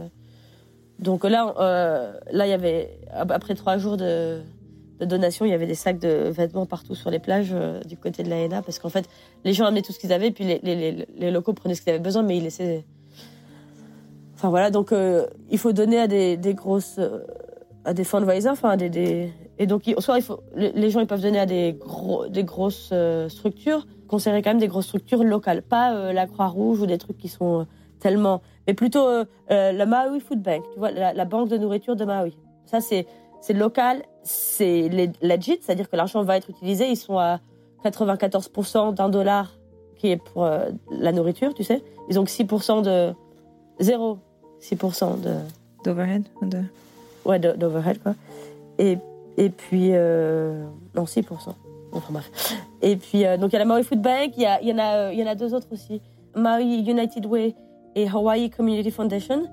Donc 1.00 1.26
là, 1.26 1.54
euh, 1.60 2.14
là, 2.32 2.48
il 2.48 2.50
y 2.50 2.54
avait 2.54 2.98
après 3.12 3.56
trois 3.56 3.78
jours 3.78 3.98
de, 3.98 4.40
de 5.00 5.06
donation, 5.06 5.44
il 5.46 5.50
y 5.50 5.54
avait 5.54 5.68
des 5.68 5.76
sacs 5.76 6.00
de 6.00 6.30
vêtements 6.30 6.66
partout 6.66 6.96
sur 6.96 7.10
les 7.10 7.20
plages 7.20 7.50
euh, 7.52 7.82
du 7.82 7.98
côté 7.98 8.24
de 8.24 8.30
la 8.30 8.38
ENA, 8.38 8.62
parce 8.62 8.80
qu'en 8.80 8.88
fait, 8.88 9.10
les 9.44 9.52
gens 9.52 9.66
amenaient 9.66 9.82
tout 9.82 9.92
ce 9.92 10.00
qu'ils 10.00 10.14
avaient, 10.14 10.32
puis 10.32 10.46
les, 10.46 11.32
locaux 11.32 11.52
prenaient 11.52 11.76
ce 11.76 11.82
qu'ils 11.82 11.90
avaient 11.90 12.00
besoin, 12.00 12.24
mais 12.24 12.38
ils 12.38 12.44
laissaient. 12.44 12.86
Voilà, 14.50 14.72
donc 14.72 14.92
euh, 14.92 15.28
il 15.50 15.58
faut 15.58 15.74
donner 15.74 16.00
à 16.00 16.08
des, 16.08 16.38
des 16.38 16.54
grosses, 16.54 17.00
à 17.84 17.94
des 17.94 18.04
fundraisers, 18.04 18.50
enfin 18.50 18.78
des, 18.78 18.90
des, 18.90 19.34
et 19.58 19.68
donc, 19.68 19.84
soit 20.00 20.18
il 20.18 20.24
faut, 20.24 20.42
les 20.56 20.90
gens 20.90 21.00
ils 21.00 21.08
peuvent 21.08 21.22
donner 21.22 21.40
à 21.40 21.46
des, 21.46 21.74
gros, 21.74 22.28
des 22.28 22.44
grosses 22.44 22.90
euh, 22.92 23.30
structures, 23.30 23.88
conseiller 24.08 24.42
quand 24.42 24.50
même 24.50 24.60
des 24.60 24.68
grosses 24.68 24.88
structures 24.88 25.24
locales, 25.24 25.62
pas 25.62 25.94
euh, 25.94 26.12
la 26.12 26.28
Croix-Rouge 26.28 26.82
ou 26.82 26.86
des 26.86 26.98
trucs 26.98 27.18
qui 27.18 27.30
sont 27.30 27.62
euh, 27.62 27.64
tellement, 28.00 28.42
mais 28.68 28.74
plutôt 28.74 29.08
la 29.50 29.86
Maui 29.86 30.20
Food 30.20 30.42
Bank, 30.42 30.64
tu 30.74 30.80
vois, 30.80 30.92
la, 30.92 31.26
banque 31.26 31.50
de 31.50 31.58
nourriture 31.58 31.96
de 31.96 32.04
Maui. 32.04 32.38
Ça 32.66 32.82
c'est 32.82 33.08
c'est 33.40 33.54
local, 33.54 34.02
c'est 34.24 34.90
legit, 35.22 35.60
c'est-à-dire 35.62 35.90
que 35.90 35.96
l'argent 35.96 36.24
va 36.24 36.38
être 36.38 36.50
utilisé. 36.50 36.90
Ils 36.90 36.98
sont 36.98 37.20
à 37.20 37.40
94% 37.84 38.96
d'un 38.96 39.10
dollar 39.10 39.54
qui 39.98 40.08
est 40.08 40.18
pour 40.18 40.46
euh, 40.46 40.70
la 40.90 41.12
nourriture, 41.12 41.54
tu 41.54 41.64
sais. 41.64 41.84
Ils 42.10 42.20
ont 42.20 42.24
que 42.24 42.32
6% 42.32 42.82
de. 42.82 43.14
0, 43.80 44.20
6% 44.72 45.22
de. 45.22 45.36
D'overhead 45.84 46.24
de... 46.42 46.60
Ouais, 47.26 47.40
d'overhead, 47.40 48.02
quoi. 48.02 48.16
Et, 48.80 48.98
et 49.38 49.50
puis. 49.50 49.92
euh, 49.94 50.66
non, 50.96 51.04
6%. 51.04 51.24
Enfin 51.92 52.12
bref. 52.14 52.30
Et 52.82 52.98
puis, 52.98 53.26
euh, 53.26 53.38
donc 53.38 53.52
il 53.52 53.54
y 53.54 53.56
a 53.56 53.60
la 53.60 53.66
Maui 53.66 53.84
Food 53.84 54.02
Bank, 54.02 54.34
il 54.36 54.44
y, 54.44 54.46
a, 54.46 54.62
il 54.62 54.68
y, 54.68 54.74
en 54.74 54.78
a, 54.80 54.96
euh, 54.98 55.14
il 55.14 55.20
y 55.20 55.24
en 55.24 55.28
a 55.28 55.36
deux 55.36 55.54
autres 55.54 55.68
aussi. 55.72 56.02
Maui 56.36 56.80
United 56.80 57.26
Way 57.26 57.56
et 57.96 58.08
Hawaii 58.10 58.50
Community 58.50 58.92
Foundation. 58.92 59.44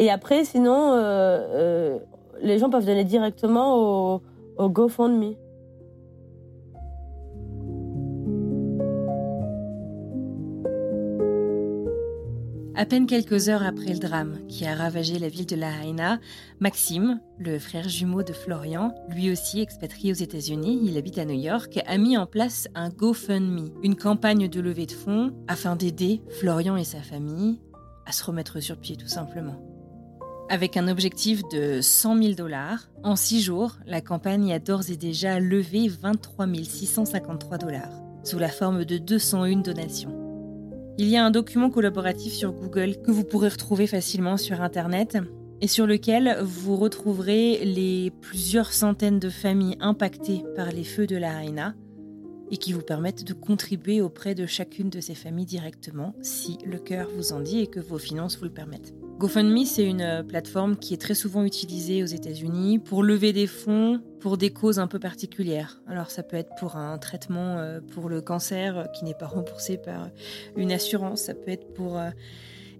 Et 0.00 0.10
après, 0.10 0.44
sinon, 0.44 0.94
euh, 0.94 1.98
les 2.42 2.58
gens 2.58 2.70
peuvent 2.70 2.84
donner 2.84 3.04
directement 3.04 4.14
au, 4.14 4.22
au 4.58 4.68
GoFundMe. 4.68 5.34
À 12.74 12.86
peine 12.86 13.06
quelques 13.06 13.50
heures 13.50 13.62
après 13.62 13.92
le 13.92 13.98
drame 13.98 14.38
qui 14.48 14.64
a 14.64 14.74
ravagé 14.74 15.18
la 15.18 15.28
ville 15.28 15.44
de 15.44 15.56
La 15.56 15.68
Haina, 15.68 16.18
Maxime, 16.58 17.20
le 17.38 17.58
frère 17.58 17.86
jumeau 17.86 18.22
de 18.22 18.32
Florian, 18.32 18.94
lui 19.10 19.30
aussi 19.30 19.60
expatrié 19.60 20.10
aux 20.10 20.16
États-Unis, 20.16 20.80
il 20.82 20.96
habite 20.96 21.18
à 21.18 21.26
New 21.26 21.38
York, 21.38 21.80
a 21.86 21.98
mis 21.98 22.16
en 22.16 22.24
place 22.24 22.68
un 22.74 22.88
GoFundMe, 22.88 23.68
une 23.82 23.94
campagne 23.94 24.48
de 24.48 24.60
levée 24.60 24.86
de 24.86 24.92
fonds 24.92 25.34
afin 25.48 25.76
d'aider 25.76 26.22
Florian 26.40 26.76
et 26.76 26.84
sa 26.84 27.02
famille 27.02 27.60
à 28.06 28.12
se 28.12 28.24
remettre 28.24 28.60
sur 28.60 28.78
pied 28.78 28.96
tout 28.96 29.08
simplement. 29.08 29.60
Avec 30.48 30.78
un 30.78 30.88
objectif 30.88 31.42
de 31.52 31.82
100 31.82 32.22
000 32.22 32.34
dollars, 32.34 32.88
en 33.02 33.16
six 33.16 33.42
jours, 33.42 33.76
la 33.86 34.00
campagne 34.00 34.50
a 34.50 34.58
d'ores 34.58 34.90
et 34.90 34.96
déjà 34.96 35.40
levé 35.40 35.88
23 35.88 36.46
653 36.62 37.58
dollars, 37.58 38.02
sous 38.24 38.38
la 38.38 38.48
forme 38.48 38.86
de 38.86 38.96
201 38.96 39.58
donations. 39.58 40.21
Il 40.98 41.08
y 41.08 41.16
a 41.16 41.24
un 41.24 41.30
document 41.30 41.70
collaboratif 41.70 42.32
sur 42.32 42.52
Google 42.52 42.96
que 43.02 43.10
vous 43.10 43.24
pourrez 43.24 43.48
retrouver 43.48 43.86
facilement 43.86 44.36
sur 44.36 44.60
Internet 44.60 45.18
et 45.62 45.66
sur 45.66 45.86
lequel 45.86 46.38
vous 46.42 46.76
retrouverez 46.76 47.64
les 47.64 48.10
plusieurs 48.20 48.72
centaines 48.72 49.18
de 49.18 49.30
familles 49.30 49.76
impactées 49.80 50.44
par 50.54 50.70
les 50.70 50.84
feux 50.84 51.06
de 51.06 51.16
la 51.16 51.42
Haina 51.42 51.74
et 52.52 52.58
qui 52.58 52.72
vous 52.72 52.82
permettent 52.82 53.24
de 53.24 53.32
contribuer 53.32 54.00
auprès 54.00 54.36
de 54.36 54.46
chacune 54.46 54.90
de 54.90 55.00
ces 55.00 55.16
familles 55.16 55.46
directement 55.46 56.14
si 56.22 56.58
le 56.64 56.78
cœur 56.78 57.08
vous 57.16 57.32
en 57.32 57.40
dit 57.40 57.58
et 57.58 57.66
que 57.66 57.80
vos 57.80 57.98
finances 57.98 58.38
vous 58.38 58.44
le 58.44 58.52
permettent. 58.52 58.94
GoFundMe, 59.18 59.64
c'est 59.64 59.84
une 59.84 60.02
euh, 60.02 60.22
plateforme 60.22 60.76
qui 60.76 60.94
est 60.94 61.00
très 61.00 61.14
souvent 61.14 61.44
utilisée 61.44 62.02
aux 62.02 62.06
États-Unis 62.06 62.78
pour 62.78 63.02
lever 63.02 63.32
des 63.32 63.48
fonds 63.48 64.00
pour 64.20 64.36
des 64.36 64.50
causes 64.50 64.78
un 64.78 64.86
peu 64.86 65.00
particulières. 65.00 65.80
Alors 65.88 66.10
ça 66.10 66.22
peut 66.22 66.36
être 66.36 66.54
pour 66.60 66.76
un 66.76 66.98
traitement 66.98 67.58
euh, 67.58 67.80
pour 67.80 68.08
le 68.08 68.20
cancer 68.20 68.78
euh, 68.78 68.84
qui 68.86 69.04
n'est 69.04 69.14
pas 69.14 69.26
remboursé 69.26 69.78
par 69.78 70.10
une 70.56 70.70
assurance, 70.70 71.22
ça 71.22 71.34
peut 71.34 71.50
être 71.50 71.72
pour 71.72 71.98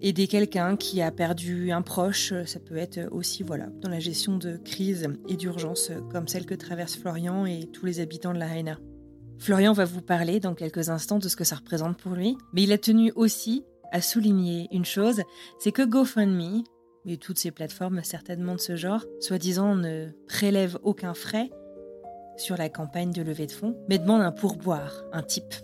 aider 0.03 0.27
quelqu'un 0.27 0.77
qui 0.77 1.01
a 1.01 1.13
perdu 1.13 1.71
un 1.71 1.81
proche, 1.81 2.35
ça 2.45 2.59
peut 2.59 2.77
être 2.77 3.09
aussi 3.13 3.45
voilà 3.45 3.67
dans 3.81 3.89
la 3.89 4.01
gestion 4.01 4.37
de 4.37 4.57
crise 4.57 5.09
et 5.29 5.37
d'urgence 5.37 5.91
euh, 5.91 6.01
comme 6.11 6.29
celle 6.29 6.45
que 6.45 6.55
traverse 6.55 6.97
Florian 6.97 7.47
et 7.47 7.69
tous 7.73 7.87
les 7.87 8.01
habitants 8.01 8.35
de 8.35 8.39
la 8.39 8.49
Haina. 8.49 8.79
Florian 9.43 9.73
va 9.73 9.85
vous 9.85 10.03
parler 10.03 10.39
dans 10.39 10.55
quelques 10.55 10.89
instants 10.89 11.19
de 11.19 11.29
ce 11.29 11.35
que 11.35 11.43
ça 11.43 11.57
représente 11.57 11.97
pour 11.97 12.13
lui, 12.13 12.39
mais 12.53 12.63
il 12.63 12.71
a 12.71 12.79
tenu 12.79 13.11
aussi 13.17 13.65
à 13.91 14.01
souligner 14.01 14.69
une 14.71 14.85
chose, 14.85 15.23
c'est 15.59 15.73
que 15.73 15.83
GoFundMe, 15.83 16.63
et 17.07 17.17
toutes 17.17 17.41
ces 17.41 17.51
plateformes 17.51 18.05
certainement 18.05 18.55
de 18.55 18.61
ce 18.61 18.77
genre, 18.77 19.05
soi-disant 19.19 19.75
ne 19.75 20.11
prélèvent 20.29 20.79
aucun 20.85 21.13
frais 21.13 21.51
sur 22.37 22.57
la 22.57 22.69
campagne 22.69 23.11
de 23.11 23.21
levée 23.21 23.49
de 23.49 23.51
fonds, 23.51 23.77
mais 23.89 23.99
demandent 23.99 24.23
un 24.23 24.31
pourboire, 24.31 25.03
un 25.13 25.25
type. 25.25 25.55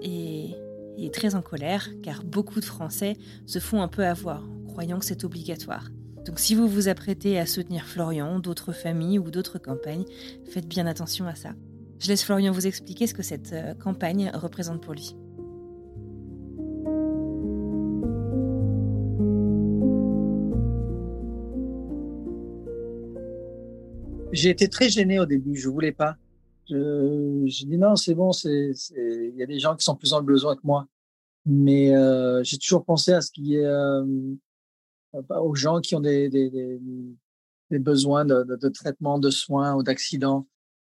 Et 0.00 0.56
il 0.96 1.04
est 1.04 1.12
très 1.12 1.34
en 1.34 1.42
colère, 1.42 1.90
car 2.02 2.24
beaucoup 2.24 2.60
de 2.60 2.64
Français 2.64 3.18
se 3.44 3.58
font 3.58 3.82
un 3.82 3.88
peu 3.88 4.06
avoir, 4.06 4.42
croyant 4.68 5.00
que 5.00 5.04
c'est 5.04 5.24
obligatoire. 5.24 5.90
Donc 6.24 6.38
si 6.38 6.54
vous 6.54 6.66
vous 6.66 6.88
apprêtez 6.88 7.38
à 7.38 7.44
soutenir 7.44 7.84
Florian, 7.84 8.38
d'autres 8.38 8.72
familles 8.72 9.18
ou 9.18 9.30
d'autres 9.30 9.58
campagnes, 9.58 10.06
faites 10.46 10.66
bien 10.66 10.86
attention 10.86 11.26
à 11.26 11.34
ça. 11.34 11.50
Je 11.98 12.08
laisse 12.08 12.24
Florian 12.24 12.52
vous 12.52 12.66
expliquer 12.66 13.06
ce 13.06 13.14
que 13.14 13.22
cette 13.22 13.52
euh, 13.52 13.74
campagne 13.74 14.30
représente 14.34 14.82
pour 14.82 14.92
lui. 14.92 15.16
J'ai 24.32 24.50
été 24.50 24.68
très 24.68 24.90
gêné 24.90 25.18
au 25.18 25.24
début, 25.24 25.56
je 25.56 25.68
voulais 25.68 25.92
pas. 25.92 26.16
J'ai 26.68 27.66
dit 27.66 27.78
non, 27.78 27.96
c'est 27.96 28.14
bon, 28.14 28.32
il 28.32 29.34
y 29.34 29.42
a 29.42 29.46
des 29.46 29.58
gens 29.58 29.76
qui 29.76 29.84
sont 29.84 29.94
plus 29.96 30.12
le 30.12 30.20
besoin 30.20 30.56
que 30.56 30.60
moi. 30.64 30.86
Mais 31.46 31.96
euh, 31.96 32.42
j'ai 32.42 32.58
toujours 32.58 32.84
pensé 32.84 33.12
à 33.12 33.20
ce 33.20 33.30
qui 33.30 33.54
est 33.54 33.64
euh, 33.64 34.04
aux 35.30 35.54
gens 35.54 35.80
qui 35.80 35.94
ont 35.94 36.00
des, 36.00 36.28
besoins 37.70 38.26
de 38.26 38.68
traitement, 38.68 39.18
de 39.18 39.30
soins 39.30 39.74
ou 39.74 39.82
d'accidents. 39.82 40.46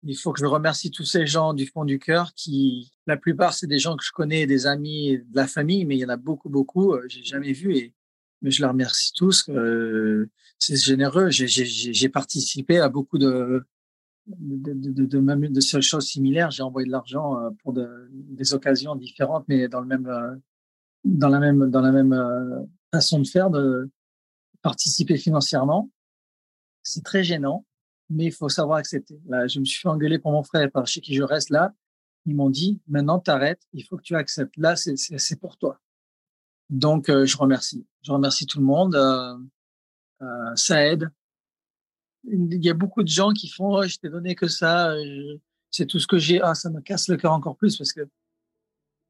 Il 0.03 0.17
faut 0.17 0.33
que 0.33 0.41
je 0.41 0.47
remercie 0.47 0.91
tous 0.91 1.05
ces 1.05 1.27
gens 1.27 1.53
du 1.53 1.67
fond 1.67 1.85
du 1.85 1.99
cœur 1.99 2.33
qui, 2.35 2.91
la 3.07 3.17
plupart, 3.17 3.53
c'est 3.53 3.67
des 3.67 3.79
gens 3.79 3.97
que 3.97 4.05
je 4.05 4.13
connais, 4.13 4.47
des 4.47 4.67
amis, 4.67 5.19
de 5.19 5.37
la 5.37 5.47
famille, 5.47 5.85
mais 5.85 5.97
il 5.97 6.01
y 6.01 6.05
en 6.05 6.09
a 6.09 6.17
beaucoup, 6.17 6.49
beaucoup, 6.49 6.95
euh, 6.95 7.05
j'ai 7.09 7.23
jamais 7.23 7.53
vu 7.53 7.77
et 7.77 7.95
mais 8.43 8.51
je 8.51 8.63
les 8.63 8.69
remercie 8.69 9.13
tous. 9.13 9.49
Euh, 9.49 10.29
c'est 10.59 10.77
généreux. 10.77 11.31
J'ai, 11.31 12.09
participé 12.09 12.79
à 12.79 12.89
beaucoup 12.89 13.19
de 13.19 13.65
de, 14.27 14.73
de, 14.73 14.93
de, 14.93 15.05
de, 15.07 15.49
de 15.49 15.81
choses 15.81 16.07
similaires. 16.07 16.51
J'ai 16.51 16.63
envoyé 16.63 16.87
de 16.87 16.93
l'argent 16.93 17.39
euh, 17.39 17.51
pour 17.63 17.73
de, 17.73 18.09
des 18.11 18.55
occasions 18.55 18.95
différentes, 18.95 19.45
mais 19.49 19.69
dans 19.69 19.81
le 19.81 19.87
même 19.87 20.07
euh, 20.07 20.37
dans 21.05 21.29
la 21.29 21.41
même 21.41 21.71
dans 21.71 21.81
la 21.81 21.93
même 21.93 22.69
façon 22.93 23.21
de 23.21 23.27
faire, 23.27 23.51
de 23.51 23.91
participer 24.63 25.17
financièrement. 25.17 25.91
C'est 26.83 27.05
très 27.05 27.25
gênant, 27.25 27.65
mais 28.11 28.27
il 28.27 28.33
faut 28.33 28.49
savoir 28.49 28.79
accepter. 28.79 29.21
Là, 29.29 29.47
je 29.47 29.61
me 29.61 29.65
suis 29.65 29.81
fait 29.81 29.89
engueuler 29.89 30.19
pour 30.19 30.33
mon 30.33 30.43
frère 30.43 30.71
par 30.71 30.87
chez 30.87 31.01
qui 31.01 31.15
je 31.15 31.23
reste 31.23 31.51
là. 31.51 31.73
Ils 32.27 32.35
m'ont 32.35 32.51
dit 32.51 32.81
maintenant 32.89 33.19
t'arrêtes, 33.19 33.63
il 33.73 33.85
faut 33.85 33.97
que 33.97 34.03
tu 34.03 34.15
acceptes. 34.15 34.57
Là, 34.57 34.75
c'est 34.77 35.41
pour 35.41 35.57
toi. 35.57 35.81
Donc, 36.69 37.09
euh, 37.09 37.25
je 37.25 37.37
remercie. 37.37 37.87
Je 38.03 38.13
remercie 38.13 38.47
tout 38.47 38.59
le 38.59 38.65
monde. 38.65 38.95
Euh, 38.95 39.39
euh, 40.23 40.55
ça 40.57 40.85
aide. 40.87 41.11
Il 42.25 42.63
y 42.63 42.69
a 42.69 42.75
beaucoup 42.75 43.03
de 43.03 43.09
gens 43.09 43.31
qui 43.33 43.49
font 43.49 43.77
oh, 43.77 43.87
je 43.87 43.97
t'ai 43.97 44.11
donné 44.11 44.35
que 44.35 44.47
ça, 44.47 44.95
je- 45.03 45.39
c'est 45.71 45.87
tout 45.87 45.99
ce 45.99 46.07
que 46.07 46.19
j'ai. 46.19 46.41
Ah, 46.43 46.55
ça 46.55 46.69
me 46.69 46.81
casse 46.81 47.09
le 47.09 47.17
cœur 47.17 47.33
encore 47.33 47.57
plus 47.57 47.77
parce 47.79 47.93
que 47.93 48.03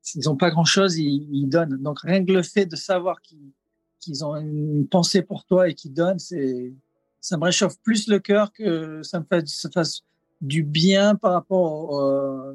s'ils 0.03 0.23
n'ont 0.27 0.37
pas 0.37 0.51
grand 0.51 0.65
chose, 0.65 0.97
ils, 0.97 1.29
ils 1.33 1.49
donnent. 1.49 1.77
Donc, 1.83 2.01
rien 2.01 2.25
que 2.25 2.33
le 2.33 2.43
fait 2.43 2.67
de 2.67 2.77
savoir 2.77 3.21
qu'ils 3.21 3.53
qu'ils 4.01 4.25
ont 4.25 4.35
une 4.37 4.89
pensée 4.89 5.21
pour 5.23 5.45
toi 5.45 5.69
et 5.69 5.75
qu'ils 5.75 5.93
donnent, 5.93 6.19
c'est 6.19 6.73
ça 7.21 7.37
me 7.37 7.45
réchauffe 7.45 7.79
plus 7.83 8.09
le 8.09 8.19
cœur 8.19 8.53
que 8.53 9.03
ça 9.03 9.21
me 9.21 9.27
fasse, 9.73 10.03
du 10.41 10.63
bien 10.63 11.17
par 11.17 11.33
rapport 11.33 12.55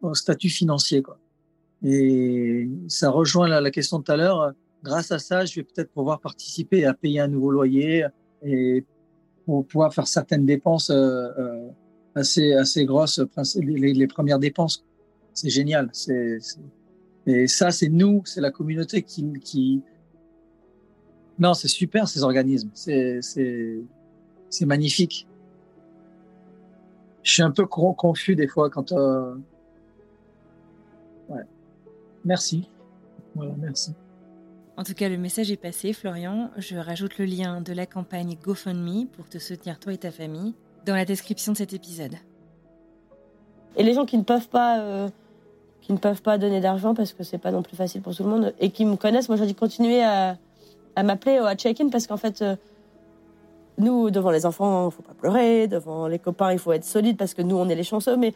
au, 0.00 0.14
statut 0.14 0.48
financier. 0.48 1.02
Quoi. 1.02 1.18
Et 1.84 2.68
ça 2.88 3.10
rejoint 3.10 3.48
la, 3.48 3.70
question 3.70 3.98
de 3.98 4.04
tout 4.04 4.12
à 4.12 4.16
l'heure. 4.16 4.52
Grâce 4.82 5.12
à 5.12 5.18
ça, 5.18 5.44
je 5.44 5.56
vais 5.56 5.64
peut-être 5.64 5.92
pouvoir 5.92 6.20
participer 6.20 6.86
à 6.86 6.94
payer 6.94 7.20
un 7.20 7.28
nouveau 7.28 7.50
loyer 7.50 8.06
et 8.42 8.84
pour 9.44 9.66
pouvoir 9.66 9.92
faire 9.92 10.06
certaines 10.06 10.46
dépenses 10.46 10.90
euh, 10.90 11.28
euh, 11.38 11.68
assez 12.14 12.52
assez 12.54 12.84
grosses, 12.84 13.20
les, 13.56 14.06
premières 14.06 14.38
dépenses. 14.38 14.84
C'est 15.34 15.50
génial. 15.50 15.88
C'est- 15.92 16.38
et 17.26 17.46
ça, 17.46 17.70
c'est 17.70 17.88
nous, 17.88 18.22
c'est 18.24 18.40
la 18.40 18.50
communauté 18.50 19.02
qui 19.02 19.30
qui. 19.40 19.82
Non, 21.38 21.54
c'est 21.54 21.68
super 21.68 22.08
ces 22.08 22.22
organismes. 22.22 22.70
C'est 22.74 24.66
magnifique. 24.66 25.26
Je 27.22 27.32
suis 27.32 27.42
un 27.42 27.50
peu 27.50 27.66
con- 27.66 27.92
confus 27.92 28.34
des 28.36 28.48
fois 28.48 28.70
quand. 28.70 28.92
Euh... 28.92 29.34
Ouais. 31.28 31.42
Merci. 32.24 32.68
Voilà, 33.34 33.52
merci. 33.58 33.92
En 34.76 34.84
tout 34.84 34.94
cas, 34.94 35.08
le 35.08 35.18
message 35.18 35.50
est 35.50 35.56
passé, 35.56 35.92
Florian. 35.92 36.50
Je 36.56 36.76
rajoute 36.76 37.18
le 37.18 37.24
lien 37.24 37.60
de 37.60 37.72
la 37.72 37.84
campagne 37.84 38.36
GoFundMe 38.42 39.06
pour 39.08 39.28
te 39.28 39.38
soutenir 39.38 39.78
toi 39.78 39.92
et 39.92 39.98
ta 39.98 40.10
famille 40.10 40.54
dans 40.86 40.94
la 40.94 41.04
description 41.04 41.52
de 41.52 41.58
cet 41.58 41.72
épisode. 41.72 42.14
Et 43.76 43.82
les 43.82 43.92
gens 43.92 44.06
qui 44.06 44.16
ne 44.16 44.22
peuvent 44.22 44.48
pas, 44.48 44.80
euh, 44.80 45.08
qui 45.82 45.92
ne 45.92 45.98
peuvent 45.98 46.22
pas 46.22 46.38
donner 46.38 46.60
d'argent 46.60 46.94
parce 46.94 47.12
que 47.12 47.24
c'est 47.24 47.38
pas 47.38 47.50
non 47.50 47.62
plus 47.62 47.76
facile 47.76 48.00
pour 48.02 48.14
tout 48.16 48.22
le 48.22 48.30
monde 48.30 48.54
et 48.58 48.70
qui 48.70 48.84
me 48.86 48.96
connaissent, 48.96 49.28
moi 49.28 49.36
je 49.36 49.44
dis 49.44 49.54
continuer 49.54 50.02
à, 50.02 50.38
à 50.98 51.04
m'appeler 51.04 51.38
ou 51.38 51.44
à 51.44 51.54
check-in 51.54 51.90
parce 51.90 52.08
qu'en 52.08 52.16
fait, 52.16 52.42
euh, 52.42 52.56
nous 53.78 54.10
devant 54.10 54.32
les 54.32 54.46
enfants, 54.46 54.88
il 54.88 54.92
faut 54.92 55.02
pas 55.02 55.14
pleurer, 55.14 55.68
devant 55.68 56.08
les 56.08 56.18
copains, 56.18 56.52
il 56.52 56.58
faut 56.58 56.72
être 56.72 56.84
solide 56.84 57.16
parce 57.16 57.34
que 57.34 57.42
nous 57.42 57.56
on 57.56 57.68
est 57.68 57.76
les 57.76 57.84
chanceux, 57.84 58.16
mais 58.16 58.34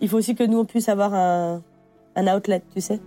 il 0.00 0.08
faut 0.08 0.16
aussi 0.16 0.34
que 0.34 0.44
nous 0.44 0.58
on 0.60 0.64
puisse 0.64 0.88
avoir 0.88 1.12
un, 1.12 1.62
un 2.16 2.34
outlet, 2.34 2.62
tu 2.74 2.80
sais. 2.80 3.00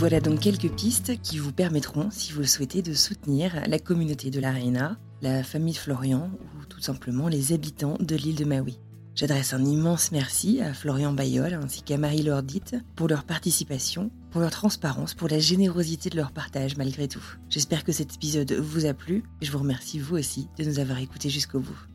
Voilà 0.00 0.20
donc 0.20 0.40
quelques 0.40 0.70
pistes 0.70 1.20
qui 1.20 1.36
vous 1.36 1.52
permettront, 1.52 2.08
si 2.10 2.32
vous 2.32 2.40
le 2.40 2.46
souhaitez, 2.46 2.80
de 2.80 2.94
soutenir 2.94 3.60
la 3.66 3.78
communauté 3.78 4.30
de 4.30 4.40
la 4.40 4.50
Reina, 4.50 4.96
la 5.20 5.44
famille 5.44 5.74
de 5.74 5.78
Florian 5.78 6.30
ou 6.58 6.64
tout 6.64 6.80
simplement 6.80 7.28
les 7.28 7.52
habitants 7.52 7.98
de 8.00 8.16
l'île 8.16 8.36
de 8.36 8.46
Maui. 8.46 8.78
J'adresse 9.14 9.52
un 9.52 9.62
immense 9.62 10.10
merci 10.10 10.62
à 10.62 10.72
Florian 10.72 11.12
Bayol 11.12 11.52
ainsi 11.52 11.82
qu'à 11.82 11.98
Marie 11.98 12.22
Lordite 12.22 12.76
pour 12.96 13.08
leur 13.08 13.24
participation, 13.24 14.10
pour 14.30 14.40
leur 14.40 14.50
transparence, 14.50 15.12
pour 15.12 15.28
la 15.28 15.38
générosité 15.38 16.08
de 16.08 16.16
leur 16.16 16.32
partage 16.32 16.78
malgré 16.78 17.06
tout. 17.06 17.22
J'espère 17.50 17.84
que 17.84 17.92
cet 17.92 18.14
épisode 18.14 18.52
vous 18.52 18.86
a 18.86 18.94
plu 18.94 19.22
et 19.42 19.44
je 19.44 19.52
vous 19.52 19.58
remercie 19.58 19.98
vous 19.98 20.16
aussi 20.16 20.48
de 20.56 20.64
nous 20.64 20.78
avoir 20.78 20.98
écoutés 20.98 21.28
jusqu'au 21.28 21.60
bout. 21.60 21.89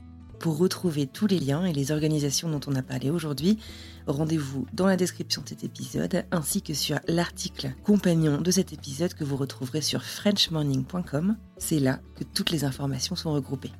Pour 0.45 0.59
retrouver 0.59 1.07
tous 1.07 1.25
les 1.25 1.39
liens 1.39 1.65
et 1.65 1.73
les 1.73 1.91
organisations 1.91 2.47
dont 2.47 2.59
on 2.67 2.75
a 2.75 2.83
parlé 2.83 3.09
aujourd'hui, 3.09 3.57
rendez-vous 4.05 4.67
dans 4.73 4.85
la 4.85 4.95
description 4.95 5.41
de 5.41 5.49
cet 5.49 5.63
épisode 5.63 6.23
ainsi 6.29 6.61
que 6.61 6.75
sur 6.75 6.99
l'article 7.07 7.73
compagnon 7.83 8.39
de 8.39 8.51
cet 8.51 8.71
épisode 8.71 9.15
que 9.15 9.23
vous 9.23 9.37
retrouverez 9.37 9.81
sur 9.81 10.03
frenchmorning.com. 10.03 11.35
C'est 11.57 11.79
là 11.79 11.99
que 12.13 12.23
toutes 12.23 12.51
les 12.51 12.63
informations 12.63 13.15
sont 13.15 13.33
regroupées. 13.33 13.71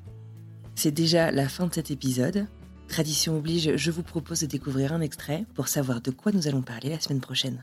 C'est 0.74 0.90
déjà 0.90 1.30
la 1.30 1.48
fin 1.48 1.68
de 1.68 1.72
cet 1.72 1.92
épisode. 1.92 2.48
Tradition 2.88 3.38
oblige, 3.38 3.76
je 3.76 3.90
vous 3.92 4.02
propose 4.02 4.40
de 4.40 4.46
découvrir 4.46 4.92
un 4.92 5.02
extrait 5.02 5.46
pour 5.54 5.68
savoir 5.68 6.00
de 6.00 6.10
quoi 6.10 6.32
nous 6.32 6.48
allons 6.48 6.62
parler 6.62 6.88
la 6.88 6.98
semaine 6.98 7.20
prochaine. 7.20 7.62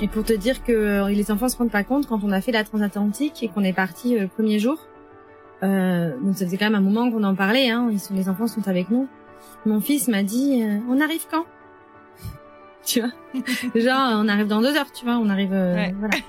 Et 0.00 0.06
pour 0.06 0.24
te 0.24 0.32
dire 0.32 0.62
que 0.62 0.72
euh, 0.72 1.08
les 1.08 1.30
enfants 1.32 1.48
se 1.48 1.56
rendent 1.56 1.72
pas 1.72 1.82
compte 1.82 2.06
quand 2.06 2.22
on 2.22 2.30
a 2.30 2.40
fait 2.40 2.52
la 2.52 2.62
transatlantique 2.62 3.42
et 3.42 3.48
qu'on 3.48 3.64
est 3.64 3.72
parti 3.72 4.16
euh, 4.16 4.20
le 4.22 4.28
premier 4.28 4.58
jour. 4.60 4.78
Euh, 5.64 6.16
donc 6.20 6.36
ça 6.36 6.44
faisait 6.44 6.56
quand 6.56 6.66
même 6.66 6.76
un 6.76 6.80
moment 6.80 7.10
qu'on 7.10 7.24
en 7.24 7.34
parlait. 7.34 7.68
Hein, 7.68 7.88
ils 7.90 7.98
sont, 7.98 8.14
les 8.14 8.28
enfants 8.28 8.46
sont 8.46 8.68
avec 8.68 8.90
nous. 8.90 9.08
Mon 9.66 9.80
fils 9.80 10.06
m'a 10.08 10.22
dit 10.22 10.62
euh, 10.62 10.78
"On 10.88 11.00
arrive 11.00 11.26
quand? 11.30 11.44
Tu 12.84 13.00
vois? 13.00 13.10
Genre 13.74 14.20
on 14.22 14.28
arrive 14.28 14.46
dans 14.46 14.60
deux 14.60 14.76
heures. 14.76 14.92
Tu 14.92 15.04
vois 15.04 15.16
On 15.16 15.28
arrive. 15.28 15.52
Euh, 15.52 15.74
Ouais. 15.74 15.94
Voilà. 15.98 16.14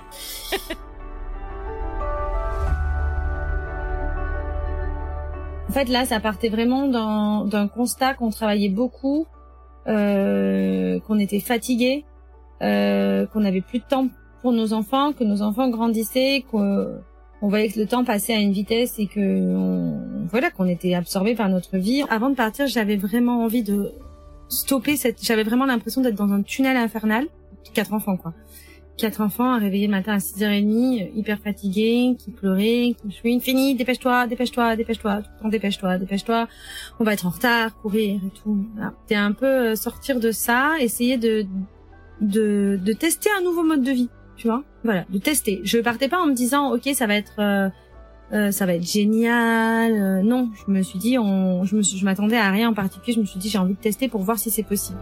En 5.68 5.72
fait, 5.72 5.84
là, 5.88 6.04
ça 6.04 6.18
partait 6.18 6.48
vraiment 6.48 6.88
d'un 6.88 7.44
d'un 7.44 7.68
constat 7.68 8.14
qu'on 8.14 8.30
travaillait 8.30 8.68
beaucoup, 8.70 9.26
euh, 9.86 10.98
qu'on 11.06 11.16
était 11.20 11.38
fatigué, 11.38 12.04
euh, 12.62 13.26
qu'on 13.26 13.40
n'avait 13.40 13.60
plus 13.60 13.78
de 13.78 13.84
temps 13.84 14.08
pour 14.42 14.52
nos 14.52 14.72
enfants, 14.72 15.12
que 15.12 15.24
nos 15.24 15.42
enfants 15.42 15.68
grandissaient, 15.68 16.44
qu'on 16.50 17.00
on 17.42 17.48
voyait 17.48 17.68
que 17.68 17.78
le 17.78 17.86
temps 17.86 18.04
passait 18.04 18.34
à 18.34 18.38
une 18.38 18.52
vitesse 18.52 18.98
et 18.98 19.06
que 19.06 19.94
voilà 20.28 20.50
qu'on 20.50 20.66
était 20.66 20.94
absorbé 20.94 21.34
par 21.34 21.48
notre 21.48 21.78
vie. 21.78 22.02
Avant 22.10 22.30
de 22.30 22.34
partir, 22.34 22.66
j'avais 22.66 22.96
vraiment 22.96 23.44
envie 23.44 23.62
de 23.62 23.92
stopper 24.48 24.96
cette. 24.96 25.24
J'avais 25.24 25.44
vraiment 25.44 25.64
l'impression 25.64 26.02
d'être 26.02 26.16
dans 26.16 26.32
un 26.32 26.42
tunnel 26.42 26.76
infernal. 26.76 27.26
Quatre 27.72 27.94
enfants 27.94 28.16
quoi. 28.16 28.34
Quatre 28.98 29.22
enfants 29.22 29.54
à 29.54 29.58
réveiller 29.58 29.86
le 29.86 29.92
matin 29.92 30.12
à 30.12 30.18
6h30, 30.18 31.12
hyper 31.14 31.38
fatigués, 31.38 32.16
qui 32.18 32.30
pleuraient, 32.30 32.94
qui 33.00 33.10
chouinent. 33.10 33.40
Fini, 33.40 33.74
dépêche-toi, 33.74 34.26
dépêche-toi, 34.26 34.76
dépêche-toi, 34.76 35.22
tout 35.40 35.48
dépêche-toi, 35.48 35.96
dépêche-toi. 35.96 36.48
On 36.98 37.04
va 37.04 37.14
être 37.14 37.24
en 37.24 37.30
retard, 37.30 37.74
courir 37.80 38.20
et 38.26 38.40
tout. 38.42 38.66
Voilà. 38.74 38.92
C'était 39.02 39.14
un 39.14 39.32
peu 39.32 39.46
euh, 39.46 39.74
sortir 39.76 40.20
de 40.20 40.30
ça, 40.30 40.74
essayer 40.80 41.16
de 41.16 41.46
de, 42.20 42.78
de 42.82 42.92
tester 42.92 43.30
un 43.38 43.42
nouveau 43.42 43.62
mode 43.62 43.82
de 43.82 43.90
vie, 43.90 44.08
tu 44.36 44.48
vois. 44.48 44.62
Voilà, 44.84 45.04
de 45.10 45.18
tester. 45.18 45.60
Je 45.64 45.78
partais 45.78 46.08
pas 46.08 46.18
en 46.18 46.26
me 46.26 46.34
disant 46.34 46.74
ok 46.74 46.88
ça 46.94 47.06
va 47.06 47.14
être 47.14 47.38
euh, 47.38 47.68
euh, 48.32 48.50
ça 48.50 48.66
va 48.66 48.74
être 48.74 48.86
génial. 48.86 49.92
Euh, 49.92 50.22
non, 50.22 50.50
je 50.54 50.70
me 50.70 50.82
suis 50.82 50.98
dit 50.98 51.18
on, 51.18 51.64
je 51.64 51.76
me 51.76 51.82
je 51.82 52.04
m'attendais 52.04 52.36
à 52.36 52.50
rien 52.50 52.68
en 52.68 52.74
particulier. 52.74 53.14
Je 53.14 53.20
me 53.20 53.26
suis 53.26 53.38
dit 53.38 53.48
j'ai 53.48 53.58
envie 53.58 53.74
de 53.74 53.80
tester 53.80 54.08
pour 54.08 54.22
voir 54.22 54.38
si 54.38 54.50
c'est 54.50 54.62
possible. 54.62 54.98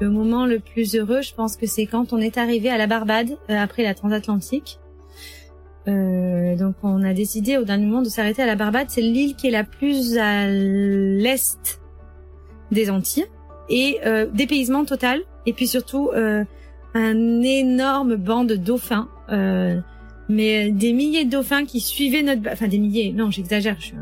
Le 0.00 0.10
moment 0.10 0.46
le 0.46 0.58
plus 0.58 0.96
heureux, 0.96 1.22
je 1.22 1.34
pense 1.34 1.56
que 1.56 1.66
c'est 1.66 1.86
quand 1.86 2.12
on 2.12 2.18
est 2.18 2.36
arrivé 2.36 2.68
à 2.68 2.78
la 2.78 2.86
Barbade 2.86 3.38
euh, 3.50 3.56
après 3.56 3.82
la 3.82 3.94
transatlantique. 3.94 4.78
Euh, 5.86 6.56
donc 6.56 6.76
on 6.82 7.02
a 7.02 7.12
décidé 7.12 7.58
au 7.58 7.64
dernier 7.64 7.84
moment 7.84 8.02
de 8.02 8.08
s'arrêter 8.08 8.42
à 8.42 8.46
la 8.46 8.56
Barbade. 8.56 8.86
C'est 8.88 9.02
l'île 9.02 9.36
qui 9.36 9.48
est 9.48 9.52
la 9.52 9.64
plus 9.64 10.16
à 10.18 10.46
l'est 10.48 11.80
des 12.70 12.90
Antilles 12.90 13.26
et 13.68 13.98
euh, 14.06 14.26
dépaysement 14.32 14.84
total. 14.84 15.22
Et 15.46 15.52
puis 15.52 15.66
surtout 15.66 16.10
euh, 16.14 16.44
un 16.94 17.42
énorme 17.42 18.16
banc 18.16 18.44
de 18.44 18.56
dauphins, 18.56 19.08
euh, 19.30 19.78
mais 20.28 20.70
des 20.70 20.92
milliers 20.92 21.24
de 21.24 21.30
dauphins 21.30 21.64
qui 21.64 21.80
suivaient 21.80 22.22
notre, 22.22 22.42
enfin 22.50 22.68
des 22.68 22.78
milliers, 22.78 23.12
non 23.12 23.30
j'exagère, 23.30 23.76
je, 23.78 23.92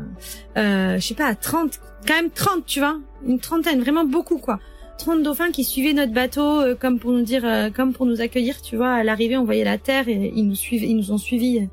euh, 0.57 0.95
je 0.97 1.05
sais 1.05 1.15
pas, 1.15 1.35
30, 1.35 1.79
quand 2.07 2.13
même 2.13 2.29
30, 2.29 2.65
tu 2.65 2.79
vois, 2.79 2.99
une 3.27 3.39
trentaine, 3.39 3.81
vraiment 3.81 4.05
beaucoup 4.05 4.37
quoi. 4.37 4.59
30 4.99 5.23
dauphins 5.23 5.51
qui 5.51 5.63
suivaient 5.63 5.93
notre 5.93 6.13
bateau 6.13 6.61
euh, 6.61 6.75
comme 6.79 6.99
pour 6.99 7.11
nous 7.11 7.23
dire, 7.23 7.43
euh, 7.45 7.69
comme 7.69 7.93
pour 7.93 8.05
nous 8.05 8.21
accueillir, 8.21 8.61
tu 8.61 8.77
vois, 8.77 8.93
à 8.93 9.03
l'arrivée 9.03 9.37
on 9.37 9.43
voyait 9.43 9.65
la 9.65 9.77
terre 9.77 10.07
et 10.07 10.31
ils 10.35 10.47
nous 10.47 10.55
suivaient, 10.55 10.87
ils 10.87 10.95
nous 10.95 11.11
ont 11.11 11.17
suivis 11.17 11.59
euh, 11.59 11.65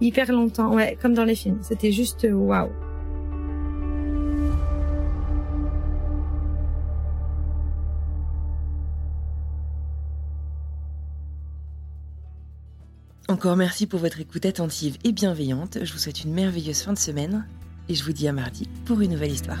hyper 0.00 0.30
longtemps, 0.30 0.74
ouais, 0.74 0.96
comme 1.00 1.14
dans 1.14 1.24
les 1.24 1.34
films. 1.34 1.58
C'était 1.62 1.92
juste 1.92 2.24
euh, 2.26 2.32
waouh. 2.32 2.70
Encore 13.30 13.56
merci 13.56 13.86
pour 13.86 14.00
votre 14.00 14.18
écoute 14.18 14.44
attentive 14.44 14.98
et 15.04 15.12
bienveillante. 15.12 15.78
Je 15.82 15.92
vous 15.92 16.00
souhaite 16.00 16.24
une 16.24 16.34
merveilleuse 16.34 16.82
fin 16.82 16.92
de 16.92 16.98
semaine 16.98 17.46
et 17.88 17.94
je 17.94 18.02
vous 18.02 18.12
dis 18.12 18.26
à 18.26 18.32
mardi 18.32 18.68
pour 18.86 19.00
une 19.02 19.12
nouvelle 19.12 19.30
histoire. 19.30 19.60